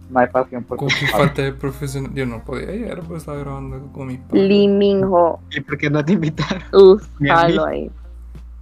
No 0.09 0.20
hay 0.20 0.26
pasión 0.28 0.64
por 0.64 0.78
Con 0.78 0.88
tu 0.88 0.94
qué 0.98 1.06
falta 1.09 1.43
de 1.43 1.52
profesional. 1.52 2.12
Yo 2.14 2.26
no 2.26 2.43
podía 2.43 2.70
ayer, 2.70 3.01
pues 3.06 3.22
estaba 3.22 3.38
grabando 3.38 3.93
con 3.93 4.06
mi 4.06 4.16
padre. 4.16 4.44
Lee 4.48 4.68
Minho. 4.68 5.38
¿Y 5.51 5.60
por 5.60 5.76
qué 5.76 5.90
no 5.90 6.05
te 6.05 6.12
invitaron? 6.12 6.62
Uf, 6.72 7.06
jalo 7.20 7.66
ahí. 7.66 7.90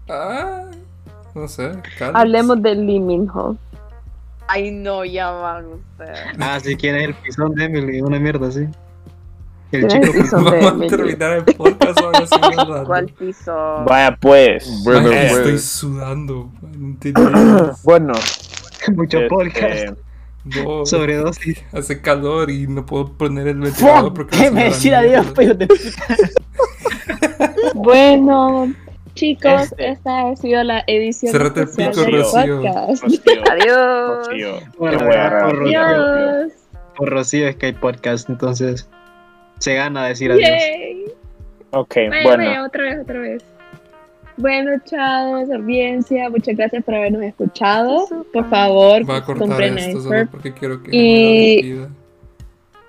Ah, 0.08 0.64
no 1.34 1.46
sé. 1.48 1.72
Carlos. 1.98 2.20
Hablemos 2.20 2.62
de 2.62 2.74
Lee 2.74 2.98
Minho. 3.00 3.56
Ay, 4.48 4.70
no, 4.72 5.04
ya 5.04 5.30
van 5.30 5.64
ustedes. 5.66 6.18
Ah, 6.40 6.58
si 6.60 6.76
quieres 6.76 7.04
el 7.04 7.14
pisón 7.14 7.54
de 7.54 7.64
Emily, 7.64 8.00
una 8.02 8.18
mierda 8.18 8.48
así. 8.48 8.66
El 9.76 9.88
¿Tienes 9.88 10.10
chico 10.10 10.22
pisón? 10.22 10.44
de 10.44 10.50
Vamos 10.60 10.92
a 10.92 10.96
terminar 10.96 11.32
el 11.32 11.44
podcast 11.56 11.98
hablando. 12.00 12.84
¿Cuál 12.86 13.06
piso? 13.06 13.54
Vaya 13.86 14.16
pues. 14.20 14.82
Bueno, 14.84 15.08
Maje, 15.08 15.26
pues. 15.30 15.36
Estoy 15.38 15.58
sudando. 15.58 16.52
no 16.78 16.96
te. 16.98 17.12
Bueno, 17.84 18.12
mucho 18.94 19.18
este, 19.18 19.28
podcast. 19.28 19.98
No, 20.44 20.84
Sobredosis. 20.84 21.64
hace 21.72 22.02
calor 22.02 22.50
y 22.50 22.66
no 22.66 22.84
puedo 22.84 23.16
poner 23.16 23.48
el 23.48 23.60
ventilador 23.60 24.12
porque 24.12 24.36
que 24.36 24.44
se 24.44 24.50
me 24.50 24.64
decir 24.64 24.94
adiós, 24.94 25.26
pues, 25.34 25.56
de 25.58 25.66
Bueno, 27.74 28.72
chicos, 29.14 29.62
Este. 29.62 29.90
esta 29.90 30.28
ha 30.28 30.36
sido 30.36 30.62
la 30.64 30.84
edición 30.86 31.32
Cerrate 31.32 31.60
el 31.62 31.68
pico, 31.68 32.00
del 32.02 32.12
Rocío. 32.18 32.56
podcast. 32.62 33.02
Rocío, 33.02 33.42
Adiós. 33.50 34.28
Rocío, 34.28 34.54
Bueno, 34.78 34.98
qué 34.98 35.04
por 35.06 35.56
Rocío. 35.58 35.80
Adiós. 35.80 36.52
Por 36.96 37.10
Rocío 37.10 37.48
es 37.48 37.56
que 37.56 37.66
hay 37.66 37.72
podcast, 37.72 38.28
entonces 38.28 38.88
se 39.64 39.74
gana 39.74 40.06
decir 40.06 40.30
adiós. 40.30 40.46
Yay. 40.46 41.04
Ok, 41.70 41.94
Vaya, 41.96 42.22
bueno. 42.22 42.44
vaya, 42.44 42.64
otra 42.64 42.82
vez, 42.82 43.00
otra 43.00 43.18
vez. 43.20 43.44
Bueno, 44.36 44.72
chavos, 44.84 45.50
audiencia, 45.50 46.28
muchas 46.28 46.56
gracias 46.56 46.84
por 46.84 46.94
habernos 46.94 47.22
escuchado. 47.22 48.06
Por 48.32 48.50
favor, 48.50 49.08
Va 49.08 49.16
a 49.18 49.24
cortar 49.24 49.48
compren 49.48 49.78
esto 49.78 50.02
solo 50.02 50.26
porque 50.30 50.52
quiero 50.52 50.82
que 50.82 50.90
Y-. 50.92 51.86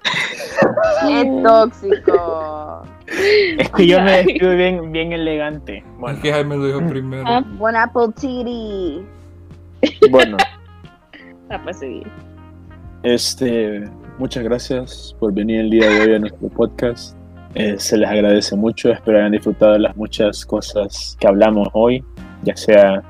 Qué 1.08 1.42
tóxico. 1.44 2.84
Es 3.58 3.70
que 3.72 3.88
yo 3.88 4.02
me 4.02 4.24
despido 4.24 4.56
bien, 4.56 4.92
bien 4.92 5.14
elegante. 5.14 5.84
Bueno, 5.98 6.18
Es 6.18 6.24
que 6.24 6.32
Jaime 6.34 6.58
lo 6.58 6.66
dijo 6.66 6.86
primero. 6.90 7.24
Ah, 7.26 7.44
Buen 7.58 7.76
Apple 7.76 8.10
TV. 8.20 9.02
bueno. 10.12 10.38
ah, 11.50 11.62
pues 11.64 11.80
sí. 11.80 12.04
Este, 13.04 13.84
muchas 14.18 14.44
gracias 14.44 15.16
por 15.20 15.34
venir 15.34 15.60
el 15.62 15.70
día 15.70 15.90
de 15.90 16.02
hoy 16.02 16.16
a 16.16 16.20
nuestro 16.20 16.50
podcast. 16.50 17.16
Eh, 17.54 17.76
se 17.78 17.98
les 17.98 18.10
agradece 18.10 18.56
mucho. 18.56 18.92
Espero 18.92 19.18
hayan 19.18 19.32
disfrutado 19.32 19.74
de 19.74 19.80
las 19.80 19.96
muchas 19.96 20.46
cosas 20.46 21.18
que 21.20 21.28
hablamos 21.28 21.68
hoy, 21.74 22.04
ya 22.44 22.56
sea 22.56 23.04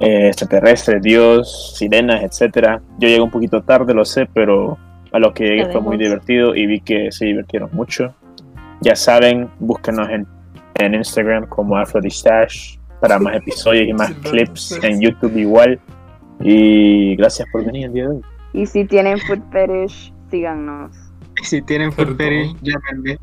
eh, 0.00 0.28
extraterrestres, 0.28 1.02
Dios, 1.02 1.76
sirenas, 1.76 2.22
etcétera. 2.22 2.80
Yo 2.98 3.08
llegué 3.08 3.20
un 3.20 3.30
poquito 3.30 3.62
tarde, 3.62 3.94
lo 3.94 4.04
sé, 4.04 4.28
pero 4.32 4.78
a 5.12 5.18
lo 5.18 5.32
que 5.32 5.44
llegué 5.44 5.66
fue 5.66 5.80
muy 5.80 5.96
divertido 5.96 6.54
y 6.54 6.66
vi 6.66 6.80
que 6.80 7.10
se 7.10 7.26
divirtieron 7.26 7.70
mucho. 7.72 8.14
Ya 8.80 8.94
saben, 8.94 9.50
búsquenos 9.58 10.08
en, 10.10 10.26
en 10.74 10.94
Instagram 10.94 11.46
como 11.46 11.76
Aphroditash 11.76 12.76
para 13.00 13.18
más 13.18 13.36
episodios 13.36 13.88
y 13.88 13.92
más 13.92 14.10
clips 14.30 14.78
en 14.82 15.00
YouTube 15.00 15.36
igual. 15.36 15.80
Y 16.40 17.16
gracias 17.16 17.48
por 17.50 17.64
venir 17.64 17.86
el 17.86 17.92
día 17.92 18.02
de 18.04 18.10
hoy. 18.10 18.22
Y 18.56 18.64
si 18.64 18.86
tienen 18.86 19.18
food 19.20 19.42
fetish, 19.52 20.14
síganos. 20.30 20.96
Si 21.42 21.60
tienen 21.60 21.92
food 21.92 22.16
fetish, 22.16 22.56
llámenme. 22.62 23.18